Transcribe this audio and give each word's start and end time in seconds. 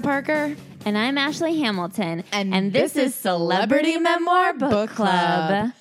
I'm 0.00 0.04
Parker. 0.04 0.56
And 0.86 0.96
I'm 0.96 1.18
Ashley 1.18 1.58
Hamilton. 1.60 2.24
And 2.32 2.72
this, 2.72 2.94
this 2.94 3.04
is 3.08 3.12
is 3.12 3.14
Celebrity 3.16 3.98
Memoir 3.98 4.54
Book, 4.54 4.70
Book 4.70 4.90
Club. 4.92 5.48
Club. 5.48 5.72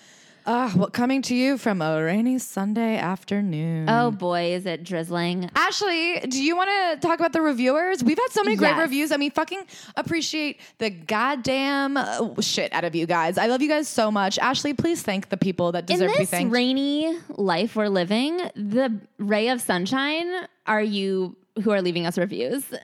Uh, 0.45 0.73
well, 0.75 0.89
coming 0.89 1.21
to 1.21 1.33
you 1.33 1.57
from 1.57 1.81
a 1.81 2.03
rainy 2.03 2.37
Sunday 2.37 2.97
afternoon. 2.97 3.89
Oh 3.89 4.11
boy, 4.11 4.51
is 4.55 4.65
it 4.65 4.83
drizzling. 4.83 5.49
Ashley, 5.55 6.19
do 6.27 6.43
you 6.43 6.57
want 6.57 6.69
to 6.69 7.07
talk 7.07 7.17
about 7.17 7.31
the 7.31 7.41
reviewers? 7.41 8.03
We've 8.03 8.17
had 8.17 8.27
so 8.31 8.43
many 8.43 8.57
great 8.57 8.71
Yes. 8.71 8.79
reviews. 8.81 9.11
I 9.13 9.15
mean, 9.15 9.31
fucking 9.31 9.63
appreciate 9.95 10.59
the 10.79 10.89
goddamn 10.89 11.95
uh, 11.95 12.41
shit 12.41 12.73
out 12.73 12.83
of 12.83 12.95
you 12.95 13.05
guys. 13.05 13.37
I 13.37 13.45
love 13.45 13.61
you 13.61 13.69
guys 13.69 13.87
so 13.87 14.11
much. 14.11 14.37
Ashley, 14.39 14.73
please 14.73 15.01
thank 15.01 15.29
the 15.29 15.37
people 15.37 15.71
that 15.71 15.89
In 15.89 15.95
deserve 15.97 16.11
to 16.11 16.17
be 16.17 16.23
this 16.23 16.29
thanked. 16.29 16.51
rainy 16.51 17.17
life 17.29 17.77
we're 17.77 17.87
living, 17.87 18.35
the 18.53 18.99
ray 19.17 19.47
of 19.47 19.61
sunshine 19.61 20.29
are 20.67 20.81
you 20.83 21.37
who 21.63 21.71
are 21.71 21.81
leaving 21.81 22.05
us 22.05 22.17
reviews. 22.17 22.65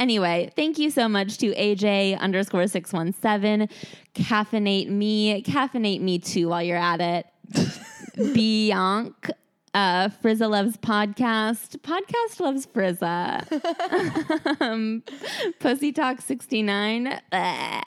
anyway, 0.00 0.50
thank 0.56 0.78
you 0.78 0.90
so 0.90 1.08
much 1.08 1.38
to 1.38 1.54
AJ 1.54 2.18
underscore 2.18 2.66
617. 2.66 3.68
Caffeinate 4.14 4.88
me, 4.88 5.42
caffeinate 5.42 6.00
me 6.00 6.18
too 6.18 6.48
while 6.48 6.62
you're 6.62 6.76
at 6.76 7.00
it. 7.00 7.26
Bianc, 8.34 9.30
uh, 9.72 10.08
Frizza 10.22 10.50
loves 10.50 10.76
podcast. 10.78 11.78
Podcast 11.78 12.40
loves 12.40 12.66
Frizza. 12.66 14.60
um, 14.60 15.02
Pussy 15.60 15.92
Talk 15.92 16.20
69. 16.20 17.20
Bleh. 17.32 17.82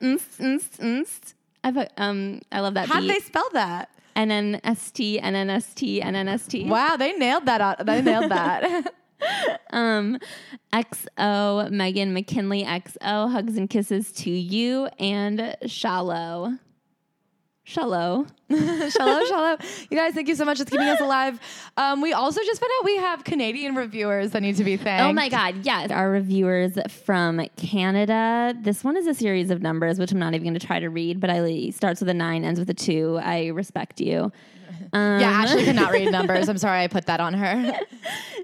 Nst, 0.00 0.38
nst, 0.38 0.78
nst. 0.80 1.34
I, 1.62 1.88
um, 1.98 2.40
I 2.50 2.60
love 2.60 2.74
that 2.74 2.88
How 2.88 3.00
beat. 3.00 3.08
did 3.08 3.16
they 3.16 3.20
spell 3.20 3.48
that? 3.52 3.90
NNST, 4.16 5.22
NNST, 5.22 6.02
NNST. 6.02 6.68
Wow, 6.68 6.96
they 6.96 7.12
nailed 7.12 7.46
that. 7.46 7.60
Out. 7.60 7.84
They 7.86 8.02
nailed 8.02 8.30
that. 8.30 8.94
Um, 9.72 10.18
XO, 10.72 11.70
Megan 11.70 12.12
McKinley 12.12 12.64
XO, 12.64 13.30
hugs 13.30 13.56
and 13.56 13.70
kisses 13.70 14.10
to 14.14 14.30
you, 14.30 14.88
and 14.98 15.56
Shallow. 15.66 16.58
Shallow. 17.70 18.26
shallow, 18.50 19.24
shallow. 19.26 19.56
You 19.90 19.96
guys, 19.96 20.12
thank 20.12 20.26
you 20.26 20.34
so 20.34 20.44
much. 20.44 20.58
It's 20.58 20.68
keeping 20.68 20.88
us 20.88 21.00
alive. 21.00 21.38
Um, 21.76 22.00
we 22.00 22.12
also 22.12 22.40
just 22.44 22.60
found 22.60 22.72
out 22.80 22.84
we 22.84 22.96
have 22.96 23.22
Canadian 23.22 23.76
reviewers 23.76 24.32
that 24.32 24.42
need 24.42 24.56
to 24.56 24.64
be 24.64 24.76
thanked. 24.76 25.08
Oh 25.08 25.12
my 25.12 25.28
God, 25.28 25.64
yes. 25.64 25.92
Our 25.92 26.10
reviewers 26.10 26.76
from 27.04 27.40
Canada. 27.56 28.54
This 28.60 28.82
one 28.82 28.96
is 28.96 29.06
a 29.06 29.14
series 29.14 29.50
of 29.50 29.62
numbers, 29.62 30.00
which 30.00 30.10
I'm 30.10 30.18
not 30.18 30.34
even 30.34 30.42
going 30.42 30.58
to 30.58 30.66
try 30.66 30.80
to 30.80 30.90
read, 30.90 31.20
but 31.20 31.30
I 31.30 31.70
starts 31.70 32.00
with 32.00 32.08
a 32.08 32.14
nine, 32.14 32.44
ends 32.44 32.58
with 32.58 32.68
a 32.70 32.74
two. 32.74 33.20
I 33.22 33.48
respect 33.48 34.00
you. 34.00 34.32
Um, 34.92 35.20
Yeah, 35.20 35.30
Ashley 35.30 35.64
cannot 35.64 35.92
read 35.92 36.10
numbers. 36.12 36.48
I'm 36.48 36.58
sorry 36.58 36.82
I 36.82 36.88
put 36.88 37.06
that 37.06 37.20
on 37.20 37.34
her. 37.34 37.78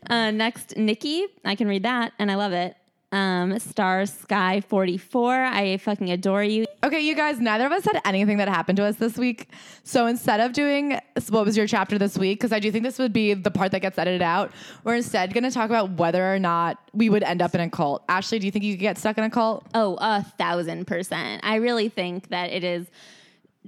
Uh, 0.08 0.30
next, 0.30 0.76
Nikki. 0.76 1.26
I 1.44 1.56
can 1.56 1.66
read 1.66 1.82
that, 1.82 2.12
and 2.20 2.30
I 2.30 2.36
love 2.36 2.52
it. 2.52 2.76
Um, 3.12 3.58
Star 3.60 4.04
Sky 4.04 4.60
44. 4.60 5.44
I 5.44 5.76
fucking 5.76 6.10
adore 6.10 6.42
you. 6.42 6.66
Okay, 6.82 7.00
you 7.00 7.14
guys, 7.14 7.38
neither 7.40 7.66
of 7.66 7.72
us 7.72 7.84
had 7.84 8.00
anything 8.04 8.38
that 8.38 8.48
happened 8.48 8.76
to 8.76 8.84
us 8.84 8.96
this 8.96 9.16
week. 9.16 9.48
So 9.84 10.06
instead 10.06 10.40
of 10.40 10.52
doing 10.52 10.98
what 11.30 11.44
was 11.44 11.56
your 11.56 11.66
chapter 11.68 11.98
this 11.98 12.18
week, 12.18 12.40
because 12.40 12.52
I 12.52 12.58
do 12.58 12.72
think 12.72 12.84
this 12.84 12.98
would 12.98 13.12
be 13.12 13.32
the 13.34 13.50
part 13.50 13.70
that 13.72 13.80
gets 13.80 13.96
edited 13.96 14.22
out, 14.22 14.52
we're 14.82 14.96
instead 14.96 15.32
going 15.32 15.44
to 15.44 15.50
talk 15.52 15.70
about 15.70 15.92
whether 15.92 16.34
or 16.34 16.38
not 16.38 16.78
we 16.92 17.08
would 17.08 17.22
end 17.22 17.42
up 17.42 17.54
in 17.54 17.60
a 17.60 17.70
cult. 17.70 18.02
Ashley, 18.08 18.40
do 18.40 18.46
you 18.46 18.50
think 18.50 18.64
you 18.64 18.74
could 18.74 18.80
get 18.80 18.98
stuck 18.98 19.16
in 19.18 19.24
a 19.24 19.30
cult? 19.30 19.66
Oh, 19.72 19.96
a 20.00 20.22
thousand 20.22 20.86
percent. 20.86 21.42
I 21.44 21.56
really 21.56 21.88
think 21.88 22.28
that 22.28 22.50
it 22.50 22.64
is 22.64 22.88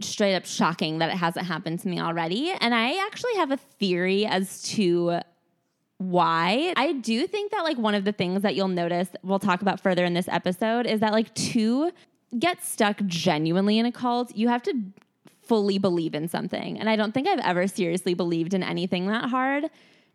straight 0.00 0.34
up 0.34 0.46
shocking 0.46 0.98
that 0.98 1.10
it 1.10 1.16
hasn't 1.16 1.46
happened 1.46 1.80
to 1.80 1.88
me 1.88 2.00
already. 2.00 2.52
And 2.60 2.74
I 2.74 3.04
actually 3.06 3.34
have 3.36 3.50
a 3.50 3.56
theory 3.56 4.26
as 4.26 4.62
to 4.62 5.20
why. 5.98 6.72
I 6.76 6.92
do 6.92 7.26
think 7.26 7.50
that 7.50 7.62
like 7.62 7.76
one 7.76 7.94
of 7.94 8.04
the 8.04 8.12
things 8.12 8.42
that 8.42 8.54
you'll 8.54 8.68
notice 8.68 9.08
we'll 9.22 9.40
talk 9.40 9.62
about 9.62 9.80
further 9.80 10.04
in 10.04 10.14
this 10.14 10.28
episode 10.28 10.86
is 10.86 11.00
that 11.00 11.12
like 11.12 11.34
to 11.34 11.90
get 12.38 12.64
stuck 12.64 13.04
genuinely 13.06 13.78
in 13.78 13.86
a 13.86 13.92
cult, 13.92 14.34
you 14.34 14.48
have 14.48 14.62
to 14.62 14.74
fully 15.42 15.78
believe 15.78 16.14
in 16.14 16.28
something. 16.28 16.78
And 16.78 16.88
I 16.88 16.96
don't 16.96 17.12
think 17.12 17.26
I've 17.26 17.40
ever 17.40 17.66
seriously 17.66 18.14
believed 18.14 18.54
in 18.54 18.62
anything 18.62 19.06
that 19.08 19.28
hard 19.28 19.64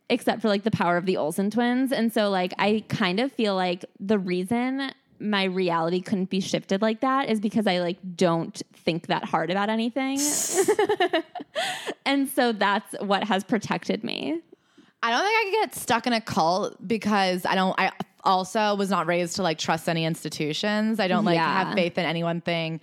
except 0.09 0.41
for 0.41 0.47
like 0.47 0.63
the 0.63 0.72
power 0.72 0.97
of 0.97 1.05
the 1.05 1.17
Olsen 1.17 1.49
twins. 1.49 1.91
And 1.91 2.13
so 2.13 2.29
like 2.29 2.53
I 2.59 2.83
kind 2.88 3.19
of 3.19 3.31
feel 3.31 3.55
like 3.55 3.83
the 3.99 4.19
reason 4.19 4.91
my 5.19 5.45
reality 5.45 6.01
couldn't 6.01 6.29
be 6.29 6.39
shifted 6.39 6.81
like 6.81 7.01
that 7.01 7.29
is 7.29 7.39
because 7.39 7.67
I 7.67 7.79
like 7.79 7.97
don't 8.16 8.61
think 8.73 9.07
that 9.07 9.25
hard 9.25 9.49
about 9.49 9.69
anything. 9.69 10.19
and 12.05 12.27
so 12.29 12.51
that's 12.51 12.93
what 12.99 13.23
has 13.23 13.43
protected 13.43 14.03
me. 14.03 14.41
I 15.03 15.12
don't 15.12 15.24
think 15.24 15.36
I 15.38 15.44
could 15.44 15.69
get 15.72 15.75
stuck 15.81 16.08
in 16.08 16.14
a 16.14 16.22
cult 16.22 16.75
because 16.88 17.46
I 17.46 17.56
don't. 17.56 17.75
I 17.78 17.91
also 18.24 18.74
was 18.75 18.90
not 18.90 19.06
raised 19.06 19.36
to 19.36 19.44
like 19.44 19.58
trust 19.58 19.90
any 19.90 20.06
institutions. 20.06 21.00
I 21.00 21.08
don't 21.09 21.25
like 21.25 21.36
Yeah. 21.36 21.66
have 21.66 21.75
faith 21.75 21.97
in 21.97 22.06
any 22.06 22.24
one 22.24 22.40
thing. 22.41 22.80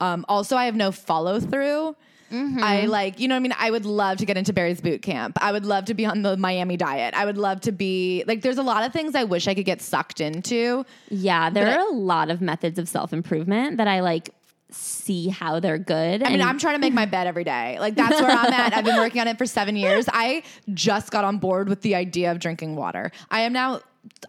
Um, 0.00 0.24
also, 0.28 0.56
I 0.56 0.64
have 0.64 0.74
no 0.74 0.90
follow 0.92 1.38
through. 1.40 1.94
I 2.32 2.86
like, 2.86 3.18
you 3.18 3.26
know 3.26 3.34
what 3.34 3.40
I 3.40 3.42
mean? 3.42 3.54
I 3.58 3.72
would 3.72 3.84
love 3.84 4.18
to 4.18 4.24
get 4.24 4.36
into 4.36 4.52
Barry's 4.52 4.80
boot 4.80 5.02
camp. 5.02 5.36
I 5.40 5.50
would 5.50 5.66
love 5.66 5.86
to 5.86 5.94
be 5.94 6.06
on 6.06 6.22
the 6.22 6.36
Miami 6.36 6.76
diet. 6.76 7.12
I 7.14 7.24
would 7.24 7.36
love 7.36 7.60
to 7.62 7.72
be 7.72 8.22
like, 8.24 8.42
there's 8.42 8.56
a 8.58 8.62
lot 8.62 8.84
of 8.84 8.92
things 8.92 9.16
I 9.16 9.24
wish 9.24 9.48
I 9.48 9.54
could 9.54 9.64
get 9.64 9.82
sucked 9.82 10.20
into. 10.20 10.86
Yeah, 11.08 11.50
there 11.50 11.76
are 11.76 11.88
a 11.88 11.92
lot 11.92 12.30
of 12.30 12.40
methods 12.40 12.78
of 12.78 12.88
self-improvement 12.88 13.78
that 13.78 13.88
I 13.88 13.98
like 14.00 14.30
see 14.72 15.28
how 15.28 15.60
they're 15.60 15.78
good. 15.78 16.22
I 16.22 16.30
mean, 16.30 16.42
I'm 16.42 16.58
trying 16.58 16.74
to 16.74 16.80
make 16.80 16.92
my 16.92 17.06
bed 17.06 17.26
every 17.26 17.44
day. 17.44 17.78
Like 17.78 17.94
that's 17.94 18.20
where 18.20 18.30
I'm 18.30 18.52
at. 18.52 18.74
I've 18.74 18.84
been 18.84 18.96
working 18.98 19.20
on 19.20 19.28
it 19.28 19.38
for 19.38 19.46
seven 19.46 19.76
years. 19.76 20.06
I 20.12 20.42
just 20.72 21.10
got 21.10 21.24
on 21.24 21.38
board 21.38 21.68
with 21.68 21.82
the 21.82 21.94
idea 21.94 22.30
of 22.30 22.38
drinking 22.38 22.76
water. 22.76 23.10
I 23.30 23.40
am 23.40 23.52
now. 23.52 23.80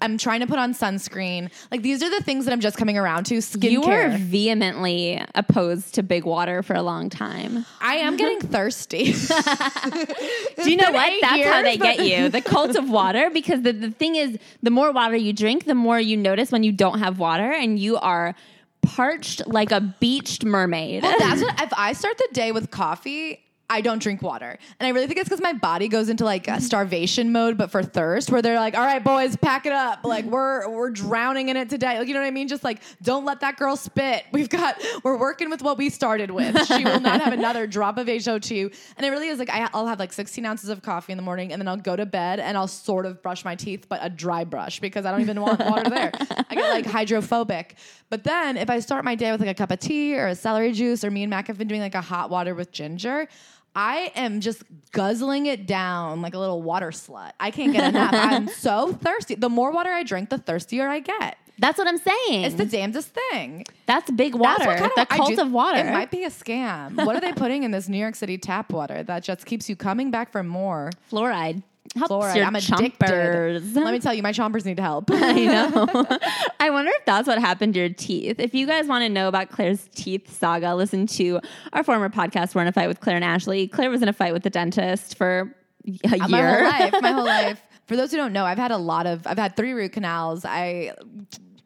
I'm 0.02 0.18
trying 0.18 0.42
to 0.42 0.48
put 0.48 0.60
on 0.60 0.74
sunscreen. 0.74 1.50
Like 1.72 1.82
these 1.82 2.04
are 2.04 2.10
the 2.10 2.22
things 2.22 2.44
that 2.44 2.52
I'm 2.52 2.60
just 2.60 2.76
coming 2.78 2.98
around 2.98 3.24
to. 3.28 3.36
Skincare. 3.36 3.72
you 3.72 3.82
were 3.82 4.10
vehemently 4.18 5.24
opposed 5.34 5.96
to 5.96 6.04
big 6.04 6.26
water 6.26 6.62
for 6.62 6.74
a 6.74 6.82
long 6.82 7.10
time. 7.10 7.66
I 7.80 7.96
am 7.96 8.18
getting 8.18 8.42
thirsty. 8.50 9.14
Do 10.64 10.70
you 10.70 10.76
know 10.76 10.92
what? 10.92 11.14
That's 11.22 11.46
how 11.46 11.62
they 11.62 11.78
get 11.78 12.06
you. 12.06 12.28
The 12.28 12.42
cult 12.42 12.76
of 12.76 12.90
water, 12.90 13.30
because 13.30 13.62
the, 13.62 13.72
the 13.72 13.92
thing 13.92 14.16
is, 14.18 14.38
the 14.62 14.72
more 14.72 14.92
water 14.92 15.16
you 15.16 15.32
drink, 15.32 15.64
the 15.64 15.76
more 15.76 16.00
you 16.00 16.18
notice 16.18 16.52
when 16.52 16.64
you 16.64 16.74
don't 16.74 17.00
have 17.00 17.18
water 17.18 17.50
and 17.52 17.80
you 17.80 17.98
are 17.98 18.36
parched 18.82 19.48
like 19.48 19.72
a 19.72 19.82
beached 19.82 20.44
mermaid. 20.44 21.04
Well, 21.04 21.16
That's 21.20 21.42
what. 21.42 21.62
If 21.62 21.74
I 21.78 21.94
start 21.94 22.18
the 22.18 22.30
day 22.34 22.52
with 22.52 22.72
coffee. 22.72 23.44
I 23.72 23.80
don't 23.80 24.02
drink 24.02 24.22
water. 24.22 24.58
And 24.82 24.88
I 24.88 24.90
really 24.90 25.08
think 25.08 25.18
it's 25.18 25.30
because 25.30 25.42
my 25.42 25.54
body 25.54 25.88
goes 25.88 26.10
into 26.10 26.26
like 26.26 26.50
a 26.50 26.60
starvation 26.60 27.32
mode, 27.32 27.58
but 27.58 27.72
for 27.72 27.82
thirst, 27.82 28.30
where 28.30 28.42
they're 28.42 28.60
like, 28.60 28.76
all 28.76 28.84
right, 28.84 29.02
boys, 29.02 29.38
pack 29.38 29.66
it 29.66 29.72
up. 29.72 30.02
Like 30.04 30.26
we're 30.26 30.68
we're 30.68 30.90
drowning 30.90 31.48
in 31.48 31.56
it 31.56 31.70
today. 31.70 31.98
Like, 31.98 32.10
you 32.10 32.14
know 32.14 32.20
what 32.20 32.28
I 32.28 32.32
mean? 32.32 32.50
Just 32.50 32.66
like, 32.66 32.82
don't 33.02 33.24
let 33.24 33.40
that 33.40 33.56
girl 33.56 33.78
spit. 33.78 34.26
We've 34.34 34.50
got 34.50 34.76
we're 35.06 35.18
working 35.18 35.50
with 35.50 35.62
what 35.62 35.78
we 35.78 35.90
started 35.90 36.32
with. 36.32 36.52
She 36.68 36.84
will 36.84 37.00
not 37.00 37.22
have 37.22 37.32
another 37.32 37.66
drop 37.66 37.98
of 37.98 38.08
HO2. 38.08 38.76
And 38.98 39.06
it 39.06 39.10
really 39.10 39.30
is 39.30 39.40
like 39.40 39.50
I, 39.50 39.70
I'll 39.74 39.88
have 39.88 40.00
like 40.00 40.12
16 40.12 40.46
ounces 40.46 40.70
of 40.70 40.82
coffee 40.82 41.14
in 41.14 41.18
the 41.18 41.24
morning 41.24 41.54
and 41.54 41.62
then 41.62 41.70
I'll 41.70 41.78
go 41.78 41.96
to 41.96 42.06
bed 42.06 42.42
and 42.42 42.58
I'll 42.58 42.68
sort 42.68 43.06
of 43.06 43.22
brush 43.22 43.46
my 43.46 43.56
teeth, 43.56 43.88
but 43.88 44.00
a 44.04 44.10
dry 44.10 44.44
brush 44.44 44.82
because 44.82 45.06
I 45.06 45.12
don't 45.12 45.22
even 45.22 45.40
want 45.40 45.60
water 45.66 45.90
there. 45.90 46.12
I 46.50 46.56
get 46.56 46.70
like 46.70 46.86
hydrophobic. 46.86 47.78
But 48.10 48.26
then 48.26 48.58
if 48.58 48.70
I 48.70 48.80
start 48.80 49.06
my 49.06 49.16
day 49.16 49.32
with 49.32 49.40
like 49.40 49.50
a 49.50 49.54
cup 49.54 49.72
of 49.72 49.80
tea 49.80 50.18
or 50.18 50.28
a 50.28 50.36
celery 50.36 50.74
juice, 50.74 51.06
or 51.06 51.12
me 51.12 51.24
and 51.24 51.30
Mac 51.30 51.48
have 51.48 51.58
been 51.58 51.70
doing 51.70 51.80
like 51.80 51.96
a 51.96 52.02
hot 52.02 52.30
water 52.30 52.54
with 52.54 52.72
ginger. 52.72 53.28
I 53.76 54.12
am 54.16 54.42
just 54.42 54.64
guzzling 54.92 55.46
it 55.46 55.66
down 55.66 56.22
like 56.22 56.34
a 56.34 56.40
little 56.40 56.62
water 56.62 56.92
slut. 56.92 57.32
I 57.40 57.52
can't 57.52 57.72
get 57.72 57.90
enough. 57.90 58.14
I'm 58.14 58.48
so 58.60 58.92
thirsty. 58.94 59.36
The 59.36 59.50
more 59.50 59.72
water 59.72 59.90
I 59.90 60.04
drink, 60.04 60.30
the 60.30 60.38
thirstier 60.38 60.88
I 60.90 61.00
get. 61.00 61.38
That's 61.60 61.78
what 61.78 61.88
I'm 61.88 62.00
saying. 62.00 62.44
It's 62.44 62.56
the 62.56 62.66
damnedest 62.66 63.10
thing. 63.30 63.66
That's 63.86 64.10
big 64.12 64.34
That's 64.34 64.42
water. 64.66 64.66
what 64.72 64.78
kind 64.80 64.92
the 64.98 65.06
cult 65.06 65.36
do- 65.36 65.42
of 65.42 65.52
water. 65.52 65.78
It 65.80 65.92
might 65.94 66.10
be 66.10 66.24
a 66.24 66.30
scam. 66.30 67.06
What 67.06 67.16
are 67.16 67.20
they 67.22 67.34
putting 67.34 67.64
in 67.64 67.70
this 67.72 67.88
New 67.88 68.00
York 68.00 68.16
City 68.16 68.38
tap 68.40 68.72
water 68.72 69.04
that 69.04 69.24
just 69.24 69.46
keeps 69.46 69.70
you 69.70 69.76
coming 69.76 70.10
back 70.10 70.32
for 70.32 70.42
more? 70.44 70.90
Fluoride. 71.12 71.62
Helps 71.96 72.12
Fluoride. 72.12 72.36
your 72.36 72.46
I'm 72.46 72.56
addicted. 72.56 73.00
chompers. 73.00 73.76
Let 73.76 73.92
me 73.92 74.00
tell 74.00 74.14
you, 74.14 74.24
my 74.24 74.32
chompers 74.32 74.66
need 74.66 74.80
help. 74.80 75.06
I 75.12 75.46
know. 75.46 76.08
I 76.60 76.70
wonder 76.70 76.92
if 76.94 77.06
that's 77.06 77.28
what 77.28 77.38
happened 77.40 77.74
to 77.74 77.82
your 77.82 77.90
teeth. 77.90 78.40
If 78.40 78.54
you 78.54 78.66
guys 78.66 78.88
want 78.88 79.04
to 79.04 79.10
know 79.10 79.28
about 79.28 79.50
Claire's 79.50 79.90
teeth 79.94 80.32
saga, 80.32 80.74
listen 80.76 81.06
to 81.08 81.42
our 81.74 81.84
former 81.84 82.10
podcast, 82.10 82.56
We're 82.56 82.62
in 82.62 82.68
a 82.68 82.72
Fight 82.72 82.88
with 82.88 83.02
Claire 83.02 83.18
and 83.18 83.26
Ashley. 83.26 83.68
Claire 83.68 83.90
was 83.90 84.02
in 84.02 84.08
a 84.08 84.14
fight 84.14 84.32
with 84.32 84.44
the 84.44 84.50
dentist 84.50 85.18
for 85.18 85.54
a 85.86 86.10
uh, 86.10 86.16
year. 86.16 86.28
my 86.30 86.42
whole 86.42 86.64
life. 86.64 87.02
My 87.02 87.12
whole 87.12 87.26
life. 87.48 87.62
For 87.88 87.98
those 87.98 88.12
who 88.12 88.18
don't 88.18 88.32
know, 88.32 88.46
I've 88.46 88.58
had 88.58 88.72
a 88.72 88.78
lot 88.78 89.06
of. 89.06 89.28
I've 89.28 89.38
had 89.38 89.58
three 89.58 89.74
root 89.74 89.92
canals. 89.92 90.46
I 90.46 90.94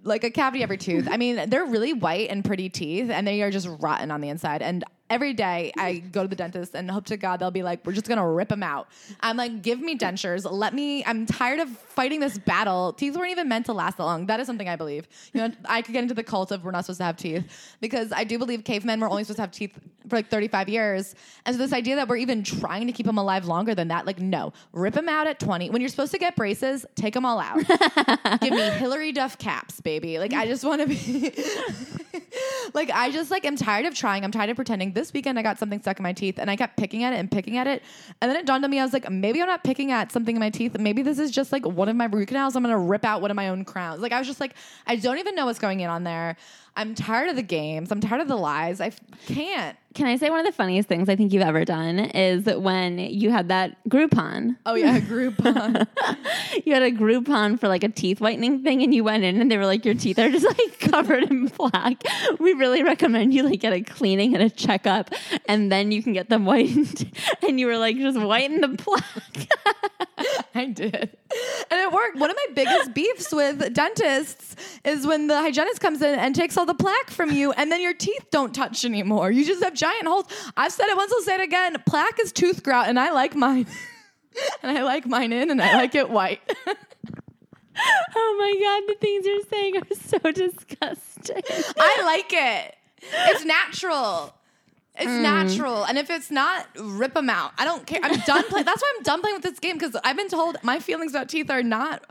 like 0.02 0.24
a 0.24 0.32
cavity 0.32 0.64
every 0.64 0.78
tooth. 0.78 1.08
I 1.10 1.18
mean, 1.18 1.50
they're 1.50 1.66
really 1.66 1.94
white 1.94 2.30
and 2.30 2.44
pretty 2.44 2.70
teeth, 2.70 3.12
and 3.12 3.28
they 3.28 3.42
are 3.44 3.52
just 3.52 3.68
rotten 3.80 4.10
on 4.10 4.22
the 4.22 4.30
inside. 4.30 4.64
And 4.64 4.84
every 5.10 5.34
day 5.34 5.72
I 5.78 6.00
go 6.00 6.24
to 6.24 6.28
the 6.28 6.36
dentist 6.36 6.74
and 6.76 6.90
hope 6.90 7.06
to 7.08 7.18
God 7.18 7.40
they'll 7.40 7.52
be 7.52 7.64
like, 7.64 7.86
we're 7.86 7.94
just 7.94 8.08
gonna 8.08 8.28
rip 8.28 8.50
them 8.50 8.64
out. 8.64 8.88
I'm 9.22 9.38
like, 9.38 9.62
give 9.62 9.80
me 9.80 9.98
dentures. 9.98 10.50
Let 10.50 10.74
me. 10.74 11.04
I'm 11.06 11.26
tired 11.26 11.60
of 11.60 11.70
fighting 11.70 12.20
this 12.20 12.38
battle. 12.38 12.94
Teeth 12.94 13.16
weren't 13.16 13.32
even 13.32 13.48
meant 13.48 13.68
to 13.68 13.74
last 13.74 13.98
that 13.98 14.04
long. 14.04 14.26
That 14.26 14.40
is 14.40 14.48
something 14.48 14.68
I 14.68 14.76
believe. 14.76 15.08
You 15.34 15.42
know, 15.42 15.52
I 15.66 15.82
could 15.82 15.94
get 15.94 16.04
into 16.04 16.14
the 16.14 16.24
cult 16.24 16.52
of 16.52 16.64
we're 16.64 16.72
not 16.72 16.86
supposed 16.86 17.00
to 17.00 17.06
have 17.06 17.18
teeth 17.18 17.76
because 17.82 18.12
I 18.12 18.24
do 18.24 18.38
believe 18.38 18.64
cavemen 18.64 19.00
were 19.00 19.10
only 19.10 19.24
supposed 19.24 19.38
to 19.38 19.44
have 19.44 19.52
teeth 19.52 19.78
for 20.10 20.16
like 20.16 20.30
35 20.30 20.70
years. 20.70 21.16
And 21.46 21.56
so 21.56 21.62
this 21.62 21.74
idea 21.74 21.96
that 21.96 22.08
we're 22.08 22.18
even 22.18 22.44
trying 22.44 22.88
to 22.88 22.94
keep 22.94 23.06
them 23.06 23.18
alive 23.18 23.46
longer 23.46 23.76
than 23.76 23.88
that, 23.90 24.06
like, 24.06 24.20
no, 24.20 24.54
rip 24.74 24.94
them 24.94 25.10
out 25.10 25.28
at 25.28 25.40
20. 25.40 25.70
When 25.70 25.82
you're 25.82 25.90
supposed 25.90 26.12
to 26.12 26.20
get 26.20 26.36
braces, 26.36 26.86
take 26.96 27.14
them 27.14 27.26
all 27.26 27.40
out. 27.40 27.58
give 28.42 28.52
me 28.54 28.70
Hilary 28.72 29.12
Duff 29.12 29.38
caps, 29.38 29.82
baby. 29.82 30.20
Like, 30.20 30.34
I 30.34 30.46
just 30.46 30.64
want 30.64 30.82
to 30.82 30.88
be. 30.88 31.34
like 32.74 32.90
I 32.92 33.12
just 33.12 33.32
like 33.32 33.46
am 33.46 33.56
tired 33.56 33.86
of 33.86 33.96
trying. 33.96 34.24
I'm 34.24 34.32
tired 34.32 34.50
of 34.50 34.56
pretending. 34.56 34.92
This 34.96 35.14
weekend 35.14 35.38
I 35.38 35.44
got 35.44 35.60
something 35.60 35.80
stuck 35.82 36.00
in 36.00 36.04
my 36.04 36.14
teeth 36.14 36.40
and 36.40 36.50
I 36.50 36.56
kept 36.56 36.78
picking 36.78 37.04
at 37.04 37.14
it 37.14 37.18
and 37.18 37.30
picking 37.30 37.58
at 37.58 37.68
it. 37.68 37.84
And 38.22 38.32
then 38.32 38.38
it 38.38 38.46
dawned 38.46 38.64
on 38.64 38.72
me 38.72 38.80
I 38.80 38.84
was 38.84 38.94
like, 38.94 39.10
maybe 39.12 39.42
I'm 39.42 39.48
not 39.48 39.64
picking 39.64 39.92
at 39.92 40.12
something 40.12 40.36
in 40.36 40.40
my 40.40 40.50
teeth. 40.50 40.78
Maybe 40.80 41.04
this 41.04 41.20
is 41.20 41.30
just 41.32 41.52
like 41.52 41.66
one 41.66 41.90
of 41.90 41.96
my 41.96 42.06
root 42.06 42.30
canals. 42.30 42.56
I'm 42.56 42.64
gonna 42.64 42.80
rip 42.80 43.06
out 43.06 43.22
one 43.22 43.30
of 43.30 43.36
my 43.36 43.50
own 43.50 43.66
crowns. 43.66 44.02
Like 44.02 44.14
I 44.14 44.18
was 44.18 44.28
just 44.28 44.40
like, 44.40 44.56
I 44.88 44.96
don't 44.96 45.20
even 45.20 45.36
know 45.36 45.46
what's 45.46 45.60
going 45.60 45.82
in 45.82 45.90
on 45.90 46.04
there. 46.04 46.38
I'm 46.78 46.94
tired 46.94 47.30
of 47.30 47.36
the 47.38 47.42
games. 47.44 47.92
I'm 47.92 48.02
tired 48.02 48.22
of 48.22 48.28
the 48.28 48.36
lies. 48.36 48.82
I 48.82 48.88
f- 48.88 49.00
can't. 49.28 49.78
Can 49.94 50.08
I 50.08 50.18
say 50.18 50.30
one 50.30 50.40
of 50.42 50.46
the 50.46 50.52
funniest 50.52 50.90
things 50.90 51.08
I 51.08 51.16
think 51.16 51.32
you've 51.32 51.42
ever 51.42 51.64
done 51.64 52.00
is 52.00 52.46
when 52.46 53.00
you 53.00 53.32
had 53.32 53.48
that 53.48 53.78
Groupon. 53.88 54.58
Oh 54.66 54.76
yeah, 54.76 55.00
Groupon. 55.02 55.88
you 56.66 56.74
had 56.74 56.84
a 56.84 56.92
Groupon 56.92 57.58
for 57.58 57.70
like 57.70 57.86
a 57.86 57.88
teeth 57.90 58.20
whitening 58.20 58.62
thing, 58.62 58.84
and 58.84 58.94
you 58.94 59.06
went 59.06 59.24
in 59.24 59.40
and 59.40 59.50
they 59.50 59.58
were 59.58 59.66
like, 59.66 59.86
your 59.86 59.94
teeth 59.94 60.20
are 60.20 60.30
just 60.30 60.46
like 60.46 60.80
covered 60.92 61.24
in 61.24 61.48
black. 61.48 62.04
We 62.40 62.52
really 62.54 62.84
recommend 62.84 63.34
you 63.34 63.44
like 63.44 63.62
get 63.62 63.72
a 63.72 63.82
cleaning 63.82 64.34
and 64.34 64.44
a 64.44 64.50
checkup, 64.50 65.12
and 65.48 65.72
then 65.72 65.94
you 65.94 66.04
can 66.04 66.12
get 66.12 66.28
them 66.28 66.44
whitened. 66.46 67.10
and 67.48 67.58
you 67.58 67.68
were 67.68 67.78
like, 67.78 67.96
just 67.96 68.20
whiten 68.20 68.60
the 68.60 68.76
plaque. 68.78 69.48
I 70.54 70.66
did. 70.68 70.94
And 70.94 71.82
it 71.82 71.92
worked. 71.92 72.18
One 72.18 72.30
of 72.30 72.36
my 72.36 72.54
biggest 72.54 72.94
beefs 72.94 73.32
with 73.34 73.74
dentists 73.74 74.56
is 74.84 75.06
when 75.06 75.28
the 75.28 75.40
hygienist 75.40 75.80
comes 75.82 76.02
in 76.02 76.18
and 76.18 76.34
takes 76.36 76.58
all 76.58 76.65
the 76.66 76.74
plaque 76.74 77.10
from 77.10 77.32
you, 77.32 77.52
and 77.52 77.72
then 77.72 77.82
your 77.82 77.94
teeth 77.94 78.28
don't 78.32 78.54
touch 78.54 78.86
anymore. 78.86 79.32
You 79.32 79.46
just 79.46 79.64
have 79.64 79.74
giant 79.74 80.08
holes. 80.08 80.26
I've 80.58 80.72
said 80.72 80.88
it 80.88 80.98
once, 80.98 81.12
I'll 81.12 81.22
say 81.22 81.36
it 81.36 81.42
again. 81.42 81.76
Plaque 81.86 82.20
is 82.20 82.32
tooth 82.32 82.64
grout, 82.64 82.88
and 82.88 83.00
I 83.00 83.12
like 83.12 83.36
mine. 83.36 83.68
and 84.64 84.78
I 84.78 84.84
like 84.84 85.06
mine 85.06 85.34
in, 85.34 85.52
and 85.52 85.62
I 85.62 85.76
like 85.76 85.96
it 85.96 86.10
white. 86.10 86.42
oh 88.16 88.36
my 88.40 88.84
God, 88.86 88.94
the 88.94 89.00
things 89.00 89.26
you're 89.26 89.44
saying 89.50 89.78
are 89.78 89.96
so 89.96 90.32
disgusting. 90.32 91.42
I 91.78 92.02
like 92.04 92.32
it. 92.32 92.76
It's 93.30 93.46
natural. 93.46 94.34
It's 94.98 95.12
mm. 95.12 95.22
natural, 95.22 95.84
and 95.84 95.98
if 95.98 96.10
it's 96.10 96.32
not, 96.32 96.68
rip 96.80 97.16
them 97.16 97.30
out. 97.30 97.52
I 97.58 97.66
don't 97.66 97.86
care. 97.86 98.00
I'm 98.02 98.18
done 98.22 98.46
playing. 98.46 98.66
That's 98.66 98.82
why 98.82 98.94
I'm 98.96 99.04
done 99.04 99.20
playing 99.20 99.36
with 99.36 99.44
this 99.44 99.60
game 99.60 99.78
because 99.78 99.96
I've 100.06 100.16
been 100.16 100.30
told 100.30 100.58
my 100.64 100.80
feelings 100.80 101.12
about 101.12 101.28
teeth 101.28 101.50
are 101.50 101.64
not 101.64 102.02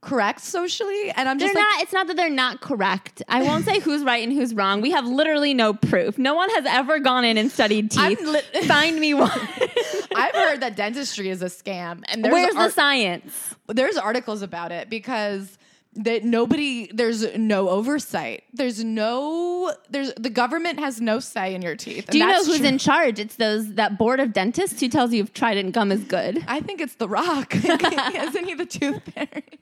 correct 0.00 0.40
socially, 0.40 1.10
and 1.10 1.28
I'm 1.28 1.38
just 1.38 1.52
they're 1.52 1.62
like, 1.62 1.70
not. 1.72 1.82
It's 1.82 1.92
not 1.92 2.06
that 2.06 2.16
they're 2.16 2.30
not 2.30 2.60
correct. 2.60 3.22
I 3.28 3.42
won't 3.42 3.64
say 3.64 3.80
who's 3.80 4.02
right 4.02 4.22
and 4.26 4.32
who's 4.32 4.54
wrong. 4.54 4.80
We 4.80 4.90
have 4.92 5.06
literally 5.06 5.54
no 5.54 5.74
proof. 5.74 6.18
No 6.18 6.34
one 6.34 6.50
has 6.50 6.64
ever 6.66 6.98
gone 6.98 7.24
in 7.24 7.36
and 7.36 7.50
studied 7.50 7.90
teeth. 7.90 8.20
Li- 8.20 8.62
Find 8.66 8.98
me 8.98 9.14
one. 9.14 9.30
I've 10.14 10.34
heard 10.34 10.60
that 10.60 10.74
dentistry 10.76 11.28
is 11.28 11.42
a 11.42 11.46
scam, 11.46 12.02
and 12.08 12.24
where's 12.24 12.54
art- 12.54 12.68
the 12.68 12.72
science? 12.72 13.54
There's 13.68 13.96
articles 13.96 14.42
about 14.42 14.72
it 14.72 14.90
because 14.90 15.58
that 15.94 16.24
nobody 16.24 16.88
there's 16.92 17.36
no 17.36 17.68
oversight 17.68 18.44
there's 18.52 18.84
no 18.84 19.74
there's 19.90 20.12
the 20.14 20.30
government 20.30 20.78
has 20.78 21.00
no 21.00 21.18
say 21.18 21.52
in 21.52 21.62
your 21.62 21.74
teeth 21.74 22.06
do 22.08 22.18
you 22.18 22.24
know 22.24 22.44
who's 22.44 22.58
true. 22.58 22.66
in 22.66 22.78
charge 22.78 23.18
it's 23.18 23.34
those 23.36 23.74
that 23.74 23.98
board 23.98 24.20
of 24.20 24.32
dentists 24.32 24.78
who 24.78 24.88
tells 24.88 25.12
you 25.12 25.24
if 25.24 25.32
trident 25.32 25.74
gum 25.74 25.90
is 25.90 26.04
good 26.04 26.44
i 26.46 26.60
think 26.60 26.80
it's 26.80 26.94
the 26.94 27.08
rock 27.08 27.52
isn't 27.56 28.44
he 28.44 28.54
the 28.54 28.66
tooth 28.66 29.02
fairy 29.12 29.58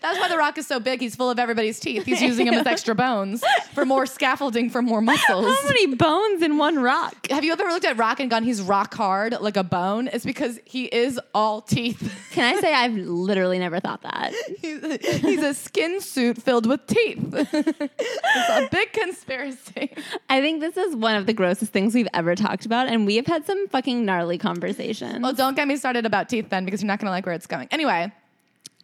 that's 0.00 0.18
why 0.18 0.28
The 0.28 0.36
Rock 0.36 0.58
is 0.58 0.66
so 0.66 0.80
big. 0.80 1.00
He's 1.00 1.16
full 1.16 1.30
of 1.30 1.38
everybody's 1.38 1.80
teeth. 1.80 2.04
He's 2.04 2.22
using 2.22 2.46
them 2.46 2.54
as 2.54 2.66
extra 2.78 2.94
bones 2.94 3.42
for 3.74 3.84
more 3.84 4.06
scaffolding, 4.06 4.70
for 4.70 4.82
more 4.82 5.00
muscles. 5.00 5.46
How 5.46 5.66
many 5.66 5.94
bones 5.94 6.42
in 6.42 6.58
one 6.58 6.78
rock? 6.78 7.28
Have 7.30 7.44
you 7.44 7.52
ever 7.52 7.64
looked 7.64 7.84
at 7.84 7.96
Rock 7.96 8.20
and 8.20 8.30
gone, 8.30 8.44
he's 8.44 8.62
rock 8.62 8.94
hard 8.94 9.36
like 9.40 9.56
a 9.56 9.64
bone? 9.64 10.08
It's 10.12 10.24
because 10.24 10.58
he 10.64 10.84
is 10.86 11.20
all 11.34 11.60
teeth. 11.60 12.14
Can 12.32 12.56
I 12.56 12.60
say 12.60 12.72
I've 12.72 12.94
literally 12.94 13.58
never 13.58 13.80
thought 13.80 14.02
that? 14.02 14.32
he's, 14.60 14.82
a, 14.82 14.96
he's 14.98 15.42
a 15.42 15.54
skin 15.54 16.00
suit 16.00 16.40
filled 16.40 16.66
with 16.66 16.86
teeth. 16.86 17.18
it's 17.32 18.48
a 18.50 18.68
big 18.70 18.92
conspiracy. 18.92 19.94
I 20.28 20.40
think 20.40 20.60
this 20.60 20.76
is 20.76 20.94
one 20.94 21.16
of 21.16 21.26
the 21.26 21.32
grossest 21.32 21.72
things 21.72 21.94
we've 21.94 22.08
ever 22.14 22.34
talked 22.34 22.66
about, 22.66 22.88
and 22.88 23.06
we 23.06 23.16
have 23.16 23.26
had 23.26 23.46
some 23.46 23.68
fucking 23.68 24.04
gnarly 24.04 24.38
conversations. 24.38 25.20
Well, 25.22 25.32
don't 25.32 25.56
get 25.56 25.68
me 25.68 25.76
started 25.76 26.06
about 26.06 26.28
teeth 26.28 26.48
then, 26.50 26.64
because 26.64 26.82
you're 26.82 26.88
not 26.88 26.98
going 26.98 27.06
to 27.06 27.10
like 27.10 27.26
where 27.26 27.34
it's 27.34 27.46
going. 27.46 27.68
Anyway. 27.70 28.12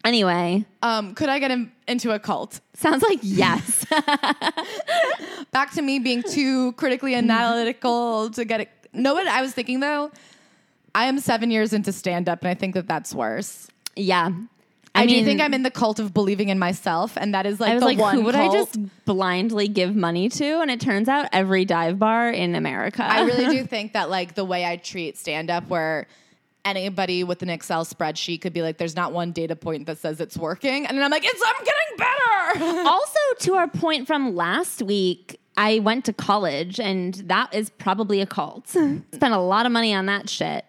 Anyway, 0.05 0.67
um, 0.83 1.15
could 1.15 1.31
I 1.31 1.39
get 1.39 1.51
him 1.51 1.73
into 1.89 2.13
a 2.13 2.19
cult? 2.19 2.61
Sounds 2.75 3.03
like 3.03 3.21
yes. 3.23 3.87
Back 5.51 5.73
to 5.73 5.83
me 5.83 5.99
being 5.99 6.23
too 6.23 6.73
critically 6.73 7.15
analytical 7.15 8.31
to 8.31 8.45
get 8.45 8.61
it. 8.61 8.69
Know 8.93 9.15
what 9.15 9.27
I 9.27 9.41
was 9.41 9.53
thinking 9.53 9.81
though? 9.81 10.11
I 10.95 11.07
am 11.07 11.19
seven 11.19 11.51
years 11.51 11.73
into 11.73 11.91
stand 11.93 12.29
up, 12.29 12.43
and 12.43 12.49
I 12.49 12.55
think 12.55 12.75
that 12.75 12.87
that's 12.87 13.15
worse. 13.15 13.69
Yeah. 13.97 14.31
I, 14.97 15.03
I 15.03 15.07
mean, 15.07 15.21
do 15.21 15.25
think 15.25 15.41
I'm 15.41 15.53
in 15.55 15.65
the 15.65 15.73
cult 15.73 15.99
of 15.99 16.15
believing 16.15 16.51
in 16.51 16.59
myself, 16.61 17.17
and 17.17 17.35
that 17.35 17.47
is 17.47 17.59
like 17.59 17.71
I 17.71 17.75
was 17.75 17.81
the 17.81 17.87
like, 17.87 17.99
one. 17.99 18.15
Who 18.15 18.23
would 18.23 18.37
cult. 18.37 18.55
I 18.55 18.57
just 18.57 18.79
blindly 19.05 19.67
give 19.67 19.97
money 19.97 20.29
to? 20.29 20.61
And 20.61 20.71
it 20.71 20.81
turns 20.81 21.09
out 21.09 21.29
every 21.33 21.65
dive 21.65 21.99
bar 21.99 22.31
in 22.31 22.55
America. 22.55 23.03
I 23.03 23.23
really 23.25 23.57
do 23.57 23.65
think 23.67 23.95
that 23.95 24.09
like 24.09 24.35
the 24.35 24.45
way 24.45 24.65
I 24.65 24.77
treat 24.77 25.19
stand 25.19 25.51
up, 25.51 25.69
where 25.69 26.07
anybody 26.65 27.25
with 27.25 27.43
an 27.43 27.51
Excel 27.51 27.85
spreadsheet 27.85 28.41
could 28.41 28.53
be 28.53 28.63
like, 28.63 28.79
there's 28.79 28.97
not 28.97 29.13
one 29.13 29.33
data 29.33 29.57
point 29.57 29.87
that 29.87 29.99
says 29.99 30.21
it's 30.21 30.37
working. 30.37 30.87
And 30.87 30.97
then 30.97 31.05
I'm 31.05 31.11
like, 31.11 31.25
it's 31.25 31.43
I'm 31.45 31.65
getting 31.65 31.97
better. 31.99 32.89
also, 32.89 33.19
to 33.41 33.55
our 33.55 33.69
point 33.69 34.07
from 34.07 34.35
last 34.35 34.83
week, 34.83 35.41
I 35.57 35.79
went 35.81 36.05
to 36.07 36.13
college 36.13 36.81
and 36.81 37.15
that 37.15 37.55
is 37.55 37.71
probably 37.71 38.21
a 38.21 38.27
cult. 38.27 38.69
Spent 38.69 39.23
a 39.23 39.39
lot 39.39 39.67
of 39.67 39.73
money 39.73 39.95
on 39.95 40.07
that 40.07 40.29
shit. 40.29 40.65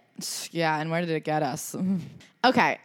Yeah, 0.51 0.80
and 0.80 0.89
where 0.92 1.01
did 1.01 1.09
it 1.09 1.24
get 1.24 1.44
us? 1.44 1.75
okay. 2.45 2.80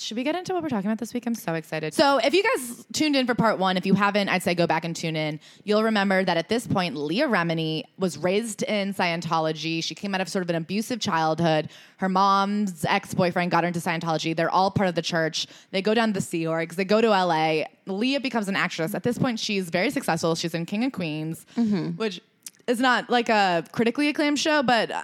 Should 0.00 0.16
we 0.16 0.24
get 0.24 0.34
into 0.34 0.54
what 0.54 0.62
we're 0.62 0.68
talking 0.68 0.90
about 0.90 0.98
this 0.98 1.14
week? 1.14 1.26
I'm 1.26 1.34
so 1.34 1.54
excited. 1.54 1.94
So, 1.94 2.18
if 2.18 2.34
you 2.34 2.42
guys 2.42 2.86
tuned 2.92 3.16
in 3.16 3.26
for 3.26 3.34
part 3.34 3.58
one, 3.58 3.76
if 3.76 3.86
you 3.86 3.94
haven't, 3.94 4.28
I'd 4.28 4.42
say 4.42 4.54
go 4.54 4.66
back 4.66 4.84
and 4.84 4.94
tune 4.94 5.16
in. 5.16 5.40
You'll 5.64 5.84
remember 5.84 6.24
that 6.24 6.36
at 6.36 6.48
this 6.48 6.66
point, 6.66 6.96
Leah 6.96 7.28
Remini 7.28 7.84
was 7.98 8.18
raised 8.18 8.62
in 8.62 8.94
Scientology. 8.94 9.82
She 9.82 9.94
came 9.94 10.14
out 10.14 10.20
of 10.20 10.28
sort 10.28 10.42
of 10.42 10.50
an 10.50 10.56
abusive 10.56 11.00
childhood. 11.00 11.70
Her 11.98 12.08
mom's 12.08 12.84
ex 12.84 13.14
boyfriend 13.14 13.50
got 13.50 13.64
her 13.64 13.68
into 13.68 13.80
Scientology. 13.80 14.34
They're 14.36 14.50
all 14.50 14.70
part 14.70 14.88
of 14.88 14.94
the 14.94 15.02
church. 15.02 15.46
They 15.70 15.82
go 15.82 15.94
down 15.94 16.08
to 16.08 16.14
the 16.14 16.20
Sea 16.20 16.44
Orgs, 16.44 16.76
they 16.76 16.84
go 16.84 17.00
to 17.00 17.08
LA. 17.08 17.64
Leah 17.86 18.20
becomes 18.20 18.48
an 18.48 18.56
actress. 18.56 18.94
At 18.94 19.02
this 19.02 19.18
point, 19.18 19.40
she's 19.40 19.70
very 19.70 19.90
successful. 19.90 20.34
She's 20.34 20.54
in 20.54 20.66
King 20.66 20.84
of 20.84 20.92
Queens, 20.92 21.46
mm-hmm. 21.56 21.90
which 21.92 22.20
is 22.68 22.80
not 22.80 23.08
like 23.08 23.28
a 23.28 23.64
critically 23.72 24.08
acclaimed 24.08 24.38
show, 24.38 24.62
but 24.62 24.90
uh, 24.90 25.02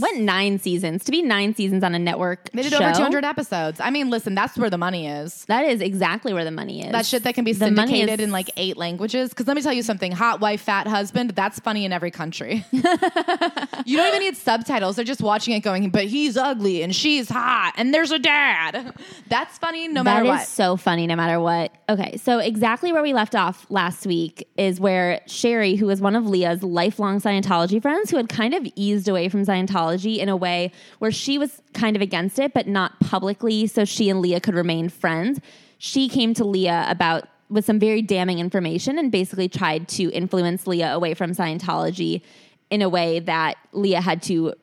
went 0.00 0.20
nine 0.20 0.58
seasons 0.58 1.04
to 1.04 1.12
be 1.12 1.22
nine 1.22 1.54
seasons 1.54 1.84
on 1.84 1.94
a 1.94 1.98
network. 1.98 2.50
They 2.50 2.62
did 2.62 2.72
show, 2.72 2.82
over 2.82 2.92
200 2.92 3.24
episodes. 3.24 3.80
I 3.80 3.90
mean, 3.90 4.10
listen, 4.10 4.34
that's 4.34 4.58
where 4.58 4.68
the 4.68 4.78
money 4.78 5.06
is. 5.06 5.44
That 5.46 5.64
is 5.64 5.80
exactly 5.80 6.32
where 6.32 6.44
the 6.44 6.50
money 6.50 6.84
is. 6.84 6.92
That 6.92 7.06
shit 7.06 7.22
that 7.22 7.34
can 7.34 7.44
be 7.44 7.52
syndicated 7.52 8.20
is, 8.20 8.24
in 8.24 8.32
like 8.32 8.50
eight 8.56 8.76
languages. 8.76 9.30
Because 9.30 9.46
let 9.46 9.56
me 9.56 9.62
tell 9.62 9.72
you 9.72 9.82
something: 9.82 10.12
hot 10.12 10.40
wife, 10.40 10.62
fat 10.62 10.86
husband. 10.86 11.30
That's 11.30 11.60
funny 11.60 11.84
in 11.84 11.92
every 11.92 12.10
country. 12.10 12.64
you 12.72 12.82
don't 12.82 14.08
even 14.08 14.20
need 14.20 14.36
subtitles. 14.36 14.96
They're 14.96 15.04
just 15.04 15.22
watching 15.22 15.54
it, 15.54 15.60
going, 15.60 15.88
"But 15.90 16.06
he's 16.06 16.36
ugly 16.36 16.82
and 16.82 16.94
she's 16.94 17.28
hot 17.28 17.74
and 17.76 17.94
there's 17.94 18.10
a 18.10 18.18
dad." 18.18 18.94
That's 19.28 19.56
funny 19.58 19.86
no 19.88 20.02
matter 20.02 20.24
what. 20.24 20.36
That 20.36 20.42
is 20.42 20.48
so 20.48 20.76
funny 20.76 21.06
no 21.06 21.14
matter 21.16 21.38
what. 21.38 21.72
Okay, 21.88 22.16
so 22.16 22.38
exactly 22.38 22.92
where 22.92 23.02
we 23.02 23.12
left 23.12 23.34
off 23.34 23.66
last 23.70 24.06
week 24.06 24.48
is 24.56 24.80
where 24.80 25.20
Sherry, 25.26 25.76
who 25.76 25.86
was 25.86 26.00
one 26.00 26.16
of 26.16 26.26
Leah's 26.26 26.62
lifelong 26.62 27.03
Scientology 27.20 27.80
friends, 27.80 28.10
who 28.10 28.16
had 28.16 28.28
kind 28.28 28.54
of 28.54 28.66
eased 28.74 29.08
away 29.08 29.28
from 29.28 29.44
Scientology 29.44 30.18
in 30.18 30.28
a 30.28 30.36
way 30.36 30.72
where 30.98 31.12
she 31.12 31.38
was 31.38 31.62
kind 31.72 31.96
of 31.96 32.02
against 32.02 32.38
it, 32.38 32.52
but 32.54 32.66
not 32.66 32.98
publicly, 33.00 33.66
so 33.66 33.84
she 33.84 34.08
and 34.10 34.20
Leah 34.20 34.40
could 34.40 34.54
remain 34.54 34.88
friends. 34.88 35.40
She 35.78 36.08
came 36.08 36.34
to 36.34 36.44
Leah 36.44 36.86
about 36.88 37.28
with 37.50 37.64
some 37.64 37.78
very 37.78 38.02
damning 38.02 38.38
information 38.38 38.98
and 38.98 39.12
basically 39.12 39.48
tried 39.48 39.86
to 39.88 40.10
influence 40.10 40.66
Leah 40.66 40.94
away 40.94 41.14
from 41.14 41.32
Scientology 41.32 42.22
in 42.70 42.82
a 42.82 42.88
way 42.88 43.20
that 43.20 43.56
Leah 43.72 44.00
had 44.00 44.22
to 44.22 44.54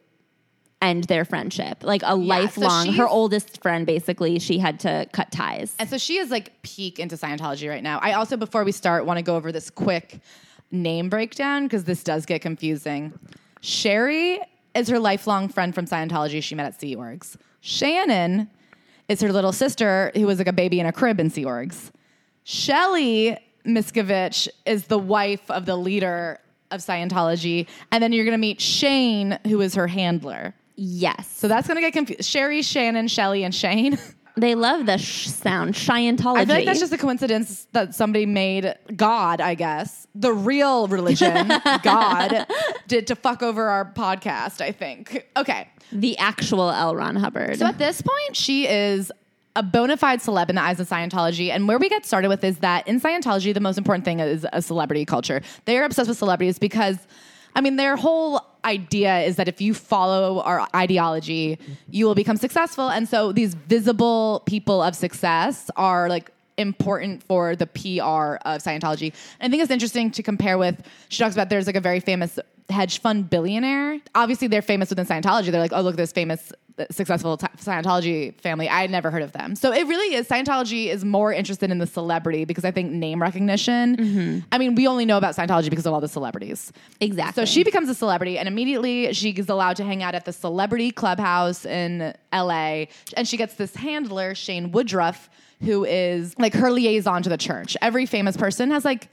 end 0.82 1.04
their 1.06 1.24
friendship. 1.24 1.84
Like 1.84 2.02
a 2.04 2.18
yeah, 2.18 2.36
lifelong, 2.36 2.88
so 2.88 2.92
her 2.94 3.08
oldest 3.08 3.62
friend, 3.62 3.86
basically, 3.86 4.40
she 4.40 4.58
had 4.58 4.80
to 4.82 5.08
cut 5.14 5.32
ties. 5.32 5.76
And 5.80 5.90
so 5.90 5.98
she 5.98 6.18
is 6.18 6.32
like 6.32 6.62
peak 6.64 7.00
into 7.00 7.16
Scientology 7.16 7.70
right 7.70 7.84
now. 7.84 8.00
I 8.02 8.14
also, 8.14 8.36
before 8.36 8.64
we 8.64 8.72
start, 8.72 9.06
want 9.06 9.18
to 9.18 9.24
go 9.24 9.36
over 9.36 9.52
this 9.52 9.70
quick 9.70 10.20
name 10.72 11.10
breakdown 11.10 11.66
because 11.66 11.84
this 11.84 12.04
does 12.04 12.26
get 12.26 12.42
confusing. 12.42 13.14
Sherry 13.62 14.40
is 14.74 14.88
her 14.88 15.00
lifelong 15.00 15.50
friend 15.50 15.76
from 15.76 15.86
Scientology 15.86 16.42
she 16.42 16.56
met 16.56 16.66
at 16.66 16.80
Sea 16.80 16.96
Orgs. 16.96 17.36
Shannon 17.62 18.50
is 19.08 19.22
her 19.22 19.32
little 19.32 19.52
sister 19.52 20.12
who 20.16 20.26
was 20.26 20.38
like 20.38 20.48
a 20.48 20.54
baby 20.54 20.80
in 20.80 20.86
a 20.86 20.92
crib 20.92 21.20
in 21.20 21.30
Sea 21.30 21.46
Orgs. 21.46 21.92
Shelly 22.44 23.38
Miscavige 23.66 24.48
is 24.66 24.86
the 24.86 24.98
wife 24.98 25.50
of 25.52 25.66
the 25.66 25.76
leader 25.76 26.40
of 26.72 26.80
Scientology, 26.80 27.68
and 27.92 28.02
then 28.02 28.14
you're 28.14 28.26
going 28.26 28.34
to 28.34 28.42
meet 28.42 28.62
Shane, 28.62 29.38
who 29.46 29.62
is 29.62 29.76
her 29.76 29.88
handler. 29.88 30.56
Yes. 30.76 31.28
So 31.28 31.48
that's 31.48 31.68
going 31.68 31.76
to 31.76 31.82
get 31.82 31.94
confused. 31.94 32.26
Sherry, 32.26 32.62
Shannon, 32.62 33.08
Shelly, 33.08 33.44
and 33.44 33.54
Shane. 33.54 34.00
They 34.38 34.56
love 34.56 34.86
the 34.86 34.98
sh 34.98 35.28
sound, 35.28 35.74
Scientology. 35.76 36.38
I 36.38 36.46
feel 36.46 36.56
like 36.56 36.66
that's 36.66 36.80
just 36.80 36.94
a 36.94 36.98
coincidence 36.98 37.68
that 37.74 37.94
somebody 37.96 38.26
made 38.26 38.76
God, 38.96 39.42
I 39.42 39.56
guess, 39.56 40.08
the 40.16 40.34
real 40.34 40.88
religion, 40.88 41.48
God, 41.84 42.48
did 42.88 43.08
to 43.08 43.16
fuck 43.16 43.44
over 43.44 43.68
our 43.68 43.86
podcast, 43.92 44.62
I 44.62 44.72
think. 44.72 45.26
Okay. 45.36 45.70
the 45.92 46.18
actual 46.18 46.70
L. 46.72 46.96
Ron 46.96 47.16
Hubbard. 47.18 47.58
So 47.60 47.66
at 47.66 47.78
this 47.78 48.02
point, 48.02 48.36
she 48.36 48.68
is 48.68 49.12
a 49.58 49.64
bona 49.64 49.98
fide 49.98 50.22
celeb 50.22 50.50
in 50.50 50.56
the 50.56 50.62
eyes 50.62 50.80
of 50.80 50.88
Scientology. 50.88 51.50
And 51.50 51.68
where 51.68 51.78
we 51.78 51.90
get 51.90 52.06
started 52.06 52.30
with 52.30 52.44
is 52.44 52.60
that 52.60 52.88
in 52.88 53.02
Scientology, 53.02 53.54
the 53.54 53.60
most 53.60 53.78
important 53.78 54.06
thing 54.06 54.22
is 54.22 54.46
a 54.54 54.62
celebrity 54.62 55.04
culture. 55.06 55.42
They 55.66 55.78
are 55.78 55.84
obsessed 55.84 56.08
with 56.08 56.18
celebrities 56.18 56.58
because, 56.58 56.98
I 57.54 57.60
mean, 57.60 57.76
their 57.76 57.98
whole 57.98 58.46
idea 58.66 59.20
is 59.22 59.36
that 59.38 59.48
if 59.48 59.62
you 59.62 59.74
follow 59.74 60.42
our 60.42 60.68
ideology, 60.76 61.58
you 61.90 62.06
will 62.06 62.16
become 62.16 62.38
successful. 62.38 62.90
And 62.90 63.08
so 63.08 63.32
these 63.32 63.54
visible 63.54 64.44
people 64.46 64.82
of 64.82 64.96
success 64.96 65.70
are 65.76 66.10
like 66.10 66.32
important 66.58 67.24
for 67.24 67.56
the 67.56 67.66
PR 67.68 68.38
of 68.46 68.62
Scientology. 68.62 69.14
And 69.40 69.50
I 69.50 69.50
think 69.50 69.64
it's 69.64 69.72
interesting 69.72 70.12
to 70.12 70.24
compare 70.24 70.58
with, 70.58 70.82
she 71.10 71.24
talks 71.24 71.36
about 71.36 71.50
there's 71.50 71.66
like 71.66 71.76
a 71.76 71.82
very 71.82 72.00
famous 72.00 72.40
hedge 72.72 73.00
fund 73.00 73.30
billionaire. 73.30 74.00
Obviously, 74.16 74.48
they're 74.48 74.62
famous 74.62 74.90
within 74.90 75.06
Scientology. 75.06 75.52
They're 75.52 75.62
like, 75.62 75.74
oh, 75.74 75.82
look, 75.82 75.94
at 75.94 75.98
this 75.98 76.12
famous, 76.12 76.52
successful 76.90 77.38
t- 77.38 77.48
Scientology 77.58 78.40
family. 78.42 78.68
I 78.70 78.82
had 78.82 78.90
never 78.90 79.12
heard 79.12 79.22
of 79.22 79.32
them. 79.34 79.56
So 79.56 79.72
it 79.72 79.86
really 79.88 80.16
is, 80.16 80.28
Scientology 80.28 80.88
is 80.88 81.06
more 81.06 81.32
interested 81.34 81.70
in 81.72 81.78
the 81.78 81.88
celebrity 81.88 82.46
because 82.46 82.66
I 82.66 82.72
think 82.72 82.92
name 82.92 83.22
recognition. 83.22 83.98
Mm-hmm. 83.98 84.40
I 84.52 84.58
mean, 84.58 84.76
we 84.76 84.88
only 84.88 85.06
know 85.06 85.18
about 85.18 85.36
Scientology 85.36 85.70
because 85.70 85.86
of 85.86 85.94
all 85.94 86.02
the 86.02 86.08
celebrities. 86.08 86.72
exactly. 87.00 87.42
So 87.42 87.46
she 87.46 87.64
becomes 87.64 87.90
a 87.90 87.96
celebrity, 87.96 88.38
and 88.38 88.48
immediately 88.48 89.14
she 89.14 89.32
is 89.32 89.50
allowed 89.50 89.76
to 89.78 89.84
hang 89.84 90.02
out 90.04 90.16
at 90.16 90.26
the 90.26 90.34
celebrity 90.34 90.92
clubhouse 90.92 91.66
in 91.66 92.14
LA. 92.34 92.86
And 93.16 93.28
she 93.28 93.38
gets 93.38 93.56
this 93.56 93.76
handler, 93.76 94.36
Shane 94.36 94.72
Woodruff, 94.72 95.30
who 95.62 95.86
is 95.86 96.36
like 96.40 96.54
her 96.54 96.72
liaison 96.72 97.22
to 97.24 97.30
the 97.30 97.38
church. 97.38 97.78
Every 97.82 98.06
famous 98.06 98.36
person 98.36 98.72
has 98.72 98.84
like 98.84 99.10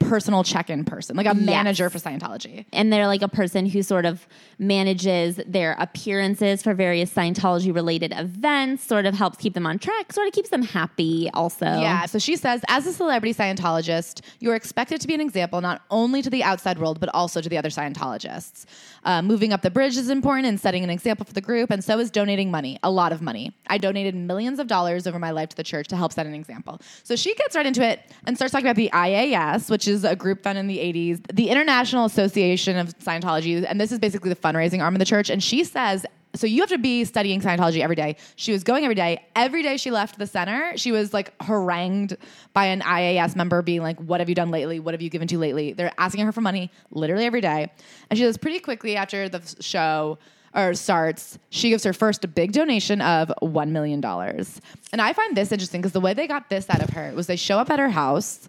personal 0.00 0.42
check-in 0.42 0.84
person, 0.84 1.16
like 1.16 1.26
a 1.26 1.34
manager 1.34 1.88
for 1.88 1.98
Scientology. 1.98 2.64
and 2.72 2.92
they're 2.92 3.06
like 3.06 3.22
a 3.22 3.28
person 3.28 3.66
who 3.66 3.82
sort 3.82 4.04
of 4.04 4.26
manages 4.58 5.38
their 5.46 5.76
appearances 5.78 6.62
for 6.62 6.74
various 6.74 7.12
Scientology 7.12 7.72
related 7.72 8.12
events, 8.16 8.82
sort 8.82 9.06
of 9.06 9.14
helps 9.14 9.38
keep 9.38 9.54
them 9.54 9.66
on 9.66 9.78
track, 9.78 10.12
sort 10.12 10.26
of 10.26 10.32
keeps 10.32 10.48
them 10.48 10.62
happy 10.62 11.30
also. 11.34 11.66
Yeah. 11.66 12.06
So 12.06 12.18
she 12.18 12.34
says, 12.36 12.62
as 12.66 12.86
a 12.86 12.92
celebrity 12.92 13.34
Scientologist, 13.34 14.22
you 14.40 14.50
are 14.50 14.56
expected 14.56 15.00
to 15.02 15.06
be 15.06 15.14
an 15.14 15.20
example 15.20 15.60
not 15.60 15.82
only 15.90 16.22
to 16.22 16.30
the 16.30 16.42
outside 16.42 16.78
world, 16.78 16.98
but 16.98 17.08
also 17.14 17.40
to 17.40 17.48
the 17.48 17.58
other 17.58 17.68
Scientologists. 17.68 18.64
Uh, 19.04 19.22
moving 19.22 19.52
up 19.52 19.62
the 19.62 19.70
bridge 19.70 19.96
is 19.96 20.08
important 20.08 20.46
and 20.46 20.58
setting 20.58 20.82
an 20.82 20.90
example 20.90 21.24
for 21.24 21.34
the 21.34 21.40
group, 21.40 21.70
and 21.70 21.84
so 21.84 21.98
is 21.98 22.10
donating 22.10 22.50
money, 22.50 22.78
a 22.82 22.90
lot 22.90 23.12
of 23.12 23.20
money. 23.22 23.54
I 23.68 23.78
donated 23.78 24.14
millions 24.14 24.58
of 24.58 24.66
dollars 24.66 25.06
over 25.06 25.18
my 25.18 25.30
life 25.30 25.50
to 25.50 25.56
the 25.56 25.62
church 25.62 25.88
to 25.88 25.96
help 25.96 26.12
set 26.12 26.26
an 26.26 26.34
example. 26.34 26.80
So 27.04 27.16
she 27.16 27.34
gets 27.34 27.54
right 27.54 27.66
into 27.66 27.82
it 27.86 28.00
and 28.24 28.36
starts 28.36 28.52
talking 28.52 28.66
about 28.66 28.76
the 28.76 28.90
IAS, 28.92 29.70
which 29.70 29.86
is 29.86 29.89
a 30.04 30.16
group 30.16 30.42
founded 30.42 30.60
in 30.60 30.66
the 30.66 30.78
80s, 30.78 31.20
the 31.34 31.48
International 31.48 32.04
Association 32.04 32.76
of 32.76 32.96
Scientology, 32.98 33.64
and 33.68 33.80
this 33.80 33.92
is 33.92 33.98
basically 33.98 34.30
the 34.30 34.36
fundraising 34.36 34.80
arm 34.80 34.94
of 34.94 34.98
the 34.98 35.04
church. 35.04 35.30
And 35.30 35.42
she 35.42 35.64
says, 35.64 36.06
so 36.34 36.46
you 36.46 36.62
have 36.62 36.68
to 36.70 36.78
be 36.78 37.04
studying 37.04 37.40
Scientology 37.40 37.80
every 37.80 37.96
day. 37.96 38.16
She 38.36 38.52
was 38.52 38.62
going 38.62 38.84
every 38.84 38.94
day. 38.94 39.26
Every 39.34 39.62
day 39.62 39.76
she 39.76 39.90
left 39.90 40.18
the 40.18 40.26
center, 40.26 40.76
she 40.76 40.92
was 40.92 41.12
like 41.12 41.34
harangued 41.42 42.16
by 42.52 42.66
an 42.66 42.82
IAS 42.82 43.34
member 43.34 43.62
being 43.62 43.82
like, 43.82 43.98
What 44.00 44.20
have 44.20 44.28
you 44.28 44.34
done 44.34 44.50
lately? 44.50 44.78
What 44.78 44.94
have 44.94 45.02
you 45.02 45.10
given 45.10 45.26
to 45.28 45.38
lately? 45.38 45.72
They're 45.72 45.92
asking 45.98 46.24
her 46.26 46.32
for 46.32 46.40
money 46.40 46.70
literally 46.92 47.24
every 47.24 47.40
day. 47.40 47.70
And 48.08 48.18
she 48.18 48.24
does 48.24 48.36
pretty 48.36 48.60
quickly 48.60 48.96
after 48.96 49.28
the 49.28 49.42
show 49.60 50.18
or 50.54 50.74
starts, 50.74 51.38
she 51.50 51.70
gives 51.70 51.84
her 51.84 51.92
first 51.92 52.34
big 52.34 52.52
donation 52.52 53.00
of 53.00 53.32
$1 53.40 53.68
million. 53.68 54.04
And 54.04 55.00
I 55.00 55.12
find 55.12 55.36
this 55.36 55.52
interesting 55.52 55.80
because 55.80 55.92
the 55.92 56.00
way 56.00 56.12
they 56.12 56.26
got 56.26 56.48
this 56.48 56.68
out 56.68 56.82
of 56.82 56.90
her 56.90 57.12
was 57.14 57.28
they 57.28 57.36
show 57.36 57.58
up 57.58 57.70
at 57.70 57.78
her 57.78 57.90
house 57.90 58.48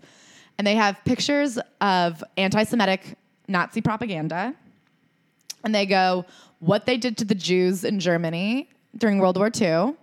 and 0.62 0.68
they 0.68 0.76
have 0.76 1.04
pictures 1.06 1.58
of 1.82 2.24
anti 2.38 2.64
Semitic 2.66 3.18
Nazi 3.48 3.82
propaganda 3.82 4.54
and 5.64 5.74
they 5.74 5.88
go, 5.88 6.24
what 6.60 6.86
they 6.86 6.98
did 6.98 7.18
to 7.18 7.26
the 7.26 7.34
Jews 7.34 7.84
in 7.84 8.00
Germany 8.00 8.70
during 8.96 9.18
World 9.18 9.38
War 9.38 9.50
II, 9.60 9.96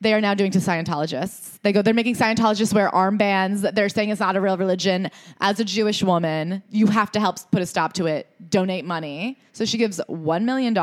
they 0.00 0.12
are 0.12 0.20
now 0.20 0.34
doing 0.34 0.50
to 0.50 0.58
Scientologists. 0.58 1.60
They 1.62 1.72
go, 1.72 1.82
they're 1.82 1.94
making 1.94 2.16
Scientologists 2.16 2.74
wear 2.74 2.90
armbands. 2.90 3.72
They're 3.76 3.88
saying 3.88 4.08
it's 4.08 4.18
not 4.18 4.34
a 4.34 4.40
real 4.40 4.56
religion. 4.56 5.08
As 5.40 5.60
a 5.60 5.64
Jewish 5.64 6.02
woman, 6.02 6.64
you 6.68 6.88
have 6.88 7.12
to 7.12 7.20
help 7.20 7.38
put 7.52 7.62
a 7.62 7.66
stop 7.66 7.92
to 7.92 8.06
it. 8.06 8.26
Donate 8.50 8.84
money. 8.84 9.38
So 9.52 9.64
she 9.64 9.78
gives 9.78 10.00
$1 10.08 10.42
million, 10.42 10.74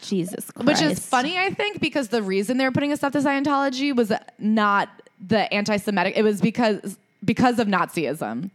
Jesus 0.00 0.50
Christ. 0.52 0.66
which 0.66 0.80
is 0.80 1.06
funny, 1.06 1.36
I 1.36 1.50
think, 1.50 1.82
because 1.82 2.08
the 2.08 2.22
reason 2.22 2.56
they 2.56 2.64
were 2.64 2.72
putting 2.72 2.92
a 2.92 2.96
stop 2.96 3.12
to 3.12 3.18
Scientology 3.18 3.94
was 3.94 4.10
not 4.38 4.88
the 5.20 5.52
anti 5.52 5.76
Semitic, 5.76 6.16
it 6.16 6.22
was 6.22 6.40
because, 6.40 6.98
because 7.26 7.58
of 7.58 7.68
Nazism. 7.68 8.50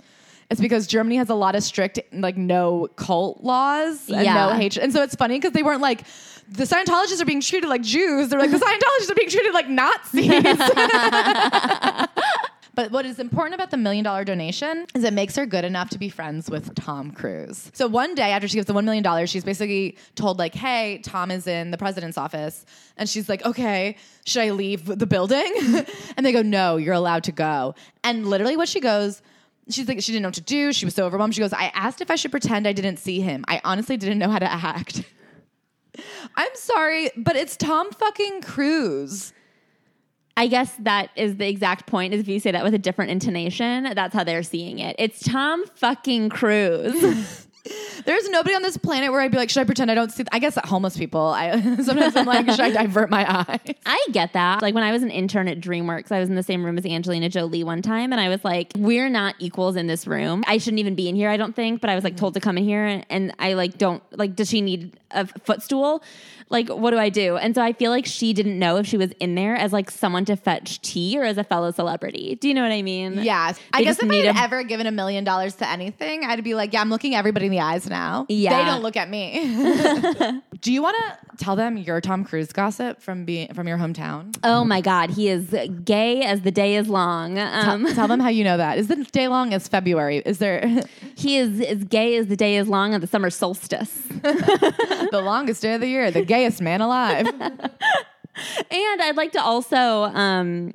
It's 0.49 0.59
because 0.59 0.85
Germany 0.87 1.15
has 1.17 1.29
a 1.29 1.35
lot 1.35 1.55
of 1.55 1.63
strict, 1.63 1.99
like, 2.11 2.35
no 2.35 2.87
cult 2.97 3.41
laws 3.43 4.09
and 4.09 4.25
Yeah. 4.25 4.47
no 4.47 4.53
hatred. 4.53 4.83
And 4.83 4.91
so 4.91 5.01
it's 5.03 5.15
funny 5.15 5.37
because 5.37 5.51
they 5.53 5.63
weren't 5.63 5.79
like, 5.81 6.03
the 6.49 6.63
Scientologists 6.65 7.21
are 7.21 7.25
being 7.25 7.39
treated 7.39 7.69
like 7.69 7.83
Jews. 7.83 8.27
They're 8.29 8.39
like, 8.39 8.51
the 8.51 8.57
Scientologists 8.57 9.11
are 9.11 9.15
being 9.15 9.29
treated 9.29 9.53
like 9.53 9.69
Nazis. 9.69 10.27
But 12.73 12.91
what 12.91 13.05
is 13.05 13.19
important 13.19 13.55
about 13.55 13.69
the 13.69 13.77
million 13.77 14.03
dollar 14.03 14.23
donation 14.23 14.85
is 14.95 15.03
it 15.03 15.13
makes 15.13 15.35
her 15.35 15.45
good 15.45 15.65
enough 15.65 15.89
to 15.89 15.99
be 15.99 16.09
friends 16.09 16.49
with 16.49 16.73
Tom 16.75 17.11
Cruise. 17.11 17.69
So 17.73 17.87
one 17.87 18.15
day 18.15 18.31
after 18.31 18.47
she 18.47 18.55
gives 18.55 18.67
the 18.67 18.73
$1 18.73 18.85
million, 18.85 19.25
she's 19.25 19.43
basically 19.43 19.97
told, 20.15 20.39
like, 20.39 20.55
hey, 20.55 20.99
Tom 21.03 21.31
is 21.31 21.47
in 21.47 21.71
the 21.71 21.77
president's 21.77 22.17
office. 22.17 22.65
And 22.95 23.09
she's 23.09 23.27
like, 23.27 23.45
okay, 23.45 23.97
should 24.25 24.43
I 24.43 24.51
leave 24.51 24.85
the 24.85 25.05
building? 25.05 25.51
and 26.17 26.25
they 26.25 26.31
go, 26.31 26.41
no, 26.41 26.77
you're 26.77 26.93
allowed 26.93 27.25
to 27.25 27.31
go. 27.31 27.75
And 28.03 28.27
literally 28.27 28.55
what 28.55 28.69
she 28.69 28.79
goes, 28.79 29.21
she's 29.69 29.87
like, 29.87 30.01
she 30.01 30.13
didn't 30.13 30.23
know 30.23 30.29
what 30.29 30.35
to 30.35 30.41
do. 30.41 30.71
She 30.71 30.85
was 30.85 30.95
so 30.95 31.05
overwhelmed. 31.05 31.35
She 31.35 31.41
goes, 31.41 31.53
I 31.53 31.71
asked 31.73 32.01
if 32.01 32.09
I 32.09 32.15
should 32.15 32.31
pretend 32.31 32.67
I 32.67 32.73
didn't 32.73 32.97
see 32.97 33.19
him. 33.19 33.43
I 33.47 33.59
honestly 33.63 33.97
didn't 33.97 34.19
know 34.19 34.29
how 34.29 34.39
to 34.39 34.51
act. 34.51 35.03
I'm 36.35 36.55
sorry, 36.55 37.09
but 37.17 37.35
it's 37.35 37.57
Tom 37.57 37.91
fucking 37.91 38.41
Cruise. 38.41 39.33
I 40.37 40.47
guess 40.47 40.73
that 40.79 41.09
is 41.15 41.37
the 41.37 41.47
exact 41.47 41.87
point. 41.87 42.13
Is 42.13 42.21
if 42.21 42.27
you 42.27 42.39
say 42.39 42.51
that 42.51 42.63
with 42.63 42.73
a 42.73 42.79
different 42.79 43.11
intonation, 43.11 43.91
that's 43.95 44.13
how 44.13 44.23
they're 44.23 44.43
seeing 44.43 44.79
it. 44.79 44.95
It's 44.99 45.23
Tom 45.23 45.65
fucking 45.75 46.29
Cruise. 46.29 47.47
There's 48.05 48.27
nobody 48.29 48.55
on 48.55 48.63
this 48.63 48.77
planet 48.77 49.11
where 49.11 49.21
I'd 49.21 49.31
be 49.31 49.37
like, 49.37 49.49
should 49.49 49.61
I 49.61 49.65
pretend 49.65 49.91
I 49.91 49.95
don't 49.95 50.11
see? 50.11 50.23
I 50.31 50.39
guess 50.39 50.57
homeless 50.63 50.97
people. 50.97 51.21
I 51.21 51.59
sometimes 51.83 52.15
I'm 52.15 52.25
like, 52.25 52.49
should 52.49 52.59
I 52.59 52.71
divert 52.71 53.11
my 53.11 53.45
eyes? 53.47 53.75
I 53.85 54.07
get 54.11 54.33
that. 54.33 54.61
Like 54.63 54.73
when 54.73 54.83
I 54.83 54.91
was 54.91 55.03
an 55.03 55.11
intern 55.11 55.47
at 55.47 55.59
DreamWorks, 55.59 56.11
I 56.11 56.19
was 56.19 56.27
in 56.29 56.35
the 56.35 56.43
same 56.43 56.65
room 56.65 56.77
as 56.77 56.85
Angelina 56.85 57.29
Jolie 57.29 57.63
one 57.63 57.81
time, 57.81 58.11
and 58.11 58.19
I 58.19 58.29
was 58.29 58.43
like, 58.43 58.71
"We're 58.75 59.09
not 59.09 59.35
equals 59.37 59.75
in 59.75 59.87
this 59.87 60.07
room. 60.07 60.43
I 60.47 60.57
shouldn't 60.57 60.79
even 60.79 60.95
be 60.95 61.07
in 61.07 61.15
here. 61.15 61.29
I 61.29 61.37
don't 61.37 61.55
think." 61.55 61.81
But 61.81 61.89
I 61.89 61.95
was 61.95 62.03
like 62.03 62.17
told 62.17 62.33
to 62.33 62.39
come 62.39 62.57
in 62.57 62.63
here, 62.63 62.85
and, 62.85 63.05
and 63.09 63.35
I 63.37 63.53
like 63.53 63.77
don't 63.77 64.01
like. 64.17 64.35
Does 64.35 64.49
she 64.49 64.61
need 64.61 64.97
a 65.11 65.27
footstool? 65.27 66.03
Like, 66.51 66.69
what 66.69 66.91
do 66.91 66.97
I 66.97 67.09
do? 67.09 67.37
And 67.37 67.55
so 67.55 67.61
I 67.61 67.73
feel 67.73 67.91
like 67.91 68.05
she 68.05 68.33
didn't 68.33 68.59
know 68.59 68.75
if 68.77 68.85
she 68.85 68.97
was 68.97 69.11
in 69.19 69.35
there 69.35 69.55
as 69.55 69.71
like 69.73 69.89
someone 69.89 70.25
to 70.25 70.35
fetch 70.35 70.81
tea 70.81 71.17
or 71.17 71.23
as 71.23 71.37
a 71.37 71.43
fellow 71.43 71.71
celebrity. 71.71 72.35
Do 72.35 72.47
you 72.47 72.53
know 72.53 72.61
what 72.61 72.71
I 72.71 72.81
mean? 72.81 73.23
Yeah, 73.23 73.53
I 73.73 73.83
guess 73.83 73.97
just 73.97 74.03
if 74.03 74.09
I 74.09 74.11
need 74.11 74.25
had 74.25 74.35
a- 74.35 74.39
ever 74.41 74.63
given 74.63 74.85
a 74.85 74.91
million 74.91 75.23
dollars 75.23 75.55
to 75.55 75.67
anything, 75.67 76.23
I'd 76.25 76.43
be 76.43 76.53
like, 76.53 76.73
yeah, 76.73 76.81
I'm 76.81 76.89
looking 76.89 77.15
everybody 77.15 77.45
in 77.47 77.51
the 77.51 77.61
eyes 77.61 77.89
now. 77.89 78.25
Yeah. 78.29 78.57
they 78.57 78.65
don't 78.69 78.81
look 78.83 78.97
at 78.97 79.09
me. 79.09 79.31
Do 80.61 80.71
you 80.71 80.81
want 80.83 80.97
to 80.97 81.37
tell 81.37 81.55
them 81.55 81.77
your 81.77 82.01
Tom 82.01 82.23
Cruise 82.23 82.51
gossip 82.51 83.01
from 83.01 83.25
being 83.25 83.53
from 83.53 83.67
your 83.67 83.77
hometown? 83.77 84.37
Oh 84.43 84.63
my 84.63 84.81
God, 84.81 85.09
he 85.11 85.29
is 85.29 85.55
gay 85.83 86.21
as 86.23 86.41
the 86.41 86.51
day 86.51 86.75
is 86.75 86.87
long. 86.87 87.39
Um, 87.39 87.85
tell 87.93 88.07
them 88.07 88.19
how 88.19 88.29
you 88.29 88.43
know 88.43 88.57
that. 88.57 88.77
Is 88.81 88.87
the 88.87 88.97
day 88.97 89.27
long 89.27 89.53
as 89.53 89.67
February? 89.67 90.17
Is 90.25 90.37
there 90.39 90.83
he 91.15 91.37
is 91.37 91.61
as 91.61 91.83
gay 91.83 92.15
as 92.17 92.27
the 92.27 92.35
day 92.35 92.57
is 92.57 92.67
long 92.67 92.93
on 92.93 93.01
the 93.01 93.07
summer 93.07 93.29
solstice. 93.29 93.91
the 94.21 95.21
longest 95.23 95.61
day 95.61 95.73
of 95.75 95.81
the 95.81 95.87
year? 95.87 96.11
The 96.11 96.23
gayest 96.41 96.61
man 96.61 96.81
alive. 96.81 97.27
And 98.33 99.01
I'd 99.01 99.17
like 99.17 99.33
to 99.33 99.41
also 99.41 99.77
um, 99.77 100.73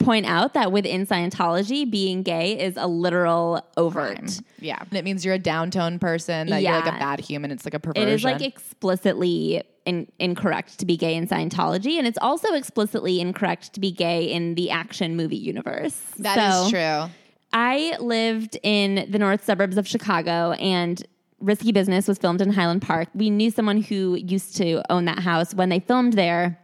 point 0.00 0.26
out 0.26 0.54
that 0.54 0.72
within 0.72 1.06
Scientology, 1.06 1.88
being 1.88 2.22
gay 2.24 2.58
is 2.58 2.76
a 2.76 2.86
literal 2.88 3.64
overt. 3.76 4.40
Yeah, 4.58 4.78
and 4.80 4.92
it 4.94 5.04
means 5.04 5.24
you're 5.24 5.34
a 5.34 5.38
downtone 5.38 6.00
person. 6.00 6.48
That 6.48 6.62
you're 6.62 6.72
like 6.72 6.86
a 6.86 6.98
bad 6.98 7.20
human. 7.20 7.52
It's 7.52 7.64
like 7.64 7.74
a 7.74 7.78
perversion. 7.78 8.08
It 8.08 8.12
is 8.12 8.24
like 8.24 8.42
explicitly 8.42 9.62
in, 9.84 10.10
incorrect 10.18 10.78
to 10.80 10.84
be 10.86 10.96
gay 10.96 11.14
in 11.14 11.28
Scientology, 11.28 11.96
and 11.96 12.06
it's 12.06 12.18
also 12.20 12.52
explicitly 12.54 13.20
incorrect 13.20 13.72
to 13.74 13.80
be 13.80 13.92
gay 13.92 14.24
in 14.24 14.56
the 14.56 14.70
action 14.70 15.16
movie 15.16 15.36
universe. 15.36 15.94
That 16.18 16.38
is 16.38 16.64
So, 16.64 16.70
true. 16.70 17.12
I 17.52 17.96
lived 18.00 18.58
in 18.64 19.06
the 19.10 19.18
north 19.18 19.44
suburbs 19.44 19.78
of 19.78 19.86
Chicago 19.86 20.52
and 20.52 21.02
Risky 21.46 21.70
Business 21.70 22.08
was 22.08 22.18
filmed 22.18 22.42
in 22.42 22.52
Highland 22.52 22.82
Park. 22.82 23.08
We 23.14 23.30
knew 23.30 23.52
someone 23.52 23.80
who 23.80 24.16
used 24.16 24.56
to 24.56 24.82
own 24.90 25.04
that 25.04 25.20
house 25.20 25.54
when 25.54 25.68
they 25.68 25.78
filmed 25.78 26.14
there. 26.14 26.58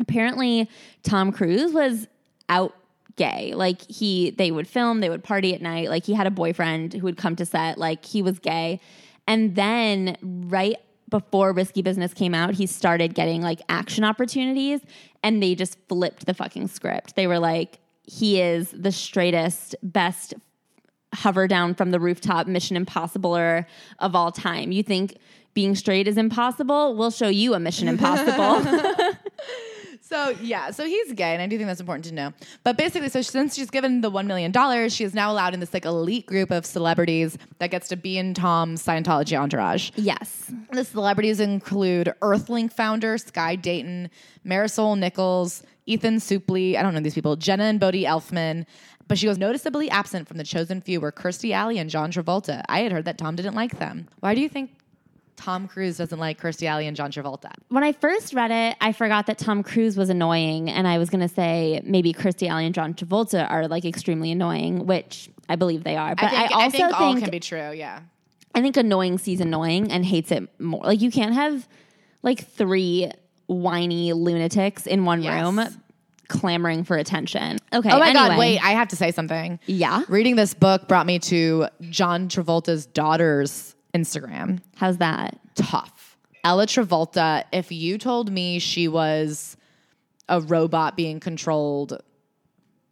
Apparently, 0.00 0.68
Tom 1.04 1.30
Cruise 1.30 1.72
was 1.72 2.08
out 2.48 2.74
gay. 3.14 3.54
Like 3.54 3.80
he 3.88 4.30
they 4.30 4.50
would 4.50 4.66
film, 4.66 4.98
they 4.98 5.08
would 5.08 5.22
party 5.22 5.54
at 5.54 5.62
night. 5.62 5.90
Like 5.90 6.04
he 6.04 6.12
had 6.12 6.26
a 6.26 6.30
boyfriend 6.32 6.92
who 6.92 7.02
would 7.02 7.16
come 7.16 7.36
to 7.36 7.46
set, 7.46 7.78
like 7.78 8.04
he 8.04 8.20
was 8.20 8.40
gay. 8.40 8.80
And 9.28 9.54
then 9.54 10.16
right 10.22 10.76
before 11.08 11.52
Risky 11.52 11.80
Business 11.80 12.12
came 12.12 12.34
out, 12.34 12.54
he 12.54 12.66
started 12.66 13.14
getting 13.14 13.42
like 13.42 13.60
action 13.68 14.02
opportunities 14.02 14.80
and 15.22 15.40
they 15.40 15.54
just 15.54 15.78
flipped 15.88 16.26
the 16.26 16.34
fucking 16.34 16.66
script. 16.66 17.14
They 17.14 17.28
were 17.28 17.38
like 17.38 17.78
he 18.02 18.40
is 18.40 18.70
the 18.70 18.92
straightest, 18.92 19.76
best 19.82 20.34
hover 21.16 21.48
down 21.48 21.74
from 21.74 21.90
the 21.90 21.98
rooftop 21.98 22.46
mission 22.46 22.76
impossibler 22.76 23.66
of 23.98 24.14
all 24.14 24.30
time. 24.30 24.70
You 24.72 24.82
think 24.82 25.16
being 25.54 25.74
straight 25.74 26.06
is 26.06 26.18
impossible? 26.18 26.94
We'll 26.94 27.10
show 27.10 27.28
you 27.28 27.54
a 27.54 27.60
mission 27.60 27.88
impossible. 27.88 28.62
So 30.08 30.28
yeah, 30.40 30.70
so 30.70 30.84
he's 30.86 31.12
gay, 31.14 31.32
and 31.32 31.42
I 31.42 31.48
do 31.48 31.56
think 31.56 31.66
that's 31.66 31.80
important 31.80 32.04
to 32.04 32.14
know. 32.14 32.32
But 32.62 32.78
basically, 32.78 33.08
so 33.08 33.22
since 33.22 33.56
she's 33.56 33.70
given 33.70 34.02
the 34.02 34.10
one 34.10 34.28
million 34.28 34.52
dollars, 34.52 34.94
she 34.94 35.02
is 35.02 35.14
now 35.14 35.32
allowed 35.32 35.52
in 35.52 35.58
this 35.58 35.74
like 35.74 35.84
elite 35.84 36.26
group 36.26 36.52
of 36.52 36.64
celebrities 36.64 37.36
that 37.58 37.72
gets 37.72 37.88
to 37.88 37.96
be 37.96 38.16
in 38.16 38.32
Tom's 38.32 38.84
Scientology 38.86 39.36
entourage. 39.36 39.90
yes. 39.96 40.52
The 40.70 40.84
celebrities 40.84 41.40
include 41.40 42.12
Earthlink 42.22 42.72
founder 42.72 43.18
Sky 43.18 43.56
Dayton, 43.56 44.08
Marisol 44.46 44.96
Nichols, 44.96 45.64
Ethan 45.86 46.16
Suplee, 46.16 46.76
I 46.76 46.82
don't 46.82 46.94
know 46.94 47.00
these 47.00 47.14
people, 47.14 47.34
Jenna 47.34 47.64
and 47.64 47.80
Bodie 47.80 48.04
Elfman. 48.04 48.64
But 49.08 49.18
she 49.18 49.28
was 49.28 49.38
noticeably 49.38 49.88
absent 49.90 50.26
from 50.26 50.36
the 50.36 50.44
chosen 50.44 50.80
few 50.80 51.00
were 51.00 51.12
Kirstie 51.12 51.52
Alley 51.52 51.78
and 51.78 51.88
John 51.88 52.10
Travolta. 52.10 52.62
I 52.68 52.80
had 52.80 52.90
heard 52.92 53.04
that 53.04 53.18
Tom 53.18 53.36
didn't 53.36 53.54
like 53.54 53.78
them. 53.78 54.08
Why 54.20 54.34
do 54.34 54.40
you 54.40 54.48
think 54.48 54.70
Tom 55.36 55.68
Cruise 55.68 55.98
doesn't 55.98 56.18
like 56.18 56.40
Kirstie 56.40 56.66
Alley 56.66 56.86
and 56.88 56.96
John 56.96 57.12
Travolta? 57.12 57.52
When 57.68 57.84
I 57.84 57.92
first 57.92 58.34
read 58.34 58.50
it, 58.50 58.76
I 58.80 58.92
forgot 58.92 59.26
that 59.26 59.38
Tom 59.38 59.62
Cruise 59.62 59.96
was 59.96 60.08
annoying, 60.10 60.68
and 60.70 60.88
I 60.88 60.98
was 60.98 61.08
going 61.10 61.20
to 61.26 61.32
say 61.32 61.80
maybe 61.84 62.12
Kirstie 62.12 62.48
Alley 62.48 62.66
and 62.66 62.74
John 62.74 62.94
Travolta 62.94 63.48
are 63.48 63.68
like 63.68 63.84
extremely 63.84 64.32
annoying, 64.32 64.86
which 64.86 65.30
I 65.48 65.54
believe 65.56 65.84
they 65.84 65.96
are. 65.96 66.14
But 66.16 66.24
I, 66.32 66.48
think, 66.48 66.56
also 66.56 66.70
think 66.70 67.00
all 67.00 67.12
think 67.12 67.20
can 67.24 67.30
be 67.30 67.40
true, 67.40 67.70
yeah. 67.72 68.00
I 68.54 68.62
think 68.62 68.76
annoying 68.76 69.18
sees 69.18 69.40
annoying 69.40 69.92
and 69.92 70.04
hates 70.04 70.32
it 70.32 70.48
more. 70.60 70.82
Like 70.82 71.00
you 71.02 71.10
can't 71.10 71.34
have 71.34 71.68
like 72.22 72.44
three 72.44 73.10
whiny 73.46 74.12
lunatics 74.14 74.86
in 74.86 75.04
one 75.04 75.22
Yes. 75.22 75.40
room 75.40 75.60
clamoring 76.28 76.84
for 76.84 76.96
attention. 76.96 77.58
Okay. 77.72 77.90
Oh 77.90 77.98
my 77.98 78.12
god, 78.12 78.38
wait, 78.38 78.58
I 78.58 78.72
have 78.72 78.88
to 78.88 78.96
say 78.96 79.10
something. 79.12 79.58
Yeah. 79.66 80.02
Reading 80.08 80.36
this 80.36 80.54
book 80.54 80.88
brought 80.88 81.06
me 81.06 81.18
to 81.20 81.68
John 81.90 82.28
Travolta's 82.28 82.86
daughter's 82.86 83.74
Instagram. 83.94 84.60
How's 84.76 84.98
that? 84.98 85.38
Tough. 85.54 86.16
Ella 86.44 86.66
Travolta, 86.66 87.44
if 87.52 87.72
you 87.72 87.98
told 87.98 88.30
me 88.30 88.58
she 88.58 88.88
was 88.88 89.56
a 90.28 90.40
robot 90.40 90.96
being 90.96 91.20
controlled 91.20 92.00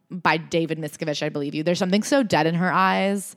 by 0.09 0.37
David 0.37 0.77
Miscavige, 0.77 1.23
I 1.23 1.29
believe 1.29 1.55
you. 1.55 1.63
There's 1.63 1.79
something 1.79 2.03
so 2.03 2.23
dead 2.23 2.47
in 2.47 2.55
her 2.55 2.71
eyes. 2.71 3.35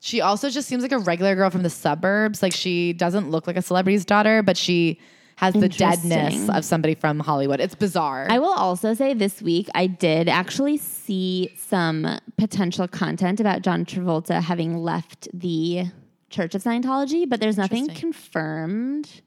She 0.00 0.20
also 0.20 0.50
just 0.50 0.68
seems 0.68 0.82
like 0.82 0.92
a 0.92 0.98
regular 0.98 1.34
girl 1.34 1.50
from 1.50 1.62
the 1.62 1.70
suburbs. 1.70 2.42
Like 2.42 2.52
she 2.52 2.92
doesn't 2.92 3.30
look 3.30 3.46
like 3.46 3.56
a 3.56 3.62
celebrity's 3.62 4.04
daughter, 4.04 4.42
but 4.42 4.56
she 4.56 5.00
has 5.36 5.52
the 5.54 5.68
deadness 5.68 6.48
of 6.48 6.64
somebody 6.64 6.94
from 6.94 7.20
Hollywood. 7.20 7.60
It's 7.60 7.74
bizarre. 7.74 8.26
I 8.30 8.38
will 8.38 8.54
also 8.54 8.94
say 8.94 9.12
this 9.12 9.42
week 9.42 9.68
I 9.74 9.86
did 9.86 10.28
actually 10.28 10.78
see 10.78 11.54
some 11.56 12.18
potential 12.38 12.88
content 12.88 13.38
about 13.38 13.62
John 13.62 13.84
Travolta 13.84 14.42
having 14.42 14.78
left 14.78 15.28
the 15.34 15.84
Church 16.30 16.54
of 16.54 16.62
Scientology, 16.62 17.28
but 17.28 17.38
there's 17.38 17.58
nothing 17.58 17.88
confirmed. 17.88 19.22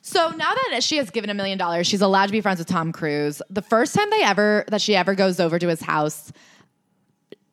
So 0.00 0.30
now 0.30 0.52
that 0.70 0.82
she 0.82 0.96
has 0.96 1.10
given 1.10 1.30
a 1.30 1.34
million 1.34 1.58
dollars, 1.58 1.86
she's 1.86 2.00
allowed 2.00 2.26
to 2.26 2.32
be 2.32 2.40
friends 2.40 2.58
with 2.58 2.66
Tom 2.66 2.90
Cruise. 2.90 3.40
The 3.50 3.62
first 3.62 3.94
time 3.94 4.10
they 4.10 4.22
ever 4.22 4.64
that 4.68 4.80
she 4.80 4.96
ever 4.96 5.14
goes 5.14 5.38
over 5.38 5.58
to 5.58 5.68
his 5.68 5.80
house, 5.82 6.32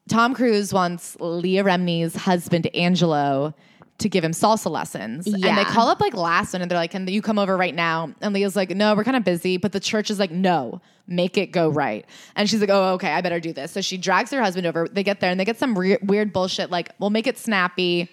Tom 0.07 0.33
Cruise 0.33 0.73
wants 0.73 1.15
Leah 1.19 1.63
Remini's 1.63 2.15
husband 2.15 2.67
Angelo 2.73 3.53
to 3.99 4.09
give 4.09 4.23
him 4.23 4.31
salsa 4.31 4.69
lessons. 4.71 5.27
And 5.27 5.43
they 5.43 5.63
call 5.65 5.87
up 5.87 5.99
like 6.01 6.13
last 6.15 6.53
minute. 6.53 6.69
They're 6.69 6.77
like, 6.77 6.91
Can 6.91 7.07
you 7.07 7.21
come 7.21 7.37
over 7.39 7.55
right 7.55 7.73
now? 7.75 8.13
And 8.21 8.33
Leah's 8.33 8.55
like, 8.55 8.69
No, 8.71 8.95
we're 8.95 9.03
kind 9.03 9.17
of 9.17 9.23
busy. 9.23 9.57
But 9.57 9.71
the 9.71 9.79
church 9.79 10.09
is 10.09 10.19
like, 10.19 10.31
No, 10.31 10.81
make 11.07 11.37
it 11.37 11.47
go 11.51 11.69
right. 11.69 12.05
And 12.35 12.49
she's 12.49 12.61
like, 12.61 12.69
Oh, 12.69 12.93
okay, 12.93 13.11
I 13.11 13.21
better 13.21 13.39
do 13.39 13.53
this. 13.53 13.71
So 13.71 13.81
she 13.81 13.97
drags 13.97 14.31
her 14.31 14.41
husband 14.41 14.67
over. 14.67 14.87
They 14.91 15.03
get 15.03 15.19
there 15.19 15.29
and 15.31 15.39
they 15.39 15.45
get 15.45 15.57
some 15.59 15.77
re- 15.77 15.97
weird 16.01 16.33
bullshit 16.33 16.69
like, 16.71 16.91
We'll 16.99 17.09
make 17.09 17.27
it 17.27 17.37
snappy. 17.37 18.09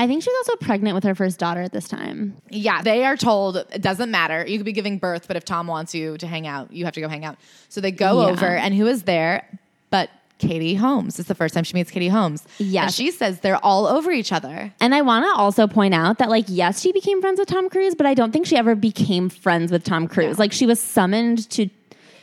I 0.00 0.06
think 0.06 0.22
she 0.22 0.30
was 0.30 0.48
also 0.48 0.64
pregnant 0.64 0.94
with 0.94 1.02
her 1.02 1.16
first 1.16 1.40
daughter 1.40 1.60
at 1.60 1.72
this 1.72 1.88
time. 1.88 2.36
Yeah, 2.50 2.82
they 2.82 3.04
are 3.04 3.16
told 3.16 3.56
it 3.56 3.82
doesn't 3.82 4.12
matter. 4.12 4.46
You 4.46 4.56
could 4.58 4.64
be 4.64 4.72
giving 4.72 4.98
birth, 4.98 5.26
but 5.26 5.36
if 5.36 5.44
Tom 5.44 5.66
wants 5.66 5.92
you 5.92 6.16
to 6.18 6.26
hang 6.28 6.46
out, 6.46 6.72
you 6.72 6.84
have 6.84 6.94
to 6.94 7.00
go 7.00 7.08
hang 7.08 7.24
out. 7.24 7.36
So 7.68 7.80
they 7.80 7.90
go 7.90 8.20
Yeah. 8.22 8.28
over, 8.32 8.46
and 8.46 8.72
who 8.74 8.86
is 8.86 9.02
there? 9.02 9.58
But 9.90 10.08
Katie 10.38 10.74
Holmes. 10.74 11.18
It's 11.18 11.28
the 11.28 11.34
first 11.34 11.54
time 11.54 11.64
she 11.64 11.74
meets 11.74 11.90
Katie 11.90 12.08
Holmes. 12.08 12.44
Yes. 12.58 12.84
And 12.84 12.94
she 12.94 13.10
says 13.10 13.40
they're 13.40 13.62
all 13.64 13.86
over 13.86 14.10
each 14.10 14.32
other. 14.32 14.72
And 14.80 14.94
I 14.94 15.02
want 15.02 15.24
to 15.26 15.32
also 15.40 15.66
point 15.66 15.94
out 15.94 16.18
that, 16.18 16.28
like, 16.30 16.44
yes, 16.48 16.80
she 16.80 16.92
became 16.92 17.20
friends 17.20 17.38
with 17.38 17.48
Tom 17.48 17.68
Cruise, 17.68 17.94
but 17.94 18.06
I 18.06 18.14
don't 18.14 18.32
think 18.32 18.46
she 18.46 18.56
ever 18.56 18.74
became 18.74 19.28
friends 19.28 19.70
with 19.72 19.84
Tom 19.84 20.08
Cruise. 20.08 20.38
Like, 20.38 20.52
she 20.52 20.66
was 20.66 20.80
summoned 20.80 21.48
to 21.50 21.68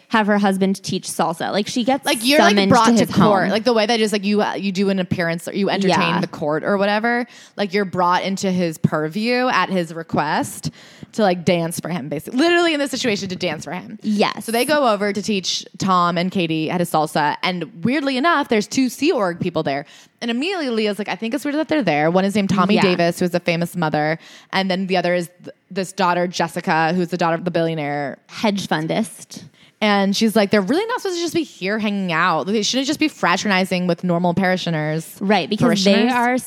have 0.09 0.27
her 0.27 0.37
husband 0.37 0.81
teach 0.83 1.07
salsa. 1.07 1.51
Like, 1.51 1.65
she 1.67 1.83
gets 1.83 2.05
Like 2.05 2.19
you're 2.23 2.37
like 2.39 2.69
brought 2.69 2.85
to, 2.85 2.91
his 2.93 3.09
court, 3.13 3.43
home. 3.45 3.49
like 3.49 3.63
the 3.63 3.73
way 3.73 3.87
that 3.87 3.99
is 3.99 4.11
like 4.13 4.23
you 4.23 4.41
uh, 4.41 4.53
you 4.53 4.71
do 4.71 4.89
an 4.91 4.99
appearance 4.99 5.47
or 5.47 5.55
you 5.55 5.69
entertain 5.71 5.99
Yeah. 5.99 6.21
the 6.21 6.27
court 6.27 6.63
or 6.63 6.77
whatever. 6.77 7.25
Like 7.57 7.73
you're 7.73 7.85
brought 7.85 8.23
into 8.23 8.51
his 8.51 8.77
purview 8.77 9.47
at 9.47 9.69
his 9.69 9.91
request 9.95 10.69
to 11.15 11.21
like 11.23 11.43
dance 11.45 11.79
for 11.79 11.89
him, 11.89 12.09
basically, 12.09 12.39
literally 12.39 12.73
in 12.73 12.79
this 12.79 12.91
situation 12.91 13.29
to 13.29 13.35
dance 13.35 13.65
for 13.65 13.71
him. 13.71 13.99
Yes. 14.01 14.45
So 14.45 14.51
they 14.51 14.65
go 14.65 14.87
over 14.93 15.11
to 15.13 15.21
teach 15.21 15.65
Tom 15.77 16.17
and 16.17 16.31
Katie 16.31 16.67
how 16.67 16.77
to 16.77 16.83
salsa, 16.85 17.35
and 17.43 17.83
weirdly 17.83 18.17
enough, 18.17 18.49
there's 18.49 18.67
two 18.67 18.89
Sea 18.89 19.11
Org 19.11 19.39
people 19.39 19.63
there. 19.63 19.85
And 20.21 20.31
immediately 20.31 20.69
Leah's 20.69 20.97
like, 20.97 21.09
I 21.09 21.15
think 21.15 21.33
it's 21.33 21.43
weird 21.45 21.55
that 21.55 21.67
they're 21.67 21.83
there. 21.83 22.09
One 22.09 22.25
is 22.25 22.33
named 22.35 22.49
Tommy 22.49 22.75
Yeah. 22.75 22.81
Davis, 22.81 23.19
who's 23.19 23.33
a 23.35 23.39
famous 23.39 23.75
mother, 23.75 24.17
and 24.53 24.71
then 24.71 24.87
the 24.87 24.97
other 24.97 25.13
is 25.13 25.29
th- 25.43 25.55
this 25.69 25.91
daughter 25.91 26.25
Jessica, 26.27 26.93
who's 26.93 27.09
the 27.09 27.17
daughter 27.17 27.35
of 27.35 27.45
the 27.45 27.51
billionaire 27.51 28.17
hedge 28.27 28.67
fundist. 28.67 29.43
and 29.81 30.15
she's 30.15 30.35
like, 30.35 30.51
they're 30.51 30.61
really 30.61 30.85
not 30.87 31.01
supposed 31.01 31.17
to 31.17 31.21
just 31.21 31.33
be 31.35 31.43
here 31.43 31.77
hanging 31.79 32.11
out. 32.11 32.45
They 32.47 32.63
shouldn't 32.63 32.87
just 32.87 32.99
be 32.99 33.07
fraternizing 33.09 33.87
with 33.87 34.03
normal 34.03 34.33
parishioners. 34.33 35.17
Right, 35.21 35.49
because 35.49 35.83
they 35.83 36.07
are, 36.09 36.37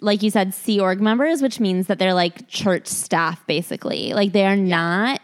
like 0.00 0.22
you 0.22 0.30
said, 0.30 0.54
Sea 0.54 0.80
Org 0.80 1.00
members, 1.00 1.42
which 1.42 1.60
means 1.60 1.86
that 1.86 1.98
they're 1.98 2.14
like 2.14 2.48
church 2.48 2.86
staff, 2.86 3.46
basically. 3.46 4.12
Like 4.12 4.32
they 4.32 4.46
are 4.46 4.56
not 4.56 5.20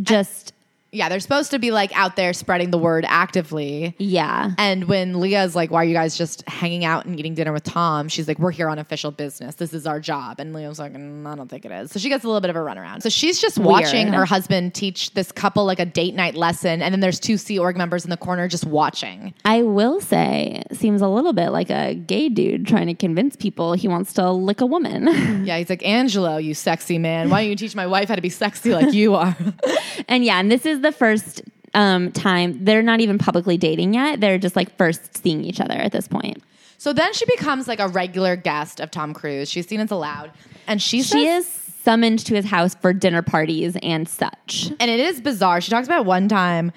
just, 0.00 0.52
Yeah, 0.92 1.08
they're 1.08 1.20
supposed 1.20 1.50
to 1.50 1.58
be 1.58 1.70
like 1.72 1.94
out 1.96 2.16
there 2.16 2.32
spreading 2.32 2.70
the 2.70 2.78
word 2.78 3.04
actively. 3.08 3.94
yeah. 3.98 4.52
And 4.58 4.84
when 4.84 5.20
Leah's 5.20 5.54
like, 5.54 5.70
why 5.70 5.82
are 5.82 5.84
you 5.84 5.92
guys 5.94 6.16
just 6.16 6.48
hanging 6.48 6.84
out 6.84 7.04
and 7.04 7.18
eating 7.18 7.34
dinner 7.34 7.52
with 7.52 7.64
Tom? 7.64 8.08
She's 8.08 8.26
like, 8.28 8.38
we're 8.38 8.50
here 8.52 8.68
on 8.68 8.78
official 8.78 9.10
business. 9.10 9.56
This 9.56 9.74
is 9.74 9.86
our 9.86 10.00
job. 10.00 10.40
And 10.40 10.54
Leah's 10.54 10.78
like, 10.78 10.94
"Mm, 10.94 11.26
I 11.26 11.34
don't 11.34 11.48
think 11.48 11.64
it 11.64 11.72
is. 11.72 11.90
So 11.90 11.98
she 11.98 12.08
gets 12.08 12.24
a 12.24 12.28
little 12.28 12.40
bit 12.40 12.50
of 12.50 12.56
a 12.56 12.60
runaround. 12.60 13.02
So 13.02 13.08
she's 13.08 13.40
just 13.40 13.58
watching 13.58 14.08
her 14.12 14.24
husband 14.24 14.74
teach 14.74 15.12
this 15.14 15.32
couple 15.32 15.64
like 15.66 15.78
a 15.80 15.84
date 15.84 16.14
night 16.14 16.34
lesson. 16.34 16.80
And 16.80 16.92
then 16.94 17.00
there's 17.00 17.20
two 17.20 17.36
Sea 17.36 17.58
Org 17.58 17.76
members 17.76 18.04
in 18.04 18.10
the 18.10 18.16
corner 18.16 18.48
just 18.48 18.64
watching. 18.64 19.34
I 19.44 19.62
will 19.62 20.00
say, 20.00 20.62
seems 20.72 21.02
a 21.02 21.08
little 21.08 21.32
bit 21.32 21.50
like 21.50 21.68
a 21.70 21.94
gay 21.94 22.28
dude 22.28 22.66
trying 22.66 22.86
to 22.86 22.94
convince 22.94 23.36
people 23.36 23.74
he 23.74 23.88
wants 23.88 24.12
to 24.14 24.30
lick 24.30 24.60
a 24.60 24.66
woman. 24.66 25.06
Yeah, 25.46 25.58
he's 25.58 25.68
like, 25.70 25.84
Angelo, 25.86 26.38
you 26.38 26.54
sexy 26.54 26.98
man. 26.98 27.28
Why 27.30 27.42
don't 27.42 27.50
you 27.50 27.56
teach 27.56 27.76
my 27.76 27.86
wife 27.86 28.08
how 28.08 28.14
to 28.16 28.22
be 28.22 28.28
sexy 28.30 28.72
like 28.72 28.92
you 28.94 29.14
are? 29.14 29.36
and 30.08 30.24
yeah, 30.24 30.40
and 30.40 30.50
this 30.50 30.66
is 30.66 30.75
the 30.80 30.92
first 30.92 31.42
um, 31.74 32.12
time 32.12 32.64
they're 32.64 32.82
not 32.82 33.00
even 33.00 33.18
publicly 33.18 33.56
dating 33.56 33.94
yet. 33.94 34.20
They're 34.20 34.38
just 34.38 34.56
like 34.56 34.76
first 34.76 35.16
seeing 35.22 35.44
each 35.44 35.60
other 35.60 35.74
at 35.74 35.92
this 35.92 36.08
point. 36.08 36.42
So 36.78 36.92
then 36.92 37.12
she 37.14 37.24
becomes 37.26 37.68
like 37.68 37.80
a 37.80 37.88
regular 37.88 38.36
guest 38.36 38.80
of 38.80 38.90
Tom 38.90 39.14
Cruise. 39.14 39.50
She's 39.50 39.66
seen 39.66 39.80
as 39.80 39.90
allowed. 39.90 40.30
And 40.66 40.80
she 40.80 40.98
She 41.02 41.24
says- 41.24 41.46
is 41.46 41.62
summoned 41.82 42.18
to 42.26 42.34
his 42.34 42.44
house 42.46 42.74
for 42.74 42.92
dinner 42.92 43.22
parties 43.22 43.76
and 43.82 44.08
such. 44.08 44.72
and 44.80 44.90
it 44.90 44.98
is 45.00 45.20
bizarre. 45.20 45.60
She 45.60 45.70
talks 45.70 45.86
about 45.86 46.04
one 46.04 46.28
time. 46.28 46.72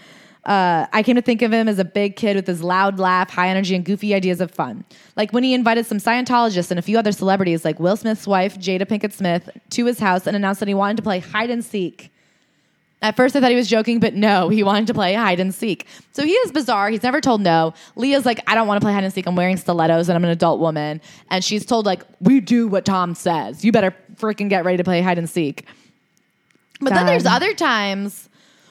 Uh, 0.46 0.86
I 0.94 1.04
came 1.04 1.16
to 1.16 1.22
think 1.22 1.42
of 1.42 1.52
him 1.52 1.68
as 1.68 1.80
a 1.80 1.86
big 1.86 2.16
kid 2.16 2.36
with 2.36 2.48
his 2.48 2.64
loud 2.64 2.98
laugh, 3.00 3.30
high 3.30 3.50
energy, 3.50 3.76
and 3.76 3.84
goofy 3.84 4.14
ideas 4.16 4.40
of 4.40 4.52
fun. 4.52 4.86
Like 5.16 5.32
when 5.32 5.44
he 5.44 5.54
invited 5.54 5.86
some 5.86 5.98
Scientologists 5.98 6.70
and 6.72 6.80
a 6.80 6.82
few 6.82 6.98
other 6.98 7.12
celebrities, 7.12 7.66
like 7.66 7.80
Will 7.80 7.98
Smith's 7.98 8.26
wife, 8.26 8.58
Jada 8.58 8.84
Pinkett 8.86 9.12
Smith, 9.12 9.50
to 9.72 9.86
his 9.86 10.00
house 10.00 10.26
and 10.28 10.36
announced 10.36 10.60
that 10.62 10.68
he 10.70 10.74
wanted 10.74 10.98
to 10.98 11.04
play 11.04 11.20
hide 11.20 11.50
and 11.50 11.64
seek. 11.64 12.12
At 13.02 13.16
first, 13.16 13.34
I 13.36 13.40
thought 13.40 13.50
he 13.50 13.56
was 13.56 13.70
joking, 13.70 14.00
but 14.02 14.14
no, 14.14 14.50
he 14.50 14.62
wanted 14.62 14.88
to 14.88 14.94
play 14.94 15.14
hide 15.14 15.40
and 15.40 15.56
seek. 15.56 15.88
So 16.12 16.24
he 16.24 16.34
is 16.34 16.52
bizarre. 16.52 16.90
He's 16.90 17.02
never 17.02 17.22
told 17.22 17.40
no. 17.40 17.74
Leah's 17.96 18.26
like, 18.26 18.42
I 18.46 18.56
don't 18.56 18.68
want 18.68 18.82
to 18.82 18.86
play 18.86 18.92
hide 18.92 19.06
and 19.06 19.14
seek. 19.14 19.26
I'm 19.26 19.38
wearing 19.38 19.56
stilettos 19.56 20.10
and 20.10 20.18
I'm 20.18 20.24
an 20.26 20.32
adult 20.32 20.60
woman. 20.60 21.00
And 21.32 21.42
she's 21.42 21.66
told, 21.66 21.86
like, 21.86 22.04
we 22.20 22.42
do 22.42 22.68
what 22.68 22.84
Tom 22.84 23.16
says. 23.16 23.64
You 23.64 23.72
better 23.72 23.96
freaking 24.16 24.50
get 24.50 24.66
ready 24.66 24.76
to 24.76 24.84
play 24.84 25.02
hide 25.02 25.18
and 25.18 25.30
seek. 25.30 25.66
But 26.82 26.94
then 26.94 27.06
there's 27.06 27.26
other 27.26 27.54
times 27.54 28.28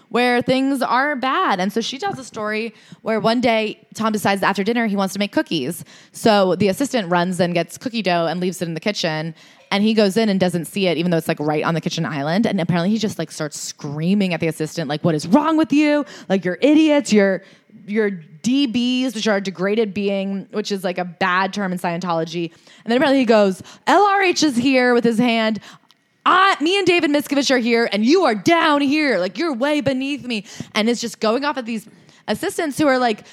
where 0.09 0.41
things 0.43 0.83
are 0.83 1.17
bad. 1.17 1.61
And 1.61 1.73
so 1.73 1.81
she 1.81 1.99
tells 1.99 2.19
a 2.19 2.25
story 2.25 2.75
where 3.03 3.21
one 3.21 3.41
day 3.41 3.87
Tom 3.95 4.13
decides 4.13 4.43
after 4.43 4.65
dinner 4.65 4.87
he 4.87 4.97
wants 4.97 5.13
to 5.15 5.19
make 5.19 5.33
cookies. 5.33 5.85
So 6.13 6.57
the 6.57 6.69
assistant 6.69 7.11
runs 7.11 7.41
and 7.41 7.55
gets 7.55 7.79
cookie 7.79 8.03
dough 8.03 8.27
and 8.27 8.41
leaves 8.41 8.63
it 8.63 8.69
in 8.69 8.75
the 8.75 8.81
kitchen. 8.81 9.35
And 9.71 9.85
he 9.85 9.93
goes 9.93 10.17
in 10.17 10.31
and 10.31 10.41
doesn't 10.41 10.65
see 10.65 10.87
it, 10.87 10.97
even 10.97 11.11
though 11.11 11.19
it's 11.19 11.29
like 11.29 11.41
right 11.41 11.63
on 11.63 11.75
the 11.75 11.81
kitchen 11.81 12.07
island. 12.07 12.47
And 12.47 12.59
apparently 12.61 12.91
he 12.91 12.99
just 12.99 13.19
like 13.19 13.31
starts 13.31 13.61
screaming 13.61 14.33
at 14.33 14.41
the 14.41 14.49
assistant, 14.49 14.89
like, 14.89 15.05
what 15.05 15.15
is 15.15 15.27
wrong 15.29 15.59
with 15.59 15.73
you? 15.73 16.07
Like, 16.29 16.45
you're 16.45 16.59
idiots. 16.63 17.13
You're 17.13 17.43
your 17.87 18.11
DBs, 18.43 19.15
which 19.15 19.27
are 19.27 19.41
degraded 19.41 19.93
being, 19.95 20.47
which 20.53 20.71
is 20.73 20.85
like 20.85 20.99
a 20.99 21.05
bad 21.05 21.53
term 21.53 21.73
in 21.73 21.79
Scientology. 21.79 22.51
And 22.85 22.91
then 22.91 22.97
apparently 22.97 23.21
he 23.21 23.25
goes, 23.25 23.63
LRH 23.87 24.43
is 24.43 24.57
here 24.57 24.95
with 24.95 25.05
his 25.05 25.19
hand. 25.19 25.61
I, 26.27 26.57
me 26.61 26.77
and 26.79 26.87
David 26.87 27.11
Miscavige 27.11 27.51
are 27.51 27.59
here, 27.59 27.89
and 27.93 28.05
you 28.05 28.25
are 28.25 28.35
down 28.35 28.81
here. 28.81 29.19
Like 29.19 29.39
you're 29.39 29.55
way 29.55 29.81
beneath 29.81 30.25
me. 30.25 30.45
And 30.75 30.89
it's 30.89 31.01
just 31.01 31.21
going 31.21 31.45
off 31.45 31.57
at 31.57 31.65
these 31.65 31.89
assistants 32.27 32.77
who 32.79 32.87
are 32.87 32.99
like 32.99 33.25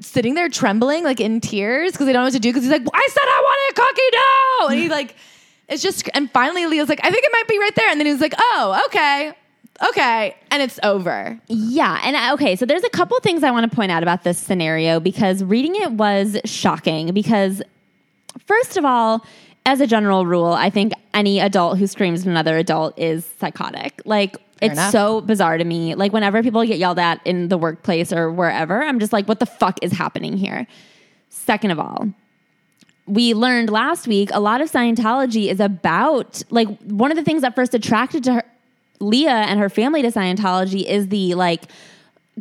sitting 0.00 0.34
there 0.34 0.48
trembling, 0.48 1.04
like 1.04 1.20
in 1.20 1.40
tears, 1.40 1.92
because 1.92 2.06
they 2.06 2.12
don't 2.12 2.22
know 2.22 2.26
what 2.26 2.32
to 2.34 2.38
do. 2.40 2.50
Because 2.50 2.62
he's 2.62 2.72
like, 2.72 2.82
I 2.92 3.08
said 3.10 3.22
I 3.22 3.40
wanted 3.42 3.72
a 3.72 3.82
cookie 3.82 4.10
dough. 4.12 4.68
And 4.68 4.80
he 4.80 4.88
like, 4.88 5.16
it's 5.68 5.82
just, 5.82 6.08
and 6.14 6.30
finally 6.30 6.66
Leah's 6.66 6.88
like, 6.88 7.00
I 7.02 7.10
think 7.10 7.24
it 7.24 7.32
might 7.32 7.48
be 7.48 7.58
right 7.58 7.74
there. 7.74 7.88
And 7.90 7.98
then 7.98 8.06
he's 8.06 8.20
like, 8.20 8.34
oh, 8.38 8.82
okay. 8.86 9.32
Okay. 9.88 10.36
And 10.50 10.62
it's 10.62 10.78
over. 10.84 11.40
Yeah. 11.48 12.00
And 12.04 12.16
I- 12.16 12.32
okay, 12.34 12.54
so 12.54 12.66
there's 12.66 12.84
a 12.84 12.90
couple 12.90 13.18
things 13.20 13.42
I 13.42 13.50
want 13.50 13.68
to 13.68 13.74
point 13.74 13.90
out 13.90 14.02
about 14.02 14.22
this 14.22 14.38
scenario 14.38 15.00
because 15.00 15.42
reading 15.42 15.74
it 15.74 15.92
was 15.92 16.38
shocking. 16.44 17.12
Because, 17.12 17.62
first 18.46 18.76
of 18.76 18.84
all, 18.84 19.24
as 19.66 19.80
a 19.80 19.86
general 19.86 20.26
rule, 20.26 20.52
I 20.52 20.70
think 20.70 20.92
any 21.12 21.40
adult 21.40 21.78
who 21.78 21.86
screams 21.86 22.22
at 22.22 22.26
another 22.26 22.58
adult 22.58 22.98
is 22.98 23.24
psychotic. 23.38 24.00
Like, 24.04 24.36
it's 24.60 24.72
enough. 24.72 24.92
so 24.92 25.20
bizarre 25.20 25.58
to 25.58 25.64
me. 25.64 25.94
Like, 25.94 26.12
whenever 26.12 26.42
people 26.42 26.64
get 26.64 26.78
yelled 26.78 26.98
at 26.98 27.20
in 27.24 27.48
the 27.48 27.58
workplace 27.58 28.12
or 28.12 28.30
wherever, 28.30 28.82
I'm 28.82 29.00
just 29.00 29.12
like, 29.12 29.26
what 29.26 29.40
the 29.40 29.46
fuck 29.46 29.78
is 29.82 29.92
happening 29.92 30.36
here? 30.36 30.66
Second 31.30 31.70
of 31.70 31.80
all, 31.80 32.08
we 33.06 33.34
learned 33.34 33.70
last 33.70 34.06
week 34.06 34.30
a 34.32 34.40
lot 34.40 34.60
of 34.60 34.70
Scientology 34.70 35.48
is 35.48 35.60
about 35.60 36.42
like 36.50 36.68
one 36.82 37.10
of 37.10 37.16
the 37.16 37.24
things 37.24 37.42
that 37.42 37.54
first 37.54 37.74
attracted 37.74 38.24
to 38.24 38.34
her, 38.34 38.44
Leah 39.00 39.30
and 39.30 39.60
her 39.60 39.68
family 39.68 40.00
to 40.02 40.08
Scientology 40.08 40.84
is 40.84 41.08
the 41.08 41.34
like 41.34 41.64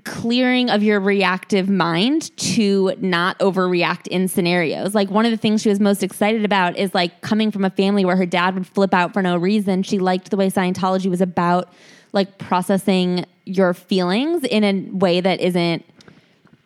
clearing 0.03 0.69
of 0.69 0.81
your 0.81 0.99
reactive 0.99 1.69
mind 1.69 2.35
to 2.37 2.93
not 2.99 3.37
overreact 3.39 4.07
in 4.07 4.27
scenarios. 4.27 4.95
Like 4.95 5.11
one 5.11 5.25
of 5.25 5.31
the 5.31 5.37
things 5.37 5.61
she 5.61 5.69
was 5.69 5.79
most 5.79 6.01
excited 6.01 6.43
about 6.43 6.77
is 6.77 6.93
like 6.95 7.21
coming 7.21 7.51
from 7.51 7.63
a 7.63 7.69
family 7.69 8.03
where 8.03 8.15
her 8.15 8.25
dad 8.25 8.55
would 8.55 8.65
flip 8.65 8.93
out 8.93 9.13
for 9.13 9.21
no 9.21 9.37
reason. 9.37 9.83
She 9.83 9.99
liked 9.99 10.31
the 10.31 10.37
way 10.37 10.49
Scientology 10.49 11.09
was 11.09 11.21
about 11.21 11.71
like 12.11 12.37
processing 12.37 13.25
your 13.45 13.73
feelings 13.73 14.43
in 14.43 14.63
a 14.63 14.95
way 14.95 15.21
that 15.21 15.41
isn't 15.41 15.85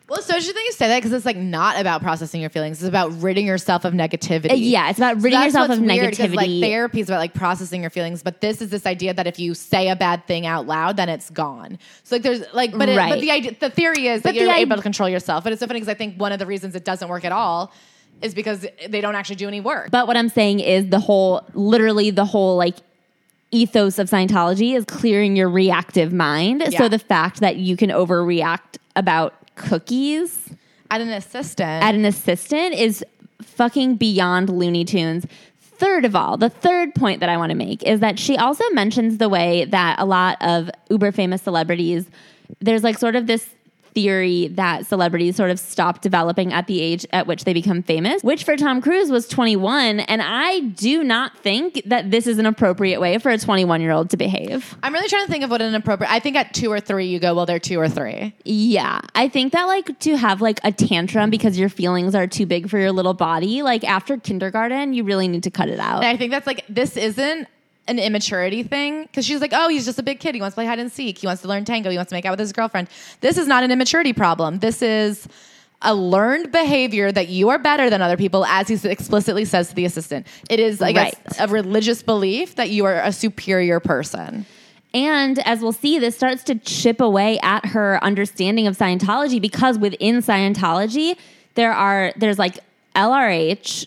Well, 0.08 0.22
so 0.22 0.34
interesting 0.34 0.62
you 0.64 0.72
say 0.72 0.88
that 0.88 0.96
because 0.98 1.12
it's 1.12 1.26
like 1.26 1.36
not 1.36 1.78
about 1.78 2.00
processing 2.00 2.40
your 2.40 2.48
feelings. 2.48 2.78
It's 2.80 2.88
about 2.88 3.12
ridding 3.20 3.46
yourself 3.46 3.84
of 3.84 3.92
negativity. 3.92 4.52
Uh, 4.52 4.54
yeah, 4.54 4.88
it's 4.88 4.98
about 4.98 5.16
So 5.16 5.22
ridding 5.24 5.38
that's 5.38 5.52
yourself 5.52 5.70
of 5.70 5.80
weird, 5.80 6.16
'cause, 6.16 6.30
Like 6.30 6.48
therapy 6.60 7.00
is 7.00 7.10
about 7.10 7.18
like 7.18 7.34
processing 7.34 7.82
your 7.82 7.90
feelings, 7.90 8.22
but 8.22 8.40
this 8.40 8.62
is 8.62 8.70
this 8.70 8.86
idea 8.86 9.12
that 9.12 9.26
if 9.26 9.38
you 9.38 9.52
say 9.52 9.90
a 9.90 9.96
bad 9.96 10.26
thing 10.26 10.46
out 10.46 10.66
loud, 10.66 10.96
then 10.96 11.10
it's 11.10 11.28
gone. 11.28 11.78
So 12.04 12.16
like 12.16 12.22
there's 12.22 12.42
like, 12.54 12.72
but 12.72 12.88
it, 12.88 12.96
but 12.96 13.20
the 13.20 13.30
idea, 13.30 13.52
the 13.60 13.68
theory 13.68 14.08
is 14.08 14.22
But 14.22 14.34
that 14.34 14.40
you're 14.40 14.50
able 14.52 14.76
to 14.76 14.82
control 14.82 15.10
yourself. 15.10 15.44
But 15.44 15.52
it's 15.52 15.60
so 15.60 15.66
funny 15.66 15.80
because 15.80 15.90
I 15.92 15.94
think 15.94 16.16
one 16.18 16.32
of 16.32 16.38
the 16.38 16.46
reasons 16.46 16.74
it 16.74 16.86
doesn't 16.86 17.08
work 17.08 17.26
at 17.26 17.32
all 17.32 17.70
is 18.22 18.32
because 18.34 18.66
they 18.88 19.02
don't 19.02 19.14
actually 19.14 19.36
do 19.36 19.46
any 19.46 19.60
work. 19.60 19.90
But 19.90 20.06
what 20.06 20.16
I'm 20.16 20.30
saying 20.30 20.60
is 20.60 20.88
the 20.88 21.00
whole, 21.00 21.42
literally 21.52 22.10
the 22.10 22.24
whole 22.24 22.56
like 22.56 22.76
ethos 23.50 23.98
of 23.98 24.08
Scientology 24.08 24.74
is 24.74 24.84
clearing 24.86 25.36
your 25.36 25.50
reactive 25.50 26.12
mind. 26.14 26.62
Yeah. 26.70 26.78
So 26.78 26.88
the 26.88 26.98
fact 26.98 27.40
that 27.40 27.56
you 27.56 27.76
can 27.76 27.90
overreact 27.90 28.78
about 28.96 29.34
cookies 29.58 30.50
at 30.90 31.00
an 31.00 31.08
assistant, 31.10 31.84
at 31.84 31.94
an 31.94 32.04
assistant 32.04 32.74
is 32.74 33.04
fucking 33.42 33.96
beyond 33.96 34.48
Looney 34.48 34.84
Tunes. 34.84 35.26
Third 35.60 36.04
of 36.04 36.16
all, 36.16 36.36
the 36.36 36.48
third 36.48 36.94
point 36.94 37.20
that 37.20 37.28
I 37.28 37.36
want 37.36 37.50
to 37.50 37.56
make 37.56 37.82
is 37.84 38.00
that 38.00 38.18
she 38.18 38.36
also 38.36 38.64
mentions 38.72 39.18
the 39.18 39.28
way 39.28 39.64
that 39.66 40.00
a 40.00 40.04
lot 40.04 40.36
of 40.40 40.70
uber 40.90 41.12
famous 41.12 41.42
celebrities, 41.42 42.06
there's 42.60 42.82
like 42.82 42.98
sort 42.98 43.14
of 43.14 43.26
this 43.26 43.48
theory 43.94 44.48
that 44.48 44.86
celebrities 44.86 45.36
sort 45.36 45.50
of 45.50 45.58
stop 45.58 46.00
developing 46.00 46.52
at 46.52 46.66
the 46.66 46.80
age 46.80 47.06
at 47.12 47.26
which 47.26 47.44
they 47.44 47.52
become 47.52 47.82
famous, 47.82 48.22
which 48.22 48.44
for 48.44 48.56
Tom 48.56 48.80
Cruise 48.80 49.10
was 49.10 49.28
21. 49.28 50.00
And 50.00 50.22
I 50.22 50.60
do 50.60 51.04
not 51.04 51.36
think 51.38 51.82
that 51.86 52.10
this 52.10 52.26
is 52.26 52.38
an 52.38 52.46
appropriate 52.46 53.00
way 53.00 53.18
for 53.18 53.30
a 53.30 53.38
21 53.38 53.80
year 53.80 53.92
old 53.92 54.10
to 54.10 54.16
behave. 54.16 54.76
I'm 54.82 54.92
really 54.92 55.08
trying 55.08 55.26
to 55.26 55.30
think 55.30 55.44
of 55.44 55.50
what 55.50 55.62
an 55.62 55.74
appropriate. 55.74 56.10
I 56.10 56.20
think 56.20 56.36
at 56.36 56.54
two 56.54 56.70
or 56.70 56.80
three, 56.80 57.06
you 57.06 57.18
go, 57.18 57.34
well, 57.34 57.46
they're 57.46 57.58
two 57.58 57.78
or 57.78 57.88
three. 57.88 58.34
Yeah, 58.44 59.00
I 59.14 59.28
think 59.28 59.52
that 59.52 59.64
like 59.64 59.98
to 60.00 60.16
have 60.16 60.40
like 60.40 60.60
a 60.64 60.72
tantrum 60.72 61.30
because 61.30 61.58
your 61.58 61.68
feelings 61.68 62.14
are 62.14 62.26
too 62.26 62.46
big 62.46 62.68
for 62.68 62.78
your 62.78 62.92
little 62.92 63.14
body, 63.14 63.62
like 63.62 63.84
after 63.84 64.16
kindergarten, 64.16 64.92
you 64.92 65.04
really 65.04 65.28
need 65.28 65.42
to 65.44 65.50
cut 65.50 65.68
it 65.68 65.78
out. 65.78 66.02
And 66.02 66.06
I 66.06 66.16
think 66.16 66.30
that's 66.30 66.46
like 66.46 66.64
this 66.68 66.96
isn't 66.96 67.48
an 67.88 67.98
immaturity 67.98 68.62
thing 68.62 69.02
because 69.02 69.24
she's 69.24 69.40
like, 69.40 69.52
oh, 69.54 69.68
he's 69.68 69.84
just 69.84 69.98
a 69.98 70.02
big 70.02 70.20
kid. 70.20 70.34
He 70.34 70.40
wants 70.40 70.54
to 70.54 70.56
play 70.58 70.66
hide 70.66 70.78
and 70.78 70.92
seek. 70.92 71.18
He 71.18 71.26
wants 71.26 71.42
to 71.42 71.48
learn 71.48 71.64
tango. 71.64 71.90
He 71.90 71.96
wants 71.96 72.10
to 72.10 72.14
make 72.16 72.24
out 72.24 72.32
with 72.32 72.40
his 72.40 72.52
girlfriend. 72.52 72.88
This 73.20 73.38
is 73.38 73.46
not 73.46 73.62
an 73.64 73.70
immaturity 73.70 74.12
problem. 74.12 74.58
This 74.58 74.82
is 74.82 75.26
a 75.82 75.94
learned 75.94 76.50
behavior 76.50 77.10
that 77.12 77.28
you 77.28 77.48
are 77.50 77.58
better 77.58 77.88
than 77.88 78.02
other 78.02 78.16
people, 78.16 78.44
as 78.46 78.66
he 78.68 78.88
explicitly 78.88 79.44
says 79.44 79.68
to 79.68 79.74
the 79.74 79.84
assistant. 79.84 80.26
It 80.50 80.58
is, 80.60 80.82
I 80.82 80.92
guess, 80.92 81.14
Right. 81.38 81.40
a 81.40 81.52
religious 81.52 82.02
belief 82.02 82.56
that 82.56 82.70
you 82.70 82.84
are 82.84 83.00
a 83.00 83.12
superior 83.12 83.78
person. 83.80 84.44
And 84.92 85.38
as 85.40 85.60
we'll 85.60 85.72
see, 85.72 85.98
this 85.98 86.16
starts 86.16 86.42
to 86.44 86.56
chip 86.56 87.00
away 87.00 87.38
at 87.40 87.66
her 87.66 88.02
understanding 88.02 88.66
of 88.66 88.76
Scientology 88.76 89.40
because 89.40 89.78
within 89.78 90.16
Scientology, 90.16 91.16
there 91.54 91.72
are 91.72 92.12
there's 92.16 92.38
like 92.38 92.58
LRH, 92.96 93.86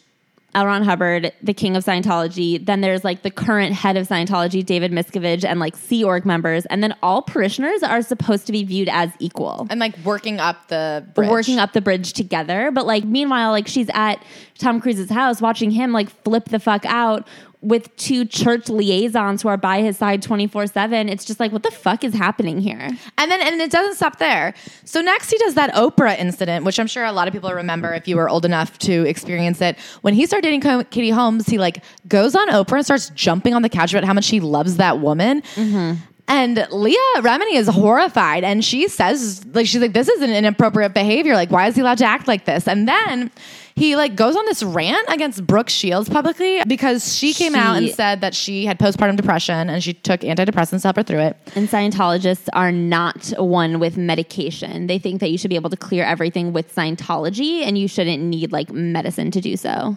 L. 0.53 0.65
Ron 0.65 0.83
Hubbard, 0.83 1.31
the 1.41 1.53
king 1.53 1.77
of 1.77 1.85
Scientology. 1.85 2.63
Then 2.65 2.81
there's 2.81 3.03
like 3.03 3.21
the 3.21 3.31
current 3.31 3.73
head 3.73 3.95
of 3.95 4.07
Scientology, 4.07 4.65
David 4.65 4.91
Miscavige, 4.91 5.45
and 5.45 5.59
like 5.59 5.77
Sea 5.77 6.03
Org 6.03 6.25
members. 6.25 6.65
And 6.65 6.83
then 6.83 6.93
all 7.01 7.21
parishioners 7.21 7.83
are 7.83 8.01
supposed 8.01 8.45
to 8.47 8.51
be 8.51 8.63
viewed 8.63 8.89
as 8.89 9.11
equal. 9.19 9.67
And 9.69 9.79
like 9.79 9.97
working 9.99 10.39
up 10.39 10.67
the 10.67 11.07
bridge. 11.13 11.29
working 11.29 11.59
up 11.59 11.71
the 11.73 11.81
bridge 11.81 12.13
together. 12.13 12.69
But 12.71 12.85
like 12.85 13.05
meanwhile, 13.05 13.51
like 13.51 13.67
she's 13.67 13.89
at 13.93 14.21
Tom 14.57 14.81
Cruise's 14.81 15.09
house 15.09 15.41
watching 15.41 15.71
him 15.71 15.93
like 15.93 16.09
flip 16.23 16.45
the 16.45 16.59
fuck 16.59 16.85
out 16.85 17.27
with 17.61 17.95
two 17.95 18.25
church 18.25 18.69
liaisons 18.69 19.41
who 19.41 19.47
are 19.47 19.57
by 19.57 19.81
his 19.81 19.97
side 19.97 20.21
24-7 20.21 21.09
it's 21.11 21.25
just 21.25 21.39
like 21.39 21.51
what 21.51 21.63
the 21.63 21.71
fuck 21.71 22.03
is 22.03 22.13
happening 22.13 22.59
here 22.59 22.91
And 23.17 23.29
then, 23.29 23.41
and 23.41 23.61
it 23.61 23.71
doesn't 23.71 23.95
stop 23.95 24.17
there. 24.17 24.53
So 24.83 25.01
next, 25.01 25.29
he 25.29 25.37
does 25.37 25.53
that 25.55 25.73
Oprah 25.73 26.17
incident, 26.17 26.65
which 26.65 26.79
I'm 26.79 26.87
sure 26.87 27.05
a 27.05 27.11
lot 27.11 27.27
of 27.27 27.33
people 27.33 27.51
remember 27.51 27.93
if 27.93 28.07
you 28.07 28.15
were 28.15 28.29
old 28.29 28.45
enough 28.45 28.77
to 28.79 29.07
experience 29.07 29.61
it. 29.61 29.77
When 30.01 30.13
he 30.13 30.25
started 30.25 30.49
dating 30.49 30.85
Katie 30.85 31.11
Holmes, 31.11 31.45
he 31.45 31.57
like 31.57 31.83
goes 32.07 32.35
on 32.35 32.49
Oprah 32.49 32.77
and 32.77 32.85
starts 32.85 33.09
jumping 33.11 33.53
on 33.53 33.61
the 33.61 33.69
couch 33.69 33.93
about 33.93 34.05
how 34.05 34.13
much 34.13 34.27
he 34.27 34.39
loves 34.39 34.77
that 34.77 34.99
woman. 34.99 35.41
Mm-hmm. 35.53 36.01
And 36.27 36.67
Leah 36.71 36.97
Remini 37.17 37.55
is 37.55 37.67
horrified, 37.67 38.45
and 38.45 38.63
she 38.63 38.87
says, 38.87 39.45
like, 39.47 39.67
she's 39.67 39.81
like, 39.81 39.91
this 39.91 40.07
is 40.07 40.21
an 40.21 40.29
inappropriate 40.29 40.93
behavior. 40.93 41.33
Like, 41.33 41.51
why 41.51 41.67
is 41.67 41.75
he 41.75 41.81
allowed 41.81 41.97
to 41.97 42.05
act 42.05 42.27
like 42.27 42.45
this? 42.45 42.67
And 42.69 42.87
then 42.87 43.31
he 43.75 43.95
like 43.95 44.15
goes 44.15 44.35
on 44.35 44.45
this 44.45 44.63
rant 44.63 45.07
against 45.09 45.45
Brooke 45.45 45.69
Shields 45.69 46.09
publicly 46.09 46.61
because 46.67 47.15
she 47.15 47.33
came 47.33 47.55
out 47.55 47.77
and 47.77 47.89
said 47.89 48.21
that 48.21 48.33
she 48.35 48.65
had 48.65 48.79
postpartum 48.79 49.15
depression 49.17 49.69
and 49.69 49.83
she 49.83 49.93
took 49.93 50.21
antidepressants 50.21 50.81
to 50.81 50.87
help 50.87 50.95
her 50.97 51.03
through 51.03 51.19
it. 51.19 51.37
and 51.55 51.67
scientologists 51.69 52.47
are 52.53 52.71
not 52.71 53.27
one 53.37 53.79
with 53.79 53.97
medication 53.97 54.87
they 54.87 54.99
think 54.99 55.19
that 55.19 55.29
you 55.29 55.37
should 55.37 55.49
be 55.49 55.55
able 55.55 55.69
to 55.69 55.77
clear 55.77 56.03
everything 56.03 56.53
with 56.53 56.73
scientology 56.73 57.61
and 57.65 57.77
you 57.77 57.87
shouldn't 57.87 58.21
need 58.23 58.51
like 58.51 58.71
medicine 58.71 59.31
to 59.31 59.41
do 59.41 59.55
so 59.57 59.95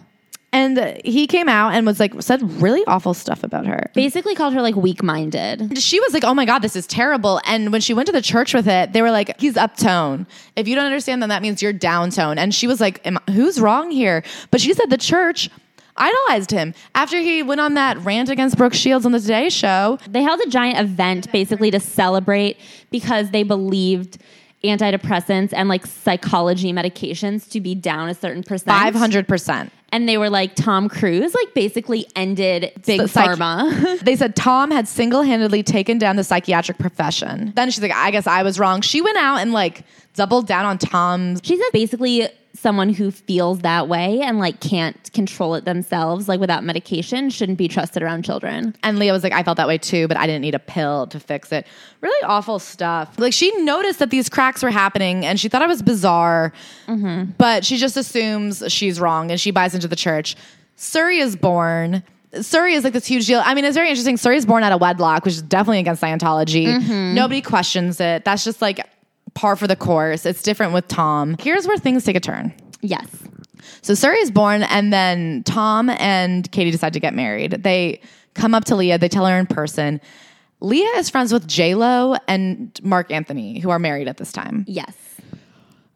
And 0.55 1.01
he 1.03 1.27
came 1.27 1.49
out 1.49 1.73
and 1.73 1.85
was 1.85 1.99
like 1.99 2.13
said 2.21 2.41
really 2.61 2.81
awful 2.87 3.13
stuff 3.13 3.43
about 3.43 3.65
her. 3.65 3.91
basically 3.93 4.35
called 4.35 4.53
her 4.53 4.61
like 4.61 4.75
weak-minded 4.75 5.77
She 5.77 5.99
was 5.99 6.13
like, 6.13 6.23
"Oh 6.23 6.33
my 6.33 6.45
god, 6.45 6.59
this 6.59 6.77
is 6.77 6.87
terrible." 6.87 7.41
And 7.45 7.73
when 7.73 7.81
she 7.81 7.93
went 7.93 8.05
to 8.05 8.13
the 8.13 8.21
church 8.21 8.53
with 8.53 8.65
it, 8.65 8.93
they 8.93 9.01
were 9.01 9.11
like, 9.11 9.37
"He's 9.37 9.55
uptone. 9.55 10.25
If 10.55 10.69
you 10.69 10.75
don't 10.75 10.85
understand, 10.85 11.21
then 11.21 11.27
that 11.27 11.41
means 11.41 11.61
you're 11.61 11.73
downtone." 11.73 12.37
And 12.37 12.55
she 12.55 12.67
was 12.67 12.79
like, 12.79 13.05
"Who's 13.31 13.59
wrong 13.59 13.91
here?" 13.91 14.23
But 14.49 14.61
she 14.61 14.73
said 14.73 14.89
the 14.89 14.97
church 14.97 15.49
idolized 15.97 16.51
him 16.51 16.73
after 16.93 17.19
he 17.19 17.43
went 17.43 17.59
on 17.59 17.73
that 17.73 17.97
rant 17.99 18.29
against 18.29 18.57
Brooke 18.57 18.73
Shields 18.73 19.05
on 19.05 19.11
the 19.11 19.19
Today 19.19 19.49
Show. 19.49 19.99
They 20.09 20.23
held 20.23 20.39
a 20.39 20.49
giant 20.49 20.79
event 20.79 21.29
basically 21.33 21.69
to 21.71 21.81
celebrate 21.81 22.57
because 22.91 23.31
they 23.31 23.43
believed 23.43 24.19
antidepressants 24.67 25.51
and 25.53 25.69
like 25.69 25.85
psychology 25.85 26.71
medications 26.73 27.49
to 27.51 27.59
be 27.61 27.75
down 27.75 28.09
a 28.09 28.13
certain 28.13 28.43
percent. 28.43 28.67
Five 28.67 28.95
hundred 28.95 29.27
percent. 29.27 29.71
And 29.91 30.09
they 30.09 30.17
were 30.17 30.29
like, 30.29 30.55
Tom 30.55 30.89
Cruise 30.89 31.33
like 31.33 31.53
basically 31.53 32.05
ended 32.17 32.73
big 32.85 32.99
The 33.01 33.07
psych- 33.07 33.29
pharma. 33.37 34.01
They 34.03 34.15
said 34.15 34.35
Tom 34.35 34.71
had 34.71 34.87
single 34.87 35.21
handedly 35.21 35.63
taken 35.63 35.97
down 35.97 36.15
the 36.17 36.23
psychiatric 36.23 36.77
profession. 36.79 37.53
Then 37.55 37.71
she's 37.71 37.81
like, 37.81 37.93
"I 37.93 38.11
guess 38.11 38.27
I 38.27 38.43
was 38.43 38.59
wrong." 38.59 38.81
She 38.81 39.01
went 39.01 39.17
out 39.17 39.37
and 39.37 39.53
like 39.53 39.83
doubled 40.15 40.47
down 40.47 40.65
on 40.65 40.77
Tom's 40.77 41.39
She 41.43 41.55
said 41.57 41.67
basically 41.71 42.27
someone 42.55 42.89
who 42.89 43.11
feels 43.11 43.59
that 43.59 43.87
way 43.87 44.21
and 44.21 44.39
like 44.39 44.59
can't 44.59 45.11
control 45.13 45.55
it 45.55 45.65
themselves, 45.65 46.27
like 46.27 46.39
without 46.39 46.63
medication, 46.63 47.29
shouldn't 47.29 47.57
be 47.57 47.67
trusted 47.67 48.01
around 48.01 48.23
children. 48.23 48.75
And 48.81 48.97
Leah 48.97 49.11
was 49.11 49.23
like, 49.23 49.33
I 49.33 49.43
felt 49.43 49.57
that 49.57 49.67
way 49.67 49.77
too, 49.77 50.07
but 50.07 50.17
I 50.17 50.25
didn't 50.25 50.41
need 50.41 50.55
a 50.55 50.59
pill 50.59 51.07
to 51.07 51.19
fix 51.19 51.51
it. 51.51 51.67
Really 52.01 52.23
awful 52.23 52.59
stuff. 52.59 53.19
Like 53.19 53.33
she 53.33 53.51
noticed 53.63 53.99
that 53.99 54.09
these 54.09 54.29
cracks 54.29 54.63
were 54.63 54.71
happening 54.71 55.25
and 55.25 55.39
she 55.39 55.49
thought 55.49 55.61
it 55.61 55.67
was 55.67 55.81
bizarre, 55.81 56.53
mm-hmm. 56.87 57.31
but 57.37 57.65
she 57.65 57.77
just 57.77 57.97
assumes 57.97 58.63
she's 58.71 58.99
wrong 58.99 59.31
and 59.31 59.39
she 59.39 59.51
buys 59.51 59.75
into 59.75 59.87
the 59.87 59.95
church. 59.95 60.35
Suri 60.77 61.19
is 61.19 61.35
born. 61.35 62.03
Suri 62.33 62.73
is 62.73 62.83
like 62.83 62.93
this 62.93 63.05
huge 63.05 63.27
deal. 63.27 63.41
I 63.43 63.53
mean, 63.53 63.65
it's 63.65 63.75
very 63.75 63.89
interesting. 63.89 64.15
Suri 64.15 64.35
is 64.35 64.45
born 64.45 64.63
out 64.63 64.71
of 64.71 64.81
wedlock, 64.81 65.25
which 65.25 65.35
is 65.35 65.41
definitely 65.41 65.79
against 65.79 66.01
Scientology. 66.01 66.67
Mm-hmm. 66.67 67.15
Nobody 67.15 67.41
questions 67.41 67.99
it. 67.99 68.25
That's 68.25 68.43
just 68.43 68.61
like 68.61 68.85
par 69.35 69.55
for 69.55 69.67
the 69.67 69.75
course. 69.75 70.25
It's 70.25 70.41
different 70.41 70.73
with 70.73 70.87
Tom. 70.87 71.35
Here's 71.39 71.67
where 71.67 71.77
things 71.77 72.03
take 72.03 72.15
a 72.15 72.19
turn. 72.19 72.53
Yes. 72.81 73.07
So 73.81 73.93
Suri 73.93 74.21
is 74.21 74.31
born, 74.31 74.63
and 74.63 74.91
then 74.91 75.43
Tom 75.43 75.89
and 75.89 76.51
Katie 76.51 76.71
decide 76.71 76.93
to 76.93 76.99
get 76.99 77.13
married. 77.13 77.51
They 77.63 78.01
come 78.33 78.55
up 78.55 78.65
to 78.65 78.75
Leah. 78.75 78.97
They 78.97 79.09
tell 79.09 79.25
her 79.25 79.37
in 79.37 79.45
person. 79.45 80.01
Leah 80.61 80.97
is 80.97 81.09
friends 81.09 81.31
with 81.31 81.47
J 81.47 81.75
Lo 81.75 82.15
and 82.27 82.79
Marc 82.83 83.11
Anthony, 83.11 83.59
who 83.59 83.69
are 83.69 83.79
married 83.79 84.07
at 84.07 84.17
this 84.17 84.31
time. 84.31 84.65
Yes. 84.67 84.93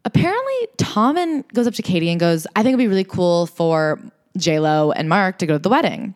Apparently, 0.04 0.68
Tom 0.76 1.16
and 1.16 1.46
goes 1.48 1.66
up 1.66 1.74
to 1.74 1.82
Katie 1.82 2.10
and 2.10 2.20
goes, 2.20 2.46
"I 2.54 2.62
think 2.62 2.74
it'd 2.74 2.78
be 2.78 2.88
really 2.88 3.04
cool 3.04 3.46
for 3.46 4.00
J 4.36 4.58
Lo 4.60 4.92
and 4.92 5.08
Marc 5.08 5.38
to 5.38 5.46
go 5.46 5.54
to 5.54 5.58
the 5.58 5.68
wedding." 5.68 6.14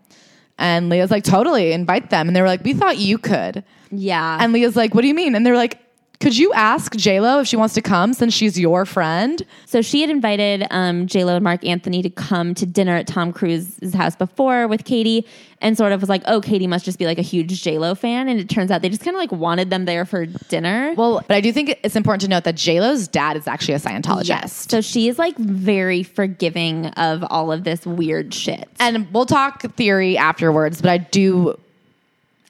And 0.58 0.88
Leah's 0.88 1.10
like, 1.10 1.24
"Totally, 1.24 1.72
invite 1.72 2.10
them." 2.10 2.28
And 2.28 2.37
they 2.37 2.40
were 2.40 2.46
like, 2.46 2.64
"We 2.64 2.74
thought 2.74 2.98
you 2.98 3.18
could." 3.18 3.64
Yeah. 3.90 4.38
And 4.40 4.52
Leah's 4.52 4.76
like, 4.76 4.94
"What 4.94 5.02
do 5.02 5.08
you 5.08 5.14
mean?" 5.14 5.34
And 5.34 5.44
they're 5.44 5.56
like, 5.56 5.80
"Could 6.20 6.37
you 6.37 6.53
ask 6.53 6.94
J 6.96 7.20
Lo 7.20 7.40
if 7.40 7.46
she 7.46 7.57
wants 7.57 7.74
to 7.74 7.83
come 7.83 8.12
since 8.14 8.33
she's 8.33 8.59
your 8.59 8.85
friend?" 8.85 9.44
So 9.66 9.83
she 9.83 10.00
had 10.00 10.11
invited 10.11 10.66
um, 10.70 11.07
J 11.07 11.24
Lo 11.24 11.37
and 11.37 11.44
Marc 11.44 11.64
Anthony 11.64 12.03
to 12.03 12.11
come 12.11 12.55
to 12.55 12.66
dinner 12.66 12.96
at 12.96 13.07
Tom 13.07 13.33
Cruise's 13.33 13.94
house 13.94 14.16
before 14.16 14.68
with 14.68 14.85
Katie, 14.85 15.27
and 15.61 15.77
sort 15.77 15.92
of 15.92 16.00
was 16.00 16.09
like, 16.09 16.22
"Oh, 16.27 16.40
Katie 16.40 16.66
must 16.66 16.85
just 16.85 16.98
be 16.98 17.07
like 17.07 17.18
a 17.18 17.22
huge 17.22 17.62
J 17.62 17.79
Lo 17.79 17.94
fan." 17.94 18.29
And 18.29 18.38
it 18.40 18.48
turns 18.48 18.70
out 18.70 18.83
they 18.83 18.88
just 18.88 19.03
kind 19.03 19.14
of 19.16 19.20
like 19.20 19.33
wanted 19.33 19.70
them 19.70 19.85
there 19.85 20.05
for 20.05 20.27
dinner. 20.27 20.94
Well, 20.96 21.22
but 21.27 21.35
I 21.35 21.40
do 21.40 21.53
think 21.53 21.79
it's 21.83 21.96
important 21.96 22.22
to 22.22 22.29
note 22.29 22.44
that 22.44 22.55
J 22.57 22.81
Lo's 22.81 23.09
dad 23.09 23.37
is 23.37 23.46
actually 23.46 23.74
a 23.74 23.81
Scientologist. 23.81 24.29
yes. 24.29 24.66
So 24.70 24.81
she 24.81 25.09
is 25.09 25.18
like 25.18 25.37
very 25.37 26.03
forgiving 26.03 26.87
of 26.87 27.24
all 27.29 27.53
of 27.53 27.64
this 27.64 27.87
weird 27.87 28.33
shit. 28.33 28.68
And 28.81 29.12
we'll 29.12 29.27
talk 29.27 29.62
theory 29.74 30.16
afterwards, 30.16 30.81
but 30.81 30.90
I 30.90 30.98
do 30.98 31.59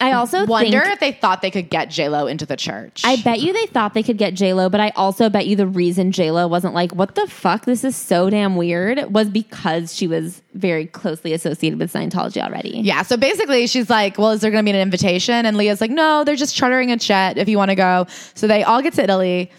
I 0.00 0.12
also 0.12 0.44
wonder 0.44 0.83
think, 0.83 0.92
if 0.92 1.00
they 1.00 1.12
thought 1.12 1.40
they 1.40 1.50
could 1.50 1.70
get 1.70 1.88
J 1.88 2.09
Lo 2.09 2.26
into 2.26 2.44
the 2.44 2.57
church. 2.57 3.02
I 3.04 3.16
bet 3.22 3.40
you 3.40 3.52
they 3.52 3.66
thought 3.66 3.94
they 3.94 4.02
could 4.02 4.18
get 4.18 4.35
J 4.35 4.52
Lo, 4.52 4.68
but 4.68 4.80
I 4.80 4.90
also 4.96 5.30
bet 5.30 5.46
you 5.46 5.57
the 5.57 5.66
reason 5.66 6.12
J 6.12 6.30
Lo 6.30 6.46
wasn't 6.48 6.74
like, 6.74 6.92
"What 6.94 7.14
the 7.14 7.26
fuck? 7.26 7.64
This 7.64 7.85
is 7.85 7.96
so 7.96 8.28
damn 8.28 8.57
weird," 8.57 9.12
was 9.12 9.28
because 9.28 9.94
she 9.94 10.07
was 10.07 10.42
very 10.54 10.87
closely 10.87 11.33
associated 11.33 11.78
with 11.78 11.92
Scientology 11.92 12.42
already. 12.42 12.80
yeah, 12.80 13.02
so 13.02 13.16
basically 13.16 13.66
she's 13.66 13.90
like, 13.90 14.18
Well, 14.18 14.30
is 14.30 14.40
there 14.40 14.50
gonna 14.50 14.62
be 14.62 14.70
an 14.70 14.76
invitation? 14.76 15.46
And 15.46 15.57
Leah's 15.57 15.80
like, 15.80 15.90
No, 15.90 16.24
they're 16.24 16.37
just 16.37 16.54
chartering 16.54 16.90
a 16.90 16.96
jet 16.96 17.38
if 17.38 17.48
you 17.48 17.57
wanna 17.57 17.74
go. 17.76 18.07
So 18.35 18.46
they 18.46 18.62
all 18.62 18.83
get 18.83 18.94
to 18.94 19.02
Italy. 19.02 19.50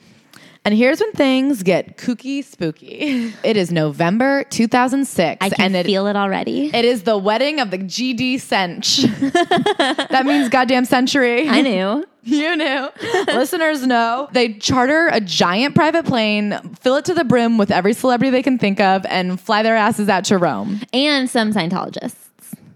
And 0.65 0.73
here's 0.73 0.99
when 0.99 1.12
things 1.12 1.62
get 1.62 1.95
kooky 1.97 2.43
spooky. 2.43 3.34
It 3.43 3.56
is 3.58 3.71
November 3.71 4.43
2006. 4.45 5.38
I 5.39 5.49
can 5.49 5.65
and 5.65 5.75
it, 5.75 5.86
feel 5.86 6.08
it 6.08 6.15
already. 6.15 6.71
it 6.73 6.84
is 6.84 7.04
the 7.04 7.15
wedding 7.17 7.60
of 7.60 7.69
the 7.69 7.78
GD 7.78 8.41
Cinch. 8.41 8.97
that 9.04 10.23
means 10.25 10.49
goddamn 10.49 10.86
century. 10.86 11.47
I 11.47 11.62
knew. 11.62 12.06
You 12.28 12.56
knew. 12.56 12.89
Listeners 13.28 13.86
know. 13.86 14.28
They 14.32 14.54
charter 14.54 15.10
a 15.10 15.21
giant 15.21 15.75
private 15.75 16.06
plane, 16.08 16.58
fill 16.80 16.95
it 16.95 17.06
to 17.06 17.13
the 17.13 17.23
brim 17.23 17.60
with 17.60 17.69
every 17.69 17.93
celebrity 17.93 18.32
they 18.32 18.41
can 18.41 18.58
think 18.58 18.80
of, 18.80 19.06
and 19.06 19.39
fly 19.39 19.62
their 19.62 19.75
asses 19.75 20.10
out 20.10 20.23
to 20.25 20.39
Rome. 20.39 20.82
And 20.91 21.30
some 21.30 21.54
Scientologists. 21.54 22.24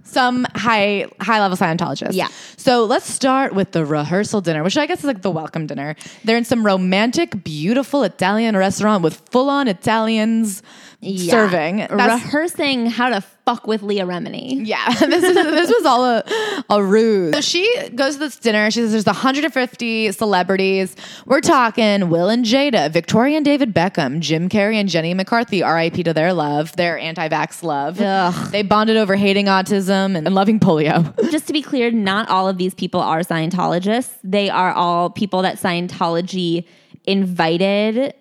Some 0.09 0.45
high 0.55 1.07
high 1.21 1.39
level 1.39 1.55
Scientologists. 1.57 2.13
Yeah. 2.13 2.29
So 2.57 2.85
let's 2.85 3.09
start 3.09 3.53
with 3.53 3.71
the 3.71 3.85
rehearsal 3.85 4.41
dinner, 4.41 4.63
which 4.63 4.77
I 4.77 4.85
guess 4.85 4.99
is 4.99 5.05
like 5.05 5.21
the 5.21 5.31
welcome 5.31 5.67
dinner. 5.67 5.95
They're 6.23 6.37
in 6.37 6.45
some 6.45 6.65
romantic, 6.65 7.43
beautiful 7.43 8.03
Italian 8.03 8.57
restaurant 8.57 9.03
with 9.03 9.15
full 9.31 9.49
on 9.49 9.67
Italians 9.67 10.63
Yeah. 11.01 11.31
serving. 11.31 11.77
That's- 11.77 12.23
Rehearsing 12.23 12.87
how 12.87 13.09
to 13.09 13.21
fuck 13.45 13.65
with 13.65 13.81
Leah 13.81 14.05
Remini. 14.05 14.67
Yeah, 14.67 14.85
this 14.99 15.23
is 15.23 15.33
this 15.33 15.69
was 15.69 15.85
all 15.85 16.03
a, 16.03 16.23
a 16.69 16.83
ruse. 16.83 17.33
So 17.33 17.41
she 17.41 17.89
goes 17.95 18.15
to 18.15 18.19
this 18.19 18.35
dinner. 18.37 18.69
She 18.69 18.81
says 18.81 18.91
there's 18.91 19.05
150 19.05 20.11
celebrities. 20.11 20.95
We're 21.25 21.39
talking 21.39 22.09
Will 22.09 22.27
and 22.27 22.43
Jada, 22.43 22.91
Victoria 22.91 23.37
and 23.37 23.45
David 23.45 23.73
Beckham, 23.73 24.19
Jim 24.19 24.49
Carrey 24.49 24.75
and 24.75 24.89
Jenny 24.89 25.13
McCarthy. 25.13 25.63
R.I.P. 25.63 26.03
to 26.03 26.13
their 26.13 26.33
love, 26.33 26.75
their 26.75 26.99
anti-vax 26.99 27.63
love. 27.63 27.99
Ugh. 28.01 28.51
They 28.51 28.61
bonded 28.63 28.97
over 28.97 29.15
hating 29.15 29.45
autism 29.45 30.17
and, 30.17 30.27
and 30.27 30.35
loving 30.35 30.59
polio. 30.59 31.15
Just 31.31 31.47
to 31.47 31.53
be 31.53 31.61
clear, 31.61 31.91
not 31.91 32.29
all 32.29 32.47
of 32.49 32.57
these 32.57 32.73
people 32.73 32.99
are 32.99 33.21
Scientologists. 33.21 34.11
They 34.23 34.49
are 34.49 34.73
all 34.73 35.09
people 35.09 35.43
that 35.43 35.55
Scientology 35.57 36.65
invited 37.05 38.13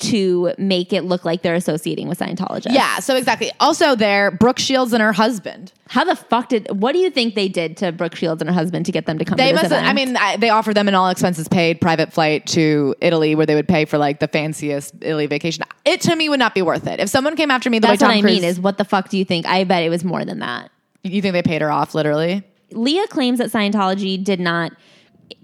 to 0.00 0.52
make 0.58 0.92
it 0.92 1.02
look 1.04 1.24
like 1.24 1.42
they're 1.42 1.54
associating 1.54 2.08
with 2.08 2.18
Scientologists. 2.18 2.72
yeah, 2.72 2.98
so 2.98 3.16
exactly. 3.16 3.50
Also, 3.60 3.94
there, 3.94 4.30
Brooke 4.30 4.58
Shields 4.58 4.92
and 4.92 5.02
her 5.02 5.12
husband. 5.12 5.72
How 5.88 6.04
the 6.04 6.16
fuck 6.16 6.48
did? 6.48 6.80
What 6.80 6.92
do 6.92 6.98
you 6.98 7.10
think 7.10 7.34
they 7.34 7.48
did 7.48 7.76
to 7.78 7.92
Brooke 7.92 8.14
Shields 8.16 8.42
and 8.42 8.48
her 8.48 8.54
husband 8.54 8.86
to 8.86 8.92
get 8.92 9.06
them 9.06 9.18
to 9.18 9.24
come? 9.24 9.36
They 9.36 9.50
to 9.50 9.54
must. 9.54 9.66
event? 9.66 9.86
I 9.86 9.92
mean, 9.92 10.16
I, 10.16 10.36
they 10.36 10.50
offered 10.50 10.74
them 10.74 10.88
an 10.88 10.94
all 10.94 11.08
expenses 11.08 11.48
paid 11.48 11.80
private 11.80 12.12
flight 12.12 12.46
to 12.48 12.94
Italy, 13.00 13.34
where 13.34 13.46
they 13.46 13.54
would 13.54 13.68
pay 13.68 13.84
for 13.84 13.98
like 13.98 14.20
the 14.20 14.28
fanciest 14.28 14.94
Italy 15.00 15.26
vacation. 15.26 15.64
It 15.84 16.00
to 16.02 16.16
me 16.16 16.28
would 16.28 16.38
not 16.38 16.54
be 16.54 16.62
worth 16.62 16.86
it. 16.86 17.00
If 17.00 17.08
someone 17.08 17.36
came 17.36 17.50
after 17.50 17.70
me 17.70 17.78
the 17.78 17.88
that's 17.88 18.02
way 18.02 18.08
what 18.08 18.16
I 18.16 18.20
Cruise, 18.20 18.40
mean. 18.40 18.44
Is 18.44 18.60
what 18.60 18.78
the 18.78 18.84
fuck 18.84 19.08
do 19.08 19.18
you 19.18 19.24
think? 19.24 19.46
I 19.46 19.64
bet 19.64 19.82
it 19.82 19.90
was 19.90 20.04
more 20.04 20.24
than 20.24 20.40
that. 20.40 20.70
you 21.02 21.22
think 21.22 21.32
they 21.34 21.42
paid 21.42 21.62
her 21.62 21.70
off 21.70 21.94
literally? 21.94 22.42
Leah 22.72 23.06
claims 23.08 23.38
that 23.38 23.50
Scientology 23.50 24.22
did 24.22 24.40
not 24.40 24.72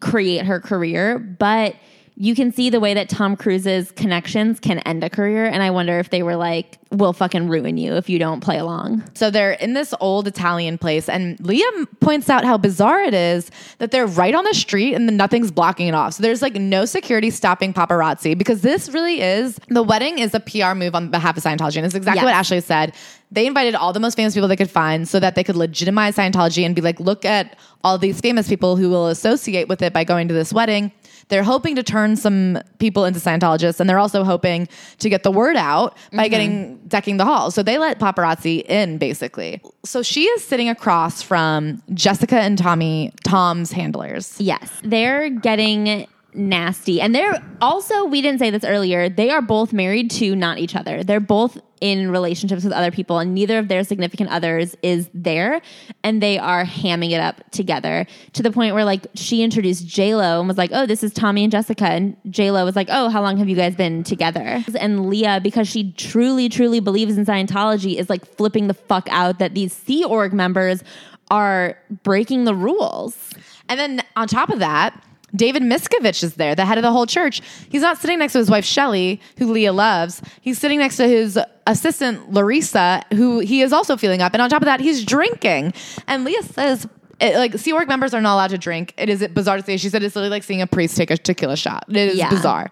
create 0.00 0.44
her 0.46 0.60
career, 0.60 1.18
but 1.18 1.74
you 2.20 2.34
can 2.34 2.50
see 2.52 2.68
the 2.68 2.80
way 2.80 2.94
that 2.94 3.08
Tom 3.08 3.36
Cruise's 3.36 3.92
connections 3.92 4.58
can 4.58 4.80
end 4.80 5.04
a 5.04 5.08
career. 5.08 5.46
And 5.46 5.62
I 5.62 5.70
wonder 5.70 6.00
if 6.00 6.10
they 6.10 6.24
were 6.24 6.34
like, 6.34 6.76
we'll 6.90 7.12
fucking 7.12 7.48
ruin 7.48 7.76
you 7.76 7.94
if 7.94 8.08
you 8.08 8.18
don't 8.18 8.40
play 8.40 8.58
along. 8.58 9.04
So 9.14 9.30
they're 9.30 9.52
in 9.52 9.74
this 9.74 9.94
old 10.00 10.26
Italian 10.26 10.78
place, 10.78 11.08
and 11.08 11.38
Liam 11.38 11.86
points 12.00 12.28
out 12.28 12.44
how 12.44 12.56
bizarre 12.58 13.02
it 13.02 13.14
is 13.14 13.52
that 13.78 13.92
they're 13.92 14.06
right 14.06 14.34
on 14.34 14.42
the 14.42 14.54
street 14.54 14.94
and 14.94 15.08
then 15.08 15.16
nothing's 15.16 15.52
blocking 15.52 15.86
it 15.86 15.94
off. 15.94 16.14
So 16.14 16.24
there's 16.24 16.42
like 16.42 16.54
no 16.56 16.86
security 16.86 17.30
stopping 17.30 17.72
paparazzi 17.72 18.36
because 18.36 18.62
this 18.62 18.88
really 18.88 19.20
is 19.20 19.60
the 19.68 19.84
wedding 19.84 20.18
is 20.18 20.34
a 20.34 20.40
PR 20.40 20.74
move 20.74 20.96
on 20.96 21.10
behalf 21.12 21.36
of 21.36 21.44
Scientology. 21.44 21.76
And 21.76 21.86
it's 21.86 21.94
exactly 21.94 22.18
Yes. 22.22 22.24
what 22.24 22.34
Ashley 22.34 22.60
said. 22.60 22.94
They 23.30 23.46
invited 23.46 23.74
all 23.76 23.92
the 23.92 24.00
most 24.00 24.16
famous 24.16 24.34
people 24.34 24.48
they 24.48 24.56
could 24.56 24.70
find 24.70 25.06
so 25.06 25.20
that 25.20 25.34
they 25.36 25.44
could 25.44 25.54
legitimize 25.56 26.16
Scientology 26.16 26.64
and 26.64 26.74
be 26.74 26.80
like, 26.80 26.98
look 26.98 27.24
at 27.24 27.56
all 27.84 27.98
these 27.98 28.20
famous 28.20 28.48
people 28.48 28.76
who 28.76 28.88
will 28.90 29.06
associate 29.08 29.68
with 29.68 29.82
it 29.82 29.92
by 29.92 30.02
going 30.02 30.26
to 30.28 30.34
this 30.34 30.52
wedding. 30.52 30.90
They're 31.28 31.42
hoping 31.42 31.76
to 31.76 31.82
turn 31.82 32.16
some 32.16 32.58
people 32.78 33.04
into 33.04 33.20
Scientologists, 33.20 33.80
and 33.80 33.88
they're 33.88 33.98
also 33.98 34.24
hoping 34.24 34.68
to 34.98 35.08
get 35.08 35.22
the 35.22 35.30
word 35.30 35.56
out 35.56 35.96
by 36.12 36.24
mm-hmm. 36.24 36.30
getting 36.30 36.78
decking 36.88 37.16
the 37.16 37.24
hall. 37.24 37.50
So 37.50 37.62
they 37.62 37.78
let 37.78 37.98
paparazzi 37.98 38.64
in, 38.64 38.98
basically. 38.98 39.60
So 39.84 40.02
she 40.02 40.24
is 40.24 40.44
sitting 40.44 40.68
across 40.68 41.22
from 41.22 41.82
Jessica 41.94 42.40
and 42.40 42.56
Tommy, 42.58 43.12
Tom's 43.24 43.72
handlers. 43.72 44.40
Yes. 44.40 44.70
They're 44.82 45.28
getting 45.30 46.06
nasty. 46.38 47.00
And 47.00 47.14
they're 47.14 47.42
also, 47.60 48.04
we 48.04 48.22
didn't 48.22 48.38
say 48.38 48.50
this 48.50 48.64
earlier, 48.64 49.08
they 49.08 49.30
are 49.30 49.42
both 49.42 49.72
married 49.72 50.10
to 50.12 50.36
not 50.36 50.58
each 50.58 50.76
other. 50.76 51.02
They're 51.02 51.20
both 51.20 51.58
in 51.80 52.10
relationships 52.10 52.64
with 52.64 52.72
other 52.72 52.90
people, 52.90 53.18
and 53.20 53.34
neither 53.34 53.58
of 53.58 53.68
their 53.68 53.84
significant 53.84 54.30
others 54.30 54.74
is 54.82 55.08
there. 55.14 55.60
And 56.02 56.20
they 56.22 56.38
are 56.38 56.64
hamming 56.64 57.10
it 57.10 57.20
up 57.20 57.48
together 57.50 58.06
to 58.32 58.42
the 58.42 58.50
point 58.50 58.74
where, 58.74 58.84
like, 58.84 59.06
she 59.14 59.42
introduced 59.42 59.86
J-Lo 59.86 60.40
and 60.40 60.48
was 60.48 60.58
like, 60.58 60.70
oh, 60.72 60.86
this 60.86 61.04
is 61.04 61.12
Tommy 61.12 61.44
and 61.44 61.52
Jessica. 61.52 61.84
And 61.84 62.16
J-Lo 62.30 62.64
was 62.64 62.74
like, 62.74 62.88
oh, 62.90 63.10
how 63.10 63.22
long 63.22 63.36
have 63.36 63.48
you 63.48 63.54
guys 63.54 63.76
been 63.76 64.02
together? 64.02 64.64
And 64.80 65.08
Leah, 65.08 65.40
because 65.40 65.68
she 65.68 65.92
truly, 65.92 66.48
truly 66.48 66.80
believes 66.80 67.16
in 67.16 67.24
Scientology, 67.24 67.96
is 67.96 68.10
like 68.10 68.26
flipping 68.26 68.66
the 68.66 68.74
fuck 68.74 69.06
out 69.10 69.38
that 69.38 69.54
these 69.54 69.72
Sea 69.72 70.04
Org 70.04 70.32
members 70.32 70.82
are 71.30 71.78
breaking 72.02 72.44
the 72.44 72.54
rules. 72.54 73.34
And 73.68 73.78
then 73.78 74.02
on 74.16 74.26
top 74.26 74.50
of 74.50 74.58
that, 74.60 75.00
David 75.34 75.62
Miscavige 75.62 76.22
is 76.22 76.34
there, 76.34 76.54
the 76.54 76.64
head 76.64 76.78
of 76.78 76.82
the 76.82 76.90
whole 76.92 77.06
church. 77.06 77.42
He's 77.68 77.82
not 77.82 77.98
sitting 77.98 78.18
next 78.18 78.32
to 78.32 78.38
his 78.38 78.50
wife 78.50 78.64
Shelly, 78.64 79.20
who 79.38 79.52
Leah 79.52 79.72
loves. 79.72 80.22
He's 80.40 80.58
sitting 80.58 80.78
next 80.78 80.96
to 80.96 81.06
his 81.06 81.38
assistant 81.66 82.32
Larissa, 82.32 83.02
who 83.14 83.40
he 83.40 83.60
is 83.60 83.72
also 83.72 83.96
feeling 83.96 84.22
up. 84.22 84.32
And 84.32 84.40
on 84.40 84.48
top 84.48 84.62
of 84.62 84.66
that, 84.66 84.80
he's 84.80 85.04
drinking. 85.04 85.74
And 86.06 86.24
Leah 86.24 86.42
says, 86.44 86.86
it, 87.20 87.36
like 87.36 87.58
Sea 87.58 87.72
Org 87.72 87.88
members 87.88 88.14
are 88.14 88.20
not 88.20 88.34
allowed 88.34 88.50
to 88.50 88.58
drink. 88.58 88.94
It 88.96 89.08
is 89.10 89.26
bizarre 89.28 89.58
to 89.58 89.62
say. 89.62 89.76
She 89.76 89.88
said 89.90 90.02
it's 90.02 90.16
literally 90.16 90.30
like 90.30 90.44
seeing 90.44 90.62
a 90.62 90.66
priest 90.66 90.96
take 90.96 91.10
a 91.10 91.18
tequila 91.18 91.56
shot. 91.56 91.84
It 91.88 91.96
is 91.96 92.16
Yeah. 92.16 92.30
bizarre. 92.30 92.70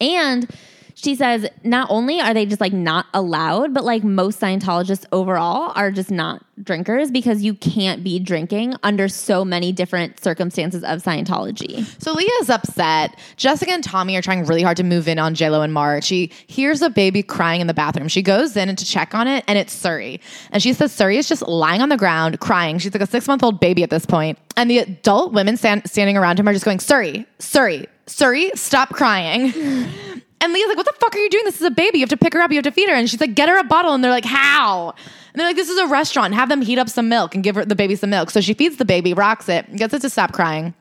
And 0.00 0.48
she 0.94 1.14
says 1.14 1.46
not 1.64 1.88
only 1.90 2.20
are 2.20 2.34
they 2.34 2.46
just 2.46 2.60
like 2.60 2.72
not 2.72 3.06
allowed, 3.14 3.74
but 3.74 3.84
like 3.84 4.04
most 4.04 4.40
Scientologists 4.40 5.04
overall 5.12 5.72
are 5.74 5.90
just 5.90 6.10
not 6.10 6.44
drinkers 6.62 7.10
because 7.10 7.42
you 7.42 7.54
can't 7.54 8.04
be 8.04 8.18
drinking 8.18 8.74
under 8.82 9.08
so 9.08 9.44
many 9.44 9.72
different 9.72 10.20
circumstances 10.20 10.84
of 10.84 11.02
Scientology. 11.02 11.84
So 12.02 12.12
Leah's 12.12 12.50
upset. 12.50 13.18
Jessica 13.36 13.72
and 13.72 13.82
Tommy 13.82 14.16
are 14.16 14.22
trying 14.22 14.44
really 14.44 14.62
hard 14.62 14.76
to 14.76 14.84
move 14.84 15.08
in 15.08 15.18
on 15.18 15.34
JLo 15.34 15.64
and 15.64 15.72
Marc. 15.72 16.04
She 16.04 16.30
hears 16.46 16.82
a 16.82 16.90
baby 16.90 17.22
crying 17.22 17.60
in 17.60 17.66
the 17.66 17.74
bathroom. 17.74 18.08
She 18.08 18.22
goes 18.22 18.56
in 18.56 18.74
to 18.74 18.84
check 18.84 19.14
on 19.14 19.26
it, 19.26 19.44
and 19.46 19.58
it's 19.58 19.74
Suri. 19.74 20.20
And 20.50 20.62
she 20.62 20.72
says 20.72 20.92
Suri 20.92 21.16
is 21.16 21.28
just 21.28 21.42
lying 21.42 21.80
on 21.80 21.88
the 21.88 21.96
ground 21.96 22.40
crying. 22.40 22.78
She's 22.78 22.94
like 22.94 23.02
a 23.02 23.06
six 23.06 23.26
month 23.26 23.42
old 23.42 23.60
baby 23.60 23.82
at 23.82 23.90
this 23.90 24.06
point. 24.06 24.38
And 24.56 24.70
the 24.70 24.78
adult 24.78 25.32
women 25.32 25.56
stand, 25.56 25.88
standing 25.88 26.16
around 26.16 26.38
him 26.38 26.48
are 26.48 26.52
just 26.52 26.64
going, 26.64 26.78
Suri, 26.78 27.26
Suri, 27.38 27.86
Suri, 28.06 28.56
stop 28.56 28.90
crying. 28.90 29.52
And 30.42 30.52
Leah's 30.52 30.66
like, 30.68 30.76
what 30.76 30.86
the 30.86 30.92
fuck 30.98 31.14
are 31.14 31.18
you 31.18 31.30
doing? 31.30 31.44
This 31.44 31.56
is 31.60 31.66
a 31.66 31.70
baby. 31.70 31.98
You 31.98 32.02
have 32.02 32.10
to 32.10 32.16
pick 32.16 32.34
her 32.34 32.40
up. 32.40 32.50
You 32.50 32.56
have 32.56 32.64
to 32.64 32.72
feed 32.72 32.88
her. 32.88 32.94
And 32.94 33.08
she's 33.08 33.20
like, 33.20 33.34
get 33.34 33.48
her 33.48 33.58
a 33.58 33.64
bottle. 33.64 33.94
And 33.94 34.02
they're 34.02 34.10
like, 34.10 34.24
how? 34.24 34.90
And 34.90 35.40
they're 35.40 35.46
like, 35.46 35.56
this 35.56 35.70
is 35.70 35.78
a 35.78 35.86
restaurant. 35.86 36.34
Have 36.34 36.48
them 36.48 36.60
heat 36.60 36.78
up 36.78 36.88
some 36.88 37.08
milk 37.08 37.34
and 37.34 37.42
give 37.44 37.54
her 37.54 37.64
the 37.64 37.76
baby 37.76 37.94
some 37.96 38.10
milk. 38.10 38.30
So 38.30 38.40
she 38.40 38.52
feeds 38.52 38.76
the 38.76 38.84
baby, 38.84 39.14
rocks 39.14 39.48
it, 39.48 39.74
gets 39.76 39.94
it 39.94 40.02
to 40.02 40.10
stop 40.10 40.32
crying. 40.32 40.74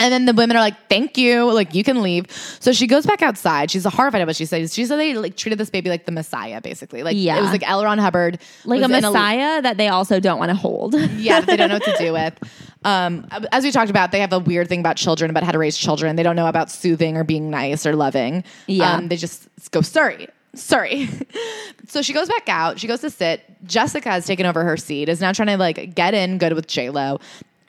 And 0.00 0.12
then 0.12 0.24
the 0.24 0.32
women 0.32 0.56
are 0.56 0.60
like, 0.60 0.74
"Thank 0.88 1.16
you, 1.16 1.52
like 1.52 1.72
you 1.72 1.84
can 1.84 2.02
leave." 2.02 2.26
So 2.58 2.72
she 2.72 2.88
goes 2.88 3.06
back 3.06 3.22
outside. 3.22 3.70
She's 3.70 3.84
horrified 3.84 4.22
at 4.22 4.26
what 4.26 4.34
she 4.34 4.44
says. 4.44 4.74
She 4.74 4.84
said 4.86 4.96
they 4.98 5.14
like 5.14 5.36
treated 5.36 5.56
this 5.56 5.70
baby 5.70 5.88
like 5.88 6.04
the 6.04 6.10
Messiah, 6.10 6.60
basically. 6.60 7.04
Like 7.04 7.14
Yeah. 7.16 7.38
it 7.38 7.42
was 7.42 7.52
like 7.52 7.62
L. 7.68 7.84
Ron 7.84 7.98
Hubbard, 7.98 8.40
Like 8.64 8.82
a 8.82 8.88
messiah 8.88 9.62
that 9.62 9.76
they 9.76 9.86
also 9.86 10.18
don't 10.18 10.40
want 10.40 10.48
to 10.50 10.56
hold. 10.56 10.96
yeah, 11.16 11.40
they 11.42 11.56
don't 11.56 11.68
know 11.68 11.76
what 11.76 11.84
to 11.84 11.96
do 11.96 12.12
with. 12.20 12.36
Um, 12.84 13.26
as 13.50 13.64
we 13.64 13.72
talked 13.72 13.90
about, 13.90 14.12
they 14.12 14.20
have 14.20 14.32
a 14.32 14.38
weird 14.38 14.68
thing 14.68 14.80
about 14.80 14.96
children, 14.96 15.30
about 15.30 15.42
how 15.42 15.52
to 15.52 15.58
raise 15.58 15.76
children. 15.76 16.16
They 16.16 16.22
don't 16.22 16.36
know 16.36 16.46
about 16.46 16.70
soothing 16.70 17.16
or 17.16 17.24
being 17.24 17.50
nice 17.50 17.86
or 17.86 17.96
loving. 17.96 18.44
Yeah. 18.66 18.92
Um, 18.92 19.08
they 19.08 19.16
just 19.16 19.48
go, 19.70 19.80
sorry, 19.80 20.28
sorry. 20.54 21.08
so 21.88 22.02
she 22.02 22.12
goes 22.12 22.28
back 22.28 22.48
out. 22.48 22.78
She 22.78 22.86
goes 22.86 23.00
to 23.00 23.10
sit. 23.10 23.42
Jessica 23.64 24.10
has 24.10 24.26
taken 24.26 24.44
over 24.46 24.64
her 24.64 24.76
seat, 24.76 25.08
is 25.08 25.20
now 25.20 25.32
trying 25.32 25.48
to 25.48 25.56
like 25.56 25.94
get 25.94 26.14
in 26.14 26.38
good 26.38 26.52
with 26.52 26.66
J-Lo. 26.66 27.20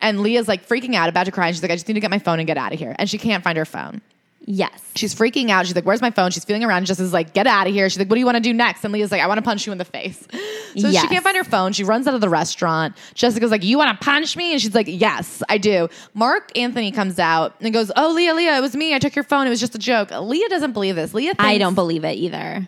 And 0.02 0.20
Leah's 0.20 0.48
like 0.48 0.68
freaking 0.68 0.94
out, 0.96 1.08
about 1.10 1.26
to 1.26 1.32
cry. 1.32 1.48
And 1.48 1.56
she's 1.56 1.64
like, 1.64 1.72
I 1.72 1.76
just 1.76 1.88
need 1.88 1.94
to 1.96 2.00
get 2.02 2.12
my 2.12 2.20
phone 2.20 2.40
and 2.40 2.46
get 2.46 2.58
out 2.58 2.74
of 2.74 2.80
here. 2.80 2.96
And 3.00 3.10
she 3.10 3.18
can't 3.18 3.44
find 3.44 3.58
her 3.58 3.66
phone. 3.66 4.02
Yes. 4.48 4.80
She's 4.96 5.16
freaking 5.16 5.50
out. 5.50 5.66
She's 5.66 5.74
like, 5.76 5.86
"Where's 5.86 6.02
my 6.02 6.12
phone?" 6.12 6.30
She's 6.30 6.46
feeling 6.46 6.64
around. 6.64 6.86
Just 6.86 7.00
is 7.00 7.12
like, 7.12 7.34
"Get 7.34 7.48
out 7.48 7.66
of 7.66 7.74
here." 7.74 7.90
She's 7.90 7.98
like, 7.98 8.08
"What 8.10 8.16
do 8.16 8.20
you 8.20 8.26
want 8.28 8.36
to 8.36 8.42
do 8.42 8.54
next?" 8.54 8.84
And 8.84 8.94
Leah's 8.94 9.12
like, 9.12 9.22
"I 9.22 9.28
want 9.28 9.40
to 9.40 9.42
punch 9.42 9.66
you 9.66 9.72
in 9.72 9.78
the 9.80 9.86
face." 9.86 10.26
So 10.78 10.90
Yes. 10.90 11.04
she 11.04 11.08
can't 11.08 11.24
find 11.24 11.38
her 11.38 11.46
phone. 11.46 11.72
She 11.72 11.86
runs 11.86 12.06
out 12.06 12.16
of 12.16 12.20
the 12.22 12.28
restaurant. 12.30 12.98
Jessica's 13.14 13.50
like, 13.50 13.64
"You 13.64 13.78
want 13.78 13.98
to 13.98 14.06
punch 14.06 14.36
me?" 14.36 14.52
And 14.52 14.62
she's 14.62 14.76
like, 14.76 14.88
"Yes, 14.90 15.42
I 15.48 15.58
do." 15.58 15.88
Marc 16.14 16.56
Anthony 16.58 16.92
comes 16.92 17.18
out 17.18 17.56
and 17.62 17.74
goes, 17.74 17.92
"Oh, 17.96 18.12
Leah, 18.12 18.34
Leah, 18.36 18.58
it 18.58 18.62
was 18.62 18.76
me. 18.76 18.94
I 18.94 19.00
took 19.00 19.16
your 19.16 19.24
phone. 19.24 19.48
It 19.48 19.50
was 19.52 19.62
just 19.62 19.74
a 19.74 19.80
joke." 19.80 20.12
Leah 20.12 20.50
doesn't 20.50 20.74
believe 20.74 20.98
this. 20.98 21.14
Leah, 21.14 21.28
thinks, 21.34 21.44
I 21.46 21.58
don't 21.58 21.76
believe 21.76 22.04
it 22.04 22.16
either. 22.18 22.68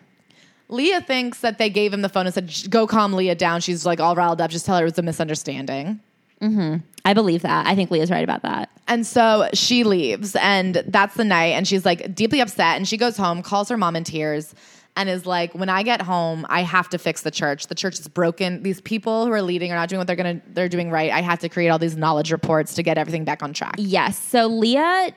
Leah 0.69 1.01
thinks 1.01 1.41
that 1.41 1.57
they 1.57 1.69
gave 1.69 1.93
him 1.93 2.01
the 2.01 2.07
phone 2.09 2.25
and 2.27 2.33
said, 2.33 2.49
"Go 2.69 2.87
calm 2.87 3.11
Leah 3.13 3.35
down." 3.35 3.59
She's 3.59 3.85
like 3.85 3.99
all 3.99 4.15
riled 4.15 4.39
up. 4.39 4.51
Just 4.51 4.65
tell 4.65 4.77
her 4.77 4.83
it 4.83 4.89
was 4.91 4.97
a 4.97 5.01
misunderstanding. 5.01 5.99
Mm-hmm. 6.41 6.78
I 7.06 7.13
believe 7.13 7.41
that. 7.43 7.65
I 7.67 7.76
think 7.76 7.89
Leah's 7.89 8.12
right 8.12 8.23
about 8.23 8.41
that. 8.43 8.69
And 8.88 9.06
so 9.06 9.50
she 9.54 9.84
leaves, 9.84 10.36
and 10.36 10.84
that's 10.88 11.15
the 11.15 11.23
night. 11.23 11.54
And 11.54 11.67
she's 11.67 11.86
like 11.86 12.13
deeply 12.13 12.41
upset. 12.41 12.78
And 12.78 12.88
she 12.88 12.97
goes 12.97 13.17
home, 13.17 13.41
calls 13.41 13.69
her 13.69 13.78
mom 13.78 13.95
in 13.95 14.04
tears, 14.04 14.54
and 14.95 15.10
is 15.10 15.26
like, 15.26 15.54
"When 15.54 15.69
I 15.69 15.84
get 15.84 16.02
home, 16.02 16.45
I 16.50 16.63
have 16.63 16.89
to 16.89 16.97
fix 16.97 17.21
the 17.21 17.32
church. 17.32 17.67
The 17.67 17.76
church 17.76 18.00
is 18.00 18.08
broken. 18.08 18.63
These 18.63 18.82
people 18.82 19.26
who 19.26 19.32
are 19.32 19.41
leading 19.41 19.71
are 19.71 19.76
not 19.76 19.89
doing 19.89 20.00
what 20.00 20.08
they're 20.08 20.15
gonna 20.15 20.41
they're 20.54 20.69
doing 20.69 20.89
right. 20.91 21.12
I 21.12 21.21
have 21.21 21.39
to 21.39 21.50
create 21.50 21.69
all 21.69 21.80
these 21.80 21.95
knowledge 21.95 22.32
reports 22.32 22.73
to 22.76 22.84
get 22.84 22.97
everything 22.97 23.23
back 23.23 23.41
on 23.41 23.54
track." 23.54 23.76
Yes. 23.78 24.17
So 24.17 24.47
Leah 24.47 25.13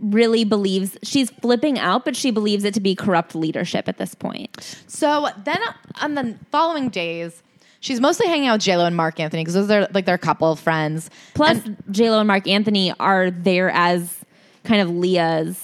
really 0.00 0.44
believes 0.44 0.98
she's 1.02 1.30
flipping 1.30 1.78
out, 1.78 2.04
but 2.04 2.16
she 2.16 2.30
believes 2.30 2.64
it 2.64 2.74
to 2.74 2.80
be 2.80 2.94
corrupt 2.94 3.34
leadership 3.34 3.88
at 3.88 3.96
this 3.96 4.14
point. 4.14 4.78
So 4.86 5.28
then 5.44 5.58
on 6.02 6.14
the 6.14 6.36
following 6.50 6.88
days, 6.88 7.42
she's 7.84 8.00
mostly 8.00 8.26
hanging 8.26 8.48
out 8.48 8.54
with 8.54 8.62
J 8.62 8.76
Lo 8.76 8.86
and 8.86 8.96
Marc 8.96 9.20
Anthony 9.20 9.42
because 9.42 9.54
those 9.54 9.70
are 9.70 9.86
like 9.92 10.06
their 10.06 10.18
couple 10.18 10.50
of 10.50 10.58
friends. 10.58 11.10
Plus, 11.34 11.60
J 11.90 12.10
Lo 12.10 12.18
and 12.18 12.26
Marc 12.26 12.48
Anthony 12.48 12.92
are 12.98 13.30
there 13.30 13.70
as 13.70 14.20
kind 14.64 14.80
of 14.80 14.90
Leah's 14.90 15.60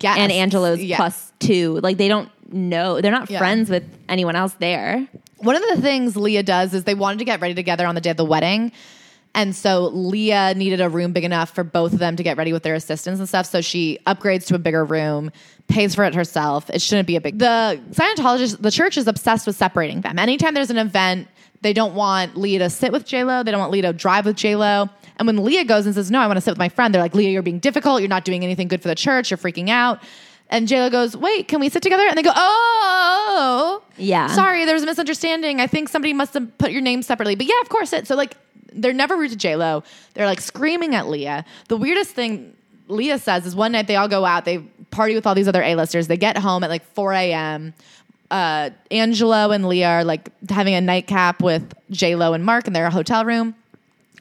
Yes. 0.00 0.18
and 0.18 0.32
Angelo's 0.32 0.80
plus 0.96 1.32
two. 1.38 1.78
Like 1.82 1.98
they 1.98 2.08
don't 2.08 2.28
know, 2.52 3.00
they're 3.00 3.12
not 3.12 3.30
Yeah. 3.30 3.38
friends 3.38 3.70
with 3.70 3.84
anyone 4.08 4.34
else 4.36 4.54
there. 4.58 5.06
One 5.38 5.54
of 5.56 5.62
the 5.74 5.80
things 5.82 6.16
Leah 6.16 6.42
does 6.42 6.72
is 6.74 6.84
they 6.84 6.94
wanted 6.94 7.18
to 7.18 7.24
get 7.24 7.40
ready 7.40 7.54
together 7.54 7.86
on 7.86 7.94
the 7.94 8.00
day 8.00 8.10
of 8.10 8.16
the 8.16 8.24
wedding. 8.24 8.72
And 9.34 9.56
so 9.56 9.86
Leah 9.88 10.54
needed 10.54 10.80
a 10.82 10.88
room 10.90 11.12
big 11.12 11.24
enough 11.24 11.54
for 11.54 11.64
both 11.64 11.92
of 11.94 11.98
them 11.98 12.16
to 12.16 12.22
get 12.22 12.36
ready 12.36 12.52
with 12.52 12.62
their 12.62 12.74
assistants 12.74 13.18
and 13.18 13.26
stuff. 13.28 13.46
So 13.46 13.60
she 13.62 13.98
upgrades 14.06 14.46
to 14.48 14.54
a 14.54 14.58
bigger 14.58 14.84
room, 14.84 15.30
pays 15.68 15.94
for 15.94 16.04
it 16.04 16.14
herself. 16.14 16.68
It 16.68 16.82
shouldn't 16.82 17.06
be 17.06 17.16
a 17.16 17.20
big. 17.20 17.38
The 17.38 17.80
Scientologist, 17.92 18.60
the 18.60 18.70
church 18.70 18.98
is 18.98 19.06
obsessed 19.08 19.46
with 19.46 19.56
separating 19.56 20.02
them. 20.02 20.18
Anytime 20.18 20.52
there's 20.54 20.68
an 20.70 20.76
event, 20.78 21.28
they 21.62 21.72
don't 21.72 21.94
want 21.94 22.36
Leah 22.36 22.58
to 22.60 22.70
sit 22.70 22.92
with 22.92 23.06
J 23.06 23.24
Lo. 23.24 23.42
They 23.42 23.50
don't 23.50 23.60
want 23.60 23.72
Leah 23.72 23.82
to 23.82 23.92
drive 23.92 24.26
with 24.26 24.36
J 24.36 24.56
Lo. 24.56 24.88
And 25.16 25.26
when 25.26 25.42
Leah 25.44 25.64
goes 25.64 25.86
and 25.86 25.94
says, 25.94 26.10
"No, 26.10 26.20
I 26.20 26.26
want 26.26 26.36
to 26.36 26.40
sit 26.40 26.50
with 26.50 26.58
my 26.58 26.68
friend," 26.68 26.92
they're 26.94 27.02
like, 27.02 27.14
"Leah, 27.14 27.30
you're 27.30 27.42
being 27.42 27.58
difficult. 27.60 28.00
You're 28.00 28.08
not 28.08 28.24
doing 28.24 28.44
anything 28.44 28.68
good 28.68 28.82
for 28.82 28.88
the 28.88 28.94
church. 28.94 29.30
You're 29.30 29.38
freaking 29.38 29.68
out." 29.68 30.00
And 30.50 30.68
J 30.68 30.80
Lo 30.80 30.90
goes, 30.90 31.16
"Wait, 31.16 31.48
can 31.48 31.60
we 31.60 31.68
sit 31.68 31.82
together?" 31.82 32.04
And 32.06 32.16
they 32.18 32.22
go, 32.22 32.32
"Oh, 32.34 33.82
Yeah. 33.96 34.26
sorry, 34.28 34.64
there 34.64 34.74
was 34.74 34.82
a 34.82 34.86
misunderstanding. 34.86 35.60
I 35.60 35.66
think 35.66 35.88
somebody 35.88 36.12
must 36.12 36.34
have 36.34 36.58
put 36.58 36.72
your 36.72 36.82
name 36.82 37.02
separately. 37.02 37.34
But 37.34 37.46
yeah, 37.46 37.60
of 37.62 37.68
course 37.68 37.92
it. 37.92 38.06
So 38.06 38.16
like 38.16 38.36
they're 38.72 38.92
never 38.92 39.16
rude 39.16 39.30
to 39.30 39.36
J 39.36 39.56
Lo. 39.56 39.82
They're 40.14 40.26
like 40.26 40.40
screaming 40.40 40.94
at 40.94 41.08
Leah. 41.08 41.44
The 41.68 41.76
weirdest 41.76 42.10
thing 42.10 42.54
Leah 42.88 43.18
says 43.18 43.46
is 43.46 43.54
one 43.54 43.72
night 43.72 43.86
they 43.86 43.96
all 43.96 44.08
go 44.08 44.24
out, 44.24 44.44
they 44.44 44.58
party 44.90 45.14
with 45.14 45.26
all 45.26 45.34
these 45.34 45.48
other 45.48 45.62
A-listers. 45.62 46.06
They 46.08 46.16
get 46.18 46.36
home 46.36 46.62
at 46.64 46.68
like 46.70 46.84
4 46.94 47.12
a.m. 47.14 47.72
Uh, 48.32 48.70
Angelo 48.90 49.50
and 49.50 49.68
Leah 49.68 49.88
are 49.88 50.04
like 50.04 50.30
having 50.48 50.74
a 50.74 50.80
nightcap 50.80 51.42
with 51.42 51.74
J 51.90 52.16
Lo 52.16 52.32
and 52.32 52.42
Marc 52.42 52.66
in 52.66 52.72
their 52.72 52.88
hotel 52.88 53.26
room. 53.26 53.54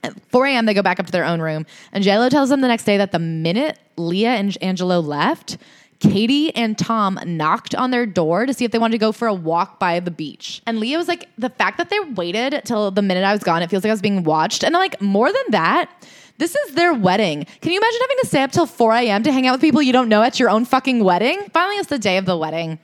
At 0.04 0.19
4 0.32 0.47
a.m., 0.47 0.65
they 0.65 0.74
go 0.74 0.82
back 0.82 1.00
up 1.00 1.06
to 1.06 1.12
their 1.12 1.24
own 1.24 1.41
room. 1.41 1.65
And 1.93 2.04
J 2.04 2.17
Lo 2.17 2.28
tells 2.28 2.50
them 2.50 2.60
the 2.60 2.67
next 2.67 2.84
day 2.84 2.97
that 2.97 3.13
the 3.13 3.19
minute 3.19 3.80
Leah 3.95 4.32
and 4.32 4.58
Angelo 4.62 5.00
left, 5.00 5.58
Katie 6.02 6.54
and 6.56 6.78
Tom 6.78 7.19
knocked 7.26 7.74
on 7.74 7.91
their 7.91 8.06
door 8.06 8.45
to 8.45 8.54
see 8.54 8.65
if 8.65 8.71
they 8.71 8.80
wanted 8.80 8.93
to 8.93 8.97
go 8.97 9.13
for 9.13 9.28
a 9.28 9.34
walk 9.34 9.80
by 9.80 10.02
the 10.02 10.12
beach. 10.12 10.62
And 10.65 10.80
Leah 10.80 10.97
was 10.97 11.08
like, 11.08 11.30
the 11.38 11.50
fact 11.50 11.78
that 11.78 11.89
they 11.89 12.00
waited 12.00 12.63
till 12.65 12.91
the 12.91 13.02
minute 13.02 13.24
I 13.24 13.32
was 13.32 13.43
gone, 13.43 13.62
it 13.62 13.69
feels 13.69 13.84
like 13.84 13.91
I 13.91 13.93
was 13.93 14.02
being 14.02 14.24
watched. 14.24 14.63
And 14.63 14.76
I'm 14.76 14.82
like, 14.82 15.00
more 15.00 15.32
than 15.32 15.43
that, 15.52 15.89
this 16.38 16.56
is 16.56 16.74
their 16.74 16.93
wedding. 16.93 17.45
Can 17.62 17.71
you 17.71 17.80
imagine 17.80 18.00
having 18.02 18.17
to 18.21 18.28
stay 18.28 18.41
up 18.41 18.52
till 18.52 18.65
4 18.65 18.93
a.m. 18.95 19.24
to 19.24 19.32
hang 19.32 19.47
out 19.47 19.54
with 19.54 19.62
people 19.62 19.82
you 19.82 19.93
don't 19.93 20.10
know 20.10 20.24
at 20.24 20.39
your 20.39 20.50
own 20.50 20.65
fucking 20.65 21.04
wedding? 21.04 21.47
Finally, 21.54 21.78
it's 21.78 21.89
the 21.89 22.00
day 22.00 22.17
of 22.17 22.26
the 22.26 22.36
wedding. 22.36 22.80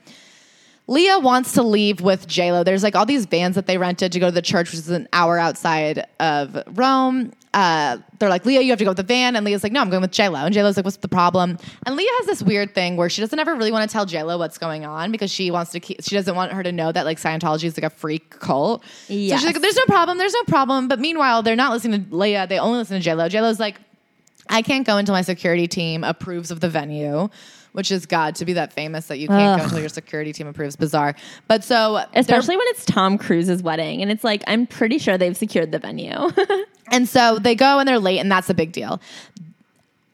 Leah 0.88 1.19
wants 1.19 1.52
to 1.54 1.63
leave 1.63 2.00
with 2.00 2.28
JLo. 2.28 2.63
There's 2.63 2.82
like 2.82 2.95
all 2.95 3.06
these 3.06 3.26
vans 3.26 3.56
that 3.56 3.67
they 3.67 3.78
rented 3.78 4.13
to 4.13 4.19
go 4.19 4.28
to 4.28 4.32
the 4.32 4.41
church, 4.41 4.71
which 4.71 4.80
is 4.80 4.89
an 4.89 5.08
hour 5.12 5.38
outside 5.38 6.08
of 6.19 6.58
Rome. 6.78 7.34
Uh, 7.54 7.97
they're 8.19 8.30
like, 8.30 8.45
Leah, 8.45 8.62
you 8.62 8.69
have 8.71 8.80
to 8.80 8.86
go 8.86 8.91
with 8.91 8.97
the 8.97 9.04
van. 9.04 9.36
And 9.36 9.45
Leah's 9.45 9.63
like, 9.63 9.71
no, 9.71 9.82
I'm 9.82 9.89
going 9.89 10.02
with 10.02 10.12
JLo. 10.12 10.45
And 10.45 10.56
JLo's 10.56 10.78
like, 10.78 10.86
what's 10.86 10.97
the 10.97 11.08
problem? 11.08 11.58
And 11.86 11.95
Leah 11.95 12.10
has 12.17 12.28
this 12.28 12.41
weird 12.41 12.73
thing 12.73 12.95
where 12.95 13.10
she 13.10 13.19
doesn't 13.21 13.38
ever 13.38 13.56
really 13.56 13.71
want 13.71 13.89
to 13.89 13.91
tell 13.91 14.06
JLo 14.06 14.38
what's 14.38 14.58
going 14.58 14.86
on 14.86 15.12
because 15.12 15.32
she 15.32 15.52
wants 15.52 15.71
to 15.71 15.80
keep, 15.80 16.04
she 16.04 16.15
doesn't 16.15 16.36
want 16.36 16.54
her 16.54 16.63
to 16.63 16.71
know 16.71 16.91
that 16.91 17.06
like 17.06 17.19
Scientology 17.19 17.65
is 17.65 17.78
like 17.78 17.91
a 17.91 17.95
freak 17.95 18.30
cult. 18.30 18.84
So 19.36 19.38
she's 19.38 19.45
like, 19.45 19.62
there's 19.62 19.76
no 19.76 19.86
problem. 19.86 20.17
There's 20.19 20.34
no 20.34 20.43
problem. 20.43 20.88
But 20.88 21.00
meanwhile, 21.00 21.41
they're 21.43 21.56
not 21.56 21.73
listening 21.73 22.10
to 22.10 22.15
Leah. 22.15 22.47
They 22.47 22.60
only 22.60 22.78
listen 22.78 23.02
to 23.02 23.10
JLo. 23.10 23.30
JLo's 23.30 23.60
like, 23.60 23.80
I 24.50 24.62
can't 24.62 24.86
go 24.86 24.97
until 24.97 25.13
my 25.13 25.23
security 25.23 25.67
team 25.67 26.04
approves 26.06 26.52
of 26.52 26.62
the 26.62 26.69
venue, 26.69 27.28
which 27.77 27.91
is 27.91 28.07
God 28.07 28.33
to 28.37 28.43
be 28.43 28.53
that 28.53 28.73
famous 28.73 29.05
that 29.05 29.19
you 29.19 29.27
can't 29.27 29.59
go 29.59 29.65
until 29.65 29.79
your 29.79 29.87
security 29.87 30.33
team 30.33 30.47
approves. 30.47 30.75
Bizarre. 30.75 31.13
But 31.47 31.63
so 31.63 32.03
Especially 32.15 32.57
when 32.57 32.65
it's 32.69 32.83
Tom 32.83 33.19
Cruise's 33.19 33.61
wedding. 33.61 34.01
And 34.01 34.09
it's 34.09 34.23
like, 34.23 34.43
I'm 34.47 34.65
pretty 34.65 34.97
sure 34.97 35.15
they've 35.15 35.37
secured 35.37 35.71
the 35.71 35.77
venue. 35.77 36.31
and 36.91 37.07
so 37.07 37.37
they 37.37 37.53
go 37.53 37.77
and 37.77 37.87
they're 37.87 37.99
late, 37.99 38.17
and 38.17 38.31
that's 38.31 38.49
a 38.49 38.55
big 38.55 38.71
deal. 38.71 38.99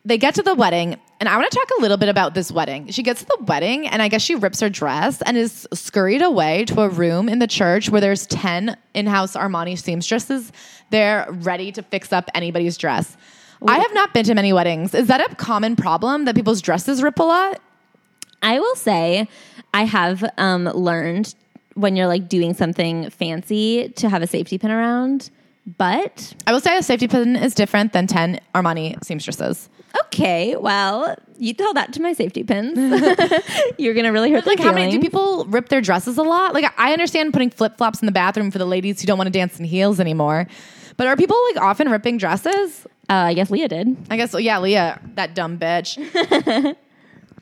They 0.04 0.18
get 0.18 0.36
to 0.36 0.44
the 0.44 0.54
wedding, 0.54 0.98
and 1.22 1.30
I 1.30 1.38
want 1.38 1.50
to 1.50 1.58
talk 1.58 1.70
a 1.80 1.82
little 1.82 1.96
bit 1.96 2.10
about 2.10 2.34
this 2.34 2.52
wedding. 2.52 2.90
She 2.90 3.02
gets 3.02 3.22
to 3.22 3.28
the 3.28 3.46
wedding, 3.46 3.88
and 3.88 4.02
I 4.02 4.10
guess 4.10 4.22
she 4.22 4.36
rips 4.36 4.60
her 4.60 4.70
dress 4.70 5.22
and 5.22 5.38
is 5.38 5.66
scurried 5.74 6.22
away 6.22 6.66
to 6.66 6.82
a 6.82 6.90
room 6.90 7.30
in 7.30 7.40
the 7.40 7.48
church 7.48 7.90
where 7.90 8.02
there's 8.02 8.28
10 8.28 8.76
in 8.94 9.06
house 9.06 9.38
Armani 9.38 9.80
seamstresses 9.80 10.52
there 10.90 11.26
ready 11.30 11.72
to 11.72 11.82
fix 11.82 12.12
up 12.12 12.30
anybody's 12.36 12.78
dress. 12.78 13.16
I 13.68 13.80
have 13.80 13.94
not 13.94 14.14
been 14.14 14.26
to 14.26 14.36
many 14.36 14.54
weddings. 14.54 14.94
Is 14.94 15.08
that 15.08 15.22
a 15.32 15.36
common 15.36 15.76
problem 15.76 16.26
that 16.26 16.36
people's 16.36 16.62
dresses 16.62 17.02
rip 17.02 17.20
a 17.20 17.24
lot? 17.24 17.62
I 18.42 18.60
will 18.60 18.76
say, 18.76 19.28
I 19.74 19.86
have 19.86 20.24
um, 20.38 20.66
learned 20.66 21.34
when 21.76 21.96
you're 21.96 22.08
like 22.08 22.30
doing 22.30 22.54
something 22.54 23.10
fancy 23.10 23.90
to 23.90 24.10
have 24.10 24.22
a 24.22 24.28
safety 24.28 24.58
pin 24.58 24.72
around. 24.72 25.30
But 25.78 26.34
I 26.46 26.52
will 26.52 26.60
say 26.60 26.78
a 26.78 26.84
safety 26.84 27.08
pin 27.08 27.38
is 27.38 27.56
different 27.56 27.94
than 27.94 28.06
10 28.06 28.40
Armani 28.54 29.02
seamstresses. 29.04 29.70
okay, 30.06 30.58
well, 30.58 31.16
you 31.38 31.54
tell 31.54 31.74
that 31.74 31.94
to 31.94 32.02
my 32.02 32.12
safety 32.12 32.44
pins. 32.44 32.78
you're 33.78 33.94
gonna 33.94 34.12
really 34.12 34.30
hurt 34.30 34.46
Like, 34.46 34.60
how 34.60 34.74
many 34.74 34.92
do 34.92 35.00
people 35.00 35.46
rip 35.46 35.70
their 35.70 35.80
dresses 35.80 36.18
a 36.18 36.24
lot? 36.24 36.54
Like, 36.54 36.66
I 36.78 36.92
understand 36.92 37.32
putting 37.32 37.50
flip 37.50 37.78
flops 37.78 38.02
in 38.02 38.08
the 38.08 38.12
bathroom 38.12 38.52
for 38.52 38.58
the 38.58 38.66
ladies 38.66 39.00
who 39.00 39.08
don't 39.08 39.18
want 39.18 39.28
to 39.28 39.32
dance 39.32 39.58
in 39.58 39.64
heels 39.64 40.02
anymore. 40.02 40.48
But 40.98 41.08
are 41.08 41.16
people 41.16 41.38
like 41.54 41.64
often 41.64 41.90
ripping 41.90 42.18
dresses? 42.18 42.86
Uh, 43.10 43.14
I 43.14 43.34
guess 43.34 43.50
Leah 43.52 43.68
did. 43.68 43.96
I 44.10 44.18
guess, 44.18 44.34
yeah, 44.40 44.60
Leah, 44.60 45.00
that 45.16 45.36
dumb 45.36 45.60
bitch. 45.60 45.98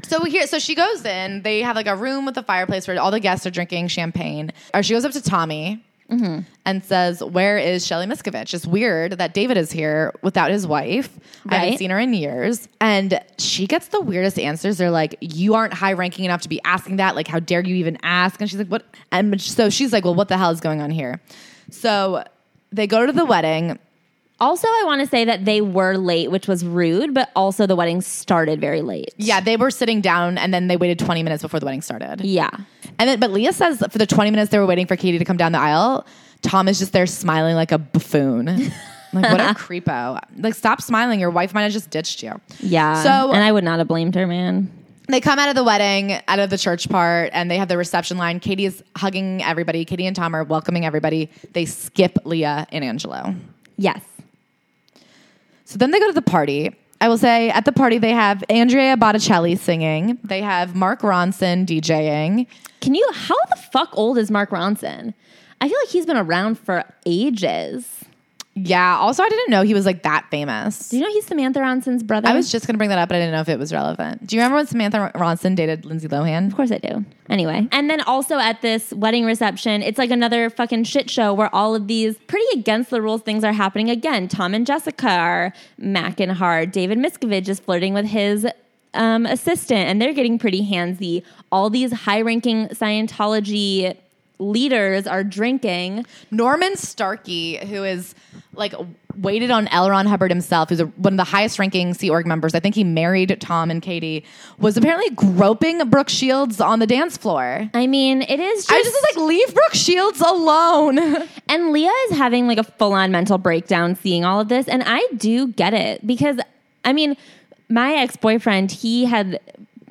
so 0.04 0.24
we 0.24 0.32
hear, 0.32 0.48
so 0.48 0.58
she 0.60 0.74
goes 0.76 1.06
in. 1.06 1.44
They 1.44 1.62
have 1.62 1.76
like 1.76 1.88
a 1.88 1.96
room 1.96 2.26
with 2.26 2.38
a 2.38 2.44
fireplace 2.44 2.88
where 2.88 3.00
all 3.00 3.12
the 3.12 3.20
guests 3.20 3.46
are 3.46 3.52
drinking 3.52 3.90
champagne. 3.90 4.52
Or 4.74 4.82
she 4.84 4.94
goes 4.94 5.06
up 5.06 5.12
to 5.14 5.22
Tommy 5.22 5.84
and 6.66 6.84
says, 6.84 7.24
"Where 7.24 7.58
is 7.58 7.86
Shelly 7.88 8.06
Miscavige? 8.06 8.54
It's 8.54 8.66
weird 8.66 9.14
that 9.14 9.34
David 9.34 9.56
is 9.56 9.72
here 9.72 10.12
without 10.22 10.52
his 10.52 10.68
wife. 10.68 11.10
I 11.48 11.56
haven't 11.56 11.78
seen 11.78 11.90
her 11.92 12.00
in 12.00 12.14
years." 12.14 12.68
And 12.82 13.22
she 13.38 13.66
gets 13.66 13.88
the 13.90 14.02
weirdest 14.02 14.38
answers. 14.38 14.78
They're 14.78 14.92
like, 14.92 15.16
"You 15.22 15.54
aren't 15.54 15.74
high 15.74 15.94
ranking 15.94 16.26
enough 16.26 16.42
to 16.42 16.50
be 16.50 16.60
asking 16.66 16.98
that. 16.98 17.16
Like, 17.16 17.28
how 17.28 17.40
dare 17.40 17.62
you 17.62 17.76
even 17.76 17.98
ask?" 18.04 18.42
And 18.42 18.50
she's 18.50 18.60
like, 18.60 18.68
"What?" 18.68 18.84
And 19.12 19.40
so 19.40 19.70
she's 19.70 19.94
like, 19.94 20.04
"Well, 20.04 20.16
what 20.16 20.28
the 20.28 20.38
hell 20.38 20.52
is 20.52 20.60
going 20.60 20.82
on 20.82 20.90
here?" 20.92 21.22
So 21.70 22.26
they 22.72 22.88
go 22.88 23.06
to 23.06 23.12
the 23.12 23.26
wedding. 23.26 23.78
Also, 24.40 24.68
I 24.68 24.84
want 24.88 25.02
to 25.02 25.08
say 25.08 25.24
that 25.26 25.46
they 25.46 25.62
were 25.62 25.98
late, 25.98 26.32
which 26.32 26.48
was 26.48 26.66
rude, 26.66 27.14
but 27.14 27.30
also 27.36 27.68
the 27.68 27.76
wedding 27.76 28.02
started 28.02 28.60
very 28.60 28.82
late. 28.82 29.14
Yeah, 29.18 29.40
they 29.40 29.56
were 29.56 29.70
sitting 29.70 30.02
down 30.02 30.40
and 30.40 30.52
then 30.52 30.68
they 30.68 30.78
waited 30.78 30.98
20 30.98 31.22
minutes 31.22 31.44
before 31.44 31.60
the 31.60 31.66
wedding 31.68 31.84
started. 31.84 32.22
Yeah. 32.22 32.50
And 32.98 33.08
then, 33.08 33.20
but 33.20 33.30
Leah 33.32 33.54
says 33.54 33.84
for 33.92 34.00
the 34.00 34.08
20 34.08 34.32
minutes 34.32 34.50
they 34.50 34.58
were 34.58 34.66
waiting 34.66 34.88
for 34.88 34.96
Katie 34.96 35.20
to 35.20 35.26
come 35.26 35.38
down 35.38 35.52
the 35.52 35.60
aisle, 35.60 36.08
Tom 36.42 36.68
is 36.68 36.80
just 36.80 36.92
there 36.92 37.06
smiling 37.06 37.56
like 37.56 37.72
a 37.72 37.78
buffoon. 37.78 38.72
Like, 39.14 39.30
what 39.30 39.42
a 39.42 39.54
creepo. 39.60 40.22
Like, 40.38 40.54
stop 40.54 40.82
smiling. 40.82 41.20
Your 41.20 41.32
wife 41.32 41.54
might 41.54 41.64
have 41.64 41.74
just 41.74 41.90
ditched 41.90 42.24
you. 42.24 42.40
Yeah. 42.62 43.04
So- 43.04 43.34
and 43.34 43.44
I 43.44 43.52
would 43.52 43.66
not 43.66 43.80
have 43.80 43.90
blamed 43.90 44.16
her, 44.16 44.26
man. 44.26 44.72
They 45.12 45.22
come 45.22 45.40
out 45.40 45.50
of 45.50 45.56
the 45.56 45.64
wedding, 45.64 46.20
out 46.28 46.40
of 46.40 46.50
the 46.50 46.58
church 46.58 46.88
part, 46.90 47.32
and 47.34 47.52
they 47.52 47.58
have 47.58 47.68
the 47.68 47.78
reception 47.78 48.18
line. 48.18 48.40
Katie 48.40 48.66
is 48.66 48.84
hugging 48.96 49.44
everybody. 49.44 49.84
Katie 49.86 50.06
and 50.06 50.16
Tom 50.16 50.34
are 50.36 50.44
welcoming 50.44 50.86
everybody. 50.86 51.30
They 51.52 51.66
skip 51.66 52.18
Leah 52.24 52.66
and 52.72 52.84
Angelo. 52.84 53.36
Yes. 53.78 54.02
So 55.66 55.78
then 55.78 55.92
they 55.92 56.00
go 56.00 56.08
to 56.08 56.14
the 56.14 56.22
party. 56.22 56.76
I 57.02 57.10
will 57.10 57.18
say 57.18 57.50
at 57.50 57.66
the 57.66 57.72
party 57.72 57.98
they 57.98 58.12
have 58.12 58.44
Andrea 58.50 58.96
Botticelli 58.96 59.56
singing. 59.56 60.20
They 60.24 60.42
have 60.42 60.76
Mark 60.76 61.02
Ronson 61.02 61.66
DJing. 61.66 62.48
Can 62.80 62.96
you? 62.96 63.10
How 63.14 63.38
the 63.50 63.62
fuck 63.72 63.90
old 63.94 64.18
is 64.18 64.30
Mark 64.30 64.52
Ronson? 64.52 65.14
I 65.60 65.68
feel 65.68 65.78
like 65.80 65.90
he's 65.90 66.06
been 66.06 66.18
around 66.18 66.60
for 66.60 66.84
ages. 67.06 68.06
Yeah. 68.64 68.98
Also, 68.98 69.24
I 69.24 69.30
didn't 69.30 69.50
know 69.50 69.62
he 69.64 69.74
was 69.74 69.86
like 69.86 70.04
that 70.04 70.26
famous. 70.32 70.90
Do 70.90 70.98
you 70.98 71.04
know 71.04 71.10
he's 71.12 71.26
Samantha 71.26 71.60
Ronson's 71.60 72.04
brother? 72.04 72.28
I 72.28 72.34
was 72.34 72.52
just 72.52 72.68
gonna 72.68 72.78
bring 72.78 72.90
that 72.90 73.00
up, 73.00 73.10
but 73.10 73.16
I 73.16 73.20
didn't 73.20 73.34
know 73.34 73.42
if 73.42 73.50
it 73.50 73.60
was 73.60 73.74
relevant. 73.74 74.26
Do 74.28 74.36
you 74.36 74.42
remember 74.42 74.58
when 74.58 74.68
Samantha 74.68 75.12
Ronson 75.16 75.56
dated 75.56 75.86
Lindsay 75.86 76.08
Lohan? 76.08 76.48
Of 76.48 76.56
course 76.56 76.72
I 76.72 76.78
do. 76.78 77.06
Anyway, 77.30 77.68
and 77.72 77.90
then 77.90 78.02
also 78.02 78.38
at 78.38 78.62
this 78.62 78.92
wedding 78.94 79.26
reception, 79.26 79.82
it's 79.82 79.98
like 79.98 80.12
another 80.12 80.50
fucking 80.50 80.84
shit 80.84 81.10
show 81.10 81.34
where 81.34 81.54
all 81.56 81.76
of 81.76 81.88
these 81.88 82.18
pretty 82.28 82.46
against 82.60 82.90
the 82.90 83.02
rules 83.02 83.22
things 83.22 83.44
are 83.44 83.54
happening 83.54 83.90
again. 83.90 84.28
Tom 84.28 84.54
and 84.54 84.68
Jessica 84.68 85.10
are 85.10 85.54
macking 85.80 86.32
hard. 86.32 86.72
David 86.72 86.98
Miscavige 86.98 87.48
is 87.48 87.60
flirting 87.60 87.94
with 87.94 88.06
his 88.06 88.46
um, 88.94 89.26
assistant, 89.26 89.88
and 89.88 90.02
they're 90.02 90.14
getting 90.14 90.38
pretty 90.38 90.68
handsy. 90.70 91.24
All 91.52 91.70
these 91.70 91.94
high 91.94 92.22
ranking 92.22 92.68
Scientology 92.68 93.96
leaders 94.42 95.08
are 95.08 95.24
drinking. 95.24 96.06
Norman 96.32 96.76
Starkey, 96.76 97.58
who 97.58 97.84
is 97.84 98.16
like 98.54 98.74
waited 99.16 99.52
on 99.52 99.68
L. 99.70 99.90
Ron 99.90 100.06
Hubbard 100.08 100.32
himself, 100.32 100.70
who's 100.70 100.80
a, 100.80 100.86
one 100.86 101.14
of 101.14 101.18
the 101.18 101.24
highest 101.24 101.60
ranking 101.60 101.94
Sea 101.94 102.10
Org 102.10 102.26
members. 102.26 102.56
I 102.56 102.60
think 102.60 102.76
he 102.76 102.84
married 102.84 103.38
Tom 103.40 103.70
and 103.70 103.82
Katie, 103.82 104.26
was 104.58 104.78
apparently 104.78 105.10
groping 105.12 105.88
Brooke 105.90 106.10
Shields 106.10 106.60
on 106.60 106.80
the 106.80 106.88
dance 106.88 107.18
floor. 107.18 107.70
I 107.74 107.88
mean, 107.88 108.24
it 108.24 108.40
is 108.40 108.66
just, 108.66 108.72
I 108.72 108.82
just 108.82 108.94
was 108.94 109.16
like, 109.16 109.28
leave 109.28 109.54
Brooke 109.54 109.74
Shields 109.74 110.22
alone. 110.22 111.00
And 111.50 111.74
Leah 111.74 111.92
is 112.10 112.18
having 112.18 112.48
like 112.48 112.58
a 112.58 112.64
full 112.64 112.94
on 112.94 113.12
mental 113.12 113.38
breakdown 113.38 113.96
seeing 113.96 114.24
all 114.24 114.40
of 114.40 114.48
this. 114.48 114.70
And 114.70 114.84
I 114.86 115.06
do 115.18 115.48
get 115.48 115.74
it 115.74 116.06
because, 116.08 116.40
I 116.86 116.94
mean, 116.94 117.18
my 117.68 117.96
ex 117.96 118.16
boyfriend, 118.16 118.72
he 118.72 119.04
had 119.04 119.42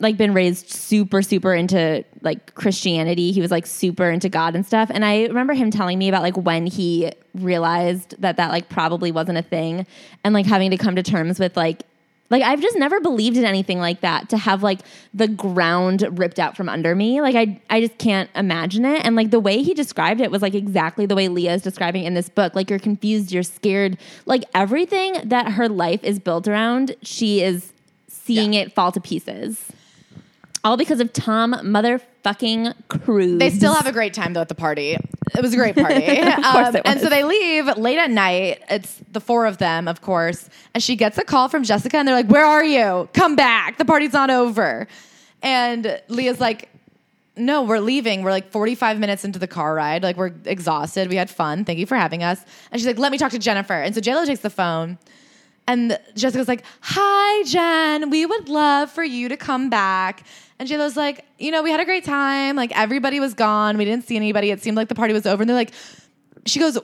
like 0.00 0.16
been 0.16 0.34
raised 0.34 0.70
super, 0.70 1.22
super 1.22 1.54
into 1.54 2.04
like 2.22 2.54
Christianity. 2.54 3.32
He 3.32 3.40
was 3.40 3.50
like 3.50 3.66
super 3.66 4.10
into 4.10 4.28
God 4.28 4.54
and 4.54 4.66
stuff. 4.66 4.90
And 4.92 5.04
I 5.04 5.26
remember 5.26 5.52
him 5.52 5.70
telling 5.70 5.98
me 5.98 6.08
about 6.08 6.22
like 6.22 6.36
when 6.36 6.66
he 6.66 7.12
realized 7.34 8.20
that 8.20 8.36
that 8.38 8.50
like 8.50 8.68
probably 8.68 9.12
wasn't 9.12 9.38
a 9.38 9.42
thing 9.42 9.86
and 10.24 10.34
like 10.34 10.46
having 10.46 10.70
to 10.70 10.76
come 10.76 10.96
to 10.96 11.02
terms 11.02 11.38
with 11.38 11.56
like, 11.56 11.82
like 12.30 12.44
I've 12.44 12.60
just 12.60 12.78
never 12.78 13.00
believed 13.00 13.36
in 13.36 13.44
anything 13.44 13.80
like 13.80 14.02
that 14.02 14.28
to 14.28 14.38
have 14.38 14.62
like 14.62 14.80
the 15.12 15.26
ground 15.26 16.06
ripped 16.16 16.38
out 16.38 16.56
from 16.56 16.68
under 16.68 16.94
me. 16.94 17.20
Like 17.20 17.34
I 17.34 17.60
I 17.68 17.80
just 17.80 17.98
can't 17.98 18.30
imagine 18.36 18.84
it. 18.84 19.04
And 19.04 19.16
like 19.16 19.32
the 19.32 19.40
way 19.40 19.62
he 19.62 19.74
described 19.74 20.20
it 20.20 20.30
was 20.30 20.40
like 20.40 20.54
exactly 20.54 21.06
the 21.06 21.16
way 21.16 21.26
Leah 21.26 21.54
is 21.54 21.62
describing 21.62 22.04
in 22.04 22.14
this 22.14 22.28
book. 22.28 22.54
Like 22.54 22.70
you're 22.70 22.78
confused, 22.78 23.32
you're 23.32 23.42
scared. 23.42 23.98
Like 24.26 24.44
everything 24.54 25.16
that 25.24 25.52
her 25.52 25.68
life 25.68 26.04
is 26.04 26.20
built 26.20 26.46
around, 26.46 26.94
she 27.02 27.42
is 27.42 27.72
seeing 28.06 28.54
it 28.54 28.72
fall 28.72 28.92
to 28.92 29.00
pieces. 29.00 29.72
All 30.62 30.76
because 30.76 31.00
of 31.00 31.12
Tom 31.12 31.52
motherfucking 31.54 32.74
Cruise. 32.88 33.38
They 33.38 33.50
still 33.50 33.74
have 33.74 33.86
a 33.86 33.92
great 33.92 34.12
time 34.12 34.34
though 34.34 34.42
at 34.42 34.48
the 34.48 34.54
party. 34.54 34.92
It 34.92 35.42
was 35.42 35.54
a 35.54 35.56
great 35.56 35.74
party. 35.76 36.06
Of 36.20 36.34
course 36.44 36.68
Um, 36.68 36.76
it 36.76 36.82
And 36.84 37.00
so 37.00 37.08
they 37.08 37.24
leave 37.24 37.66
late 37.78 37.98
at 37.98 38.10
night. 38.10 38.62
It's 38.68 39.00
the 39.12 39.20
four 39.20 39.46
of 39.46 39.58
them, 39.58 39.88
of 39.88 40.00
course. 40.02 40.48
And 40.74 40.82
she 40.82 40.96
gets 40.96 41.16
a 41.18 41.24
call 41.24 41.48
from 41.48 41.62
Jessica 41.64 41.96
and 41.96 42.06
they're 42.06 42.14
like, 42.14 42.28
Where 42.28 42.44
are 42.44 42.64
you? 42.64 43.08
Come 43.14 43.36
back. 43.36 43.78
The 43.78 43.84
party's 43.84 44.12
not 44.12 44.28
over. 44.30 44.86
And 45.42 46.00
Leah's 46.08 46.40
like, 46.40 46.68
no, 47.36 47.62
we're 47.62 47.78
leaving. 47.78 48.22
We're 48.22 48.32
like 48.32 48.50
45 48.50 48.98
minutes 48.98 49.24
into 49.24 49.38
the 49.38 49.46
car 49.46 49.74
ride. 49.74 50.02
Like, 50.02 50.16
we're 50.16 50.32
exhausted. 50.44 51.08
We 51.08 51.16
had 51.16 51.30
fun. 51.30 51.64
Thank 51.64 51.78
you 51.78 51.86
for 51.86 51.96
having 51.96 52.22
us. 52.22 52.44
And 52.70 52.78
she's 52.78 52.86
like, 52.86 52.98
let 52.98 53.10
me 53.10 53.16
talk 53.18 53.30
to 53.32 53.38
Jennifer. 53.38 53.72
And 53.72 53.94
so 53.94 54.00
JLo 54.00 54.26
takes 54.26 54.40
the 54.40 54.50
phone. 54.50 54.98
And 55.70 55.96
Jessica's 56.16 56.48
like, 56.48 56.64
Hi, 56.80 57.44
Jen. 57.44 58.10
We 58.10 58.26
would 58.26 58.48
love 58.48 58.90
for 58.90 59.04
you 59.04 59.28
to 59.28 59.36
come 59.36 59.70
back. 59.70 60.24
And 60.58 60.68
JLo's 60.68 60.96
like, 60.96 61.24
You 61.38 61.52
know, 61.52 61.62
we 61.62 61.70
had 61.70 61.78
a 61.78 61.84
great 61.84 62.04
time. 62.04 62.56
Like, 62.56 62.76
everybody 62.76 63.20
was 63.20 63.34
gone. 63.34 63.78
We 63.78 63.84
didn't 63.84 64.04
see 64.04 64.16
anybody. 64.16 64.50
It 64.50 64.60
seemed 64.60 64.76
like 64.76 64.88
the 64.88 64.96
party 64.96 65.14
was 65.14 65.26
over. 65.26 65.44
And 65.44 65.48
they're 65.48 65.56
like, 65.56 65.72
She 66.44 66.58
goes, 66.58 66.76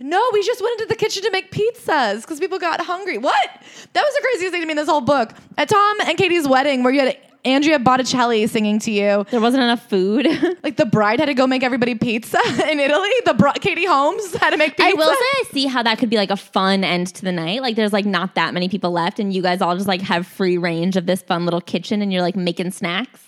No, 0.00 0.20
we 0.32 0.42
just 0.42 0.60
went 0.60 0.80
into 0.80 0.88
the 0.92 0.96
kitchen 0.96 1.22
to 1.22 1.30
make 1.30 1.52
pizzas 1.52 2.22
because 2.22 2.40
people 2.40 2.58
got 2.58 2.80
hungry. 2.80 3.16
What? 3.16 3.48
That 3.92 4.02
was 4.02 4.14
the 4.14 4.22
craziest 4.22 4.50
thing 4.50 4.60
to 4.60 4.66
me 4.66 4.72
in 4.72 4.76
this 4.76 4.88
whole 4.88 5.02
book. 5.02 5.30
At 5.56 5.68
Tom 5.68 6.00
and 6.00 6.18
Katie's 6.18 6.48
wedding, 6.48 6.82
where 6.82 6.92
you 6.92 7.02
had 7.02 7.16
Andrea 7.46 7.78
Botticelli 7.78 8.46
singing 8.48 8.78
to 8.80 8.90
you. 8.90 9.24
there 9.30 9.40
wasn't 9.40 9.62
enough 9.62 9.88
food. 9.88 10.26
Like 10.66 10.76
the 10.78 10.86
bride 10.86 11.20
had 11.20 11.26
to 11.26 11.34
go 11.34 11.46
make 11.46 11.62
everybody 11.62 11.94
pizza 11.94 12.40
in 12.68 12.80
Italy. 12.80 13.08
The 13.24 13.52
Katie 13.60 13.86
Holmes 13.86 14.34
had 14.34 14.50
to 14.50 14.56
make 14.56 14.76
pizza. 14.76 14.90
I 14.90 14.94
will 14.94 15.06
say 15.12 15.14
I 15.14 15.42
see 15.52 15.66
how 15.66 15.80
that 15.84 15.98
could 15.98 16.10
be 16.10 16.16
like 16.16 16.30
a 16.30 16.36
fun 16.36 16.82
end 16.82 17.14
to 17.14 17.22
the 17.22 17.30
night. 17.30 17.62
Like 17.62 17.76
there's 17.76 17.92
like 17.92 18.04
not 18.04 18.34
that 18.34 18.52
many 18.52 18.68
people 18.68 18.90
left 18.90 19.20
and 19.20 19.32
you 19.32 19.42
guys 19.42 19.60
all 19.62 19.76
just 19.76 19.86
like 19.86 20.00
have 20.00 20.26
free 20.26 20.58
range 20.58 20.96
of 20.96 21.06
this 21.06 21.22
fun 21.22 21.44
little 21.44 21.60
kitchen 21.60 22.02
and 22.02 22.12
you're 22.12 22.22
like 22.22 22.34
making 22.34 22.72
snacks. 22.72 23.22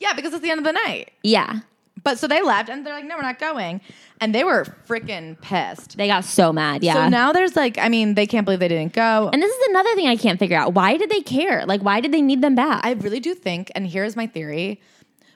yeah, 0.00 0.12
because 0.12 0.34
it's 0.34 0.42
the 0.42 0.50
end 0.50 0.58
of 0.58 0.64
the 0.64 0.72
night. 0.72 1.12
Yeah. 1.22 1.60
But 2.02 2.18
so 2.18 2.28
they 2.28 2.42
left 2.42 2.68
and 2.68 2.86
they're 2.86 2.94
like, 2.94 3.04
no, 3.04 3.16
we're 3.16 3.22
not 3.22 3.38
going. 3.38 3.80
And 4.20 4.34
they 4.34 4.44
were 4.44 4.64
freaking 4.86 5.40
pissed. 5.40 5.96
They 5.96 6.06
got 6.06 6.24
so 6.24 6.52
mad. 6.52 6.84
Yeah. 6.84 6.94
So 6.94 7.08
now 7.08 7.32
there's 7.32 7.56
like, 7.56 7.78
I 7.78 7.88
mean, 7.88 8.14
they 8.14 8.26
can't 8.26 8.44
believe 8.44 8.60
they 8.60 8.68
didn't 8.68 8.92
go. 8.92 9.28
and 9.32 9.42
this 9.42 9.52
is 9.52 9.68
another 9.68 9.94
thing 9.94 10.06
I 10.06 10.16
can't 10.16 10.38
figure 10.38 10.56
out. 10.56 10.74
Why 10.74 10.96
did 10.96 11.10
they 11.10 11.20
care? 11.20 11.66
Like 11.66 11.82
why 11.82 12.00
did 12.00 12.12
they 12.12 12.22
need 12.22 12.42
them 12.42 12.54
back? 12.54 12.84
I 12.84 12.92
really 12.92 13.20
do 13.20 13.34
think, 13.34 13.72
and 13.74 13.86
here's 13.86 14.14
my 14.14 14.26
theory, 14.26 14.80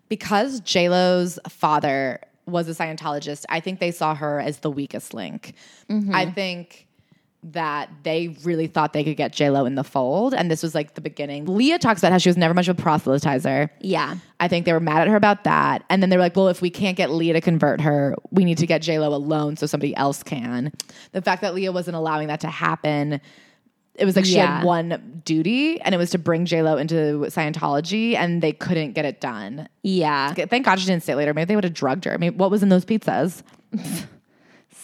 because 0.09 0.61
JLo's 0.61 1.39
father 1.49 2.21
was 2.47 2.69
a 2.69 2.73
Scientologist, 2.73 3.45
I 3.49 3.61
think 3.61 3.81
they 3.81 3.91
saw 3.91 4.15
her 4.15 4.41
as 4.41 4.59
the 4.59 4.71
weakest 4.71 5.15
link. 5.15 5.55
Mm-hmm. 5.89 6.15
I 6.15 6.31
think 6.31 6.87
that 7.43 7.89
they 8.03 8.37
really 8.45 8.67
thought 8.67 8.93
they 8.93 9.03
could 9.03 9.17
get 9.17 9.33
J 9.33 9.49
Lo 9.51 9.65
in 9.65 9.75
the 9.75 9.85
fold, 9.85 10.35
and 10.35 10.51
this 10.51 10.63
was 10.63 10.75
like 10.75 10.95
the 10.95 11.01
beginning. 11.01 11.47
Leah 11.47 11.79
talks 11.79 12.01
about 12.01 12.13
how 12.13 12.19
she 12.19 12.29
was 12.29 12.37
never 12.37 12.53
much 12.55 12.69
of 12.69 12.79
a 12.79 12.83
proselytizer. 12.83 13.71
yeah. 13.81 14.17
I 14.39 14.49
think 14.49 14.65
they 14.65 14.73
were 14.73 14.81
mad 14.81 15.03
at 15.03 15.09
her 15.09 15.17
about 15.17 15.45
that. 15.45 15.85
And 15.91 16.03
then 16.03 16.09
they 16.09 16.17
were 16.17 16.23
like, 16.23 16.35
well, 16.35 16.49
if 16.49 16.63
we 16.63 16.71
can't 16.71 16.97
get 16.97 17.11
Leah 17.11 17.35
to 17.35 17.41
convert 17.43 17.81
her, 17.83 18.15
we 18.31 18.45
need 18.45 18.57
to 18.59 18.67
get 18.67 18.81
J 18.83 18.99
Lo 18.99 19.15
alone 19.15 19.57
so 19.57 19.67
somebody 19.67 19.95
else 19.97 20.23
can. 20.23 20.73
The 21.13 21.21
fact 21.23 21.43
that 21.43 21.55
Leah 21.55 21.73
wasn't 21.73 21.97
allowing 21.97 22.29
that 22.29 22.41
to 22.41 22.49
happen, 22.49 23.21
it 23.95 24.05
was 24.07 24.17
like 24.17 24.25
she 24.25 24.37
Yeah. 24.37 24.59
had 24.59 24.65
one 24.65 25.23
duty 25.27 25.79
and 25.83 25.95
it 25.95 25.99
was 25.99 26.11
to 26.11 26.19
bring 26.19 26.47
J 26.47 26.63
Lo 26.63 26.77
into 26.79 27.21
Scientology 27.29 28.15
and 28.17 28.41
they 28.43 28.53
couldn't 28.53 28.93
get 28.93 29.05
it 29.05 29.21
done. 29.21 29.69
Yeah. 29.83 30.33
Thank 30.33 30.65
God 30.65 30.79
she 30.81 30.87
didn't 30.87 31.03
stay 31.03 31.15
later. 31.15 31.35
Maybe 31.35 31.47
they 31.49 31.55
would 31.55 31.65
have 31.65 31.75
drugged 31.75 32.05
her. 32.07 32.13
I 32.15 32.17
mean, 32.17 32.39
what 32.39 32.51
was 32.51 32.63
in 32.63 32.69
those 32.71 32.85
pizzas? 32.87 33.43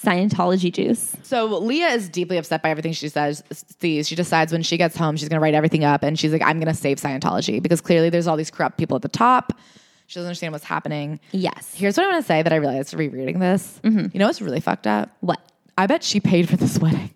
Scientology 0.04 0.72
juice. 0.72 1.16
So 1.22 1.46
Leah 1.46 1.88
is 1.88 2.08
deeply 2.08 2.36
upset 2.36 2.62
by 2.62 2.70
everything 2.70 2.92
she 2.92 3.08
says 3.08 3.42
sees. 3.80 4.08
She 4.08 4.14
decides 4.14 4.52
when 4.52 4.62
she 4.62 4.76
gets 4.76 4.96
home, 4.96 5.16
she's 5.16 5.28
gonna 5.28 5.40
write 5.40 5.54
everything 5.54 5.84
up 5.84 6.02
and 6.02 6.18
she's 6.18 6.32
like, 6.32 6.42
I'm 6.42 6.58
gonna 6.58 6.74
save 6.74 6.98
Scientology 6.98 7.62
because 7.62 7.80
clearly 7.80 8.10
there's 8.10 8.26
all 8.26 8.36
these 8.36 8.50
corrupt 8.50 8.78
people 8.78 8.96
at 8.96 9.02
the 9.02 9.08
top. 9.08 9.58
She 10.06 10.18
doesn't 10.18 10.28
understand 10.28 10.52
what's 10.52 10.64
happening. 10.64 11.18
Yes. 11.32 11.74
Here's 11.74 11.96
what 11.96 12.06
I 12.06 12.10
want 12.10 12.22
to 12.22 12.26
say 12.26 12.42
that 12.42 12.52
I 12.52 12.56
realized 12.56 12.94
rereading 12.94 13.40
this. 13.40 13.80
Mm-hmm. 13.82 14.06
You 14.12 14.20
know 14.20 14.26
what's 14.26 14.40
really 14.40 14.60
fucked 14.60 14.86
up? 14.86 15.10
What? 15.20 15.40
I 15.76 15.86
bet 15.86 16.04
she 16.04 16.20
paid 16.20 16.48
for 16.48 16.56
this 16.56 16.78
wedding. 16.78 17.10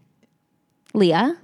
Leah? 0.93 1.39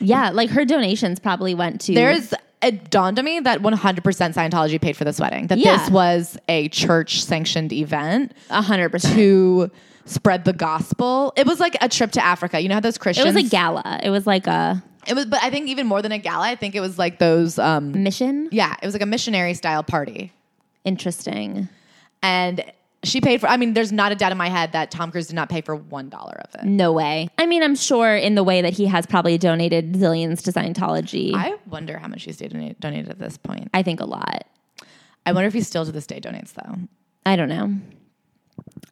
Yeah, 0.00 0.30
like 0.30 0.50
her 0.50 0.64
donations 0.64 1.20
probably 1.20 1.54
went 1.54 1.82
to 1.82 1.94
There's 1.94 2.32
it 2.62 2.90
dawned 2.90 3.18
on 3.18 3.24
me 3.24 3.38
that 3.40 3.60
100% 3.60 4.02
Scientology 4.02 4.80
paid 4.80 4.96
for 4.96 5.04
this 5.04 5.20
wedding. 5.20 5.46
That 5.48 5.58
Yeah. 5.58 5.76
this 5.78 5.90
was 5.90 6.38
a 6.48 6.68
church 6.70 7.22
sanctioned 7.22 7.72
event 7.72 8.32
a 8.50 8.62
hundred 8.62 8.90
percent. 8.90 9.14
to 9.14 9.70
spread 10.06 10.44
the 10.44 10.52
gospel. 10.52 11.32
It 11.36 11.46
was 11.46 11.60
like 11.60 11.76
a 11.80 11.88
trip 11.88 12.12
to 12.12 12.24
Africa. 12.24 12.60
You 12.60 12.68
know 12.68 12.74
how 12.76 12.80
those 12.80 12.98
Christians. 12.98 13.26
It 13.26 13.34
was 13.34 13.44
a 13.44 13.48
gala. 13.48 14.00
It 14.02 14.10
was 14.10 14.26
like 14.26 14.46
a 14.46 14.82
It 15.06 15.14
was 15.14 15.26
but 15.26 15.42
I 15.42 15.50
think 15.50 15.68
even 15.68 15.86
more 15.86 16.00
than 16.02 16.12
a 16.12 16.18
gala, 16.18 16.46
I 16.46 16.54
think 16.56 16.74
it 16.74 16.80
was 16.80 16.98
like 16.98 17.18
those 17.18 17.58
um 17.58 17.92
mission. 18.02 18.48
yeah, 18.52 18.74
it 18.82 18.86
was 18.86 18.94
like 18.94 19.02
a 19.02 19.06
missionary 19.06 19.54
style 19.54 19.82
party. 19.82 20.32
Interesting. 20.84 21.68
And 22.22 22.64
she 23.06 23.20
paid 23.20 23.40
for 23.40 23.48
I 23.48 23.56
mean, 23.56 23.74
there's 23.74 23.92
not 23.92 24.12
a 24.12 24.14
doubt 24.14 24.32
in 24.32 24.38
my 24.38 24.48
head 24.48 24.72
that 24.72 24.90
Tom 24.90 25.10
Cruise 25.10 25.28
did 25.28 25.36
not 25.36 25.48
pay 25.48 25.60
for 25.60 25.76
one 25.76 26.08
dollar 26.08 26.40
of 26.44 26.60
it. 26.60 26.66
No 26.66 26.92
way. 26.92 27.28
I 27.38 27.46
mean, 27.46 27.62
I'm 27.62 27.76
sure 27.76 28.16
in 28.16 28.34
the 28.34 28.44
way 28.44 28.62
that 28.62 28.72
he 28.72 28.86
has 28.86 29.06
probably 29.06 29.38
donated 29.38 29.94
zillions 29.94 30.42
to 30.44 30.52
Scientology. 30.52 31.34
I, 31.34 31.54
wonder 31.66 31.98
how 31.98 32.08
much 32.08 32.24
he's 32.24 32.36
donate, 32.36 32.78
donated 32.80 33.10
at 33.10 33.18
this 33.18 33.36
point. 33.36 33.68
I 33.74 33.82
think 33.82 34.00
a 34.00 34.04
lot. 34.04 34.46
I 35.24 35.32
wonder 35.32 35.48
if 35.48 35.54
he 35.54 35.60
still 35.60 35.84
to 35.84 35.92
this 35.92 36.06
day 36.06 36.20
donates 36.20 36.52
though. 36.52 36.76
I 37.24 37.36
don't 37.36 37.48
know. 37.48 37.74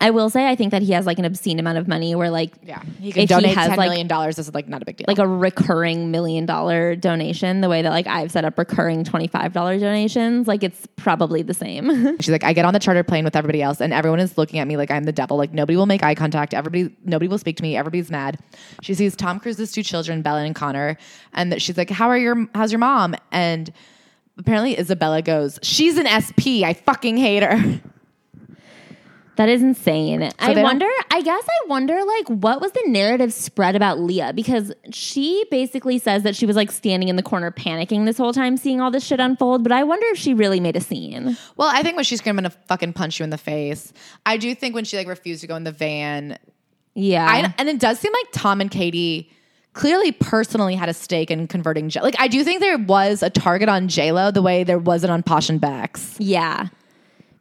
I 0.01 0.11
will 0.11 0.29
say 0.29 0.47
I 0.47 0.55
think 0.55 0.73
that 0.73 0.83
he 0.83 0.93
has 0.93 1.07
like 1.07 1.19
an 1.19 1.25
obscene 1.25 1.59
amount 1.59 1.79
of 1.79 1.89
money 1.89 2.15
where 2.15 2.29
like 2.29 2.53
Yeah, 2.63 2.83
he 3.01 3.13
can 3.13 3.27
donate 3.27 3.51
he 3.51 3.55
has 3.55 3.69
ten 3.69 3.79
million 3.79 4.07
dollars. 4.07 4.37
This 4.37 4.49
is 4.49 4.55
like 4.55 4.69
not 4.69 4.83
a 4.83 4.85
big 4.85 4.97
deal. 4.97 5.05
like 5.09 5.19
a 5.19 5.27
recurring 5.27 6.11
million 6.11 6.47
dollar 6.47 6.95
donation, 6.97 7.61
the 7.61 7.69
way 7.69 7.81
that 7.81 7.91
like 7.91 8.07
I've 8.07 8.31
set 8.31 8.45
up 8.45 8.59
recurring 8.59 9.05
twenty 9.05 9.29
five 9.29 9.53
dollar 9.53 9.79
donations, 9.79 10.47
like 10.47 10.63
it's 10.63 10.87
probably 10.97 11.43
the 11.43 11.55
same. 11.55 12.19
She's 12.21 12.31
like, 12.31 12.45
I 12.45 12.53
get 12.53 12.65
on 12.65 12.75
the 12.75 12.81
charter 12.81 13.03
plane 13.05 13.25
with 13.25 13.37
everybody 13.37 13.63
else, 13.63 13.81
and 13.81 13.93
everyone 13.93 14.21
is 14.21 14.37
looking 14.37 14.59
at 14.59 14.67
me 14.67 14.77
like 14.77 14.91
I'm 14.91 15.05
the 15.05 15.13
devil. 15.13 15.37
Like 15.37 15.53
nobody 15.53 15.77
will 15.77 15.87
make 15.87 16.03
eye 16.03 16.15
contact. 16.15 16.55
Everybody, 16.55 16.95
nobody 17.05 17.29
will 17.29 17.39
speak 17.39 17.57
to 17.59 17.63
me. 17.63 17.77
Everybody's 17.77 18.11
mad. 18.11 18.39
She 18.83 18.95
sees 18.95 19.15
Tom 19.17 19.39
Cruise's 19.41 19.73
two 19.73 19.83
children, 19.83 20.23
Bella 20.23 20.43
and 20.43 20.55
Connor, 20.55 20.99
and 21.33 21.53
that 21.53 21.63
she's 21.63 21.79
like, 21.79 21.89
"How 21.89 22.09
are 22.09 22.19
your? 22.19 22.47
How's 22.55 22.73
your 22.73 22.81
mom?" 22.81 23.15
And 23.31 23.73
apparently 24.39 24.79
Isabella 24.79 25.23
goes, 25.23 25.59
"She's 25.63 25.97
an 25.97 26.07
SP. 26.11 26.61
I 26.65 26.75
fucking 26.75 27.17
hate 27.17 27.43
her." 27.43 27.81
that 29.37 29.49
is 29.49 29.63
insane. 29.63 30.31
I 30.39 30.63
wonder. 30.63 30.87
I 31.11 31.23
guess 31.23 31.45
I 31.49 31.67
wonder 31.69 31.99
like 32.05 32.29
what 32.29 32.61
was 32.61 32.73
the 32.73 32.83
narrative 32.87 33.33
spread 33.33 33.77
about 33.77 33.99
Leah 33.99 34.33
because 34.33 34.73
she 34.91 35.45
basically 35.51 35.99
says 35.99 36.23
that 36.23 36.37
she 36.37 36.47
was 36.47 36.57
like 36.57 36.71
standing 36.71 37.09
in 37.09 37.17
the 37.17 37.23
corner 37.23 37.51
panicking 37.51 38.05
this 38.07 38.17
whole 38.19 38.33
time, 38.33 38.57
seeing 38.57 38.81
all 38.81 38.91
this 38.91 39.05
shit 39.05 39.21
unfold. 39.21 39.63
But 39.63 39.73
I 39.73 39.83
wonder 39.85 40.07
if 40.09 40.19
she 40.19 40.35
really 40.35 40.61
made 40.61 40.77
a 40.77 40.81
scene. 40.81 41.37
Well, 41.57 41.69
I 41.73 41.83
think 41.83 41.97
when 41.97 42.05
she's 42.05 42.21
gonna 42.21 42.51
fucking 42.51 42.93
punch 42.93 43.19
you 43.19 43.25
in 43.25 43.31
the 43.31 43.39
face. 43.39 43.93
I 44.27 44.37
do 44.37 44.55
think 44.55 44.75
when 44.75 44.85
she 44.85 44.97
like 44.97 45.09
refused 45.09 45.41
to 45.41 45.47
go 45.47 45.57
in 45.57 45.65
the 45.65 45.73
van, 45.73 46.39
Yeah, 46.95 47.27
I, 47.29 47.55
and 47.59 47.69
it 47.69 47.81
does 47.81 47.99
seem 47.99 48.13
like 48.13 48.27
Tom 48.33 48.61
and 48.61 48.71
Katie 48.71 49.31
clearly 49.73 50.13
personally 50.13 50.77
had 50.77 50.89
a 50.89 50.95
stake 50.95 51.31
in 51.31 51.49
converting 51.49 51.89
J. 51.89 52.01
Like 52.01 52.15
I 52.19 52.29
do 52.29 52.45
think 52.45 52.61
there 52.61 52.79
was 52.79 53.23
a 53.23 53.31
target 53.31 53.69
on 53.69 53.89
J 53.89 54.13
Lo 54.13 54.31
the 54.31 54.43
way 54.43 54.63
there 54.65 54.79
wasn't 54.79 55.11
on 55.11 55.23
Posh 55.23 55.49
and 55.49 55.61
Bex. 55.61 56.15
Yeah. 56.19 56.69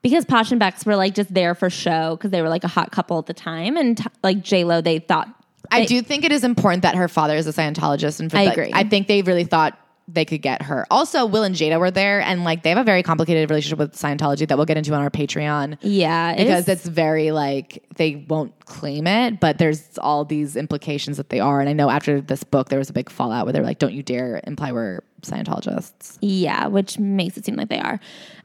Because 0.03 0.25
Posh 0.25 0.51
and 0.51 0.59
Bex 0.59 0.85
were 0.85 0.95
like 0.95 1.15
just 1.15 1.33
there 1.33 1.55
for 1.55 1.69
show 1.69 2.15
because 2.17 2.29
they 2.31 2.41
were 2.41 2.49
like 2.49 2.63
a 2.63 2.67
hot 2.67 2.91
couple 2.91 3.17
at 3.19 3.25
the 3.25 3.33
time. 3.33 3.77
And 3.77 3.97
t- 3.97 4.05
like 4.21 4.41
J 4.43 4.63
Lo, 4.65 4.81
they 4.81 4.99
thought. 4.99 5.29
I 5.71 5.79
they- 5.81 5.85
do 5.87 6.01
think 6.01 6.25
it 6.25 6.31
is 6.31 6.43
important 6.43 6.83
that 6.83 6.95
her 6.95 7.07
father 7.07 7.35
is 7.35 7.47
a 7.47 7.53
Scientologist, 7.53 8.19
and 8.19 8.29
for 8.29 8.37
I 8.37 8.45
that- 8.45 8.53
agree. 8.53 8.71
I 8.73 8.83
think 8.83 9.07
they 9.07 9.21
really 9.21 9.45
thought 9.45 9.79
they 10.09 10.25
could 10.25 10.41
get 10.41 10.63
her. 10.63 10.85
Also, 10.91 11.25
Will 11.25 11.43
and 11.43 11.55
Jada 11.55 11.79
were 11.79 11.89
there, 11.89 12.19
and 12.19 12.43
like 12.43 12.61
they 12.63 12.69
have 12.69 12.77
a 12.77 12.83
very 12.83 13.01
complicated 13.01 13.49
relationship 13.49 13.79
with 13.79 13.93
Scientology 13.93 14.45
that 14.49 14.57
we'll 14.57 14.65
get 14.65 14.75
into 14.75 14.93
on 14.93 15.01
our 15.01 15.09
Patreon. 15.09 15.77
Yeah. 15.79 16.35
Because 16.35 16.67
it's, 16.67 16.81
it's 16.81 16.85
very 16.89 17.31
like 17.31 17.85
they 17.95 18.15
won't 18.27 18.65
claim 18.65 19.07
it, 19.07 19.39
but 19.39 19.57
there's 19.59 19.97
all 19.99 20.25
these 20.25 20.57
implications 20.57 21.15
that 21.15 21.29
they 21.29 21.39
are. 21.39 21.61
And 21.61 21.69
I 21.69 21.73
know 21.73 21.89
after 21.89 22.19
this 22.19 22.43
book, 22.43 22.67
there 22.67 22.79
was 22.79 22.89
a 22.89 22.93
big 22.93 23.09
fallout 23.09 23.45
where 23.45 23.53
they're 23.53 23.63
like, 23.63 23.79
"Don't 23.79 23.93
you 23.93 24.03
dare 24.03 24.41
imply 24.45 24.73
we're 24.73 24.99
Scientologists." 25.23 26.17
yeah, 26.21 26.67
which 26.67 26.99
makes 26.99 27.37
it 27.37 27.45
seem 27.45 27.55
like 27.55 27.69
they 27.69 27.79
are. 27.79 27.99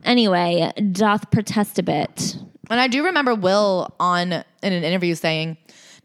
Anyway, 0.05 0.71
doth 0.93 1.31
protest 1.31 1.79
a 1.79 1.83
bit. 1.83 2.37
And 2.71 2.81
I 2.81 2.89
do 2.89 3.05
remember 3.05 3.35
Will 3.35 3.95
on 3.99 4.33
in 4.33 4.45
an 4.73 4.85
interview 4.85 5.15
saying, 5.15 5.57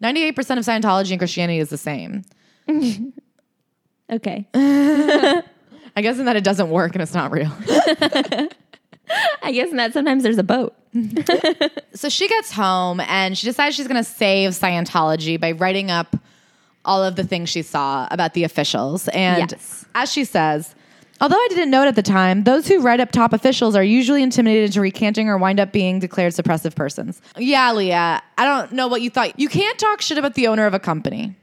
"98% 0.02 0.38
of 0.58 0.66
Scientology 0.66 1.12
and 1.12 1.20
Christianity 1.20 1.60
is 1.60 1.70
the 1.70 1.78
same." 1.78 2.24
Okay. 4.12 4.48
I 4.54 6.02
guess 6.02 6.20
in 6.20 6.26
that 6.26 6.36
it 6.36 6.44
doesn't 6.44 6.70
work 6.70 6.94
and 6.94 7.02
it's 7.02 7.14
not 7.14 7.32
real. 7.32 7.52
I 9.42 9.52
guess 9.52 9.70
in 9.70 9.78
that 9.78 9.94
sometimes 9.94 10.24
there's 10.24 10.38
a 10.38 10.44
boat. 10.44 10.76
So 11.94 12.10
she 12.10 12.28
gets 12.28 12.52
home 12.52 13.00
and 13.02 13.38
she 13.38 13.46
decides 13.46 13.76
she's 13.76 13.88
going 13.88 14.04
to 14.04 14.10
save 14.10 14.52
Scientology 14.52 15.40
by 15.40 15.52
writing 15.52 15.90
up 15.92 16.16
all 16.86 17.04
of 17.04 17.16
the 17.16 17.24
things 17.24 17.50
she 17.50 17.62
saw 17.62 18.08
about 18.12 18.34
the 18.34 18.44
officials. 18.44 19.08
And 19.10 19.50
Yes. 19.52 19.86
as 19.96 20.12
she 20.12 20.26
says, 20.26 20.76
although 21.22 21.38
I 21.38 21.48
didn't 21.50 21.70
know 21.70 21.84
it 21.84 21.88
at 21.88 21.96
the 21.96 22.02
time, 22.04 22.44
those 22.44 22.68
who 22.68 22.80
write 22.82 23.00
up 23.00 23.12
top 23.12 23.32
officials 23.34 23.76
are 23.76 23.84
usually 23.84 24.22
intimidated 24.24 24.66
into 24.66 24.82
recanting 24.82 25.30
or 25.30 25.38
wind 25.38 25.60
up 25.60 25.72
being 25.72 26.00
declared 26.00 26.34
suppressive 26.34 26.76
persons. 26.76 27.22
Yeah, 27.38 27.72
Leah, 27.72 28.22
I 28.38 28.46
don't 28.46 28.72
know 28.74 28.88
what 28.88 29.02
you 29.02 29.10
thought. 29.10 29.40
You 29.40 29.48
can't 29.50 29.80
talk 29.80 30.02
shit 30.02 30.18
about 30.18 30.34
the 30.36 30.48
owner 30.48 30.66
of 30.66 30.74
a 30.74 30.80
company. 30.80 31.36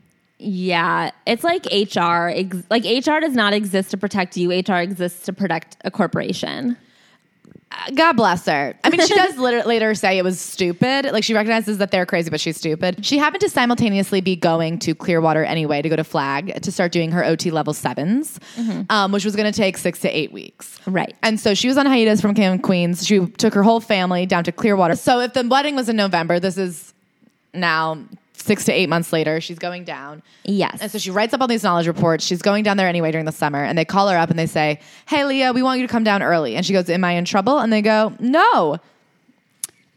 Yeah, 0.43 1.11
it's 1.26 1.45
like 1.45 1.66
HR. 1.66 2.30
Like 2.70 2.84
HR 2.84 3.20
does 3.20 3.34
not 3.34 3.53
exist 3.53 3.91
to 3.91 3.99
protect 3.99 4.36
you. 4.38 4.51
HR 4.51 4.76
exists 4.80 5.24
to 5.26 5.32
protect 5.34 5.76
a 5.84 5.91
corporation. 5.91 6.76
God 7.94 8.14
bless 8.14 8.46
her. 8.46 8.74
I 8.82 8.90
mean, 8.90 9.00
she 9.06 9.14
does 9.14 9.38
later, 9.38 9.62
later 9.66 9.94
say 9.94 10.18
it 10.18 10.24
was 10.24 10.40
stupid. 10.40 11.06
Like 11.12 11.24
she 11.24 11.34
recognizes 11.34 11.78
that 11.78 11.90
they're 11.90 12.04
crazy, 12.04 12.28
but 12.28 12.40
she's 12.40 12.56
stupid. 12.56 13.06
She 13.06 13.16
happened 13.16 13.42
to 13.42 13.48
simultaneously 13.48 14.20
be 14.20 14.36
going 14.36 14.78
to 14.80 14.94
Clearwater 14.94 15.44
anyway 15.44 15.80
to 15.80 15.88
go 15.88 15.96
to 15.96 16.04
Flag 16.04 16.62
to 16.62 16.72
start 16.72 16.92
doing 16.92 17.12
her 17.12 17.24
OT 17.24 17.50
level 17.50 17.72
7s 17.72 18.38
um, 18.90 19.12
which 19.12 19.24
was 19.24 19.36
going 19.36 19.50
to 19.50 19.56
take 19.56 19.78
six 19.78 20.00
to 20.00 20.08
eight 20.08 20.32
weeks. 20.32 20.78
Right. 20.86 21.14
And 21.22 21.38
so 21.38 21.54
she 21.54 21.68
was 21.68 21.78
on 21.78 21.86
hiatus 21.86 22.20
from 22.20 22.34
King 22.34 22.54
of 22.54 22.62
Queens. 22.62 23.06
She 23.06 23.26
took 23.26 23.54
her 23.54 23.62
whole 23.62 23.80
family 23.80 24.26
down 24.26 24.44
to 24.44 24.52
Clearwater. 24.52 24.96
So 24.96 25.20
if 25.20 25.32
the 25.32 25.46
wedding 25.46 25.76
was 25.76 25.88
in 25.88 25.96
November, 25.96 26.40
this 26.40 26.58
is 26.58 26.92
now 27.54 27.98
six 28.41 28.64
to 28.64 28.72
eight 28.72 28.88
months 28.88 29.12
later. 29.12 29.41
She's 29.41 29.59
going 29.59 29.84
down. 29.84 30.22
Yes. 30.45 30.78
And 30.80 30.91
so 30.91 30.99
she 30.99 31.11
writes 31.11 31.34
up 31.34 31.41
all 31.41 31.49
these 31.49 31.62
knowledge 31.62 31.86
reports. 31.86 32.24
She's 32.24 32.43
going 32.43 32.64
down 32.64 32.76
there 32.76 32.88
anyway 32.88 33.11
during 33.11 33.26
the 33.26 33.32
summer, 33.32 33.62
and 33.62 33.76
they 33.76 33.84
call 33.84 34.09
her 34.09 34.16
up 34.16 34.30
and 34.30 34.38
they 34.38 34.47
say, 34.47 34.80
"Hey, 35.07 35.24
Leah, 35.24 35.53
we 35.53 35.62
want 35.62 35.80
you 35.80 35.86
to 35.86 35.91
come 35.93 36.05
down 36.05 36.22
early." 36.22 36.57
And 36.57 36.64
she 36.64 36.72
goes, 36.72 36.88
"Am 36.88 37.05
I 37.05 37.12
in 37.12 37.24
trouble?" 37.24 37.59
And 37.59 37.72
they 37.72 37.82
go, 37.82 38.12
"No." 38.18 38.78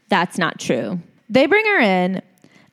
That's 0.08 0.38
not 0.38 0.60
true. 0.60 1.00
They 1.30 1.46
bring 1.46 1.64
her 1.64 1.80
in, 1.80 2.22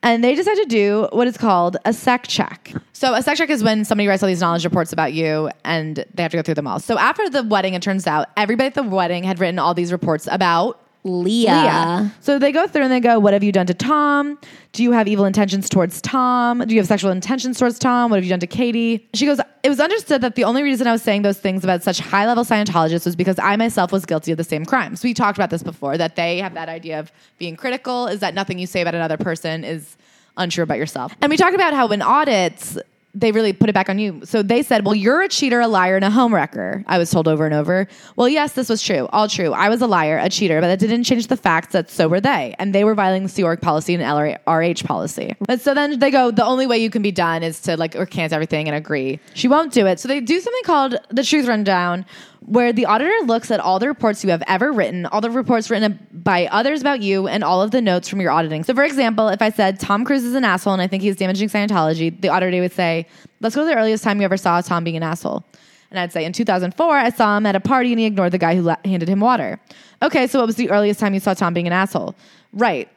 and 0.03 0.23
they 0.23 0.35
decide 0.35 0.55
to 0.55 0.65
do 0.65 1.07
what 1.11 1.27
is 1.27 1.37
called 1.37 1.77
a 1.85 1.93
sec 1.93 2.27
check. 2.27 2.73
So 2.93 3.13
a 3.13 3.23
sec 3.23 3.37
check 3.37 3.49
is 3.49 3.63
when 3.63 3.85
somebody 3.85 4.07
writes 4.07 4.21
all 4.21 4.27
these 4.27 4.41
knowledge 4.41 4.65
reports 4.65 4.93
about 4.93 5.13
you, 5.13 5.49
and 5.63 6.05
they 6.13 6.21
have 6.21 6.31
to 6.31 6.37
go 6.37 6.43
through 6.43 6.55
them 6.55 6.67
all. 6.67 6.79
So 6.79 6.99
after 6.99 7.29
the 7.29 7.43
wedding, 7.43 7.73
it 7.73 7.81
turns 7.81 8.05
out 8.05 8.27
everybody 8.37 8.67
at 8.67 8.75
the 8.75 8.83
wedding 8.83 9.23
had 9.23 9.39
written 9.39 9.57
all 9.57 9.73
these 9.73 9.91
reports 9.91 10.27
about 10.29 10.79
Leah. 11.03 11.51
Leah. 11.51 12.15
So 12.21 12.37
they 12.37 12.51
go 12.51 12.67
through 12.67 12.83
and 12.83 12.91
they 12.91 12.99
go, 12.99 13.19
What 13.19 13.33
have 13.33 13.43
you 13.43 13.51
done 13.51 13.65
to 13.67 13.73
Tom? 13.73 14.37
Do 14.73 14.83
you 14.83 14.91
have 14.91 15.07
evil 15.07 15.25
intentions 15.25 15.67
towards 15.67 16.01
Tom? 16.01 16.59
Do 16.59 16.73
you 16.73 16.79
have 16.79 16.87
sexual 16.87 17.11
intentions 17.11 17.57
towards 17.57 17.79
Tom? 17.79 18.11
What 18.11 18.17
have 18.17 18.23
you 18.23 18.29
done 18.29 18.39
to 18.39 18.47
Katie? 18.47 19.07
She 19.13 19.25
goes, 19.25 19.39
It 19.63 19.69
was 19.69 19.79
understood 19.79 20.21
that 20.21 20.35
the 20.35 20.43
only 20.43 20.63
reason 20.63 20.87
I 20.87 20.91
was 20.91 21.01
saying 21.01 21.23
those 21.23 21.39
things 21.39 21.63
about 21.63 21.83
such 21.83 21.99
high 21.99 22.27
level 22.27 22.43
Scientologists 22.43 23.05
was 23.05 23.15
because 23.15 23.39
I 23.39 23.55
myself 23.55 23.91
was 23.91 24.05
guilty 24.05 24.31
of 24.31 24.37
the 24.37 24.43
same 24.43 24.65
crimes. 24.65 25.03
We 25.03 25.13
talked 25.13 25.37
about 25.37 25.49
this 25.49 25.63
before, 25.63 25.97
that 25.97 26.15
they 26.15 26.37
have 26.37 26.53
that 26.53 26.69
idea 26.69 26.99
of 26.99 27.11
being 27.37 27.55
critical, 27.55 28.07
is 28.07 28.19
that 28.19 28.33
nothing 28.33 28.59
you 28.59 28.67
say 28.67 28.81
about 28.81 28.95
another 28.95 29.17
person 29.17 29.63
is 29.63 29.97
untrue 30.37 30.63
about 30.63 30.77
yourself. 30.77 31.13
And 31.21 31.29
we 31.29 31.37
talked 31.37 31.55
about 31.55 31.73
how 31.73 31.87
in 31.87 32.01
audits, 32.01 32.77
they 33.13 33.31
really 33.31 33.53
put 33.53 33.69
it 33.69 33.73
back 33.73 33.89
on 33.89 33.99
you. 33.99 34.21
So 34.23 34.41
they 34.41 34.63
said, 34.63 34.85
Well, 34.85 34.95
you're 34.95 35.21
a 35.21 35.27
cheater, 35.27 35.59
a 35.59 35.67
liar, 35.67 35.95
and 35.95 36.05
a 36.05 36.09
homewrecker. 36.09 36.83
I 36.87 36.97
was 36.97 37.09
told 37.09 37.27
over 37.27 37.45
and 37.45 37.53
over. 37.53 37.87
Well, 38.15 38.29
yes, 38.29 38.53
this 38.53 38.69
was 38.69 38.81
true. 38.81 39.07
All 39.11 39.27
true. 39.27 39.51
I 39.51 39.69
was 39.69 39.81
a 39.81 39.87
liar, 39.87 40.17
a 40.17 40.29
cheater, 40.29 40.61
but 40.61 40.67
that 40.67 40.79
didn't 40.79 41.03
change 41.03 41.27
the 41.27 41.37
facts 41.37 41.73
that 41.73 41.89
so 41.89 42.07
were 42.07 42.21
they. 42.21 42.55
And 42.59 42.73
they 42.73 42.83
were 42.83 42.95
violating 42.95 43.23
the 43.23 43.29
Sea 43.29 43.43
policy 43.57 43.93
and 43.95 44.03
LRH 44.03 44.85
policy. 44.85 45.35
But 45.41 45.61
so 45.61 45.73
then 45.73 45.99
they 45.99 46.11
go, 46.11 46.31
The 46.31 46.45
only 46.45 46.67
way 46.67 46.77
you 46.77 46.89
can 46.89 47.01
be 47.01 47.11
done 47.11 47.43
is 47.43 47.59
to 47.61 47.75
like 47.77 47.95
recant 47.95 48.33
everything 48.33 48.67
and 48.67 48.75
agree. 48.75 49.19
She 49.33 49.47
won't 49.47 49.73
do 49.73 49.85
it. 49.87 49.99
So 49.99 50.07
they 50.07 50.21
do 50.21 50.39
something 50.39 50.63
called 50.63 50.95
the 51.09 51.23
truth 51.23 51.47
rundown, 51.47 52.05
where 52.45 52.73
the 52.73 52.85
auditor 52.85 53.13
looks 53.25 53.51
at 53.51 53.59
all 53.59 53.77
the 53.77 53.87
reports 53.87 54.23
you 54.23 54.31
have 54.31 54.43
ever 54.47 54.71
written, 54.71 55.05
all 55.05 55.21
the 55.21 55.29
reports 55.29 55.69
written 55.69 56.05
by 56.11 56.47
others 56.47 56.81
about 56.81 57.01
you, 57.01 57.27
and 57.27 57.43
all 57.43 57.61
of 57.61 57.71
the 57.71 57.81
notes 57.81 58.09
from 58.09 58.19
your 58.19 58.31
auditing. 58.31 58.63
So, 58.63 58.73
for 58.73 58.83
example, 58.83 59.29
if 59.29 59.41
I 59.41 59.51
said 59.51 59.79
Tom 59.79 60.03
Cruise 60.03 60.23
is 60.23 60.33
an 60.33 60.43
asshole 60.43 60.73
and 60.73 60.81
I 60.81 60.87
think 60.87 61.03
he's 61.03 61.15
damaging 61.15 61.49
Scientology, 61.49 62.19
the 62.19 62.29
auditor 62.29 62.59
would 62.59 62.73
say, 62.73 63.07
Let's 63.41 63.55
go 63.55 63.61
to 63.61 63.65
the 63.65 63.75
earliest 63.75 64.03
time 64.03 64.19
you 64.19 64.25
ever 64.25 64.37
saw 64.37 64.61
Tom 64.61 64.83
being 64.83 64.97
an 64.97 65.03
asshole. 65.03 65.43
And 65.91 65.99
I'd 65.99 66.11
say, 66.11 66.25
In 66.25 66.33
2004, 66.33 66.97
I 66.97 67.09
saw 67.09 67.37
him 67.37 67.45
at 67.45 67.55
a 67.55 67.59
party 67.59 67.91
and 67.91 67.99
he 67.99 68.05
ignored 68.05 68.31
the 68.31 68.37
guy 68.37 68.55
who 68.55 68.63
la- 68.63 68.77
handed 68.83 69.07
him 69.07 69.19
water. 69.19 69.59
Okay, 70.01 70.25
so 70.25 70.39
what 70.39 70.47
was 70.47 70.55
the 70.55 70.69
earliest 70.71 70.99
time 70.99 71.13
you 71.13 71.19
saw 71.19 71.35
Tom 71.35 71.53
being 71.53 71.67
an 71.67 71.73
asshole? 71.73 72.15
Right. 72.53 72.89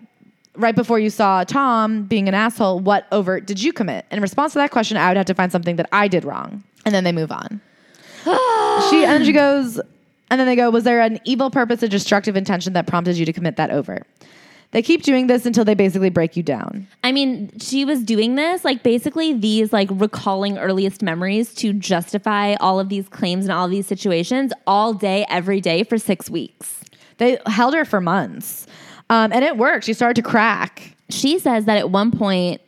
Right 0.57 0.75
before 0.75 0.99
you 0.99 1.11
saw 1.11 1.45
Tom 1.45 2.05
being 2.05 2.29
an 2.29 2.35
asshole, 2.35 2.81
what 2.81 3.07
overt 3.13 3.47
did 3.47 3.63
you 3.63 3.73
commit? 3.73 4.07
In 4.11 4.23
response 4.23 4.53
to 4.55 4.59
that 4.61 4.71
question, 4.71 4.97
I 4.97 5.09
would 5.09 5.17
have 5.17 5.27
to 5.27 5.35
find 5.35 5.53
something 5.53 5.77
that 5.77 5.89
I 5.93 6.09
did 6.09 6.25
wrong. 6.25 6.65
And 6.87 6.95
then 6.95 7.05
they 7.05 7.13
move 7.13 7.31
on 7.31 7.61
she 8.91 9.05
and 9.05 9.25
she 9.25 9.33
goes, 9.33 9.79
and 10.31 10.41
then 10.41 10.47
they 10.47 10.57
go, 10.57 10.71
was 10.71 10.85
there 10.85 11.01
an 11.01 11.21
evil 11.25 11.51
purpose, 11.51 11.83
a 11.83 11.89
destructive 11.89 12.37
intention 12.37 12.73
that 12.73 12.87
prompted 12.87 13.17
you 13.17 13.27
to 13.27 13.33
commit 13.33 13.57
that 13.57 13.71
over? 13.71 14.03
They 14.73 14.83
keep 14.83 15.05
doing 15.05 15.29
this 15.29 15.47
until 15.47 15.65
they 15.65 15.75
basically 15.75 16.11
break 16.11 16.37
you 16.37 16.43
down. 16.43 16.89
I 17.05 17.13
mean, 17.13 17.57
she 17.61 17.85
was 17.85 18.03
doing 18.03 18.35
this, 18.35 18.65
like 18.65 18.83
basically 18.83 19.33
these 19.33 19.73
like 19.73 19.89
recalling 19.93 20.59
earliest 20.59 21.01
memories 21.01 21.55
to 21.57 21.73
justify 21.73 22.55
all 22.55 22.81
of 22.81 22.89
these 22.89 23.09
claims 23.09 23.45
and 23.45 23.53
all 23.53 23.67
of 23.67 23.71
these 23.71 23.87
situations 23.87 24.53
all 24.67 24.93
day, 24.93 25.25
every 25.29 25.61
day 25.61 25.85
for 25.85 25.97
six 25.97 26.29
weeks. 26.29 26.81
They 27.19 27.39
held 27.47 27.75
her 27.75 27.85
for 27.85 28.01
months, 28.01 28.67
um, 29.11 29.33
and 29.33 29.45
it 29.45 29.57
worked. 29.57 29.85
She 29.85 29.93
started 29.93 30.21
to 30.21 30.29
crack. 30.29 30.97
She 31.09 31.39
says 31.39 31.67
that 31.67 31.79
at 31.79 31.91
one 31.91 32.11
point, 32.11 32.61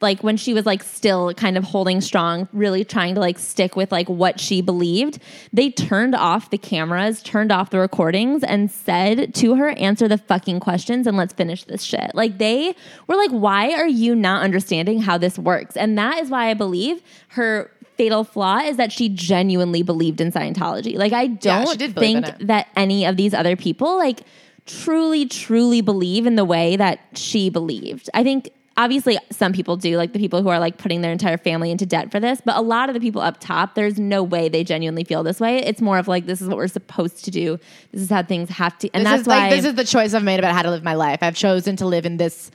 like 0.00 0.22
when 0.22 0.36
she 0.36 0.54
was 0.54 0.64
like 0.64 0.82
still 0.82 1.34
kind 1.34 1.56
of 1.56 1.64
holding 1.64 2.00
strong, 2.00 2.48
really 2.52 2.84
trying 2.84 3.14
to 3.14 3.20
like 3.20 3.38
stick 3.38 3.76
with 3.76 3.90
like 3.90 4.08
what 4.08 4.40
she 4.40 4.60
believed, 4.60 5.18
they 5.52 5.70
turned 5.70 6.14
off 6.14 6.50
the 6.50 6.58
cameras, 6.58 7.22
turned 7.22 7.50
off 7.50 7.70
the 7.70 7.78
recordings, 7.78 8.44
and 8.44 8.70
said 8.70 9.34
to 9.34 9.56
her, 9.56 9.70
answer 9.70 10.06
the 10.08 10.18
fucking 10.18 10.60
questions 10.60 11.06
and 11.06 11.16
let's 11.16 11.32
finish 11.32 11.64
this 11.64 11.82
shit. 11.82 12.14
Like 12.14 12.38
they 12.38 12.74
were 13.06 13.16
like, 13.16 13.30
why 13.30 13.72
are 13.72 13.88
you 13.88 14.14
not 14.14 14.42
understanding 14.42 15.00
how 15.00 15.18
this 15.18 15.38
works? 15.38 15.76
And 15.76 15.98
that 15.98 16.18
is 16.18 16.30
why 16.30 16.50
I 16.50 16.54
believe 16.54 17.02
her 17.28 17.70
fatal 17.96 18.22
flaw 18.22 18.58
is 18.58 18.76
that 18.76 18.92
she 18.92 19.08
genuinely 19.08 19.82
believed 19.82 20.20
in 20.20 20.30
Scientology. 20.30 20.96
Like 20.96 21.12
I 21.12 21.26
don't 21.26 21.80
in 21.82 21.92
think 21.92 22.26
that 22.40 22.68
any 22.76 23.04
of 23.04 23.16
these 23.16 23.34
other 23.34 23.56
people 23.56 23.96
like 23.96 24.20
truly, 24.66 25.26
truly 25.26 25.80
believe 25.80 26.26
in 26.26 26.36
the 26.36 26.44
way 26.44 26.76
that 26.76 27.00
she 27.14 27.50
believed. 27.50 28.08
I 28.14 28.22
think 28.22 28.50
obviously 28.78 29.18
some 29.30 29.52
people 29.52 29.76
do, 29.76 29.98
like 29.98 30.12
the 30.14 30.18
people 30.18 30.40
who 30.40 30.48
are 30.48 30.58
like 30.58 30.78
putting 30.78 31.02
their 31.02 31.12
entire 31.12 31.36
family 31.36 31.70
into 31.70 31.84
debt 31.84 32.10
for 32.10 32.20
this, 32.20 32.40
but 32.42 32.56
a 32.56 32.60
lot 32.62 32.88
of 32.88 32.94
the 32.94 33.00
people 33.00 33.20
up 33.20 33.38
top, 33.40 33.74
there's 33.74 33.98
no 33.98 34.22
way 34.22 34.48
they 34.48 34.64
genuinely 34.64 35.04
feel 35.04 35.22
this 35.22 35.40
way. 35.40 35.58
It's 35.58 35.82
more 35.82 35.98
of 35.98 36.08
like 36.08 36.24
this 36.26 36.40
is 36.40 36.48
what 36.48 36.56
we're 36.56 36.68
supposed 36.68 37.24
to 37.24 37.30
do. 37.30 37.58
This 37.92 38.00
is 38.00 38.08
how 38.08 38.22
things 38.22 38.48
have 38.50 38.78
to, 38.78 38.88
and 38.94 39.04
This 39.04 39.10
that's 39.10 39.22
is 39.22 39.28
why 39.28 39.48
like 39.48 39.50
this 39.50 39.64
is 39.66 39.74
the 39.74 39.84
choice 39.84 40.14
I've 40.14 40.22
made 40.22 40.38
about 40.38 40.54
how 40.54 40.62
to 40.62 40.70
live 40.70 40.84
my 40.84 40.94
life. 40.94 41.18
I've 41.22 41.36
chosen 41.36 41.76
to 41.76 41.86
live 41.86 42.06
in 42.06 42.16
this. 42.16 42.50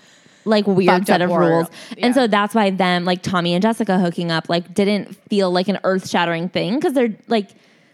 like 0.45 0.65
weird 0.65 1.05
set 1.05 1.21
of 1.21 1.29
world. 1.29 1.51
rules. 1.51 1.67
Yeah. 1.97 2.05
And 2.05 2.15
so 2.15 2.27
that's 2.27 2.55
why 2.55 2.69
them 2.69 3.05
like 3.05 3.21
Tommy 3.21 3.53
and 3.53 3.61
Jessica 3.61 3.99
hooking 3.99 4.31
up 4.31 4.49
like 4.49 4.73
didn't 4.73 5.15
feel 5.29 5.51
like 5.51 5.67
an 5.67 5.79
earth 5.83 6.09
shattering 6.09 6.49
thing 6.49 6.75
because 6.75 6.93
they're 6.93 7.15
like 7.27 7.51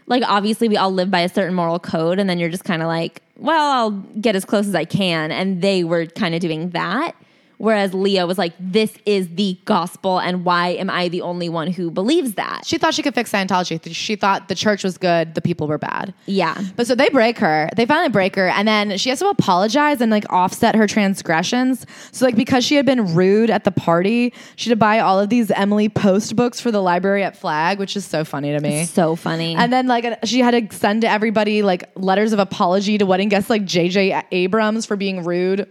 like 0.08 0.24
obviously 0.26 0.68
we 0.68 0.78
all 0.78 0.92
live 0.92 1.12
by 1.12 1.20
a 1.20 1.30
certain 1.30 1.54
moral 1.54 1.80
code 1.80 2.18
and 2.20 2.30
then 2.30 2.40
you're 2.40 2.50
just 2.50 2.64
kind 2.64 2.82
of 2.82 2.88
like 2.88 3.22
well 3.38 3.72
I'll 3.72 3.92
get 4.20 4.36
as 4.36 4.46
close 4.46 4.68
as 4.68 4.74
I 4.76 4.86
can 4.86 5.32
and 5.32 5.62
they 5.62 5.84
were 5.84 6.06
kind 6.08 6.34
of 6.36 6.42
doing 6.42 6.70
that. 6.72 7.16
Whereas 7.60 7.94
Leah 7.94 8.26
was 8.26 8.38
like, 8.38 8.54
this 8.58 8.98
is 9.06 9.28
the 9.36 9.60
gospel, 9.66 10.18
and 10.18 10.46
why 10.46 10.70
am 10.70 10.90
I 10.90 11.10
the 11.10 11.22
only 11.22 11.50
one 11.50 11.68
who 11.68 11.92
believes 11.92 12.36
that? 12.36 12.66
She 12.66 12.78
thought 12.78 12.94
she 12.94 13.02
could 13.04 13.14
fix 13.14 13.30
Scientology. 13.34 13.94
She 13.94 14.16
thought 14.16 14.48
the 14.48 14.56
church 14.56 14.82
was 14.82 14.98
good, 14.98 15.36
the 15.36 15.42
people 15.42 15.68
were 15.68 15.78
bad. 15.78 16.14
Yeah. 16.26 16.58
But 16.78 16.88
so 16.88 16.96
they 16.96 17.10
break 17.10 17.38
her. 17.40 17.70
They 17.76 17.86
finally 17.86 18.08
break 18.08 18.38
her, 18.38 18.48
and 18.48 18.66
then 18.66 18.98
she 18.98 19.10
has 19.10 19.20
to 19.20 19.28
apologize 19.28 20.00
and 20.00 20.10
like 20.10 20.24
offset 20.30 20.74
her 20.74 20.88
transgressions. 20.88 21.86
So 22.14 22.24
like 22.24 22.38
because 22.38 22.64
she 22.64 22.76
had 22.76 22.86
been 22.86 23.14
rude 23.14 23.50
at 23.50 23.66
the 23.66 23.72
party, 23.72 24.34
she 24.56 24.70
had 24.70 24.76
to 24.76 24.80
buy 24.80 25.00
all 25.00 25.20
of 25.20 25.28
these 25.28 25.52
Emily 25.52 25.90
Post 25.90 26.38
books 26.38 26.62
for 26.62 26.72
the 26.72 26.82
library 26.82 27.26
at 27.26 27.36
Flag, 27.36 27.78
which 27.78 27.98
is 27.98 28.06
so 28.06 28.24
funny 28.24 28.54
to 28.54 28.62
me. 28.62 28.86
So 28.86 29.18
funny. 29.18 29.56
And 29.56 29.74
then 29.74 29.86
like 29.86 30.20
she 30.24 30.40
had 30.40 30.52
to 30.52 30.74
send 30.74 31.02
to 31.02 31.10
everybody 31.10 31.62
like 31.62 31.90
letters 31.96 32.32
of 32.32 32.40
apology 32.40 32.98
to 32.98 33.06
wedding 33.06 33.28
guests 33.28 33.50
like 33.50 33.64
JJ 33.64 34.24
Abrams 34.32 34.86
for 34.86 34.96
being 34.96 35.26
rude. 35.26 35.68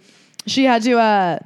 She 0.47 0.65
had 0.65 0.83
to 0.83 0.99
uh 0.99 1.39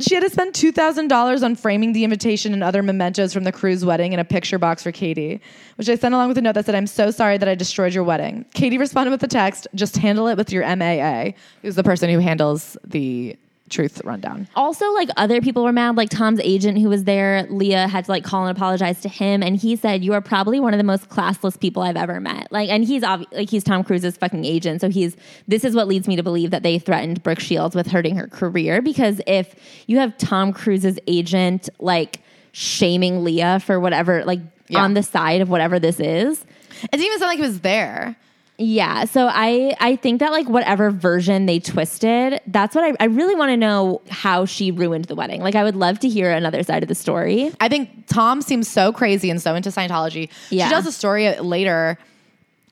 she 0.00 0.14
had 0.14 0.22
to 0.22 0.30
spend 0.30 0.54
two 0.54 0.72
thousand 0.72 1.08
dollars 1.08 1.42
on 1.42 1.56
framing 1.56 1.92
the 1.92 2.04
invitation 2.04 2.52
and 2.52 2.62
other 2.62 2.82
mementos 2.82 3.32
from 3.32 3.44
the 3.44 3.52
cruise 3.52 3.84
wedding 3.84 4.12
in 4.12 4.18
a 4.18 4.24
picture 4.24 4.58
box 4.58 4.82
for 4.82 4.92
Katie, 4.92 5.40
which 5.76 5.88
I 5.88 5.94
sent 5.96 6.14
along 6.14 6.28
with 6.28 6.38
a 6.38 6.42
note 6.42 6.54
that 6.54 6.66
said, 6.66 6.74
"I'm 6.74 6.86
so 6.86 7.10
sorry 7.10 7.38
that 7.38 7.48
I 7.48 7.54
destroyed 7.54 7.94
your 7.94 8.04
wedding." 8.04 8.44
Katie 8.54 8.78
responded 8.78 9.10
with 9.10 9.20
the 9.20 9.28
text, 9.28 9.66
"Just 9.74 9.96
handle 9.96 10.28
it 10.28 10.36
with 10.36 10.52
your 10.52 10.64
MAA." 10.64 11.34
Who's 11.62 11.76
the 11.76 11.84
person 11.84 12.10
who 12.10 12.18
handles 12.18 12.76
the 12.84 13.36
truth 13.68 14.00
rundown? 14.04 14.48
also 14.56 14.90
like 14.94 15.08
other 15.16 15.40
people 15.40 15.62
were 15.64 15.72
mad 15.72 15.96
like 15.96 16.08
tom's 16.08 16.40
agent 16.40 16.78
who 16.78 16.88
was 16.88 17.04
there 17.04 17.46
leah 17.50 17.86
had 17.88 18.04
to 18.04 18.10
like 18.10 18.24
call 18.24 18.46
and 18.46 18.56
apologize 18.56 19.00
to 19.00 19.08
him 19.08 19.42
and 19.42 19.56
he 19.56 19.76
said 19.76 20.02
you 20.04 20.12
are 20.12 20.20
probably 20.20 20.58
one 20.60 20.74
of 20.74 20.78
the 20.78 20.84
most 20.84 21.08
classless 21.08 21.58
people 21.60 21.82
i've 21.82 21.96
ever 21.96 22.20
met 22.20 22.48
like 22.50 22.68
and 22.68 22.84
he's 22.84 23.02
obvi- 23.02 23.26
like 23.32 23.48
he's 23.50 23.62
tom 23.64 23.82
cruise's 23.84 24.16
fucking 24.16 24.44
agent 24.44 24.80
so 24.80 24.88
he's 24.88 25.16
this 25.46 25.64
is 25.64 25.74
what 25.74 25.86
leads 25.88 26.08
me 26.08 26.16
to 26.16 26.22
believe 26.22 26.50
that 26.50 26.62
they 26.62 26.78
threatened 26.78 27.22
brooke 27.22 27.40
shields 27.40 27.74
with 27.76 27.86
hurting 27.86 28.16
her 28.16 28.26
career 28.28 28.80
because 28.82 29.20
if 29.26 29.54
you 29.86 29.98
have 29.98 30.16
tom 30.18 30.52
cruise's 30.52 30.98
agent 31.06 31.68
like 31.78 32.20
shaming 32.52 33.22
leah 33.24 33.60
for 33.60 33.78
whatever 33.78 34.24
like 34.24 34.40
Yeah. 34.68 34.82
on 34.82 34.94
the 34.94 35.02
side 35.02 35.40
of 35.40 35.48
whatever 35.48 35.78
this 35.78 36.00
is 36.00 36.44
It 36.82 36.90
didn't 36.92 37.06
even 37.06 37.18
sound 37.18 37.30
like 37.30 37.38
he 37.38 37.42
was 37.42 37.60
there. 37.60 38.16
Yeah, 38.60 39.04
so 39.04 39.28
I 39.30 39.76
I 39.78 39.94
think 39.94 40.18
that 40.18 40.32
like 40.32 40.48
whatever 40.48 40.90
version 40.90 41.46
they 41.46 41.60
twisted, 41.60 42.40
that's 42.48 42.74
what 42.74 42.82
I, 42.82 42.92
I 42.98 43.06
really 43.06 43.36
want 43.36 43.50
to 43.50 43.56
know 43.56 44.02
how 44.10 44.46
she 44.46 44.72
ruined 44.72 45.04
the 45.04 45.14
wedding. 45.14 45.40
Like 45.40 45.54
I 45.54 45.62
would 45.62 45.76
love 45.76 46.00
to 46.00 46.08
hear 46.08 46.32
another 46.32 46.64
side 46.64 46.82
of 46.82 46.88
the 46.88 46.94
story. 46.96 47.52
I 47.60 47.68
think 47.68 48.08
Tom 48.08 48.42
seems 48.42 48.66
so 48.66 48.92
crazy 48.92 49.30
and 49.30 49.40
so 49.40 49.54
into 49.54 49.70
Scientology. 49.70 50.28
Yeah. 50.50 50.66
She 50.66 50.72
tells 50.72 50.86
a 50.86 50.92
story 50.92 51.32
later 51.38 51.98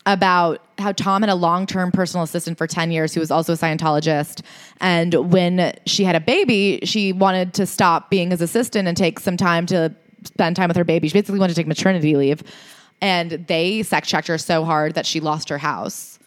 about 0.07 0.61
how 0.79 0.91
Tom 0.91 1.23
had 1.23 1.29
a 1.29 1.37
long 1.37 1.67
term 1.67 1.93
personal 1.93 2.25
assistant 2.25 2.59
for 2.59 2.67
10 2.67 2.91
years 2.91 3.15
who 3.15 3.21
was 3.21 3.31
also 3.31 3.53
a 3.53 3.57
Scientologist. 3.57 4.43
And 4.81 5.15
when 5.33 5.73
she 5.87 6.03
had 6.03 6.17
a 6.17 6.21
baby, 6.21 6.81
she 6.83 7.13
wanted 7.13 7.55
to 7.55 7.67
stop 7.67 8.11
being 8.11 8.33
his 8.33 8.41
assistant 8.41 8.89
and 8.89 8.97
take 8.97 9.21
some 9.21 9.37
time 9.37 9.67
to 9.67 9.95
spend 10.25 10.57
time 10.57 10.67
with 10.67 10.77
her 10.77 10.85
baby. 10.85 11.07
She 11.09 11.15
basically 11.15 11.39
wanted 11.39 11.55
to 11.55 11.61
take 11.61 11.69
maternity 11.69 12.17
leave. 12.17 12.43
And 13.01 13.31
they 13.47 13.83
sec 13.83 14.05
checked 14.05 14.29
her 14.29 14.39
so 14.39 14.65
hard 14.65 14.95
that 14.95 15.07
she 15.07 15.21
lost 15.21 15.49
her 15.49 15.59
house. 15.59 16.19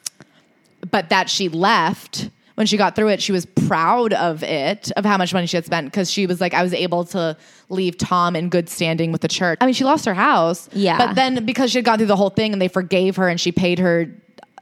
But 0.91 1.09
that 1.09 1.29
she 1.29 1.49
left 1.49 2.29
when 2.55 2.67
she 2.67 2.75
got 2.75 2.93
through 2.93 3.07
it 3.07 3.21
she 3.21 3.31
was 3.31 3.45
proud 3.45 4.11
of 4.11 4.43
it 4.43 4.91
of 4.97 5.05
how 5.05 5.17
much 5.17 5.33
money 5.33 5.47
she 5.47 5.55
had 5.57 5.65
spent. 5.65 5.87
Because 5.87 6.11
she 6.11 6.27
was 6.27 6.41
like 6.41 6.53
i 6.53 6.61
was 6.61 6.73
able 6.73 7.05
to 7.05 7.35
leave 7.69 7.97
tom 7.97 8.35
in 8.35 8.49
good 8.49 8.69
standing 8.69 9.11
with 9.11 9.21
the 9.21 9.27
church. 9.27 9.57
I 9.61 9.65
mean 9.65 9.73
she 9.73 9.83
lost 9.85 10.05
her 10.05 10.13
house. 10.13 10.69
Yeah. 10.73 10.97
but 10.97 11.15
then 11.15 11.45
because 11.45 11.71
she 11.71 11.77
had 11.77 11.85
gone 11.85 11.97
through 11.97 12.07
the 12.07 12.15
whole 12.15 12.29
thing 12.29 12.53
and 12.53 12.61
they 12.61 12.67
forgave 12.67 13.15
her 13.15 13.29
and 13.29 13.39
she 13.39 13.51
paid 13.51 13.79
her 13.79 14.09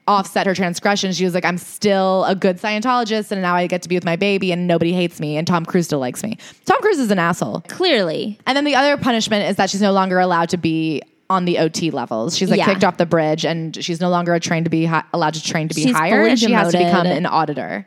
offset 0.07 0.47
her 0.47 0.55
transgression 0.55 1.11
she 1.11 1.25
was 1.25 1.33
like 1.33 1.43
i'm 1.43 1.57
still 1.57 2.23
a 2.25 2.33
good 2.33 2.57
scientologist 2.57 3.29
and 3.29 3.41
now 3.41 3.53
i 3.55 3.67
get 3.67 3.81
to 3.81 3.89
be 3.89 3.95
with 3.95 4.05
my 4.05 4.15
baby 4.15 4.53
and 4.53 4.65
nobody 4.65 4.93
hates 4.93 5.19
me 5.19 5.35
and 5.35 5.45
tom 5.45 5.65
cruise 5.65 5.85
still 5.87 5.99
likes 5.99 6.23
me. 6.23 6.37
Tom 6.65 6.79
cruise 6.81 6.97
is 6.99 7.11
an 7.11 7.19
asshole. 7.19 7.61
Clearly, 7.67 8.39
and 8.45 8.55
then 8.55 8.63
the 8.63 8.75
other 8.75 8.95
punishment 8.95 9.49
is 9.49 9.57
that 9.57 9.69
she's 9.69 9.81
no 9.81 9.91
longer 9.91 10.19
allowed 10.19 10.49
to 10.49 10.57
be 10.57 11.01
on 11.29 11.45
the 11.45 11.57
OT 11.59 11.91
levels. 11.91 12.37
She's 12.37 12.49
like 12.49 12.57
Yeah. 12.59 12.65
kicked 12.65 12.83
off 12.83 12.97
the 12.97 13.05
bridge, 13.05 13.45
and 13.45 13.75
she's 13.83 13.99
no 13.99 14.09
longer 14.09 14.37
trained 14.39 14.65
to 14.65 14.69
be 14.69 14.85
hi- 14.85 15.03
allowed 15.13 15.33
to 15.33 15.43
train 15.43 15.67
to 15.67 15.75
be 15.75 15.83
She's 15.83 15.97
fully 15.97 16.29
And 16.29 16.39
she 16.39 16.51
has 16.51 16.71
to 16.71 16.77
become 16.77 17.05
an 17.07 17.25
auditor. 17.25 17.85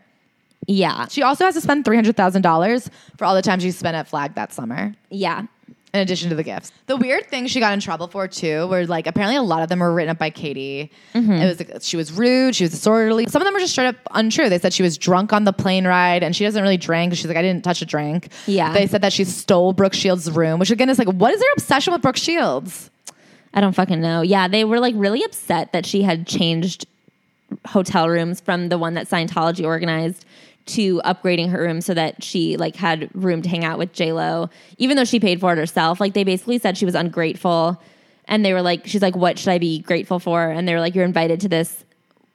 yeah, 0.67 1.07
She 1.09 1.23
also 1.23 1.45
has 1.45 1.55
to 1.55 1.61
spend 1.61 1.85
three 1.85 1.97
hundred 1.97 2.17
thousand 2.17 2.43
dollars 2.43 2.91
for 3.17 3.25
all 3.25 3.35
the 3.35 3.43
time 3.43 3.59
she 3.61 3.71
spent 3.71 3.97
at 3.97 4.07
Flag 4.09 4.35
that 4.35 4.53
summer. 4.53 4.95
yeah. 5.11 5.43
In 5.93 5.99
addition 5.99 6.29
to 6.31 6.37
the 6.37 6.45
gifts, 6.45 6.71
the 6.87 6.97
weird 6.97 7.27
thing 7.27 7.49
she 7.49 7.59
got 7.59 7.73
in 7.73 7.81
trouble 7.81 8.07
for 8.07 8.29
too 8.29 8.69
were 8.69 8.87
like 8.87 9.09
apparently 9.09 9.35
a 9.35 9.43
lot 9.43 9.65
of 9.65 9.69
them 9.69 9.81
were 9.81 9.93
written 9.93 10.09
up 10.13 10.19
by 10.19 10.31
Katie. 10.31 10.93
Mm-hmm. 11.17 11.33
It 11.33 11.47
was 11.49 11.59
like, 11.59 11.83
she 11.83 11.97
was 11.97 12.13
rude, 12.13 12.55
she 12.55 12.63
was 12.63 12.71
disorderly. 12.71 13.27
Some 13.27 13.43
of 13.43 13.45
them 13.47 13.53
were 13.55 13.59
just 13.59 13.73
straight 13.73 13.89
up 13.89 13.97
untrue. 14.13 14.49
They 14.49 14.61
said 14.61 14.73
she 14.73 14.85
was 14.85 14.97
drunk 14.97 15.33
on 15.33 15.43
the 15.43 15.53
plane 15.53 15.89
ride, 15.89 16.23
and 16.23 16.37
she 16.37 16.45
doesn't 16.45 16.63
really 16.63 16.77
drink. 16.77 17.15
She's 17.17 17.27
like, 17.27 17.37
I 17.37 17.43
didn't 17.43 17.65
touch 17.65 17.83
a 17.83 17.87
drink. 17.87 18.29
Yeah. 18.47 18.73
They 18.73 18.87
said 18.87 19.03
that 19.03 19.13
she 19.13 19.25
stole 19.25 19.73
Brooke 19.73 19.95
Shields' 19.95 20.31
room, 20.31 20.61
which 20.61 20.71
again 20.71 20.91
is 20.91 20.99
like, 21.01 21.09
what 21.09 21.35
is 21.35 21.41
their 21.41 21.53
obsession 21.55 21.93
with 21.93 22.03
Brooke 22.03 22.17
Shields? 22.19 22.89
I 23.53 23.61
don't 23.61 23.75
fucking 23.75 24.01
know. 24.01 24.23
Yeah, 24.23 24.49
they 24.49 24.65
were 24.65 24.81
like 24.81 24.95
really 24.97 25.23
upset 25.25 25.73
that 25.73 25.85
she 25.85 26.03
had 26.03 26.27
changed 26.27 26.87
hotel 27.67 28.09
rooms 28.09 28.41
from 28.41 28.69
the 28.69 28.79
one 28.79 28.95
that 28.95 29.09
Scientology 29.09 29.65
organized 29.65 30.25
to 30.67 31.01
upgrading 31.05 31.51
her 31.51 31.61
room 31.61 31.81
so 31.81 31.95
that 31.95 32.23
she 32.23 32.57
like 32.57 32.77
had 32.77 33.11
room 33.15 33.43
to 33.43 33.49
hang 33.49 33.65
out 33.65 33.79
with 33.79 33.93
J 33.93 34.13
Lo, 34.13 34.51
even 34.79 34.97
though 34.97 35.05
she 35.05 35.19
paid 35.19 35.41
for 35.41 35.53
it 35.53 35.59
herself. 35.59 36.01
Like 36.01 36.15
they 36.15 36.25
basically 36.25 36.59
said 36.59 36.79
she 36.79 36.85
was 36.85 36.95
ungrateful, 36.95 37.81
and 38.27 38.45
they 38.45 38.53
were 38.53 38.63
like, 38.63 38.87
she's 38.87 39.03
like, 39.03 39.17
what 39.17 39.39
should 39.39 39.49
I 39.49 39.59
be 39.59 39.81
grateful 39.81 40.21
for? 40.21 40.49
And 40.49 40.69
they 40.69 40.75
were 40.75 40.81
like, 40.81 40.95
you're 40.95 41.05
invited 41.05 41.41
to 41.41 41.49
this 41.49 41.85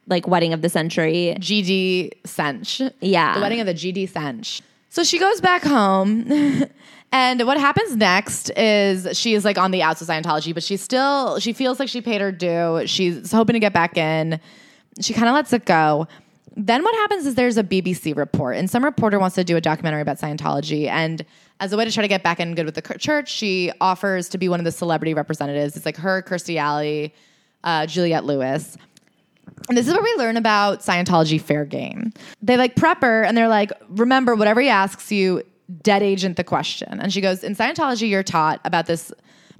like 0.07 0.27
wedding 0.27 0.53
of 0.53 0.61
the 0.61 0.69
century. 0.69 1.35
GD 1.39 2.11
Sench. 2.23 2.91
Yeah. 2.99 3.35
The 3.35 3.41
wedding 3.41 3.61
of 3.61 3.67
the 3.67 3.73
GD 3.73 4.11
Sench. 4.11 4.61
So 4.89 5.03
she 5.03 5.17
goes 5.19 5.41
back 5.41 5.63
home. 5.63 6.25
and 7.15 7.41
what 7.47 7.57
happens 7.57 7.95
next 7.95 8.49
is 8.57 9.17
she 9.17 9.35
is 9.35 9.45
like 9.45 9.57
on 9.57 9.71
the 9.71 9.81
outs 9.81 10.01
of 10.01 10.07
Scientology, 10.09 10.53
but 10.53 10.61
she's 10.61 10.81
still, 10.81 11.39
she 11.39 11.53
feels 11.53 11.79
like 11.79 11.87
she 11.87 12.01
paid 12.01 12.19
her 12.19 12.29
due. 12.29 12.85
She's 12.87 13.31
hoping 13.31 13.53
to 13.53 13.59
get 13.61 13.71
back 13.71 13.95
in. 13.95 14.37
She 14.99 15.13
kind 15.13 15.29
of 15.29 15.33
lets 15.33 15.53
it 15.53 15.63
go. 15.63 16.09
Then 16.57 16.83
what 16.83 16.93
happens 16.95 17.25
is 17.25 17.35
there's 17.35 17.57
a 17.57 17.63
BBC 17.63 18.17
report, 18.17 18.57
and 18.57 18.69
some 18.69 18.83
reporter 18.83 19.17
wants 19.17 19.35
to 19.35 19.45
do 19.45 19.55
a 19.55 19.61
documentary 19.61 20.01
about 20.01 20.17
Scientology. 20.17 20.89
And 20.89 21.25
as 21.61 21.71
a 21.71 21.77
way 21.77 21.85
to 21.85 21.91
try 21.91 22.01
to 22.01 22.09
get 22.09 22.21
back 22.21 22.41
in 22.41 22.53
good 22.53 22.65
with 22.65 22.75
the 22.75 22.99
church, 22.99 23.29
she 23.29 23.71
offers 23.79 24.27
to 24.29 24.37
be 24.37 24.49
one 24.49 24.59
of 24.59 24.65
the 24.65 24.71
celebrity 24.73 25.13
representatives. 25.13 25.77
It's 25.77 25.85
like 25.85 25.95
her, 25.95 26.21
Kirstie 26.21 26.57
Alley, 26.57 27.15
uh, 27.63 27.85
Juliette 27.85 28.25
Lewis. 28.25 28.75
And 29.69 29.77
this 29.77 29.87
is 29.87 29.93
where 29.93 30.03
we 30.03 30.13
learn 30.17 30.35
about 30.35 30.81
Scientology 30.81 31.39
fair 31.39 31.63
game. 31.63 32.11
They 32.41 32.57
like 32.57 32.75
prep 32.75 33.01
her 33.03 33.23
and 33.23 33.37
they're 33.37 33.47
like, 33.47 33.71
remember, 33.87 34.35
whatever 34.35 34.59
he 34.59 34.67
asks 34.67 35.13
you, 35.13 35.43
dead 35.81 36.03
agent 36.03 36.37
the 36.37 36.43
question. 36.43 36.99
And 36.99 37.11
she 37.11 37.21
goes, 37.21 37.43
In 37.43 37.55
Scientology, 37.55 38.09
you're 38.09 38.23
taught 38.23 38.61
about 38.65 38.85
this 38.85 39.11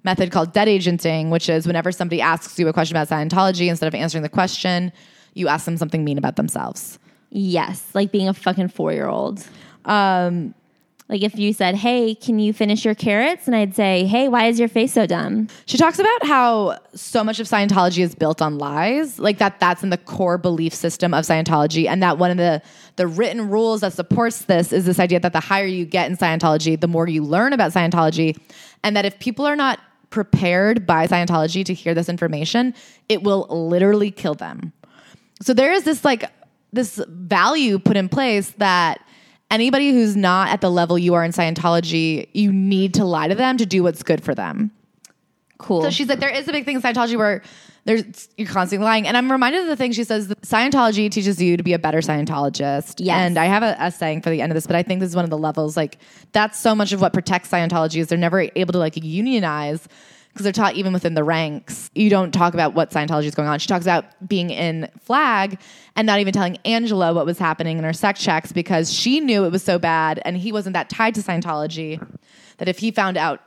method 0.04 0.32
called 0.32 0.54
dead 0.54 0.68
agenting, 0.68 1.30
which 1.30 1.50
is 1.50 1.66
whenever 1.66 1.92
somebody 1.92 2.22
asks 2.22 2.58
you 2.60 2.68
a 2.68 2.74
question 2.74 2.96
about 2.96 3.10
Scientology, 3.10 3.68
instead 3.68 3.88
of 3.88 3.96
answering 3.96 4.22
the 4.22 4.30
question, 4.30 4.92
you 5.34 5.48
ask 5.48 5.66
them 5.66 5.78
something 5.78 6.04
mean 6.04 6.18
about 6.18 6.36
themselves. 6.36 7.00
Yes, 7.32 7.90
like 7.94 8.12
being 8.12 8.30
a 8.30 8.34
fucking 8.34 8.70
four 8.70 8.94
year 8.94 9.08
old. 9.08 9.46
Um, 9.86 10.54
like 11.08 11.22
if 11.22 11.38
you 11.38 11.54
said, 11.54 11.76
"Hey, 11.76 12.16
can 12.16 12.40
you 12.40 12.52
finish 12.52 12.84
your 12.84 12.96
carrots?" 12.96 13.48
and 13.48 13.56
I'd 13.56 13.76
say, 13.76 14.06
"Hey, 14.06 14.28
why 14.28 14.48
is 14.48 14.60
your 14.60 14.68
face 14.68 14.94
so 14.94 15.06
dumb?" 15.06 15.48
She 15.66 15.78
talks 15.78 16.00
about 16.00 16.26
how 16.26 16.80
so 16.96 17.24
much 17.24 17.40
of 17.40 17.48
Scientology 17.48 18.00
is 18.00 18.16
built 18.16 18.42
on 18.42 18.58
lies, 18.58 19.20
like 19.20 19.38
that 19.38 19.60
that's 19.60 19.84
in 19.84 19.92
the 19.92 19.98
core 19.98 20.38
belief 20.38 20.74
system 20.74 21.14
of 21.14 21.26
Scientology 21.26 21.88
and 21.88 22.02
that 22.02 22.18
one 22.18 22.32
of 22.32 22.38
the 22.38 22.62
the 22.96 23.08
written 23.08 23.50
rules 23.50 23.82
that 23.82 23.94
supports 23.94 24.46
this 24.46 24.74
is 24.74 24.86
this 24.86 25.00
idea 25.00 25.20
that 25.20 25.34
the 25.34 25.40
higher 25.40 25.66
you 25.66 25.86
get 25.86 26.10
in 26.10 26.18
Scientology, 26.18 26.80
the 26.80 26.88
more 26.88 27.08
you 27.08 27.24
learn 27.24 27.54
about 27.54 27.72
Scientology 27.72 28.38
and 28.84 28.96
that 28.96 29.06
if 29.06 29.20
people 29.20 29.46
are 29.46 29.56
not 29.56 29.80
prepared 30.10 30.86
by 30.86 31.08
Scientology 31.08 31.66
to 31.66 31.74
hear 31.74 31.94
this 31.94 32.08
information, 32.08 32.74
it 33.10 33.22
will 33.22 33.48
literally 33.50 34.12
kill 34.12 34.34
them. 34.34 34.72
So 35.42 35.54
there 35.54 35.74
is 35.74 35.84
this 35.84 36.06
like 36.06 36.32
this 36.72 37.02
value 37.08 37.80
put 37.80 37.98
in 37.98 38.10
place 38.10 38.52
that 38.58 39.02
anybody 39.52 39.92
who's 39.92 40.16
not 40.16 40.50
at 40.50 40.62
the 40.62 40.72
level 40.72 40.98
you 40.98 41.14
are 41.14 41.24
in 41.24 41.32
Scientology, 41.32 42.28
you 42.34 42.52
need 42.52 42.94
to 42.96 43.06
lie 43.06 43.28
to 43.28 43.36
them 43.36 43.58
to 43.58 43.66
do 43.66 43.84
what's 43.84 44.04
good 44.04 44.24
for 44.24 44.36
them. 44.36 44.72
Cool. 45.58 45.84
So 45.84 45.90
she's 45.90 46.10
like, 46.10 46.20
there 46.20 46.30
is 46.30 46.48
a 46.48 46.52
big 46.52 46.66
thing 46.66 46.76
in 46.76 46.82
Scientology 46.82 47.18
where 47.18 47.42
there's 47.86 48.30
you're 48.36 48.48
constantly 48.48 48.84
lying. 48.84 49.08
And 49.08 49.16
I'm 49.16 49.32
reminded 49.32 49.62
of 49.62 49.68
the 49.68 49.76
thing 49.76 49.92
she 49.92 50.04
says 50.04 50.28
Scientology 50.42 51.10
teaches 51.10 51.42
you 51.42 51.56
to 51.56 51.64
be 51.64 51.74
a 51.74 51.80
better 51.80 52.00
Scientologist. 52.00 52.96
Yes. 52.98 53.16
And 53.16 53.38
I 53.38 53.46
have 53.46 53.64
a, 53.64 53.76
a 53.80 53.92
saying 53.92 54.22
for 54.22 54.32
the 54.32 54.42
end 54.42 54.52
of 54.52 54.56
this, 54.56 54.68
but 54.68 54.76
I 54.76 54.84
think 54.84 55.00
this 55.00 55.10
is 55.10 55.16
one 55.16 55.24
of 55.24 55.30
the 55.30 55.38
levels. 55.38 55.78
Like 55.78 56.00
that's 56.32 56.60
so 56.60 56.76
much 56.76 56.92
of 56.92 57.02
what 57.02 57.14
protects 57.14 57.50
Scientology 57.50 57.98
is 57.98 58.08
they're 58.08 58.18
never 58.18 58.50
able 58.56 58.74
to 58.74 58.80
like 58.80 58.98
unionize 58.98 59.88
because 60.36 60.44
they're 60.44 60.52
taught 60.52 60.76
even 60.76 60.92
within 60.92 61.14
the 61.14 61.24
ranks. 61.24 61.90
You 61.96 62.10
don't 62.10 62.34
talk 62.34 62.54
about 62.54 62.74
what 62.74 62.92
Scientology 62.92 63.24
is 63.24 63.36
going 63.36 63.48
on. 63.48 63.58
She 63.58 63.68
talks 63.68 63.86
about 63.86 64.06
being 64.28 64.50
in 64.50 64.90
Flag 65.00 65.58
and 65.96 66.06
not 66.06 66.20
even 66.20 66.34
telling 66.34 66.58
Angelo 66.66 67.14
what 67.14 67.26
was 67.26 67.40
happening 67.40 67.78
in 67.78 67.86
her 67.86 67.94
sec 67.94 68.18
checks 68.18 68.52
because 68.52 68.94
she 68.94 69.22
knew 69.22 69.46
it 69.46 69.52
was 69.54 69.64
so 69.64 69.80
bad 69.80 70.22
and 70.26 70.36
he 70.36 70.52
wasn't 70.52 70.74
that 70.74 70.90
tied 70.90 71.16
to 71.16 71.22
Scientology 71.22 72.06
that 72.58 72.68
if 72.68 72.80
he 72.80 72.92
found 72.92 73.16
out 73.16 73.40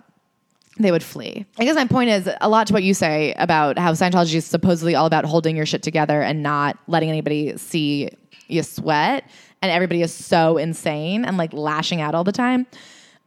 they 0.79 0.91
would 0.91 1.03
flee. 1.03 1.45
I 1.59 1.67
guess 1.67 1.75
my 1.75 1.87
point 1.87 2.09
is 2.09 2.31
a 2.41 2.49
lot 2.49 2.69
to 2.69 2.73
what 2.73 2.83
you 2.83 2.95
say 2.95 3.35
about 3.35 3.79
how 3.79 3.93
Scientology 3.93 4.37
is 4.37 4.47
supposedly 4.47 4.95
all 4.95 5.05
about 5.05 5.27
holding 5.27 5.57
your 5.57 5.67
shit 5.67 5.83
together 5.83 6.23
and 6.23 6.43
not 6.43 6.79
letting 6.87 7.11
anybody 7.11 7.55
see 7.59 8.09
you 8.47 8.63
sweat. 8.63 9.29
And 9.61 9.71
everybody 9.71 10.01
is 10.01 10.15
so 10.15 10.57
insane 10.57 11.27
and 11.27 11.37
like 11.37 11.53
lashing 11.53 12.01
out 12.01 12.15
all 12.15 12.25
the 12.25 12.33
time. 12.33 12.67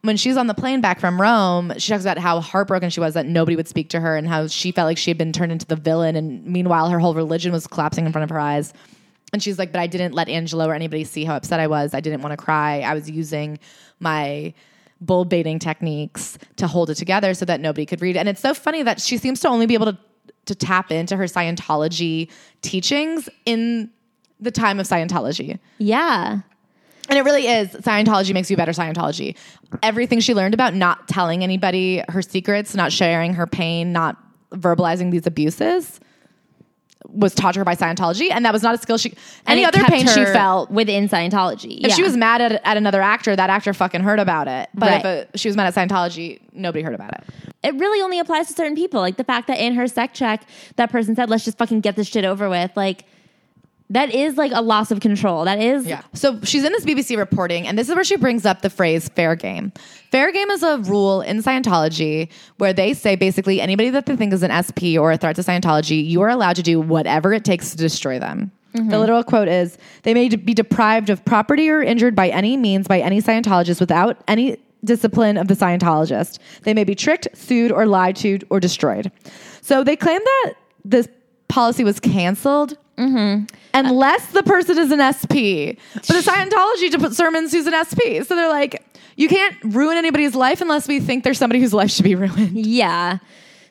When 0.02 0.16
she's 0.16 0.36
on 0.36 0.48
the 0.48 0.54
plane 0.54 0.80
back 0.80 0.98
from 0.98 1.20
Rome, 1.20 1.72
she 1.78 1.92
talks 1.92 2.02
about 2.02 2.18
how 2.18 2.40
heartbroken 2.40 2.90
she 2.90 2.98
was 2.98 3.14
that 3.14 3.26
nobody 3.26 3.54
would 3.54 3.68
speak 3.68 3.88
to 3.90 4.00
her 4.00 4.16
and 4.16 4.26
how 4.26 4.48
she 4.48 4.72
felt 4.72 4.86
like 4.86 4.98
she 4.98 5.10
had 5.10 5.18
been 5.18 5.32
turned 5.32 5.52
into 5.52 5.66
the 5.66 5.76
villain. 5.76 6.16
And 6.16 6.44
meanwhile, 6.44 6.90
her 6.90 6.98
whole 6.98 7.14
religion 7.14 7.52
was 7.52 7.68
collapsing 7.68 8.04
in 8.04 8.12
front 8.12 8.24
of 8.24 8.30
her 8.30 8.40
eyes. 8.40 8.74
And 9.32 9.40
she's 9.40 9.58
like, 9.58 9.70
but 9.70 9.80
I 9.80 9.86
didn't 9.86 10.12
let 10.12 10.28
Angelo 10.28 10.66
or 10.66 10.74
anybody 10.74 11.04
see 11.04 11.24
how 11.24 11.36
upset 11.36 11.60
I 11.60 11.68
was. 11.68 11.94
I 11.94 12.00
didn't 12.00 12.20
want 12.20 12.32
to 12.32 12.36
cry. 12.36 12.80
I 12.80 12.94
was 12.94 13.08
using 13.08 13.60
my 14.00 14.52
bull 15.00 15.24
baiting 15.24 15.58
techniques 15.58 16.36
to 16.56 16.66
hold 16.66 16.90
it 16.90 16.96
together 16.96 17.32
so 17.32 17.44
that 17.44 17.60
nobody 17.60 17.86
could 17.86 18.02
read. 18.02 18.16
And 18.16 18.28
it's 18.28 18.40
so 18.40 18.54
funny 18.54 18.82
that 18.82 19.00
she 19.00 19.16
seems 19.16 19.40
to 19.40 19.48
only 19.48 19.66
be 19.66 19.74
able 19.74 19.86
to 19.86 19.98
to 20.46 20.56
tap 20.56 20.90
into 20.90 21.16
her 21.16 21.24
Scientology 21.24 22.28
teachings 22.62 23.28
in 23.46 23.90
the 24.40 24.50
time 24.50 24.80
of 24.80 24.88
Scientology. 24.88 25.60
yeah. 25.78 26.40
And 27.08 27.18
it 27.18 27.22
really 27.22 27.46
is 27.48 27.68
Scientology 27.70 28.32
makes 28.32 28.50
you 28.50 28.56
better 28.56 28.72
Scientology. 28.72 29.36
Everything 29.82 30.20
she 30.20 30.34
learned 30.34 30.54
about 30.54 30.74
not 30.74 31.08
telling 31.08 31.42
anybody 31.42 32.02
her 32.08 32.22
secrets, 32.22 32.74
not 32.74 32.92
sharing 32.92 33.34
her 33.34 33.46
pain, 33.46 33.92
not 33.92 34.16
verbalizing 34.50 35.10
these 35.10 35.26
abuses 35.26 36.00
was 37.08 37.34
taught 37.34 37.52
to 37.54 37.58
her 37.60 37.64
by 37.64 37.74
Scientology, 37.74 38.30
and 38.30 38.44
that 38.44 38.52
was 38.52 38.62
not 38.62 38.74
a 38.74 38.78
skill 38.78 38.96
she. 38.96 39.12
Any 39.46 39.64
other 39.64 39.82
pain 39.84 40.06
she 40.06 40.24
felt 40.24 40.70
within 40.70 41.08
Scientology. 41.08 41.78
if 41.80 41.88
yeah. 41.88 41.94
she 41.94 42.02
was 42.02 42.16
mad 42.16 42.40
at, 42.40 42.60
at 42.64 42.76
another 42.76 43.02
actor, 43.02 43.34
that 43.34 43.50
actor 43.50 43.74
fucking 43.74 44.02
heard 44.02 44.20
about 44.20 44.46
it. 44.48 44.68
But 44.72 44.90
Right. 44.90 44.98
if 45.00 45.04
uh 45.34 45.36
she 45.36 45.48
was 45.48 45.56
mad 45.56 45.66
at 45.66 45.74
Scientology, 45.74 46.40
nobody 46.52 46.82
heard 46.82 46.94
about 46.94 47.12
it. 47.14 47.24
it 47.64 47.74
really 47.74 48.00
only 48.02 48.18
applies 48.18 48.46
to 48.48 48.52
certain 48.54 48.76
people. 48.76 49.00
Like 49.00 49.16
the 49.16 49.24
fact 49.24 49.48
that 49.48 49.58
in 49.58 49.74
her 49.74 49.88
sec 49.88 50.14
check, 50.14 50.44
that 50.76 50.90
person 50.90 51.14
said, 51.16 51.28
let's 51.28 51.44
just 51.44 51.58
fucking 51.58 51.80
get 51.80 51.96
this 51.96 52.06
shit 52.06 52.24
over 52.24 52.48
with. 52.48 52.70
Like, 52.76 53.04
that 53.92 54.14
is 54.14 54.38
like 54.38 54.52
a 54.54 54.62
loss 54.62 54.90
of 54.90 55.00
control. 55.00 55.44
That 55.44 55.60
is, 55.60 55.86
So 56.14 56.40
she's 56.42 56.64
in 56.64 56.72
this 56.72 56.84
BBC 56.84 57.18
reporting, 57.18 57.66
and 57.66 57.78
this 57.78 57.90
is 57.90 57.94
where 57.94 58.04
she 58.04 58.16
brings 58.16 58.46
up 58.46 58.62
the 58.62 58.70
phrase 58.70 59.10
fair 59.10 59.36
game. 59.36 59.70
Fair 60.10 60.32
game 60.32 60.50
is 60.50 60.62
a 60.62 60.78
rule 60.78 61.20
in 61.20 61.42
Scientology 61.42 62.30
where 62.56 62.72
they 62.72 62.94
say 62.94 63.16
basically 63.16 63.60
anybody 63.60 63.90
that 63.90 64.06
they 64.06 64.16
think 64.16 64.32
is 64.32 64.42
an 64.42 64.50
SP 64.64 64.96
or 64.98 65.12
a 65.12 65.18
threat 65.18 65.36
to 65.36 65.42
Scientology, 65.42 66.02
you 66.04 66.22
are 66.22 66.30
allowed 66.30 66.56
to 66.56 66.62
do 66.62 66.80
whatever 66.80 67.34
it 67.34 67.44
takes 67.44 67.70
to 67.72 67.76
destroy 67.76 68.18
them. 68.18 68.50
Mm-hmm. 68.74 68.88
The 68.88 68.98
literal 68.98 69.22
quote 69.22 69.48
is 69.48 69.76
They 70.04 70.14
may 70.14 70.30
be 70.30 70.54
deprived 70.54 71.10
of 71.10 71.22
property 71.26 71.68
or 71.68 71.82
injured 71.82 72.16
by 72.16 72.30
any 72.30 72.56
means 72.56 72.88
by 72.88 73.00
any 73.00 73.20
Scientologist 73.20 73.78
without 73.78 74.24
any 74.26 74.56
discipline 74.84 75.36
of 75.36 75.48
the 75.48 75.54
Scientologist. 75.54 76.38
They 76.62 76.72
may 76.72 76.84
be 76.84 76.94
tricked, 76.94 77.28
sued, 77.34 77.70
or 77.70 77.84
lied 77.84 78.16
to, 78.16 78.38
or 78.48 78.58
destroyed. 78.58 79.12
So 79.60 79.84
they 79.84 79.96
claim 79.96 80.20
that 80.24 80.54
this 80.82 81.08
policy 81.48 81.84
was 81.84 82.00
canceled 82.00 82.78
Mm-hmm. 82.96 83.44
unless 83.74 84.26
the 84.32 84.42
person 84.42 84.78
is 84.78 84.90
an 84.90 85.00
SP. 85.00 85.74
But 85.94 86.06
the 86.06 86.22
Scientology 86.24 86.90
to 86.92 86.98
put 86.98 87.14
sermons 87.14 87.52
who's 87.52 87.66
an 87.66 87.74
SP. 87.74 88.22
So 88.26 88.36
they're 88.36 88.48
like, 88.48 88.84
you 89.16 89.28
can't 89.28 89.56
ruin 89.64 89.96
anybody's 89.96 90.34
life 90.34 90.60
unless 90.60 90.86
we 90.88 91.00
think 91.00 91.24
there's 91.24 91.38
somebody 91.38 91.60
whose 91.60 91.74
life 91.74 91.90
should 91.90 92.04
be 92.04 92.14
ruined. 92.26 92.56
Yeah. 92.66 93.18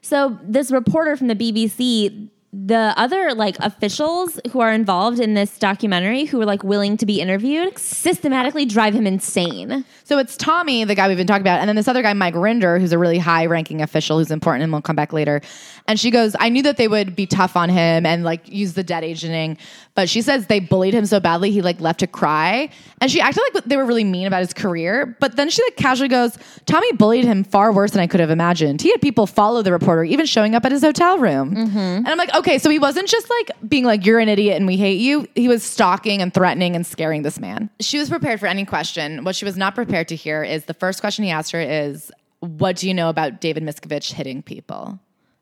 So 0.02 0.38
this 0.44 0.72
reporter 0.72 1.16
from 1.16 1.28
the 1.28 1.36
BBC, 1.36 2.30
the 2.54 2.94
other 2.98 3.34
like 3.34 3.58
officials 3.60 4.38
who 4.52 4.60
are 4.60 4.74
involved 4.74 5.22
in 5.22 5.36
this 5.36 5.58
documentary 5.58 6.26
who 6.26 6.38
were 6.38 6.46
like 6.46 6.66
willing 6.66 6.98
to 6.98 7.06
be 7.06 7.22
interviewed 7.22 7.78
systematically 7.78 8.66
drive 8.66 8.94
him 8.94 9.08
insane. 9.08 9.86
So 10.04 10.18
it's 10.18 10.36
Tommy, 10.36 10.84
the 10.84 10.94
guy 10.94 11.08
we've 11.08 11.16
been 11.16 11.28
talking 11.28 11.44
about, 11.44 11.62
and 11.62 11.70
then 11.70 11.78
this 11.78 11.88
other 11.88 12.02
guy, 12.02 12.12
Mike 12.12 12.34
Rinder, 12.34 12.78
who's 12.78 12.92
a 12.92 12.98
really 12.98 13.20
high 13.20 13.46
ranking 13.46 13.82
official 13.82 14.18
who's 14.18 14.32
important 14.32 14.64
and 14.64 14.72
we'll 14.74 14.82
come 14.82 14.98
back 14.98 15.14
later. 15.14 15.40
And 15.88 15.98
she 15.98 16.12
goes, 16.12 16.36
I 16.42 16.50
knew 16.50 16.62
that 16.64 16.76
they 16.76 16.90
would 16.90 17.16
be 17.16 17.26
tough 17.26 17.56
on 17.56 17.70
him 17.70 18.06
and 18.06 18.26
like 18.26 18.46
use 18.50 18.74
the 18.74 18.84
dead 18.84 19.06
agenting, 19.06 19.58
but 19.96 20.10
she 20.10 20.22
says 20.22 20.48
they 20.48 20.60
bullied 20.60 20.94
him 20.94 21.06
so 21.06 21.22
badly 21.22 21.52
he 21.52 21.62
like 21.62 21.80
left 21.80 22.02
to 22.02 22.08
cry. 22.08 22.70
And 23.00 23.10
she 23.10 23.22
acted 23.22 23.44
like 23.54 23.64
they 23.64 23.78
were 23.78 23.86
really 23.86 24.04
mean 24.04 24.28
about 24.28 24.42
his 24.42 24.54
career, 24.54 25.16
but 25.22 25.38
then 25.38 25.50
she 25.50 25.64
like 25.64 25.78
casually 25.78 26.10
goes, 26.10 26.38
Tommy 26.66 26.92
bullied 26.94 27.24
him 27.24 27.46
far 27.46 27.72
worse 27.72 27.92
than 27.92 28.02
I 28.02 28.08
could 28.08 28.20
have 28.20 28.30
imagined. 28.30 28.82
He 28.82 28.92
had 28.92 29.02
people 29.02 29.26
follow 29.26 29.62
the 29.62 29.72
reporter, 29.72 30.04
even 30.04 30.26
showing 30.26 30.54
up 30.54 30.66
at 30.66 30.74
his 30.74 30.82
hotel 30.82 31.18
room. 31.18 31.56
Mm-hmm. 31.56 31.78
And 31.78 32.08
I'm 32.10 32.18
like, 32.18 32.34
okay, 32.36 32.41
so 32.58 32.70
he 32.70 32.80
wasn't 32.80 33.08
just 33.08 33.30
like 33.30 33.52
being 33.68 33.84
like, 33.84 34.06
you're 34.06 34.20
an 34.20 34.30
idiot 34.30 34.58
and 34.58 34.68
we 34.68 34.78
hate 34.78 35.00
you. 35.00 35.28
He 35.36 35.48
was 35.48 35.64
stalking 35.64 36.22
and 36.22 36.34
threatening 36.34 36.76
and 36.76 36.86
scaring 36.86 37.22
this 37.22 37.40
man. 37.40 37.70
She 37.80 37.98
was 37.98 38.10
prepared 38.10 38.40
for 38.40 38.48
any 38.48 38.66
question. 38.66 39.24
What 39.24 39.36
she 39.36 39.46
was 39.46 39.58
not 39.58 39.76
prepared 39.76 40.08
to 40.10 40.16
hear 40.16 40.44
is 40.44 40.66
the 40.66 40.74
first 40.74 41.02
question 41.02 41.24
he 41.24 41.32
asked 41.32 41.52
her 41.52 41.62
is, 41.62 42.12
what 42.40 42.76
do 42.76 42.88
you 42.88 42.94
know 42.94 43.10
about 43.10 43.40
David 43.40 43.64
Miscavige 43.64 44.14
hitting 44.14 44.42
people? 44.42 45.00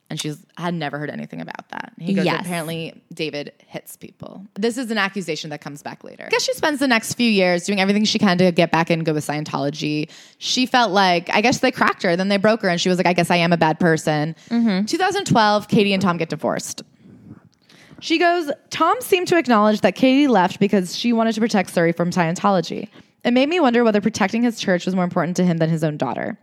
And 0.09 0.19
she's 0.19 0.43
had 0.57 0.73
never 0.73 0.97
heard 0.97 1.09
anything 1.11 1.39
about 1.39 1.69
that. 1.69 1.93
He 1.99 2.13
goes, 2.13 2.25
Yes. 2.25 2.41
apparently 2.41 2.99
David 3.13 3.53
hits 3.67 3.95
people. 3.95 4.43
This 4.55 4.77
is 4.77 4.89
an 4.89 4.97
accusation 4.97 5.51
that 5.51 5.61
comes 5.61 5.83
back 5.83 6.03
later. 6.03 6.25
I 6.25 6.29
guess 6.29 6.41
she 6.43 6.53
spends 6.53 6.79
the 6.79 6.87
next 6.87 7.13
few 7.13 7.29
years 7.29 7.65
doing 7.65 7.79
everything 7.79 8.05
she 8.05 8.17
can 8.17 8.37
to 8.39 8.51
get 8.51 8.71
back 8.71 8.89
and 8.89 9.05
go 9.05 9.13
with 9.13 9.25
Scientology. 9.27 10.09
She 10.39 10.65
felt 10.65 10.91
like, 10.91 11.29
I 11.31 11.41
guess 11.41 11.59
they 11.59 11.71
cracked 11.71 12.01
her, 12.03 12.15
then 12.15 12.29
they 12.29 12.37
broke 12.37 12.61
her, 12.63 12.69
and 12.69 12.81
she 12.81 12.89
was 12.89 12.97
like, 12.97 13.05
I 13.05 13.13
guess 13.13 13.29
I 13.29 13.35
am 13.35 13.53
a 13.53 13.57
bad 13.57 13.79
person. 13.79 14.35
Mm-hmm. 14.49 14.85
2012, 14.85 15.67
Katie 15.67 15.93
and 15.93 16.01
Tom 16.01 16.17
get 16.17 16.29
divorced. 16.29 16.81
She 18.01 18.17
goes, 18.17 18.49
Tom 18.69 18.95
seemed 19.01 19.27
to 19.27 19.37
acknowledge 19.37 19.81
that 19.81 19.93
Katie 19.95 20.27
left 20.27 20.59
because 20.59 20.95
she 20.97 21.11
wanted 21.13 21.35
to 21.35 21.41
protect 21.41 21.73
Suri 21.73 21.95
from 21.95 22.11
Scientology. 22.11 22.87
It 23.23 23.31
made 23.31 23.49
me 23.49 23.59
wonder 23.59 23.83
whether 23.83 24.01
protecting 24.01 24.43
his 24.43 24.59
church 24.59 24.85
was 24.85 24.95
more 24.95 25.03
important 25.03 25.35
to 25.37 25.43
him 25.43 25.57
than 25.57 25.69
his 25.69 25.83
own 25.83 25.97
daughter. 25.97 26.37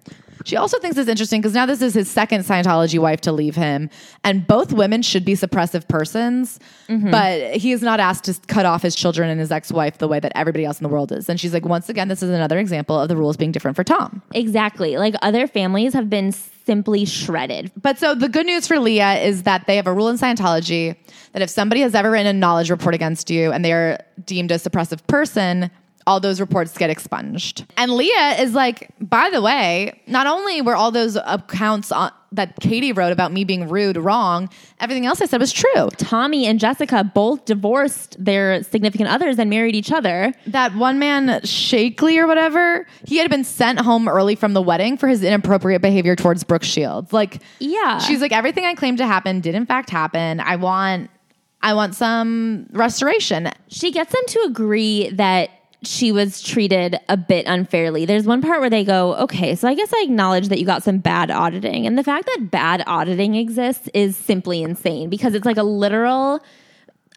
She 0.44 0.56
also 0.56 0.78
thinks 0.78 0.96
it's 0.96 1.08
interesting 1.08 1.40
because 1.40 1.54
now 1.54 1.66
this 1.66 1.82
is 1.82 1.94
his 1.94 2.08
second 2.08 2.42
Scientology 2.42 3.00
wife 3.00 3.20
to 3.22 3.32
leave 3.32 3.56
him, 3.56 3.90
and 4.22 4.46
both 4.46 4.72
women 4.72 5.02
should 5.02 5.24
be 5.24 5.32
suppressive 5.32 5.88
persons, 5.88 6.60
mm-hmm. 6.88 7.10
but 7.10 7.56
he 7.56 7.72
is 7.72 7.82
not 7.82 7.98
asked 7.98 8.24
to 8.24 8.38
cut 8.46 8.64
off 8.64 8.82
his 8.82 8.94
children 8.94 9.28
and 9.28 9.40
his 9.40 9.50
ex 9.50 9.72
wife 9.72 9.98
the 9.98 10.06
way 10.06 10.20
that 10.20 10.30
everybody 10.36 10.64
else 10.64 10.78
in 10.78 10.84
the 10.84 10.88
world 10.88 11.10
is. 11.10 11.28
And 11.28 11.40
she's 11.40 11.52
like, 11.52 11.64
once 11.64 11.88
again, 11.88 12.06
this 12.06 12.22
is 12.22 12.30
another 12.30 12.58
example 12.58 13.00
of 13.00 13.08
the 13.08 13.16
rules 13.16 13.36
being 13.36 13.50
different 13.50 13.76
for 13.76 13.82
Tom. 13.82 14.22
Exactly. 14.34 14.98
Like 14.98 15.14
other 15.22 15.48
families 15.48 15.94
have 15.94 16.08
been 16.08 16.30
simply 16.30 17.04
shredded. 17.04 17.72
But 17.80 17.98
so 17.98 18.14
the 18.14 18.28
good 18.28 18.46
news 18.46 18.68
for 18.68 18.78
Leah 18.78 19.14
is 19.14 19.44
that 19.44 19.66
they 19.66 19.76
have 19.76 19.86
a 19.88 19.92
rule 19.92 20.08
in 20.08 20.16
Scientology 20.16 20.96
that 21.32 21.42
if 21.42 21.50
somebody 21.50 21.80
has 21.80 21.94
ever 21.94 22.10
written 22.10 22.26
a 22.28 22.32
knowledge 22.32 22.70
report 22.70 22.94
against 22.94 23.30
you 23.30 23.50
and 23.50 23.64
they 23.64 23.72
are 23.72 23.98
deemed 24.24 24.52
a 24.52 24.56
suppressive 24.56 25.04
person, 25.06 25.70
all 26.06 26.20
those 26.20 26.40
reports 26.40 26.76
get 26.78 26.88
expunged. 26.88 27.64
And 27.76 27.90
Leah 27.92 28.40
is 28.40 28.54
like, 28.54 28.90
by 29.00 29.28
the 29.30 29.42
way, 29.42 30.00
not 30.06 30.26
only 30.26 30.62
were 30.62 30.76
all 30.76 30.90
those 30.92 31.16
accounts 31.16 31.90
on, 31.90 32.12
that 32.32 32.54
Katie 32.60 32.92
wrote 32.92 33.12
about 33.12 33.32
me 33.32 33.44
being 33.44 33.68
rude 33.68 33.96
wrong, 33.96 34.48
everything 34.78 35.06
else 35.06 35.20
I 35.20 35.26
said 35.26 35.40
was 35.40 35.52
true. 35.52 35.88
Tommy 35.96 36.46
and 36.46 36.60
Jessica 36.60 37.02
both 37.02 37.44
divorced 37.44 38.22
their 38.22 38.62
significant 38.62 39.08
others 39.08 39.38
and 39.38 39.48
married 39.50 39.74
each 39.74 39.90
other. 39.90 40.32
That 40.46 40.74
one 40.76 40.98
man, 40.98 41.40
Shakely 41.44 42.18
or 42.18 42.26
whatever, 42.26 42.86
he 43.04 43.16
had 43.16 43.30
been 43.30 43.44
sent 43.44 43.80
home 43.80 44.06
early 44.06 44.34
from 44.36 44.52
the 44.52 44.62
wedding 44.62 44.96
for 44.96 45.08
his 45.08 45.22
inappropriate 45.24 45.82
behavior 45.82 46.14
towards 46.14 46.44
Brooke 46.44 46.64
Shields. 46.64 47.12
Like, 47.12 47.42
Yeah. 47.58 47.98
she's 47.98 48.20
like, 48.20 48.32
everything 48.32 48.64
I 48.64 48.74
claimed 48.74 48.98
to 48.98 49.06
happen 49.06 49.40
did 49.40 49.54
in 49.54 49.64
fact 49.66 49.88
happen. 49.90 50.40
I 50.40 50.56
want, 50.56 51.10
I 51.62 51.74
want 51.74 51.94
some 51.94 52.66
restoration. 52.72 53.50
She 53.68 53.90
gets 53.92 54.12
them 54.12 54.22
to 54.28 54.40
agree 54.46 55.10
that 55.10 55.50
she 55.82 56.12
was 56.12 56.42
treated 56.42 56.98
a 57.08 57.16
bit 57.16 57.46
unfairly. 57.46 58.06
There's 58.06 58.26
one 58.26 58.42
part 58.42 58.60
where 58.60 58.70
they 58.70 58.84
go, 58.84 59.14
okay, 59.16 59.54
so 59.54 59.68
I 59.68 59.74
guess 59.74 59.92
I 59.92 60.02
acknowledge 60.04 60.48
that 60.48 60.58
you 60.58 60.66
got 60.66 60.82
some 60.82 60.98
bad 60.98 61.30
auditing. 61.30 61.86
And 61.86 61.98
the 61.98 62.04
fact 62.04 62.26
that 62.26 62.50
bad 62.50 62.82
auditing 62.86 63.34
exists 63.34 63.88
is 63.94 64.16
simply 64.16 64.62
insane 64.62 65.10
because 65.10 65.34
it's 65.34 65.46
like 65.46 65.58
a 65.58 65.62
literal 65.62 66.42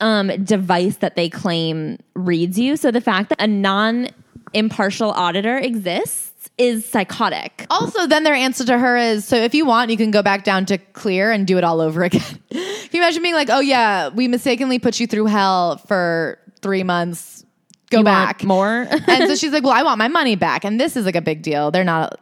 um, 0.02 0.28
device 0.44 0.98
that 0.98 1.16
they 1.16 1.30
claim 1.30 1.98
reads 2.14 2.60
you. 2.60 2.78
So 2.78 2.92
the 2.92 3.02
fact 3.02 3.30
that 3.30 3.42
a 3.42 3.48
non 3.48 4.10
impartial 4.54 5.12
auditor 5.12 5.58
exists 5.58 6.50
is 6.58 6.86
psychotic. 6.86 7.66
Also, 7.70 8.08
then 8.08 8.24
their 8.24 8.34
answer 8.34 8.66
to 8.66 8.78
her 8.78 8.98
is, 8.98 9.26
so 9.26 9.36
if 9.36 9.54
you 9.54 9.66
want, 9.66 9.92
you 9.92 9.98
can 9.98 10.12
go 10.12 10.22
back 10.22 10.44
down 10.44 10.66
to 10.68 10.78
clear 10.78 11.32
and 11.32 11.48
do 11.48 11.58
it 11.58 11.64
all 11.64 11.82
over 11.82 12.04
again. 12.06 12.22
can 12.50 12.90
you 12.92 13.00
imagine 13.00 13.22
being 13.22 13.36
like, 13.36 13.50
oh 13.50 13.60
yeah, 13.60 14.10
we 14.10 14.28
mistakenly 14.28 14.80
put 14.80 15.00
you 15.00 15.08
through 15.08 15.26
hell 15.26 15.78
for 15.78 16.40
three 16.62 16.84
months. 16.84 17.46
Go 17.90 18.00
You 18.00 18.04
back 18.04 18.44
more? 18.44 18.88
and 19.08 19.28
so 19.28 19.36
she's 19.36 19.52
like, 19.52 19.64
well, 19.64 19.74
I 19.74 19.84
want 19.84 19.98
my 19.98 20.08
money 20.08 20.36
back. 20.36 20.64
And 20.64 20.80
this 20.80 20.96
is 20.96 21.06
like 21.06 21.16
a 21.16 21.22
big 21.22 21.42
deal. 21.42 21.72
They're 21.72 21.84
not 21.84 22.20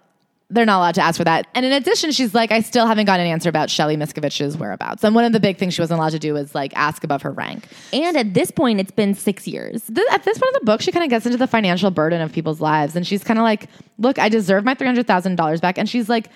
they're 0.49 0.65
not 0.65 0.77
allowed 0.77 0.95
to 0.95 1.01
ask 1.01 1.17
for 1.17 1.25
that. 1.25 1.47
And 1.55 1.65
in 1.65 1.73
addition, 1.73 2.11
she's 2.11 2.33
like, 2.33 2.53
I 2.53 2.61
still 2.61 2.87
haven't 2.87 3.05
got 3.05 3.19
an 3.19 3.25
answer 3.25 3.49
about 3.49 3.69
Shelly 3.69 3.97
Miscavige's 3.97 4.57
whereabouts. 4.57 5.03
And 5.03 5.13
one 5.13 5.25
of 5.25 5.33
the 5.33 5.41
big 5.41 5.57
things 5.57 5.73
she 5.73 5.81
wasn't 5.81 5.99
allowed 5.99 6.11
to 6.11 6.19
do 6.19 6.33
was 6.33 6.55
like 6.55 6.73
ask 6.75 7.03
above 7.03 7.21
her 7.23 7.31
rank. 7.31 7.67
And 7.91 8.15
at 8.15 8.33
this 8.33 8.49
point, 8.49 8.79
it's 8.79 8.91
been 8.91 9.13
six 9.13 9.45
years. 9.45 9.83
Th- 9.93 10.07
at 10.09 10.23
this 10.23 10.37
point 10.37 10.55
in 10.55 10.59
the 10.61 10.65
book, 10.65 10.79
she 10.81 10.93
kind 10.93 11.03
of 11.03 11.09
gets 11.09 11.25
into 11.25 11.37
the 11.37 11.47
financial 11.47 11.91
burden 11.91 12.21
of 12.21 12.31
people's 12.31 12.61
lives. 12.61 12.95
And 12.95 13.05
she's 13.05 13.25
kind 13.25 13.37
of 13.37 13.43
like, 13.43 13.67
look, 13.97 14.19
I 14.19 14.29
deserve 14.29 14.63
my 14.63 14.73
$300,000 14.73 15.61
back. 15.61 15.77
And 15.77 15.89
she's 15.89 16.07
like, 16.07 16.29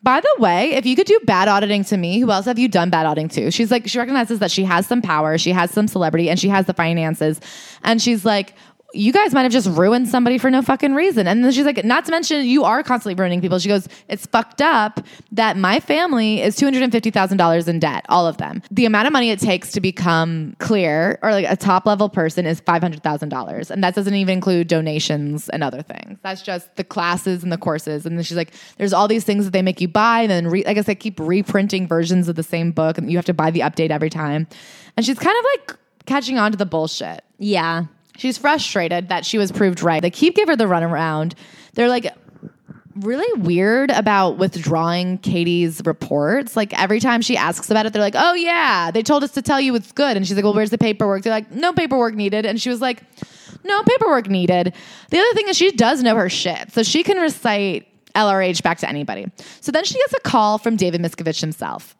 by 0.00 0.20
the 0.20 0.36
way, 0.38 0.74
if 0.74 0.86
you 0.86 0.94
could 0.94 1.08
do 1.08 1.18
bad 1.24 1.48
auditing 1.48 1.82
to 1.86 1.96
me, 1.96 2.20
who 2.20 2.30
else 2.30 2.46
have 2.46 2.58
you 2.58 2.68
done 2.68 2.88
bad 2.88 3.04
auditing 3.04 3.28
to? 3.30 3.50
She's 3.50 3.72
like, 3.72 3.88
she 3.88 3.98
recognizes 3.98 4.38
that 4.38 4.52
she 4.52 4.62
has 4.62 4.86
some 4.86 5.02
power, 5.02 5.36
she 5.38 5.50
has 5.50 5.72
some 5.72 5.88
celebrity, 5.88 6.30
and 6.30 6.38
she 6.38 6.48
has 6.48 6.66
the 6.66 6.72
finances. 6.72 7.40
And 7.82 8.00
she's 8.00 8.24
like, 8.24 8.54
you 8.94 9.12
guys 9.12 9.34
might 9.34 9.42
have 9.42 9.52
just 9.52 9.68
ruined 9.68 10.08
somebody 10.08 10.38
for 10.38 10.50
no 10.50 10.62
fucking 10.62 10.94
reason. 10.94 11.26
And 11.26 11.44
then 11.44 11.52
she's 11.52 11.66
like, 11.66 11.84
not 11.84 12.06
to 12.06 12.10
mention, 12.10 12.46
you 12.46 12.64
are 12.64 12.82
constantly 12.82 13.20
ruining 13.20 13.42
people. 13.42 13.58
She 13.58 13.68
goes, 13.68 13.86
it's 14.08 14.24
fucked 14.24 14.62
up 14.62 15.00
that 15.32 15.58
my 15.58 15.78
family 15.78 16.40
is 16.40 16.56
$250,000 16.56 17.68
in 17.68 17.78
debt, 17.80 18.06
all 18.08 18.26
of 18.26 18.38
them. 18.38 18.62
The 18.70 18.86
amount 18.86 19.06
of 19.06 19.12
money 19.12 19.30
it 19.30 19.40
takes 19.40 19.72
to 19.72 19.82
become 19.82 20.56
clear 20.58 21.18
or 21.22 21.32
like 21.32 21.44
a 21.46 21.56
top 21.56 21.84
level 21.84 22.08
person 22.08 22.46
is 22.46 22.62
$500,000. 22.62 23.70
And 23.70 23.84
that 23.84 23.94
doesn't 23.94 24.14
even 24.14 24.32
include 24.32 24.68
donations 24.68 25.50
and 25.50 25.62
other 25.62 25.82
things. 25.82 26.18
That's 26.22 26.40
just 26.40 26.74
the 26.76 26.84
classes 26.84 27.42
and 27.42 27.52
the 27.52 27.58
courses. 27.58 28.06
And 28.06 28.16
then 28.16 28.24
she's 28.24 28.38
like, 28.38 28.54
there's 28.78 28.94
all 28.94 29.06
these 29.06 29.24
things 29.24 29.44
that 29.44 29.50
they 29.50 29.62
make 29.62 29.82
you 29.82 29.88
buy. 29.88 30.22
And 30.22 30.30
then 30.30 30.48
re- 30.48 30.64
I 30.64 30.72
guess 30.72 30.86
they 30.86 30.94
keep 30.94 31.20
reprinting 31.20 31.86
versions 31.86 32.26
of 32.26 32.36
the 32.36 32.42
same 32.42 32.72
book 32.72 32.96
and 32.96 33.10
you 33.10 33.18
have 33.18 33.26
to 33.26 33.34
buy 33.34 33.50
the 33.50 33.60
update 33.60 33.90
every 33.90 34.10
time. 34.10 34.46
And 34.96 35.04
she's 35.04 35.18
kind 35.18 35.36
of 35.38 35.44
like 35.44 35.78
catching 36.06 36.38
on 36.38 36.52
to 36.52 36.56
the 36.56 36.66
bullshit. 36.66 37.22
Yeah. 37.38 37.84
She's 38.18 38.36
frustrated 38.36 39.08
that 39.08 39.24
she 39.24 39.38
was 39.38 39.52
proved 39.52 39.80
right. 39.80 40.02
They 40.02 40.10
keep 40.10 40.34
giving 40.34 40.50
her 40.50 40.56
the 40.56 40.64
runaround. 40.64 41.34
They're 41.74 41.88
like 41.88 42.12
really 42.96 43.40
weird 43.40 43.92
about 43.92 44.38
withdrawing 44.38 45.18
Katie's 45.18 45.80
reports. 45.84 46.56
Like 46.56 46.76
every 46.76 46.98
time 46.98 47.22
she 47.22 47.36
asks 47.36 47.70
about 47.70 47.86
it, 47.86 47.92
they're 47.92 48.02
like, 48.02 48.16
"Oh 48.16 48.34
yeah, 48.34 48.90
they 48.90 49.04
told 49.04 49.22
us 49.22 49.30
to 49.32 49.42
tell 49.42 49.60
you 49.60 49.72
it's 49.76 49.92
good." 49.92 50.16
And 50.16 50.26
she's 50.26 50.34
like, 50.34 50.44
"Well, 50.44 50.52
where's 50.52 50.70
the 50.70 50.78
paperwork?" 50.78 51.22
They're 51.22 51.32
like, 51.32 51.52
"No 51.52 51.72
paperwork 51.72 52.14
needed." 52.14 52.44
And 52.44 52.60
she 52.60 52.70
was 52.70 52.80
like, 52.80 53.04
"No 53.62 53.84
paperwork 53.84 54.28
needed." 54.28 54.74
The 55.10 55.18
other 55.18 55.34
thing 55.34 55.46
is 55.48 55.56
she 55.56 55.70
does 55.70 56.02
know 56.02 56.16
her 56.16 56.28
shit, 56.28 56.72
so 56.72 56.82
she 56.82 57.04
can 57.04 57.18
recite 57.18 57.86
LRH 58.16 58.64
back 58.64 58.78
to 58.78 58.88
anybody. 58.88 59.30
So 59.60 59.70
then 59.70 59.84
she 59.84 59.94
gets 59.94 60.14
a 60.14 60.20
call 60.20 60.58
from 60.58 60.74
David 60.74 61.00
Miscavige 61.00 61.40
himself 61.40 61.94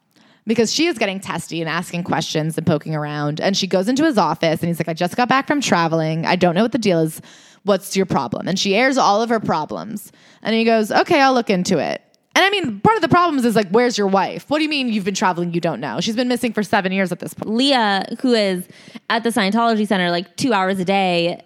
because 0.49 0.73
she 0.73 0.87
is 0.87 0.97
getting 0.97 1.19
testy 1.19 1.61
and 1.61 1.69
asking 1.69 2.03
questions 2.03 2.57
and 2.57 2.67
poking 2.67 2.95
around. 2.95 3.39
And 3.39 3.55
she 3.55 3.67
goes 3.67 3.87
into 3.87 4.03
his 4.03 4.17
office 4.17 4.59
and 4.59 4.67
he's 4.67 4.79
like, 4.79 4.89
I 4.89 4.93
just 4.93 5.15
got 5.15 5.29
back 5.29 5.47
from 5.47 5.61
traveling. 5.61 6.25
I 6.25 6.35
don't 6.35 6.55
know 6.55 6.63
what 6.63 6.73
the 6.73 6.77
deal 6.77 6.99
is. 6.99 7.21
What's 7.63 7.95
your 7.95 8.05
problem? 8.05 8.47
And 8.47 8.57
she 8.57 8.75
airs 8.75 8.97
all 8.97 9.21
of 9.21 9.29
her 9.29 9.39
problems. 9.39 10.11
And 10.41 10.55
he 10.55 10.63
goes, 10.63 10.91
Okay, 10.91 11.21
I'll 11.21 11.33
look 11.33 11.49
into 11.49 11.77
it. 11.77 12.01
And 12.35 12.45
I 12.45 12.49
mean, 12.49 12.79
part 12.79 12.95
of 12.95 13.01
the 13.01 13.09
problems 13.09 13.43
is 13.43 13.55
like, 13.55 13.69
where's 13.69 13.97
your 13.97 14.07
wife? 14.07 14.49
What 14.49 14.59
do 14.59 14.63
you 14.63 14.69
mean 14.69 14.89
you've 14.89 15.03
been 15.03 15.15
traveling? 15.15 15.53
You 15.53 15.59
don't 15.59 15.81
know. 15.81 15.99
She's 15.99 16.15
been 16.15 16.27
missing 16.27 16.53
for 16.53 16.63
seven 16.63 16.91
years 16.91 17.11
at 17.11 17.19
this 17.19 17.33
point. 17.33 17.53
Leah, 17.53 18.05
who 18.21 18.33
is 18.33 18.67
at 19.09 19.23
the 19.23 19.29
Scientology 19.29 19.87
Center 19.87 20.09
like 20.09 20.37
two 20.37 20.53
hours 20.53 20.79
a 20.79 20.85
day, 20.85 21.43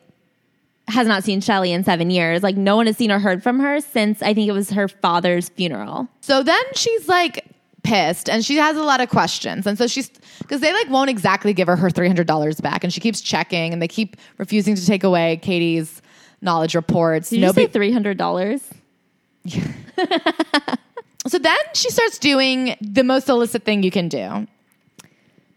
has 0.90 1.08
not 1.08 1.24
seen 1.24 1.42
Shelly 1.42 1.72
in 1.72 1.84
seven 1.84 2.12
years. 2.12 2.44
Like, 2.44 2.58
no 2.58 2.76
one 2.76 2.86
has 2.88 2.98
seen 2.98 3.12
or 3.12 3.18
heard 3.18 3.42
from 3.42 3.60
her 3.60 3.80
since 3.80 4.22
I 4.22 4.34
think 4.34 4.50
it 4.50 4.52
was 4.52 4.70
her 4.72 4.88
father's 4.88 5.50
funeral. 5.50 6.10
So 6.22 6.44
then 6.44 6.64
she's 6.76 7.08
like 7.08 7.53
pissed 7.84 8.30
and 8.30 8.44
she 8.44 8.56
has 8.56 8.76
a 8.78 8.84
lot 8.84 9.02
of 9.02 9.10
questions. 9.10 9.68
And 9.68 9.78
so 9.78 9.88
she's, 9.88 10.10
because 10.40 10.62
they 10.62 10.72
like 10.74 10.90
won't 10.90 11.10
exactly 11.10 11.54
give 11.54 11.68
her 11.68 11.76
her 11.76 11.90
$300 11.90 12.62
back. 12.62 12.84
And 12.84 12.94
she 12.94 13.00
keeps 13.00 13.22
checking 13.22 13.74
and 13.74 13.82
they 13.82 13.88
keep 13.88 14.18
refusing 14.38 14.76
to 14.76 14.86
take 14.86 15.04
away 15.04 15.38
Katie's 15.38 16.02
knowledge 16.42 16.76
reports. 16.76 17.30
Did 17.30 17.42
you 17.42 17.54
say 17.54 17.68
$300? 17.68 18.64
So 21.28 21.40
then 21.40 21.56
she 21.74 21.90
starts 21.90 22.18
doing 22.18 22.76
the 22.82 23.04
most 23.04 23.30
illicit 23.30 23.64
thing 23.64 23.84
you 23.84 23.92
can 23.92 24.10
do 24.10 24.48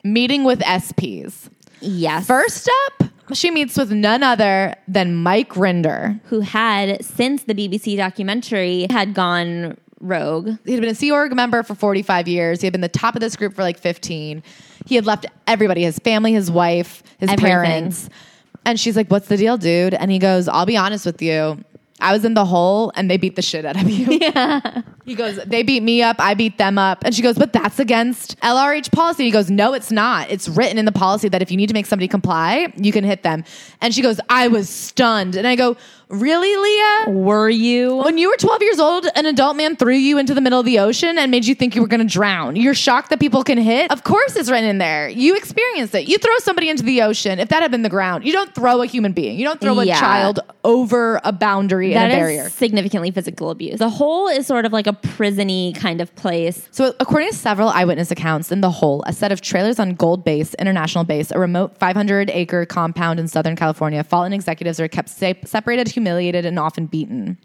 meeting 0.05 0.45
with 0.45 0.61
SPs. 0.61 1.49
Yes. 1.81 2.29
First 2.29 2.71
up, 2.87 3.09
she 3.33 3.51
meets 3.51 3.77
with 3.77 3.91
none 3.91 4.23
other 4.23 4.77
than 4.87 5.17
Mike 5.17 5.55
Rinder. 5.55 6.21
who 6.27 6.41
had, 6.41 7.05
since 7.05 7.43
the 7.43 7.55
BBC 7.55 7.97
documentary 7.97 8.87
had 8.89 9.15
gone 9.15 9.77
rogue, 10.01 10.51
He 10.65 10.73
had 10.73 10.81
been 10.81 10.91
a 10.91 10.95
Sea 10.95 11.11
Org 11.11 11.35
member 11.35 11.63
for 11.63 11.75
45 11.75 12.29
years. 12.29 12.61
He 12.61 12.67
had 12.67 12.73
been 12.73 12.81
the 12.81 12.89
top 12.89 13.15
of 13.15 13.21
this 13.21 13.37
group 13.37 13.55
for 13.55 13.63
like 13.63 13.79
15. 13.79 14.43
He 14.87 14.95
had 14.95 15.07
left 15.07 15.27
everybody 15.47 15.83
his 15.83 15.99
family, 15.99 16.33
his 16.33 16.51
wife, 16.51 17.03
his 17.19 17.31
Everything. 17.31 17.47
parents. 17.51 18.09
And 18.65 18.79
she's 18.79 18.97
like, 18.97 19.09
What's 19.09 19.29
the 19.29 19.37
deal, 19.37 19.57
dude? 19.57 19.95
And 19.95 20.11
he 20.11 20.19
goes, 20.19 20.49
I'll 20.49 20.67
be 20.67 20.77
honest 20.77 21.07
with 21.07 21.23
you. 21.23 21.65
I 21.99 22.13
was 22.13 22.25
in 22.25 22.35
the 22.35 22.45
hole 22.45 22.93
and 22.95 23.11
they 23.11 23.17
beat 23.17 23.37
the 23.37 23.43
shit 23.43 23.65
out 23.65 23.81
of 23.81 23.89
you. 23.89 24.19
yeah. 24.21 24.83
He 25.07 25.15
goes, 25.15 25.37
they 25.47 25.63
beat 25.63 25.83
me 25.83 26.03
up, 26.03 26.17
I 26.19 26.35
beat 26.35 26.59
them 26.59 26.79
up. 26.79 27.03
And 27.05 27.15
she 27.15 27.23
goes, 27.23 27.39
but 27.39 27.53
that's 27.53 27.79
against 27.79 28.39
LRH 28.41 28.93
policy. 28.93 29.25
He 29.25 29.31
goes, 29.31 29.51
no, 29.51 29.73
it's 29.73 29.91
not. 29.91 30.31
It's 30.31 30.49
written 30.49 30.77
in 30.79 30.85
the 30.85 30.93
policy 30.93 31.29
that 31.31 31.41
if 31.41 31.51
you 31.51 31.57
need 31.57 31.69
to 31.69 31.75
make 31.75 31.87
somebody 31.87 32.09
comply, 32.09 32.73
you 32.77 32.93
can 32.93 33.05
hit 33.05 33.23
them. 33.23 33.45
And 33.81 33.95
she 33.95 34.03
goes, 34.03 34.21
I 34.29 34.49
was 34.49 34.69
stunned. 34.69 35.37
And 35.37 35.47
I 35.47 35.57
go, 35.57 35.77
really, 36.09 36.57
Leah? 36.57 37.11
Were 37.19 37.49
you? 37.49 37.97
When 37.97 38.17
you 38.19 38.31
were 38.31 38.37
12 38.37 38.63
years 38.63 38.79
old, 38.79 39.07
an 39.17 39.27
adult 39.27 39.57
man 39.57 39.77
threw 39.77 39.95
you 39.95 40.19
into 40.19 40.35
the 40.35 40.41
middle 40.41 40.61
of 40.61 40.67
the 40.67 40.79
ocean 40.79 41.19
and 41.19 41.31
made 41.31 41.45
you 41.47 41.55
think 41.55 41.75
you 41.75 41.83
were 41.83 41.89
going 41.89 42.07
to 42.07 42.13
drown. 42.13 42.55
You're 42.57 42.75
shocked 42.75 43.11
that 43.11 43.21
people 43.21 43.43
can 43.43 43.59
hit? 43.59 43.91
Of 43.91 44.05
course 44.05 44.37
it's 44.37 44.51
written 44.51 44.69
in 44.69 44.79
there. 44.79 45.09
You 45.09 45.37
experienced 45.37 45.95
it. 45.95 46.09
You 46.09 46.19
throw 46.19 46.37
somebody 46.39 46.69
into 46.69 46.83
the 46.85 47.03
ocean, 47.03 47.39
if 47.39 47.49
that 47.49 47.63
had 47.63 47.71
been 47.71 47.83
the 47.83 47.89
ground, 47.89 48.25
you 48.25 48.33
don't 48.33 48.55
throw 48.55 48.83
a 48.83 48.87
human 48.87 49.13
being. 49.13 49.39
You 49.39 49.45
don't 49.45 49.61
throw 49.61 49.79
a 49.81 49.87
child 49.87 50.41
over 50.65 51.21
a 51.25 51.33
boundary 51.33 51.93
That 51.95 52.11
and 52.11 52.13
a 52.13 52.15
is 52.17 52.19
barrier. 52.21 52.49
significantly 52.51 53.11
physical 53.11 53.51
abuse. 53.51 53.79
The 53.79 53.89
hole 53.91 54.29
is 54.29 54.47
sort 54.47 54.65
of 54.65 54.73
like 54.73 54.87
a 54.87 54.93
prisony 54.93 55.75
kind 55.77 56.01
of 56.01 56.15
place. 56.17 56.69
So, 56.71 56.95
according 57.01 57.31
to 57.31 57.35
several 57.37 57.69
eyewitness 57.69 58.11
accounts, 58.11 58.51
in 58.53 58.61
the 58.61 58.71
hole, 58.71 59.03
a 59.07 59.13
set 59.13 59.33
of 59.33 59.41
trailers 59.41 59.79
on 59.79 59.95
Gold 59.95 60.25
Base, 60.25 60.55
International 60.55 61.05
Base, 61.05 61.31
a 61.31 61.39
remote 61.39 61.77
500 61.79 62.31
acre 62.31 62.67
compound 62.67 63.21
in 63.21 63.29
Southern 63.29 63.57
California, 63.57 64.03
fallen 64.05 64.33
executives 64.33 64.81
are 64.81 64.89
kept 64.89 65.09
sa- 65.09 65.35
separated, 65.45 65.89
humiliated, 65.97 66.45
and 66.45 66.59
often 66.59 66.87
beaten. 66.87 67.39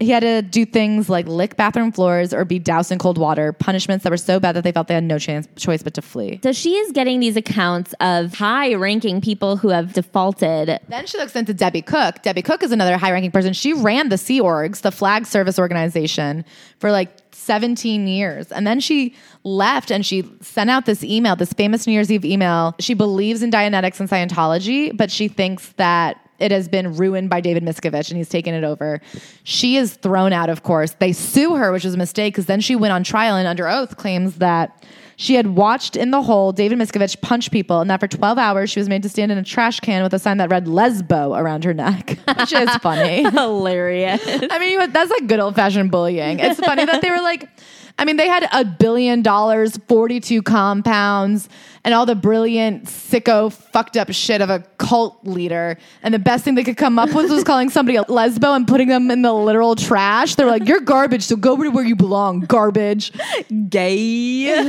He 0.00 0.10
had 0.10 0.20
to 0.20 0.40
do 0.40 0.64
things 0.64 1.08
like 1.10 1.26
lick 1.26 1.56
bathroom 1.56 1.92
floors 1.92 2.32
or 2.32 2.44
be 2.44 2.58
doused 2.58 2.90
in 2.90 2.98
cold 2.98 3.18
water, 3.18 3.52
punishments 3.52 4.04
that 4.04 4.10
were 4.10 4.16
so 4.16 4.40
bad 4.40 4.56
that 4.56 4.64
they 4.64 4.72
felt 4.72 4.88
they 4.88 4.94
had 4.94 5.04
no 5.04 5.18
chance, 5.18 5.46
choice 5.56 5.82
but 5.82 5.92
to 5.94 6.02
flee. 6.02 6.40
So 6.42 6.52
she 6.52 6.74
is 6.76 6.92
getting 6.92 7.20
these 7.20 7.36
accounts 7.36 7.94
of 8.00 8.34
high 8.34 8.74
ranking 8.74 9.20
people 9.20 9.56
who 9.56 9.68
have 9.68 9.92
defaulted. 9.92 10.80
Then 10.88 11.06
she 11.06 11.18
looks 11.18 11.36
into 11.36 11.52
Debbie 11.52 11.82
Cook. 11.82 12.22
Debbie 12.22 12.42
Cook 12.42 12.62
is 12.62 12.72
another 12.72 12.96
high 12.96 13.12
ranking 13.12 13.30
person. 13.30 13.52
She 13.52 13.72
ran 13.72 14.08
the 14.08 14.18
Sea 14.18 14.40
Orgs, 14.40 14.80
the 14.80 14.92
flag 14.92 15.26
service 15.26 15.58
organization, 15.58 16.44
for 16.78 16.90
like 16.90 17.10
17 17.32 18.06
years. 18.06 18.50
And 18.52 18.66
then 18.66 18.80
she 18.80 19.14
left 19.42 19.90
and 19.90 20.06
she 20.06 20.30
sent 20.40 20.70
out 20.70 20.86
this 20.86 21.04
email, 21.04 21.36
this 21.36 21.52
famous 21.52 21.86
New 21.86 21.92
Year's 21.92 22.10
Eve 22.10 22.24
email. 22.24 22.74
She 22.80 22.94
believes 22.94 23.42
in 23.42 23.50
Dianetics 23.50 24.00
and 24.00 24.08
Scientology, 24.08 24.96
but 24.96 25.10
she 25.10 25.28
thinks 25.28 25.72
that 25.72 26.23
it 26.38 26.50
has 26.50 26.68
been 26.68 26.94
ruined 26.94 27.30
by 27.30 27.40
David 27.40 27.62
Miscavige 27.62 28.10
and 28.10 28.18
he's 28.18 28.28
taken 28.28 28.54
it 28.54 28.64
over. 28.64 29.00
She 29.44 29.76
is 29.76 29.94
thrown 29.94 30.32
out, 30.32 30.48
of 30.48 30.62
course. 30.62 30.92
They 30.92 31.12
sue 31.12 31.54
her, 31.56 31.72
which 31.72 31.84
was 31.84 31.94
a 31.94 31.98
mistake 31.98 32.34
because 32.34 32.46
then 32.46 32.60
she 32.60 32.76
went 32.76 32.92
on 32.92 33.04
trial 33.04 33.36
and 33.36 33.46
under 33.46 33.68
oath 33.68 33.96
claims 33.96 34.36
that 34.36 34.84
she 35.16 35.34
had 35.34 35.46
watched 35.46 35.96
in 35.96 36.10
the 36.10 36.22
hole 36.22 36.52
David 36.52 36.78
Miscavige 36.78 37.20
punch 37.20 37.50
people 37.50 37.80
and 37.80 37.88
that 37.88 38.00
for 38.00 38.08
12 38.08 38.36
hours 38.36 38.70
she 38.70 38.80
was 38.80 38.88
made 38.88 39.02
to 39.04 39.08
stand 39.08 39.30
in 39.30 39.38
a 39.38 39.44
trash 39.44 39.80
can 39.80 40.02
with 40.02 40.12
a 40.12 40.18
sign 40.18 40.38
that 40.38 40.50
read 40.50 40.66
lesbo 40.66 41.38
around 41.38 41.64
her 41.64 41.74
neck, 41.74 42.18
which 42.38 42.52
is 42.52 42.74
funny. 42.76 43.22
Hilarious. 43.30 44.22
I 44.26 44.58
mean, 44.58 44.90
that's 44.90 45.10
like 45.10 45.26
good 45.26 45.40
old 45.40 45.54
fashioned 45.54 45.90
bullying. 45.90 46.40
It's 46.40 46.58
funny 46.60 46.84
that 46.84 47.00
they 47.00 47.10
were 47.10 47.22
like, 47.22 47.48
I 47.96 48.04
mean, 48.04 48.16
they 48.16 48.26
had 48.28 48.48
a 48.52 48.64
billion 48.64 49.22
dollars, 49.22 49.76
42 49.88 50.42
compounds, 50.42 51.48
and 51.84 51.94
all 51.94 52.06
the 52.06 52.16
brilliant, 52.16 52.86
sicko, 52.86 53.52
fucked 53.52 53.96
up 53.96 54.12
shit 54.12 54.40
of 54.40 54.50
a 54.50 54.60
cult 54.78 55.24
leader. 55.24 55.78
And 56.02 56.12
the 56.12 56.18
best 56.18 56.44
thing 56.44 56.56
they 56.56 56.64
could 56.64 56.76
come 56.76 56.98
up 56.98 57.14
with 57.14 57.30
was 57.30 57.44
calling 57.44 57.70
somebody 57.70 57.96
a 57.96 58.04
lesbo 58.04 58.56
and 58.56 58.66
putting 58.66 58.88
them 58.88 59.10
in 59.12 59.22
the 59.22 59.32
literal 59.32 59.76
trash. 59.76 60.34
They're 60.34 60.46
like, 60.46 60.66
You're 60.66 60.80
garbage, 60.80 61.22
so 61.22 61.36
go 61.36 61.56
to 61.62 61.68
where 61.70 61.84
you 61.84 61.94
belong, 61.94 62.40
garbage. 62.40 63.12
Gay. 63.68 64.48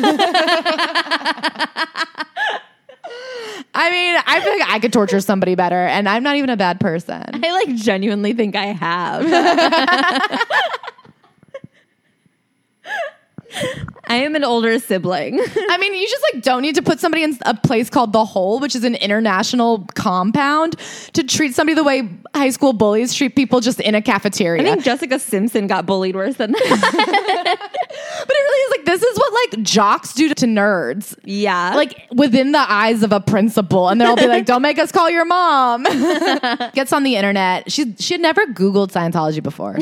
I 3.78 3.92
mean, 3.92 4.16
I 4.26 4.40
feel 4.42 4.58
like 4.58 4.70
I 4.70 4.80
could 4.80 4.94
torture 4.94 5.20
somebody 5.20 5.56
better, 5.56 5.76
and 5.86 6.08
I'm 6.08 6.24
not 6.24 6.38
even 6.38 6.50
a 6.50 6.58
bad 6.58 6.80
person. 6.80 7.24
I 7.44 7.52
like 7.52 7.76
genuinely 7.76 8.34
think 8.34 8.56
I 8.56 8.68
have. 8.68 9.26
I 14.08 14.18
am 14.18 14.36
an 14.36 14.44
older 14.44 14.80
sibling. 14.80 15.40
I 15.70 15.78
mean, 15.78 15.94
you 15.94 16.08
just 16.08 16.24
like 16.34 16.44
don't 16.44 16.62
need 16.62 16.76
to 16.76 16.82
put 16.82 17.00
somebody 17.00 17.24
in 17.24 17.38
a 17.46 17.56
place 17.56 17.90
called 17.90 18.14
the 18.14 18.24
Hole, 18.24 18.60
which 18.60 18.76
is 18.76 18.84
an 18.84 18.96
international 18.96 19.86
compound, 19.96 20.76
to 21.14 21.24
treat 21.24 21.56
somebody 21.56 21.76
the 21.76 21.84
way 21.84 22.08
high 22.36 22.50
school 22.50 22.74
bullies 22.74 23.14
treat 23.14 23.36
people 23.36 23.62
just 23.62 23.80
in 23.80 23.96
a 23.96 24.02
cafeteria. 24.02 24.62
I 24.62 24.66
think 24.66 24.84
Jessica 24.84 25.18
Simpson 25.20 25.68
got 25.68 25.86
bullied 25.86 26.16
worse 26.16 26.36
than 26.36 26.52
that. 26.52 26.60
but 28.28 28.36
it 28.36 28.40
really 28.40 28.62
is 28.62 28.72
like 28.78 28.86
this 28.86 29.04
is 29.04 29.18
what 29.18 29.34
like 29.34 29.64
jocks 29.64 30.14
do 30.14 30.34
to 30.34 30.46
nerds. 30.46 31.18
yeah. 31.24 31.74
Like 31.76 32.08
within 32.14 32.52
the 32.52 32.72
eyes 32.72 33.04
of 33.04 33.12
a 33.12 33.20
principal, 33.20 33.90
and 33.90 34.00
they'll 34.00 34.16
be 34.16 34.28
like, 34.28 34.46
"Don't 34.46 34.62
make 34.62 34.78
us 34.78 34.92
call 34.92 35.10
your 35.10 35.26
mom." 35.26 35.84
Gets 36.74 36.94
on 36.94 37.04
the 37.04 37.16
internet. 37.16 37.72
She 37.72 37.96
she 37.98 38.14
had 38.14 38.22
never 38.22 38.46
Googled 38.48 38.92
Scientology 38.92 39.42
before. 39.42 39.78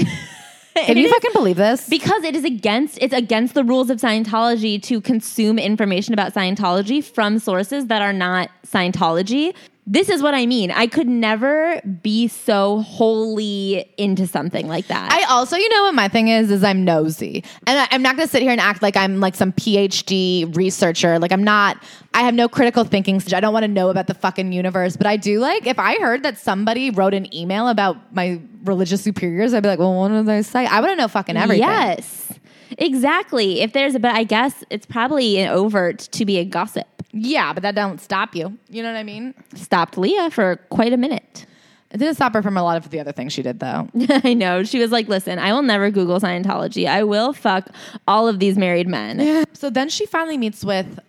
Can 0.86 0.98
you 0.98 1.10
fucking 1.10 1.32
believe 1.34 1.58
this? 1.58 1.88
because 1.90 2.24
it 2.24 2.36
is 2.36 2.44
against 2.44 2.98
it's 3.02 3.14
against 3.14 3.54
the 3.54 3.64
rules 3.64 3.90
of 3.90 4.00
Scientology 4.00 4.82
to 4.84 5.02
consume 5.02 5.60
information 5.60 6.14
about 6.14 6.34
Scientology 6.34 7.04
from 7.04 7.40
sources 7.40 7.88
that 7.88 8.02
are 8.02 8.14
not 8.14 8.50
Scientology. 8.66 9.54
This 9.86 10.08
is 10.10 10.22
what 10.22 10.34
I 10.34 10.46
mean. 10.46 10.72
I 10.72 10.88
could 10.88 11.10
never 11.10 11.82
be 11.82 12.30
so 12.30 12.82
wholly 12.82 13.94
into 13.98 14.28
something 14.28 14.68
like 14.68 14.88
that. 14.88 15.12
I 15.12 15.24
also, 15.30 15.58
you 15.58 15.68
know 15.68 15.84
what 15.84 15.94
my 15.94 16.08
thing 16.08 16.30
is, 16.30 16.52
is 16.52 16.64
I'm 16.64 16.86
nosy. 16.86 17.44
And 17.68 17.80
I, 17.80 17.88
I'm 17.92 18.02
not 18.02 18.16
going 18.16 18.26
to 18.26 18.32
sit 18.32 18.42
here 18.42 18.52
and 18.52 18.62
act 18.62 18.82
like 18.82 18.96
I'm 18.96 19.20
like 19.20 19.36
some 19.36 19.52
PhD 19.52 20.56
researcher. 20.56 21.20
Like 21.20 21.34
I'm 21.34 21.44
not, 21.44 21.84
I 22.14 22.22
have 22.22 22.34
no 22.34 22.48
critical 22.48 22.86
thinking. 22.86 23.22
I 23.34 23.42
don't 23.42 23.52
want 23.52 23.64
to 23.64 23.68
know 23.68 23.90
about 23.90 24.08
the 24.08 24.14
fucking 24.14 24.54
universe. 24.54 24.96
But 24.96 25.08
I 25.08 25.18
do 25.18 25.40
like, 25.40 25.68
if 25.68 25.78
I 25.78 25.96
heard 26.00 26.24
that 26.24 26.38
somebody 26.38 26.90
wrote 26.90 27.14
an 27.14 27.34
email 27.36 27.68
about 27.68 28.16
my 28.16 28.40
religious 28.64 29.02
superiors, 29.02 29.54
I'd 29.54 29.64
be 29.64 29.70
like, 29.70 29.80
well, 29.80 29.94
what 29.94 30.10
did 30.10 30.26
they 30.26 30.44
say? 30.44 30.66
I 30.66 30.80
want 30.80 30.94
to 30.94 30.96
know 30.96 31.10
fucking 31.10 31.36
everything. 31.36 31.68
Yes. 31.68 32.34
Exactly. 32.78 33.62
If 33.62 33.74
there's 33.74 33.96
a 33.96 34.00
but 34.00 34.16
I 34.16 34.24
guess 34.24 34.64
it's 34.70 34.86
probably 34.86 35.40
an 35.40 35.50
overt 35.50 36.00
to 36.00 36.26
be 36.26 36.38
a 36.38 36.46
gossip. 36.46 36.88
Yeah, 37.12 37.54
but 37.54 37.62
that 37.64 37.76
don't 37.76 38.02
stop 38.02 38.36
you. 38.36 38.58
You 38.70 38.82
know 38.82 38.92
what 38.92 38.98
I 38.98 39.04
mean? 39.04 39.34
Stopped 39.56 39.98
Leah 39.98 40.32
for 40.32 40.56
quite 40.70 40.94
a 40.94 40.98
minute. 40.98 41.46
It 41.92 41.98
didn't 41.98 42.16
stop 42.16 42.34
her 42.34 42.42
from 42.42 42.58
a 42.58 42.64
lot 42.64 42.78
of 42.78 42.90
the 42.90 43.00
other 43.00 43.12
things 43.12 43.34
she 43.34 43.44
did, 43.44 43.60
though. 43.60 43.88
I 44.10 44.34
know. 44.34 44.64
She 44.64 44.80
was 44.80 44.92
like, 44.92 45.08
listen, 45.08 45.38
I 45.38 45.54
will 45.54 45.62
never 45.62 45.92
Google 45.92 46.20
Scientology. 46.20 46.88
I 46.88 47.04
will 47.04 47.34
fuck 47.34 47.70
all 48.08 48.28
of 48.28 48.40
these 48.40 48.58
married 48.58 48.88
men. 48.88 49.46
So 49.54 49.70
then 49.70 49.90
she 49.90 50.08
finally 50.08 50.38
meets 50.38 50.66
with 50.66 51.00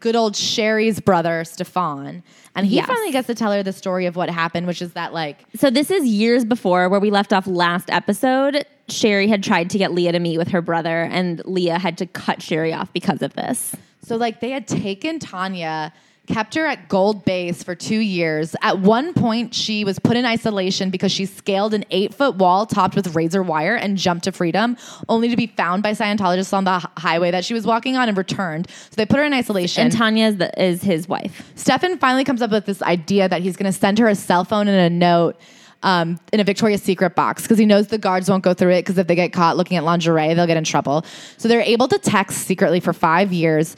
good 0.00 0.16
old 0.16 0.36
Sherry's 0.36 1.00
brother, 1.00 1.44
Stefan. 1.44 2.22
And 2.54 2.66
he 2.66 2.76
Yes. 2.76 2.86
finally 2.86 3.12
gets 3.12 3.26
to 3.28 3.34
tell 3.34 3.52
her 3.52 3.62
the 3.62 3.72
story 3.72 4.06
of 4.06 4.16
what 4.16 4.30
happened, 4.30 4.66
which 4.66 4.82
is 4.82 4.92
that, 4.92 5.12
like, 5.12 5.44
So 5.56 5.70
this 5.70 5.90
is 5.90 6.04
years 6.06 6.44
before 6.44 6.88
where 6.88 7.00
we 7.00 7.10
left 7.10 7.32
off 7.32 7.46
last 7.46 7.88
episode. 7.90 8.64
Sherry 8.88 9.28
had 9.28 9.42
tried 9.42 9.70
to 9.70 9.78
get 9.78 9.92
Leah 9.92 10.12
to 10.12 10.18
meet 10.18 10.38
with 10.38 10.48
her 10.48 10.62
brother, 10.62 11.02
and 11.02 11.42
Leah 11.44 11.78
had 11.78 11.98
to 11.98 12.06
cut 12.06 12.42
Sherry 12.42 12.72
off 12.72 12.92
because 12.92 13.22
of 13.22 13.34
this. 13.34 13.74
So 14.02 14.16
like 14.16 14.40
they 14.40 14.50
had 14.50 14.66
taken 14.66 15.18
Tanya, 15.18 15.92
kept 16.28 16.54
her 16.54 16.66
at 16.66 16.88
Gold 16.88 17.24
Base 17.24 17.62
for 17.62 17.74
two 17.74 17.98
years. 17.98 18.54
At 18.62 18.78
one 18.80 19.14
point, 19.14 19.54
she 19.54 19.84
was 19.84 19.98
put 19.98 20.16
in 20.16 20.24
isolation 20.24 20.90
because 20.90 21.10
she 21.10 21.26
scaled 21.26 21.74
an 21.74 21.84
eight 21.90 22.14
foot 22.14 22.36
wall 22.36 22.66
topped 22.66 22.94
with 22.94 23.14
razor 23.14 23.42
wire 23.42 23.74
and 23.74 23.96
jumped 23.96 24.24
to 24.24 24.32
freedom, 24.32 24.76
only 25.08 25.28
to 25.30 25.36
be 25.36 25.46
found 25.46 25.82
by 25.82 25.92
Scientologists 25.92 26.52
on 26.52 26.64
the 26.64 26.78
highway 26.98 27.30
that 27.30 27.44
she 27.44 27.54
was 27.54 27.66
walking 27.66 27.96
on 27.96 28.08
and 28.08 28.16
returned. 28.16 28.68
So 28.68 28.96
they 28.96 29.06
put 29.06 29.18
her 29.18 29.24
in 29.24 29.32
isolation. 29.32 29.84
And 29.84 29.92
Tanya 29.92 30.26
is, 30.26 30.36
the, 30.36 30.62
is 30.62 30.82
his 30.82 31.08
wife. 31.08 31.50
Stefan 31.54 31.98
finally 31.98 32.24
comes 32.24 32.42
up 32.42 32.50
with 32.50 32.66
this 32.66 32.82
idea 32.82 33.28
that 33.28 33.42
he's 33.42 33.56
going 33.56 33.72
to 33.72 33.78
send 33.78 33.98
her 33.98 34.08
a 34.08 34.14
cell 34.14 34.44
phone 34.44 34.68
and 34.68 34.92
a 34.92 34.94
note 34.94 35.40
um, 35.82 36.18
in 36.32 36.40
a 36.40 36.44
Victoria's 36.44 36.82
Secret 36.82 37.14
box 37.14 37.42
because 37.42 37.58
he 37.58 37.66
knows 37.66 37.86
the 37.86 37.98
guards 37.98 38.28
won't 38.28 38.42
go 38.42 38.52
through 38.52 38.72
it 38.72 38.82
because 38.82 38.98
if 38.98 39.06
they 39.06 39.14
get 39.14 39.32
caught 39.32 39.56
looking 39.56 39.76
at 39.76 39.84
lingerie, 39.84 40.34
they'll 40.34 40.46
get 40.46 40.56
in 40.56 40.64
trouble. 40.64 41.04
So 41.36 41.48
they're 41.48 41.60
able 41.60 41.88
to 41.88 41.98
text 41.98 42.46
secretly 42.46 42.80
for 42.80 42.92
five 42.92 43.32
years 43.32 43.76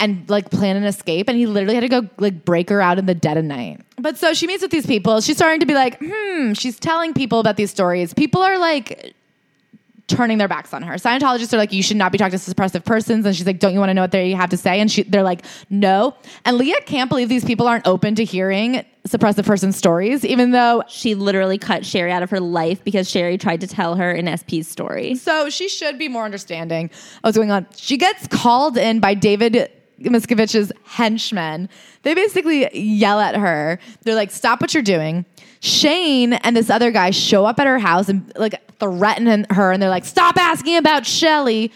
and 0.00 0.28
like 0.28 0.50
plan 0.50 0.76
an 0.76 0.84
escape. 0.84 1.28
And 1.28 1.38
he 1.38 1.46
literally 1.46 1.74
had 1.74 1.82
to 1.82 1.88
go 1.88 2.08
like 2.18 2.44
break 2.44 2.68
her 2.70 2.80
out 2.80 2.98
in 2.98 3.06
the 3.06 3.14
dead 3.14 3.36
of 3.36 3.44
night. 3.44 3.82
But 3.96 4.16
so 4.16 4.34
she 4.34 4.46
meets 4.46 4.62
with 4.62 4.72
these 4.72 4.86
people. 4.86 5.20
She's 5.20 5.36
starting 5.36 5.60
to 5.60 5.66
be 5.66 5.74
like, 5.74 5.98
hmm, 6.02 6.54
she's 6.54 6.80
telling 6.80 7.14
people 7.14 7.38
about 7.38 7.56
these 7.56 7.70
stories. 7.70 8.14
People 8.14 8.42
are 8.42 8.58
like, 8.58 9.14
turning 10.10 10.38
their 10.38 10.48
backs 10.48 10.74
on 10.74 10.82
her. 10.82 10.94
Scientologists 10.94 11.52
are 11.52 11.56
like, 11.56 11.72
you 11.72 11.82
should 11.82 11.96
not 11.96 12.12
be 12.12 12.18
talking 12.18 12.36
to 12.38 12.54
suppressive 12.54 12.84
persons. 12.84 13.24
And 13.24 13.34
she's 13.34 13.46
like, 13.46 13.60
don't 13.60 13.72
you 13.72 13.78
want 13.78 13.90
to 13.90 13.94
know 13.94 14.02
what 14.02 14.10
they 14.10 14.32
have 14.32 14.50
to 14.50 14.56
say? 14.56 14.80
And 14.80 14.90
she, 14.90 15.04
they're 15.04 15.22
like, 15.22 15.44
no. 15.70 16.14
And 16.44 16.58
Leah 16.58 16.80
can't 16.82 17.08
believe 17.08 17.28
these 17.28 17.44
people 17.44 17.68
aren't 17.68 17.86
open 17.86 18.16
to 18.16 18.24
hearing 18.24 18.84
suppressive 19.06 19.46
person 19.46 19.72
stories, 19.72 20.24
even 20.24 20.50
though. 20.50 20.82
She 20.88 21.14
literally 21.14 21.56
cut 21.58 21.86
Sherry 21.86 22.10
out 22.10 22.22
of 22.22 22.30
her 22.30 22.40
life 22.40 22.82
because 22.84 23.08
Sherry 23.08 23.38
tried 23.38 23.60
to 23.60 23.66
tell 23.66 23.94
her 23.94 24.10
an 24.10 24.36
SP's 24.36 24.66
story. 24.66 25.14
So 25.14 25.48
she 25.48 25.68
should 25.68 25.98
be 25.98 26.08
more 26.08 26.24
understanding 26.24 26.86
of 26.86 27.20
what's 27.22 27.36
going 27.36 27.50
on. 27.50 27.66
She 27.76 27.96
gets 27.96 28.26
called 28.26 28.76
in 28.76 29.00
by 29.00 29.14
David 29.14 29.70
Miscavige's 30.00 30.72
henchmen. 30.84 31.68
They 32.02 32.14
basically 32.14 32.74
yell 32.76 33.20
at 33.20 33.36
her. 33.36 33.78
They're 34.02 34.14
like, 34.14 34.30
stop 34.30 34.60
what 34.60 34.72
you're 34.72 34.82
doing. 34.82 35.24
Shane 35.60 36.32
and 36.32 36.56
this 36.56 36.70
other 36.70 36.90
guy 36.90 37.10
show 37.10 37.44
up 37.44 37.60
at 37.60 37.66
her 37.66 37.78
house 37.78 38.08
and 38.08 38.32
like 38.36 38.60
threaten 38.78 39.46
her 39.50 39.72
and 39.72 39.82
they're 39.82 39.90
like, 39.90 40.06
stop 40.06 40.38
asking 40.38 40.76
about 40.76 41.04
Shelly. 41.04 41.70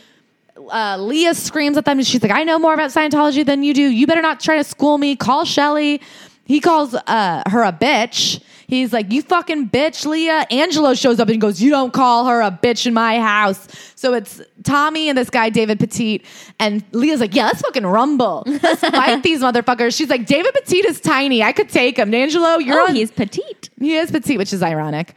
Uh, 0.57 0.97
Leah 0.99 1.35
screams 1.35 1.77
at 1.77 1.85
them. 1.85 1.99
and 1.99 2.07
She's 2.07 2.23
like, 2.23 2.33
I 2.33 2.45
know 2.45 2.59
more 2.59 2.73
about 2.73 2.91
Scientology 2.91 3.45
than 3.45 3.63
you 3.63 3.75
do. 3.75 3.83
You 3.83 4.07
better 4.07 4.23
not 4.23 4.41
try 4.41 4.57
to 4.57 4.65
school 4.65 4.97
me. 4.97 5.17
Call 5.17 5.45
Shelly. 5.45 6.01
He 6.47 6.61
calls 6.61 6.95
uh, 6.95 7.43
her 7.49 7.63
a 7.63 7.73
bitch. 7.73 8.43
He's 8.67 8.93
like, 8.93 9.13
You 9.13 9.23
fucking 9.23 9.71
bitch, 9.71 10.07
Leah. 10.07 10.47
Angelo 10.51 10.95
shows 10.95 11.21
up 11.21 11.29
and 11.29 11.41
goes, 11.41 11.61
You 11.63 11.71
don't 11.71 11.93
call 11.93 12.27
her 12.27 12.41
a 12.41 12.51
bitch 12.51 12.87
in 12.87 12.95
my 12.95 13.21
house. 13.21 13.67
So 13.95 14.15
it's 14.15 14.41
Tommy 14.63 15.09
and 15.09 15.17
this 15.19 15.31
guy, 15.31 15.51
David 15.51 15.79
Petit. 15.79 16.23
And 16.59 16.83
Leah's 16.93 17.21
like, 17.21 17.35
Yeah, 17.35 17.47
let's 17.47 17.61
fucking 17.63 17.87
rumble. 17.87 18.43
Let's 18.47 18.81
fight 18.89 19.23
these 19.23 19.41
motherfuckers. 19.41 19.97
She's 19.97 20.09
like, 20.11 20.27
David 20.27 20.53
Petit 20.55 20.79
is 20.87 21.01
tiny. 21.01 21.43
I 21.43 21.53
could 21.53 21.69
take 21.69 21.99
him. 21.99 22.13
Angelo, 22.15 22.59
you're 22.59 22.81
Oh, 22.81 22.87
on. 22.89 22.95
he's 22.95 23.11
petite. 23.11 23.71
he 23.79 23.97
is 23.97 24.11
petite, 24.11 24.39
which 24.39 24.53
is 24.53 24.63
ironic. 24.63 25.15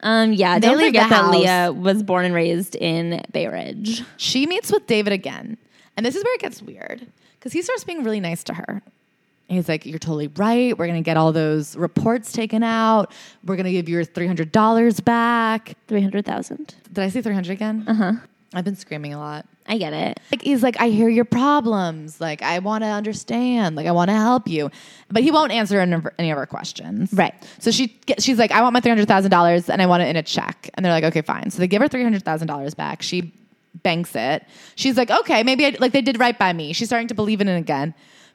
Um, 0.00 0.32
yeah, 0.34 0.58
They 0.58 0.68
don't 0.68 0.78
forget 0.84 1.08
that. 1.10 1.30
Leah 1.30 1.72
was 1.72 2.02
born 2.02 2.26
and 2.26 2.34
raised 2.34 2.76
in 2.76 3.22
Bay 3.32 3.46
Ridge. 3.48 4.02
She 4.18 4.46
meets 4.46 4.70
with 4.70 4.86
David 4.86 5.12
again. 5.14 5.56
And 5.96 6.04
this 6.04 6.14
is 6.14 6.22
where 6.22 6.34
it 6.34 6.40
gets 6.40 6.60
weird 6.60 7.06
because 7.38 7.52
he 7.52 7.62
starts 7.62 7.84
being 7.84 8.04
really 8.04 8.20
nice 8.20 8.44
to 8.44 8.54
her. 8.54 8.82
He's 9.48 9.68
like, 9.68 9.84
You're 9.86 9.98
totally 9.98 10.28
right. 10.28 10.76
We're 10.76 10.86
going 10.86 11.02
to 11.02 11.04
get 11.04 11.16
all 11.16 11.32
those 11.32 11.76
reports 11.76 12.32
taken 12.32 12.62
out. 12.62 13.12
We're 13.44 13.56
going 13.56 13.66
to 13.66 13.72
give 13.72 13.88
your 13.88 14.04
$300 14.04 15.04
back. 15.04 15.76
300,000. 15.88 16.74
Did 16.92 17.04
I 17.04 17.08
say 17.08 17.22
300 17.22 17.50
again? 17.52 17.84
Uh 17.86 17.90
Uh-huh. 17.90 18.12
I've 18.54 18.64
been 18.64 18.76
screaming 18.76 19.12
a 19.12 19.18
lot. 19.18 19.46
I 19.66 19.78
get 19.78 19.92
it. 19.92 20.20
Like 20.30 20.42
he's 20.42 20.62
like, 20.62 20.80
I 20.80 20.88
hear 20.88 21.08
your 21.08 21.24
problems. 21.24 22.20
Like 22.20 22.42
I 22.42 22.58
want 22.60 22.84
to 22.84 22.88
understand. 22.88 23.76
Like 23.76 23.86
I 23.86 23.92
want 23.92 24.10
to 24.10 24.14
help 24.14 24.46
you, 24.46 24.70
but 25.10 25.22
he 25.22 25.30
won't 25.30 25.50
answer 25.50 25.80
any 25.80 26.30
of, 26.30 26.38
her 26.38 26.46
questions. 26.46 27.12
Right. 27.12 27.34
So 27.58 27.70
she 27.70 27.98
she's 28.18 28.38
like, 28.38 28.52
I 28.52 28.60
want 28.62 28.74
my 28.74 28.80
three 28.80 28.90
hundred 28.90 29.08
thousand 29.08 29.30
dollars 29.30 29.68
and 29.68 29.80
I 29.82 29.86
want 29.86 30.02
it 30.02 30.08
in 30.08 30.16
a 30.16 30.22
check. 30.22 30.70
And 30.74 30.84
they're 30.84 30.92
like, 30.92 31.04
okay, 31.04 31.22
fine. 31.22 31.50
So 31.50 31.58
they 31.58 31.66
give 31.66 31.82
her 31.82 31.88
three 31.88 32.02
hundred 32.02 32.24
thousand 32.24 32.46
dollars 32.46 32.74
back. 32.74 33.02
She 33.02 33.32
banks 33.82 34.14
it. 34.14 34.44
She's 34.76 34.96
like, 34.96 35.10
okay, 35.10 35.42
maybe 35.42 35.66
I, 35.66 35.76
like 35.80 35.92
they 35.92 36.02
did 36.02 36.18
right 36.20 36.38
by 36.38 36.52
me. 36.52 36.72
She's 36.74 36.88
starting 36.88 37.08
to 37.08 37.14
believe 37.14 37.40
in 37.40 37.48
it 37.48 37.56
again. 37.56 37.94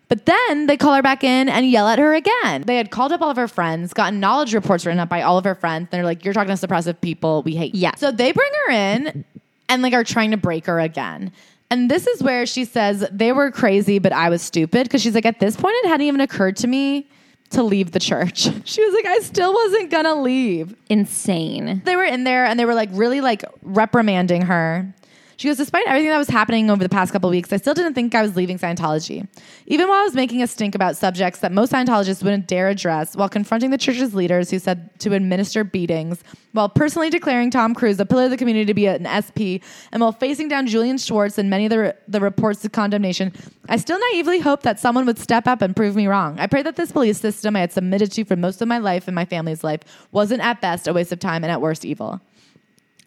But 0.10 0.26
then 0.26 0.66
they 0.66 0.76
call 0.76 0.96
her 0.96 1.04
back 1.04 1.24
in 1.24 1.48
and 1.48 1.70
yell 1.70 1.88
at 1.88 2.00
her 2.00 2.14
again. 2.16 2.64
They 2.64 2.78
had 2.78 2.92
called 2.92 3.12
up 3.12 3.22
all 3.22 3.30
of 3.30 3.38
her 3.38 3.48
friends, 3.48 3.94
gotten 3.94 4.20
knowledge 4.20 4.54
reports 4.54 4.86
written 4.86 5.00
up 5.00 5.08
by 5.08 5.22
all 5.22 5.38
of 5.38 5.46
her 5.46 5.56
friends. 5.56 5.88
They're 5.92 6.04
like, 6.04 6.26
"You're 6.26 6.34
talking 6.34 6.56
to 6.56 6.68
suppressive 6.68 7.00
people. 7.00 7.44
We 7.44 7.56
hate." 7.56 7.76
you." 7.76 7.82
Yeah. 7.82 7.96
So 7.96 8.12
they 8.12 8.32
bring 8.32 8.52
her 8.66 8.72
in 8.72 9.24
and 9.70 9.82
like 9.82 9.94
are 9.94 10.04
trying 10.04 10.32
to 10.32 10.38
break 10.38 10.66
her 10.66 10.80
again. 10.80 11.32
And 11.72 11.90
this 11.90 12.08
is 12.08 12.24
where 12.24 12.48
she 12.48 12.66
says 12.66 13.08
they 13.12 13.32
were 13.32 13.52
crazy, 13.52 14.00
but 14.00 14.12
I 14.12 14.30
was 14.30 14.42
stupid 14.42 14.84
because 14.84 15.04
she's 15.04 15.14
like, 15.14 15.28
at 15.28 15.40
this 15.40 15.56
point, 15.56 15.76
it 15.84 15.88
hadn't 15.88 16.08
even 16.08 16.20
occurred 16.20 16.58
to 16.58 16.68
me 16.68 17.08
to 17.52 17.64
leave 17.64 17.92
the 17.92 18.00
church. 18.00 18.48
She 18.66 18.84
was 18.84 18.94
like, 18.94 19.06
I 19.06 19.20
still 19.20 19.54
wasn't 19.54 19.92
gonna 19.92 20.22
leave. 20.22 20.76
Insane. 20.90 21.82
They 21.86 21.96
were 21.96 22.04
in 22.04 22.24
there 22.24 22.46
and 22.46 22.60
they 22.60 22.66
were 22.66 22.74
like 22.76 22.90
really 22.94 23.22
like 23.22 23.44
reprimanding 23.62 24.44
her. 24.44 24.92
She 25.40 25.48
goes, 25.48 25.56
despite 25.56 25.88
everything 25.88 26.10
that 26.10 26.18
was 26.18 26.28
happening 26.28 26.70
over 26.70 26.84
the 26.84 26.90
past 26.90 27.14
couple 27.14 27.30
weeks, 27.30 27.54
I 27.54 27.56
still 27.56 27.74
didn't 27.74 27.94
think 27.94 28.14
I 28.14 28.22
was 28.22 28.36
leaving 28.36 28.60
Scientology. 28.60 29.26
Even 29.68 29.88
while 29.88 30.02
I 30.02 30.04
was 30.04 30.14
making 30.14 30.44
a 30.44 30.48
stink 30.48 30.76
about 30.76 30.98
subjects 30.98 31.40
that 31.40 31.54
most 31.54 31.72
Scientologists 31.72 32.22
wouldn't 32.22 32.46
dare 32.46 32.68
address, 32.68 33.16
while 33.16 33.30
confronting 33.30 33.70
the 33.70 33.78
church's 33.78 34.14
leaders 34.14 34.52
who 34.52 34.60
said 34.60 34.90
to 35.00 35.14
administer 35.14 35.64
beatings, 35.64 36.26
while 36.52 36.68
personally 36.68 37.10
declaring 37.10 37.52
Tom 37.52 37.74
Cruise 37.74 38.02
a 38.02 38.06
pillar 38.06 38.26
of 38.26 38.32
the 38.32 38.36
community 38.36 38.66
to 38.66 38.74
be 38.74 38.88
an 38.88 39.08
SP, 39.08 39.64
and 39.94 40.02
while 40.02 40.12
facing 40.12 40.50
down 40.50 40.68
Julian 40.68 40.98
Schwartz 40.98 41.38
and 41.38 41.50
many 41.50 41.68
of 41.68 41.70
the, 41.70 41.96
the 42.10 42.20
reports 42.20 42.66
of 42.66 42.74
condemnation, 42.74 43.32
I 43.70 43.78
still 43.78 43.98
naively 44.12 44.42
hoped 44.42 44.64
that 44.64 44.78
someone 44.78 45.06
would 45.06 45.20
step 45.20 45.48
up 45.48 45.62
and 45.62 45.74
prove 45.74 45.96
me 45.96 46.08
wrong. 46.08 46.38
I 46.38 46.48
prayed 46.48 46.66
that 46.66 46.76
this 46.76 46.92
belief 46.92 47.16
system 47.16 47.56
I 47.56 47.62
had 47.62 47.72
submitted 47.72 48.12
to 48.12 48.26
for 48.26 48.36
most 48.36 48.62
of 48.62 48.68
my 48.68 48.80
life 48.80 49.08
and 49.08 49.16
my 49.16 49.24
family's 49.24 49.64
life 49.64 49.84
wasn't 50.12 50.42
at 50.42 50.60
best 50.60 50.86
a 50.86 50.92
waste 50.92 51.14
of 51.14 51.20
time 51.22 51.46
and 51.46 51.52
at 51.52 51.62
worst 51.62 51.86
evil. 51.86 52.20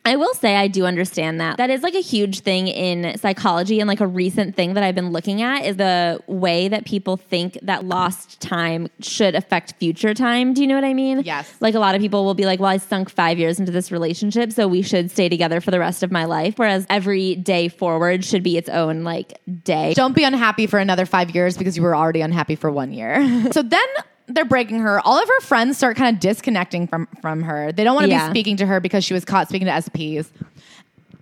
I 0.05 0.17
will 0.17 0.35
say 0.35 0.57
I 0.57 0.67
do 0.67 0.85
understand 0.85 1.41
that. 1.41 1.59
That 1.59 1.71
is 1.71 1.83
like 1.83 1.95
a 1.95 2.01
huge 2.01 2.41
thing 2.41 2.67
in 2.67 3.17
psychology 3.19 3.79
and 3.79 3.87
like 3.87 4.01
a 4.01 4.07
recent 4.07 4.57
thing 4.57 4.75
that 4.75 4.83
I've 4.83 4.97
been 4.97 5.11
looking 5.13 5.43
at 5.43 5.65
is 5.65 5.77
the 5.77 6.21
way 6.27 6.69
that 6.69 6.85
people 6.85 7.17
think 7.17 7.57
that 7.63 7.85
lost 7.85 8.41
time 8.41 8.89
should 9.01 9.37
affect 9.37 9.75
future 9.79 10.13
time. 10.13 10.55
Do 10.55 10.61
you 10.61 10.67
know 10.67 10.75
what 10.75 10.85
I 10.85 10.93
mean? 10.93 11.23
Yes. 11.25 11.55
Like 11.61 11.75
a 11.75 11.79
lot 11.79 11.95
of 11.95 12.01
people 12.01 12.25
will 12.25 12.35
be 12.35 12.47
like, 12.47 12.59
well, 12.59 12.71
I 12.71 12.79
sunk 12.79 13.11
five 13.11 13.39
years 13.39 13.61
into 13.61 13.71
this 13.71 13.93
relationship, 13.93 14.53
so 14.53 14.67
we 14.67 14.83
should 14.83 15.11
stay 15.11 15.29
together 15.29 15.61
for 15.61 15.71
the 15.71 15.79
rest 15.79 16.03
of 16.03 16.11
my 16.11 16.25
life. 16.25 16.59
Whereas 16.59 16.85
every 16.91 17.37
day 17.37 17.69
forward 17.69 18.25
should 18.25 18.43
be 18.43 18.57
its 18.57 18.69
own 18.69 19.05
like 19.05 19.41
day. 19.63 19.95
Don't 19.95 20.17
be 20.17 20.25
unhappy 20.25 20.67
for 20.67 20.81
another 20.81 21.07
five 21.07 21.31
years 21.31 21.57
because 21.57 21.77
you 21.77 21.83
were 21.85 21.95
already 21.95 22.23
unhappy 22.23 22.57
for 22.57 22.73
one 22.73 22.93
year. 22.93 23.51
so 23.53 23.63
then 23.63 23.87
they're 24.29 24.45
breaking 24.45 24.81
her. 24.81 25.01
All 25.01 25.19
of 25.21 25.29
her 25.29 25.41
friends 25.41 25.77
start 25.77 25.97
kind 25.97 26.15
of 26.15 26.21
disconnecting 26.21 26.87
from 26.87 27.07
from 27.21 27.43
her. 27.43 27.73
They 27.73 27.85
don't 27.85 27.95
want 27.95 28.07
to 28.07 28.11
Yeah. 28.11 28.29
be 28.29 28.33
speaking 28.33 28.57
to 28.59 28.67
her 28.67 28.81
because 28.81 29.05
she 29.05 29.15
was 29.15 29.25
caught 29.25 29.49
speaking 29.49 29.67
to 29.67 29.73
SPs. 29.73 30.29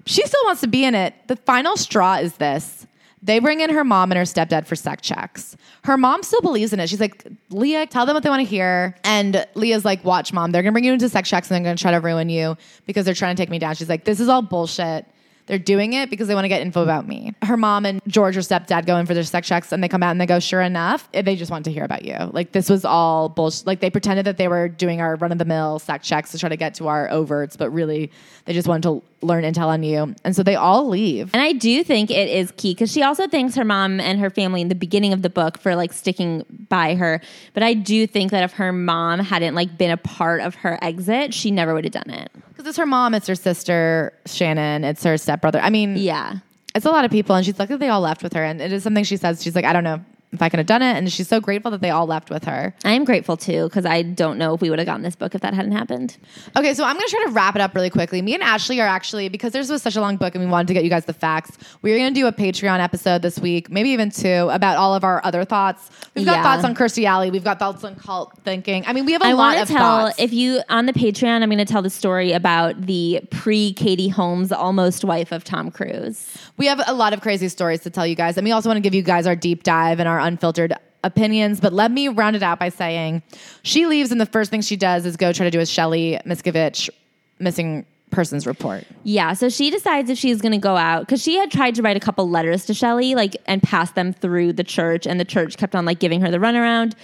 She 0.06 0.22
still 0.26 0.40
wants 0.44 0.60
to 0.62 0.66
be 0.66 0.84
in 0.84 0.94
it. 0.94 1.14
The 1.28 1.36
final 1.36 1.76
straw 1.76 2.16
is 2.16 2.34
this. 2.36 2.86
They 3.22 3.38
bring 3.38 3.60
in 3.60 3.68
her 3.70 3.84
mom 3.84 4.10
and 4.10 4.16
her 4.18 4.24
stepdad 4.24 4.66
for 4.66 4.74
sec 4.74 5.02
checks. 5.02 5.54
Her 5.84 5.98
mom 5.98 6.22
still 6.22 6.40
believes 6.40 6.72
in 6.72 6.80
it. 6.80 6.88
She's 6.88 7.00
like, 7.00 7.26
Leah, 7.50 7.86
tell 7.86 8.06
them 8.06 8.14
what 8.14 8.22
they 8.22 8.30
want 8.30 8.40
to 8.40 8.48
hear. 8.48 8.96
And 9.04 9.46
Leah's 9.54 9.84
like, 9.84 10.02
watch, 10.04 10.32
mom. 10.32 10.52
They're 10.52 10.62
going 10.62 10.70
to 10.70 10.74
bring 10.74 10.84
you 10.84 10.92
into 10.94 11.08
sec 11.08 11.26
checks 11.26 11.50
and 11.50 11.56
they're 11.56 11.64
going 11.68 11.76
to 11.76 11.82
try 11.82 11.90
to 11.92 12.00
ruin 12.00 12.30
you 12.30 12.56
because 12.86 13.04
they're 13.04 13.14
trying 13.14 13.36
to 13.36 13.40
take 13.42 13.50
me 13.50 13.58
down. 13.58 13.74
She's 13.74 13.90
like, 13.90 14.04
this 14.04 14.20
is 14.20 14.28
all 14.30 14.40
bullshit. 14.40 15.04
They're 15.50 15.58
doing 15.58 15.94
it 15.94 16.10
because 16.10 16.28
they 16.28 16.36
want 16.36 16.44
to 16.44 16.48
get 16.48 16.62
info 16.62 16.80
about 16.80 17.08
me. 17.08 17.34
Her 17.42 17.56
mom 17.56 17.84
and 17.84 18.00
George, 18.06 18.36
her 18.36 18.40
stepdad, 18.40 18.86
go 18.86 18.96
in 18.98 19.06
for 19.06 19.14
their 19.14 19.24
sec 19.24 19.42
checks 19.42 19.72
and 19.72 19.82
they 19.82 19.88
come 19.88 20.00
out 20.00 20.12
and 20.12 20.20
they 20.20 20.26
go, 20.26 20.38
sure 20.38 20.60
enough, 20.60 21.10
they 21.10 21.34
just 21.34 21.50
want 21.50 21.64
to 21.64 21.72
hear 21.72 21.82
about 21.82 22.04
you. 22.04 22.16
Like 22.30 22.52
this 22.52 22.70
was 22.70 22.84
all 22.84 23.28
bullshit. 23.28 23.66
Like 23.66 23.80
they 23.80 23.90
pretended 23.90 24.26
that 24.26 24.36
they 24.36 24.46
were 24.46 24.68
doing 24.68 25.00
our 25.00 25.16
run 25.16 25.32
of 25.32 25.38
the 25.38 25.44
mill 25.44 25.80
sec 25.80 26.04
checks 26.04 26.30
to 26.30 26.38
try 26.38 26.48
to 26.48 26.56
get 26.56 26.74
to 26.74 26.86
our 26.86 27.08
overts, 27.08 27.58
but 27.58 27.68
really 27.70 28.12
they 28.44 28.52
just 28.52 28.68
wanted 28.68 28.84
to 28.84 29.02
learn 29.26 29.42
intel 29.44 29.66
on 29.66 29.82
you. 29.82 30.14
And 30.24 30.36
so 30.36 30.44
they 30.44 30.54
all 30.54 30.88
leave. 30.88 31.30
And 31.34 31.42
I 31.42 31.52
do 31.52 31.82
think 31.82 32.12
it 32.12 32.28
is 32.28 32.52
key 32.56 32.72
because 32.72 32.92
she 32.92 33.02
also 33.02 33.26
thanks 33.26 33.56
her 33.56 33.64
mom 33.64 34.00
and 34.00 34.20
her 34.20 34.30
family 34.30 34.60
in 34.60 34.68
the 34.68 34.76
beginning 34.76 35.12
of 35.12 35.22
the 35.22 35.30
book 35.30 35.58
for 35.58 35.74
like 35.74 35.92
sticking 35.92 36.44
by 36.68 36.94
her. 36.94 37.20
But 37.54 37.64
I 37.64 37.74
do 37.74 38.06
think 38.06 38.30
that 38.30 38.44
if 38.44 38.52
her 38.52 38.72
mom 38.72 39.18
hadn't 39.18 39.56
like 39.56 39.76
been 39.76 39.90
a 39.90 39.96
part 39.96 40.42
of 40.42 40.54
her 40.56 40.78
exit, 40.80 41.34
she 41.34 41.50
never 41.50 41.74
would 41.74 41.84
have 41.84 41.92
done 41.92 42.10
it. 42.10 42.30
Because 42.50 42.66
it's 42.66 42.78
her 42.78 42.86
mom, 42.86 43.14
it's 43.14 43.26
her 43.26 43.34
sister, 43.34 44.12
Shannon, 44.26 44.84
it's 44.84 45.02
her 45.04 45.16
stepbrother. 45.40 45.60
I 45.60 45.70
mean, 45.70 45.96
Yeah. 45.96 46.36
it's 46.74 46.86
a 46.86 46.90
lot 46.90 47.04
of 47.04 47.10
people. 47.10 47.34
And 47.34 47.44
she's 47.44 47.58
lucky 47.58 47.76
they 47.76 47.88
all 47.88 48.00
left 48.00 48.22
with 48.22 48.34
her. 48.34 48.44
And 48.44 48.60
it 48.60 48.72
is 48.72 48.82
something 48.82 49.04
she 49.04 49.16
says. 49.16 49.42
She's 49.42 49.54
like, 49.56 49.64
I 49.64 49.72
don't 49.72 49.84
know 49.84 50.00
if 50.32 50.40
I 50.42 50.48
could 50.48 50.58
have 50.58 50.66
done 50.66 50.82
it. 50.82 50.96
And 50.96 51.10
she's 51.12 51.28
so 51.28 51.40
grateful 51.40 51.70
that 51.72 51.80
they 51.80 51.90
all 51.90 52.06
left 52.06 52.30
with 52.30 52.44
her. 52.44 52.74
I 52.84 52.92
am 52.92 53.04
grateful 53.04 53.36
too 53.36 53.64
because 53.64 53.84
I 53.84 54.02
don't 54.02 54.38
know 54.38 54.54
if 54.54 54.60
we 54.60 54.70
would 54.70 54.78
have 54.78 54.86
gotten 54.86 55.02
this 55.02 55.16
book 55.16 55.34
if 55.34 55.40
that 55.40 55.54
hadn't 55.54 55.72
happened. 55.72 56.16
Okay, 56.56 56.72
so 56.74 56.84
I'm 56.84 56.94
going 56.96 57.06
to 57.06 57.10
try 57.10 57.24
to 57.26 57.30
wrap 57.32 57.56
it 57.56 57.60
up 57.60 57.74
really 57.74 57.90
quickly. 57.90 58.22
Me 58.22 58.34
and 58.34 58.42
Ashley 58.42 58.80
are 58.80 58.86
actually, 58.86 59.28
because 59.28 59.52
this 59.52 59.68
was 59.68 59.82
such 59.82 59.96
a 59.96 60.00
long 60.00 60.16
book 60.16 60.34
and 60.34 60.44
we 60.44 60.50
wanted 60.50 60.68
to 60.68 60.74
get 60.74 60.84
you 60.84 60.90
guys 60.90 61.04
the 61.04 61.12
facts, 61.12 61.58
we're 61.82 61.98
going 61.98 62.12
to 62.14 62.20
do 62.20 62.26
a 62.26 62.32
Patreon 62.32 62.78
episode 62.80 63.22
this 63.22 63.38
week, 63.38 63.70
maybe 63.70 63.90
even 63.90 64.10
two, 64.10 64.48
about 64.50 64.76
all 64.76 64.94
of 64.94 65.02
our 65.04 65.20
other 65.24 65.44
thoughts. 65.44 65.90
We've 66.14 66.24
got 66.24 66.36
Yeah. 66.36 66.42
thoughts 66.42 66.64
on 66.64 66.74
Kirstie 66.74 67.04
Alley. 67.04 67.30
We've 67.30 67.44
got 67.44 67.58
thoughts 67.58 67.82
on 67.84 67.96
cult 67.96 68.32
thinking. 68.44 68.84
I 68.86 68.92
mean, 68.92 69.06
we 69.06 69.12
have 69.12 69.22
a 69.22 69.26
I 69.26 69.32
lot 69.32 69.38
want 69.56 69.60
of 69.62 69.68
to 69.68 69.74
tell 69.74 70.06
thoughts. 70.06 70.20
if 70.20 70.32
you 70.32 70.60
on 70.68 70.86
the 70.86 70.92
Patreon, 70.92 71.42
I'm 71.42 71.48
going 71.48 71.58
to 71.58 71.64
tell 71.64 71.82
the 71.82 71.90
story 71.90 72.32
about 72.32 72.80
the 72.86 73.20
pre 73.30 73.72
Katie 73.72 74.08
Holmes 74.08 74.52
almost 74.52 75.04
wife 75.04 75.32
of 75.32 75.44
Tom 75.44 75.70
Cruise. 75.70 76.28
we 76.56 76.66
have 76.66 76.80
a 76.86 76.92
lot 76.94 77.12
of 77.12 77.20
crazy 77.20 77.48
stories 77.48 77.80
to 77.80 77.90
tell 77.90 78.06
you 78.06 78.14
guys. 78.14 78.36
And 78.36 78.44
we 78.44 78.52
also 78.52 78.68
want 78.68 78.76
to 78.76 78.80
give 78.82 78.94
you 78.94 79.02
guys 79.02 79.26
our 79.26 79.34
deep 79.36 79.62
dive 79.62 79.98
and 79.98 80.08
our 80.08 80.19
unfiltered 80.20 80.74
opinions. 81.02 81.60
But 81.60 81.72
let 81.72 81.90
me 81.90 82.08
round 82.08 82.36
it 82.36 82.42
out 82.42 82.58
by 82.58 82.68
saying 82.68 83.22
she 83.62 83.86
leaves, 83.86 84.12
and 84.12 84.20
the 84.20 84.26
first 84.26 84.50
thing 84.50 84.60
she 84.60 84.76
does 84.76 85.06
is 85.06 85.16
go 85.16 85.32
try 85.32 85.44
to 85.44 85.50
do 85.50 85.60
a 85.60 85.66
Shelly 85.66 86.18
Miscavige 86.26 86.90
missing 87.38 87.86
persons 88.10 88.46
report. 88.46 88.84
Yeah, 89.04 89.34
so 89.34 89.48
she 89.48 89.70
decides 89.70 90.10
if 90.10 90.18
she's 90.18 90.40
going 90.40 90.52
to 90.52 90.58
go 90.58 90.76
out 90.76 91.06
because 91.06 91.22
she 91.22 91.36
had 91.36 91.50
tried 91.50 91.76
to 91.76 91.82
write 91.82 91.96
a 91.96 92.00
couple 92.00 92.28
letters 92.28 92.66
to 92.66 92.74
Shelly 92.74 93.14
like, 93.14 93.36
and 93.46 93.62
pass 93.62 93.92
them 93.92 94.12
through 94.12 94.52
the 94.54 94.64
church, 94.64 95.06
and 95.06 95.18
the 95.18 95.24
church 95.24 95.56
kept 95.56 95.74
on 95.74 95.84
like 95.84 96.00
giving 96.00 96.20
her 96.20 96.30
the 96.30 96.38
runaround, 96.38 96.94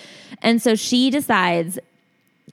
and 0.43 0.61
so 0.61 0.75
she 0.75 1.11
decides 1.11 1.79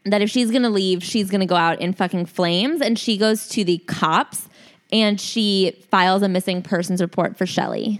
that 0.05 0.21
if 0.21 0.29
she's 0.29 0.51
going 0.51 0.63
to 0.63 0.69
leave, 0.69 1.03
she's 1.03 1.29
going 1.29 1.41
to 1.41 1.47
go 1.47 1.55
out 1.55 1.79
in 1.79 1.93
fucking 1.93 2.25
flames, 2.25 2.81
and 2.81 2.99
she 2.99 3.17
goes 3.17 3.47
to 3.49 3.63
the 3.63 3.79
cops 3.79 4.47
and 4.91 5.19
she 5.19 5.75
files 5.89 6.21
a 6.21 6.29
missing 6.29 6.61
persons 6.61 7.01
report 7.01 7.35
for 7.35 7.47
Shelly. 7.47 7.99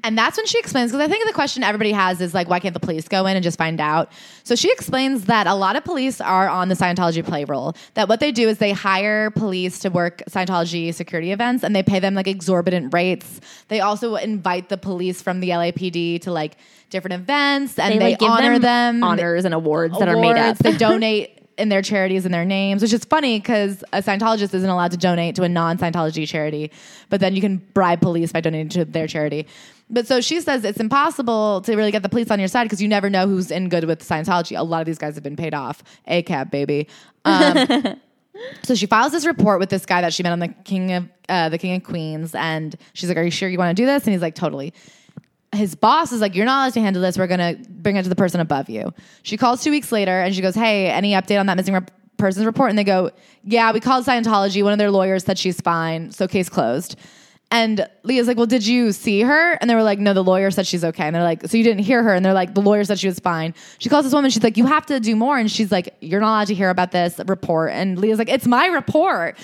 Mm-hmm. 0.00 0.08
And 0.08 0.18
that's 0.18 0.36
when 0.36 0.46
she 0.46 0.58
explains, 0.58 0.90
because 0.90 1.04
I 1.04 1.10
think 1.10 1.26
the 1.26 1.32
question 1.32 1.62
everybody 1.62 1.92
has 1.92 2.20
is 2.20 2.32
like, 2.34 2.48
why 2.48 2.60
can't 2.60 2.74
the 2.74 2.80
police 2.80 3.08
go 3.08 3.26
in 3.26 3.36
and 3.36 3.42
just 3.42 3.58
find 3.58 3.80
out? 3.80 4.10
So 4.44 4.54
she 4.54 4.72
explains 4.72 5.26
that 5.26 5.46
a 5.46 5.54
lot 5.54 5.76
of 5.76 5.84
police 5.84 6.20
are 6.20 6.48
on 6.48 6.68
the 6.68 6.74
Scientology 6.74 7.28
payroll. 7.28 7.74
That 7.94 8.08
what 8.08 8.20
they 8.20 8.32
do 8.32 8.48
is 8.48 8.58
they 8.58 8.72
hire 8.72 9.30
police 9.30 9.80
to 9.80 9.90
work 9.90 10.22
Scientology 10.28 10.92
security 10.94 11.32
events 11.32 11.62
and 11.64 11.74
they 11.76 11.82
pay 11.82 11.98
them 12.00 12.14
like 12.14 12.26
exorbitant 12.26 12.94
rates. 12.94 13.40
They 13.68 13.80
also 13.80 14.16
invite 14.16 14.68
the 14.68 14.78
police 14.78 15.22
from 15.22 15.40
the 15.40 15.50
LAPD 15.50 16.22
to 16.22 16.32
like 16.32 16.56
different 16.88 17.14
events 17.14 17.78
and 17.78 18.00
they, 18.00 18.10
like 18.10 18.18
give 18.18 18.28
honor 18.28 18.58
them, 18.58 19.04
honors 19.04 19.44
and 19.44 19.54
awards, 19.54 19.98
that 19.98 20.08
are 20.08 20.16
made 20.16 20.36
up. 20.36 20.36
awards. 20.36 20.58
they 20.60 20.72
donate 20.76 21.39
in 21.60 21.68
their 21.68 21.82
charities 21.82 22.24
and 22.24 22.34
their 22.34 22.44
names, 22.44 22.82
which 22.82 22.92
is 22.92 23.04
funny 23.04 23.38
because 23.38 23.84
a 23.92 24.02
Scientologist 24.02 24.54
isn't 24.54 24.68
allowed 24.68 24.90
to 24.90 24.96
donate 24.96 25.36
to 25.36 25.42
a 25.42 25.48
non 25.48 25.78
Scientology 25.78 26.26
charity, 26.26 26.70
but 27.08 27.20
then 27.20 27.34
you 27.34 27.40
can 27.40 27.58
bribe 27.74 28.00
police 28.00 28.32
by 28.32 28.40
donating 28.40 28.68
to 28.70 28.84
their 28.84 29.06
charity. 29.06 29.46
But 29.90 30.06
so 30.06 30.20
she 30.20 30.40
says 30.40 30.64
it's 30.64 30.80
impossible 30.80 31.62
to 31.62 31.76
really 31.76 31.90
get 31.90 32.02
the 32.02 32.08
police 32.08 32.30
on 32.30 32.38
your 32.38 32.48
side 32.48 32.64
because 32.64 32.80
you 32.80 32.88
never 32.88 33.10
know 33.10 33.26
who's 33.26 33.50
in 33.50 33.68
good 33.68 33.84
with 33.84 34.06
Scientology. 34.06 34.58
A 34.58 34.62
lot 34.62 34.80
of 34.80 34.86
these 34.86 34.98
guys 34.98 35.14
have 35.16 35.24
been 35.24 35.36
paid 35.36 35.52
off. 35.52 35.82
ACAB, 36.08 36.50
baby. 36.50 36.88
Um, 37.24 38.00
so 38.62 38.74
she 38.74 38.86
files 38.86 39.12
this 39.12 39.26
report 39.26 39.58
with 39.58 39.70
this 39.70 39.84
guy 39.84 40.00
that 40.00 40.14
she 40.14 40.22
met 40.22 40.32
on 40.32 40.38
the 40.38 40.48
King 40.64 40.92
of 40.92 41.08
uh, 41.28 41.48
the 41.48 41.58
King 41.58 41.76
of 41.76 41.84
Queens, 41.84 42.34
and 42.34 42.76
she's 42.92 43.08
like, 43.08 43.18
"Are 43.18 43.22
you 43.22 43.30
sure 43.30 43.48
you 43.48 43.58
want 43.58 43.76
to 43.76 43.80
do 43.80 43.86
this?" 43.86 44.04
And 44.04 44.12
he's 44.12 44.22
like, 44.22 44.34
"Totally." 44.34 44.72
His 45.52 45.74
boss 45.74 46.12
is 46.12 46.20
like, 46.20 46.34
You're 46.34 46.46
not 46.46 46.62
allowed 46.62 46.74
to 46.74 46.80
handle 46.80 47.02
this. 47.02 47.18
We're 47.18 47.26
going 47.26 47.56
to 47.56 47.70
bring 47.70 47.96
it 47.96 48.02
to 48.04 48.08
the 48.08 48.16
person 48.16 48.40
above 48.40 48.68
you. 48.68 48.92
She 49.22 49.36
calls 49.36 49.62
two 49.62 49.70
weeks 49.70 49.90
later 49.90 50.20
and 50.20 50.34
she 50.34 50.42
goes, 50.42 50.54
Hey, 50.54 50.88
any 50.88 51.12
update 51.12 51.40
on 51.40 51.46
that 51.46 51.56
missing 51.56 51.74
rep- 51.74 51.90
person's 52.18 52.46
report? 52.46 52.70
And 52.70 52.78
they 52.78 52.84
go, 52.84 53.10
Yeah, 53.42 53.72
we 53.72 53.80
called 53.80 54.06
Scientology. 54.06 54.62
One 54.62 54.72
of 54.72 54.78
their 54.78 54.90
lawyers 54.90 55.24
said 55.24 55.38
she's 55.38 55.60
fine. 55.60 56.12
So 56.12 56.28
case 56.28 56.48
closed. 56.48 56.96
And 57.52 57.88
Leah's 58.04 58.28
like, 58.28 58.36
Well, 58.36 58.46
did 58.46 58.64
you 58.64 58.92
see 58.92 59.22
her? 59.22 59.52
And 59.54 59.68
they 59.68 59.74
were 59.74 59.82
like, 59.82 59.98
No, 59.98 60.14
the 60.14 60.22
lawyer 60.22 60.52
said 60.52 60.68
she's 60.68 60.84
okay. 60.84 61.04
And 61.04 61.16
they're 61.16 61.24
like, 61.24 61.48
So 61.48 61.56
you 61.56 61.64
didn't 61.64 61.82
hear 61.82 62.02
her? 62.04 62.14
And 62.14 62.24
they're 62.24 62.32
like, 62.34 62.54
The 62.54 62.62
lawyer 62.62 62.84
said 62.84 63.00
she 63.00 63.08
was 63.08 63.18
fine. 63.18 63.54
She 63.78 63.88
calls 63.88 64.04
this 64.04 64.14
woman. 64.14 64.30
She's 64.30 64.44
like, 64.44 64.56
You 64.56 64.66
have 64.66 64.86
to 64.86 65.00
do 65.00 65.16
more. 65.16 65.36
And 65.36 65.50
she's 65.50 65.72
like, 65.72 65.96
You're 66.00 66.20
not 66.20 66.28
allowed 66.28 66.46
to 66.48 66.54
hear 66.54 66.70
about 66.70 66.92
this 66.92 67.20
report. 67.26 67.72
And 67.72 67.98
Leah's 67.98 68.18
like, 68.18 68.28
It's 68.28 68.46
my 68.46 68.66
report 68.66 69.36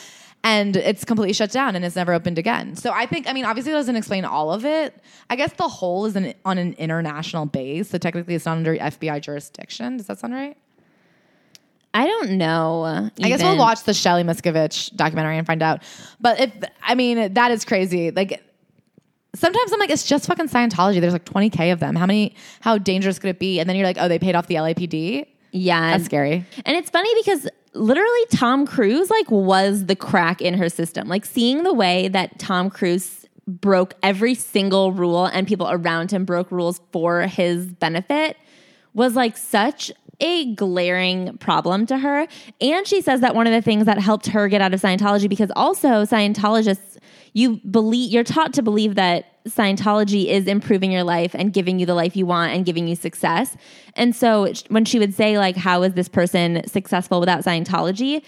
and 0.46 0.76
it's 0.76 1.04
completely 1.04 1.32
shut 1.32 1.50
down 1.50 1.74
and 1.74 1.84
it's 1.84 1.96
never 1.96 2.12
opened 2.12 2.38
again. 2.38 2.76
So 2.76 2.92
I 2.92 3.04
think, 3.04 3.28
I 3.28 3.32
mean, 3.32 3.44
obviously 3.44 3.72
it 3.72 3.74
doesn't 3.74 3.96
explain 3.96 4.24
all 4.24 4.52
of 4.52 4.64
it. 4.64 4.94
I 5.28 5.34
guess 5.34 5.52
the 5.54 5.66
whole 5.66 6.06
is 6.06 6.14
an, 6.14 6.34
on 6.44 6.56
an 6.56 6.74
international 6.74 7.46
base, 7.46 7.90
so 7.90 7.98
technically 7.98 8.36
it's 8.36 8.46
not 8.46 8.56
under 8.56 8.76
FBI 8.76 9.20
jurisdiction. 9.22 9.96
Does 9.96 10.06
that 10.06 10.20
sound 10.20 10.34
right? 10.34 10.56
I 11.92 12.06
don't 12.06 12.38
know. 12.38 13.10
I 13.20 13.28
guess 13.28 13.42
we'll 13.42 13.58
watch 13.58 13.82
the 13.82 13.94
Shelly 13.94 14.22
Miscavige 14.22 14.94
documentary 14.94 15.36
and 15.36 15.46
find 15.46 15.62
out. 15.62 15.82
But 16.20 16.38
if 16.38 16.52
I 16.82 16.94
mean, 16.94 17.32
that 17.34 17.50
is 17.50 17.64
crazy. 17.64 18.12
Like 18.12 18.40
sometimes 19.34 19.72
I'm 19.72 19.80
like, 19.80 19.90
it's 19.90 20.06
just 20.06 20.26
fucking 20.26 20.48
Scientology. 20.48 21.00
There's 21.00 21.14
like 21.14 21.24
20k 21.24 21.72
of 21.72 21.80
them. 21.80 21.96
How 21.96 22.06
many? 22.06 22.36
How 22.60 22.76
dangerous 22.76 23.18
could 23.18 23.30
it 23.30 23.38
be? 23.38 23.58
And 23.58 23.68
then 23.68 23.76
you're 23.76 23.86
like, 23.86 23.96
oh, 23.98 24.08
they 24.08 24.18
paid 24.18 24.34
off 24.36 24.46
the 24.46 24.56
LAPD. 24.56 25.26
Yeah, 25.52 25.92
That's 25.92 26.04
scary. 26.04 26.44
And 26.66 26.76
it's 26.76 26.90
funny 26.90 27.10
because 27.24 27.48
literally 27.76 28.26
Tom 28.30 28.66
Cruise 28.66 29.10
like 29.10 29.30
was 29.30 29.86
the 29.86 29.96
crack 29.96 30.40
in 30.40 30.54
her 30.54 30.68
system. 30.68 31.08
Like 31.08 31.24
seeing 31.24 31.62
the 31.62 31.72
way 31.72 32.08
that 32.08 32.38
Tom 32.38 32.70
Cruise 32.70 33.26
broke 33.46 33.94
every 34.02 34.34
single 34.34 34.92
rule 34.92 35.26
and 35.26 35.46
people 35.46 35.68
around 35.70 36.10
him 36.10 36.24
broke 36.24 36.50
rules 36.50 36.80
for 36.92 37.22
his 37.22 37.66
benefit 37.66 38.36
was 38.92 39.14
like 39.14 39.36
such 39.36 39.92
a 40.20 40.54
glaring 40.54 41.36
problem 41.38 41.86
to 41.86 41.98
her. 41.98 42.26
And 42.60 42.86
she 42.86 43.00
says 43.02 43.20
that 43.20 43.34
one 43.34 43.46
of 43.46 43.52
the 43.52 43.62
things 43.62 43.84
that 43.86 43.98
helped 43.98 44.26
her 44.28 44.48
get 44.48 44.60
out 44.60 44.72
of 44.72 44.80
Scientology 44.80 45.28
because 45.28 45.52
also 45.54 46.02
Scientologists 46.04 46.98
you 47.36 47.60
believe 47.70 48.10
you're 48.10 48.24
taught 48.24 48.54
to 48.54 48.62
believe 48.62 48.94
that 48.94 49.35
Scientology 49.46 50.26
is 50.26 50.46
improving 50.46 50.92
your 50.92 51.04
life 51.04 51.34
and 51.34 51.52
giving 51.52 51.78
you 51.78 51.86
the 51.86 51.94
life 51.94 52.16
you 52.16 52.26
want 52.26 52.52
and 52.52 52.64
giving 52.66 52.88
you 52.88 52.96
success. 52.96 53.56
And 53.94 54.14
so 54.14 54.52
when 54.68 54.84
she 54.84 54.98
would 54.98 55.14
say 55.14 55.38
like 55.38 55.56
how 55.56 55.82
is 55.82 55.94
this 55.94 56.08
person 56.08 56.66
successful 56.66 57.20
without 57.20 57.44
Scientology? 57.44 58.22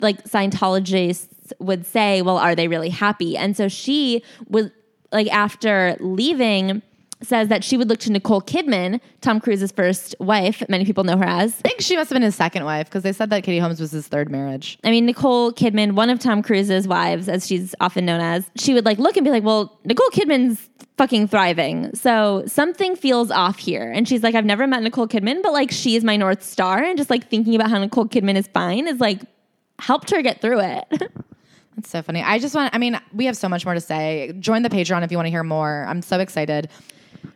Like 0.00 0.24
Scientologists 0.24 1.52
would 1.58 1.86
say, 1.86 2.22
well, 2.22 2.38
are 2.38 2.54
they 2.54 2.68
really 2.68 2.90
happy? 2.90 3.36
And 3.36 3.56
so 3.56 3.68
she 3.68 4.22
would 4.48 4.72
like 5.12 5.28
after 5.32 5.96
leaving 6.00 6.82
says 7.22 7.48
that 7.48 7.64
she 7.64 7.76
would 7.76 7.88
look 7.88 7.98
to 8.00 8.12
Nicole 8.12 8.42
Kidman, 8.42 9.00
Tom 9.20 9.40
Cruise's 9.40 9.72
first 9.72 10.14
wife, 10.20 10.62
many 10.68 10.84
people 10.84 11.04
know 11.04 11.16
her 11.16 11.24
as. 11.24 11.58
I 11.64 11.68
think 11.68 11.80
she 11.80 11.96
must 11.96 12.10
have 12.10 12.14
been 12.14 12.22
his 12.22 12.34
second 12.34 12.64
wife 12.64 12.86
because 12.86 13.02
they 13.02 13.12
said 13.12 13.30
that 13.30 13.42
Katie 13.42 13.58
Holmes 13.58 13.80
was 13.80 13.90
his 13.90 14.06
third 14.06 14.30
marriage. 14.30 14.78
I 14.84 14.90
mean, 14.90 15.06
Nicole 15.06 15.52
Kidman, 15.52 15.92
one 15.92 16.10
of 16.10 16.18
Tom 16.18 16.42
Cruise's 16.42 16.86
wives, 16.86 17.28
as 17.28 17.46
she's 17.46 17.74
often 17.80 18.04
known 18.04 18.20
as, 18.20 18.50
she 18.56 18.74
would 18.74 18.84
like 18.84 18.98
look 18.98 19.16
and 19.16 19.24
be 19.24 19.30
like, 19.30 19.44
well, 19.44 19.78
Nicole 19.84 20.10
Kidman's 20.10 20.68
fucking 20.98 21.28
thriving. 21.28 21.94
So 21.94 22.42
something 22.46 22.96
feels 22.96 23.30
off 23.30 23.58
here. 23.58 23.90
And 23.90 24.08
she's 24.08 24.22
like, 24.22 24.34
I've 24.34 24.44
never 24.44 24.66
met 24.66 24.82
Nicole 24.82 25.08
Kidman, 25.08 25.42
but 25.42 25.52
like 25.52 25.70
she 25.70 25.96
is 25.96 26.04
my 26.04 26.16
North 26.16 26.42
Star. 26.42 26.82
And 26.82 26.98
just 26.98 27.10
like 27.10 27.28
thinking 27.28 27.54
about 27.54 27.70
how 27.70 27.78
Nicole 27.78 28.06
Kidman 28.06 28.36
is 28.36 28.46
fine 28.48 28.86
is 28.86 29.00
like 29.00 29.22
helped 29.78 30.10
her 30.10 30.22
get 30.22 30.40
through 30.40 30.60
it. 30.60 30.84
That's 31.76 31.90
so 31.90 32.00
funny. 32.00 32.22
I 32.22 32.38
just 32.38 32.54
want, 32.54 32.74
I 32.74 32.78
mean, 32.78 32.98
we 33.12 33.26
have 33.26 33.36
so 33.36 33.50
much 33.50 33.66
more 33.66 33.74
to 33.74 33.80
say. 33.80 34.32
Join 34.40 34.62
the 34.62 34.70
Patreon 34.70 35.04
if 35.04 35.10
you 35.10 35.18
want 35.18 35.26
to 35.26 35.30
hear 35.30 35.44
more. 35.44 35.84
I'm 35.86 36.00
so 36.00 36.18
excited. 36.20 36.70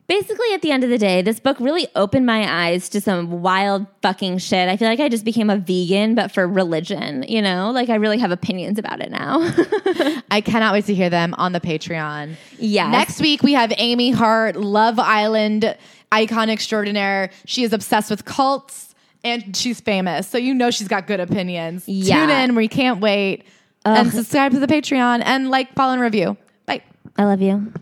Basically, 0.06 0.52
at 0.54 0.62
the 0.62 0.72
end 0.72 0.82
of 0.82 0.90
the 0.90 0.98
day, 0.98 1.22
this 1.22 1.38
book 1.38 1.58
really 1.60 1.86
opened 1.94 2.26
my 2.26 2.66
eyes 2.66 2.88
to 2.88 3.00
some 3.00 3.42
wild 3.42 3.86
fucking 4.02 4.38
shit. 4.38 4.68
I 4.68 4.76
feel 4.76 4.88
like 4.88 4.98
I 4.98 5.08
just 5.08 5.24
became 5.24 5.50
a 5.50 5.56
vegan, 5.56 6.16
but 6.16 6.32
for 6.32 6.48
religion, 6.48 7.24
you 7.28 7.40
know? 7.40 7.70
Like 7.70 7.88
I 7.88 7.94
really 7.94 8.18
have 8.18 8.32
opinions 8.32 8.78
about 8.78 9.00
it 9.00 9.10
now. 9.10 9.38
I 10.30 10.42
cannot 10.44 10.72
wait 10.72 10.86
to 10.86 10.94
hear 10.94 11.10
them 11.10 11.34
on 11.38 11.52
the 11.52 11.60
Patreon. 11.60 12.34
Yes. 12.58 12.90
Next 12.90 13.20
week, 13.20 13.42
we 13.42 13.52
have 13.52 13.72
Amy 13.76 14.10
Hart, 14.10 14.56
Love 14.56 14.98
Island 14.98 15.76
icon 16.12 16.50
extraordinaire. 16.50 17.30
She 17.44 17.62
is 17.62 17.72
obsessed 17.72 18.10
with 18.10 18.24
cults 18.24 18.94
and 19.22 19.56
she's 19.56 19.80
famous. 19.80 20.26
So 20.26 20.38
you 20.38 20.54
know 20.54 20.70
she's 20.70 20.88
got 20.88 21.06
good 21.06 21.20
opinions. 21.20 21.86
Yeah. 21.86 22.26
Tune 22.26 22.30
in. 22.30 22.54
We 22.56 22.68
can't 22.68 23.00
wait. 23.00 23.44
And 23.84 24.10
subscribe 24.12 24.52
to 24.52 24.60
the 24.60 24.66
Patreon 24.66 25.22
and 25.24 25.50
like, 25.50 25.72
follow, 25.74 25.92
and 25.92 26.02
review. 26.02 26.36
Bye. 26.66 26.82
I 27.16 27.24
love 27.24 27.40
you. 27.40 27.72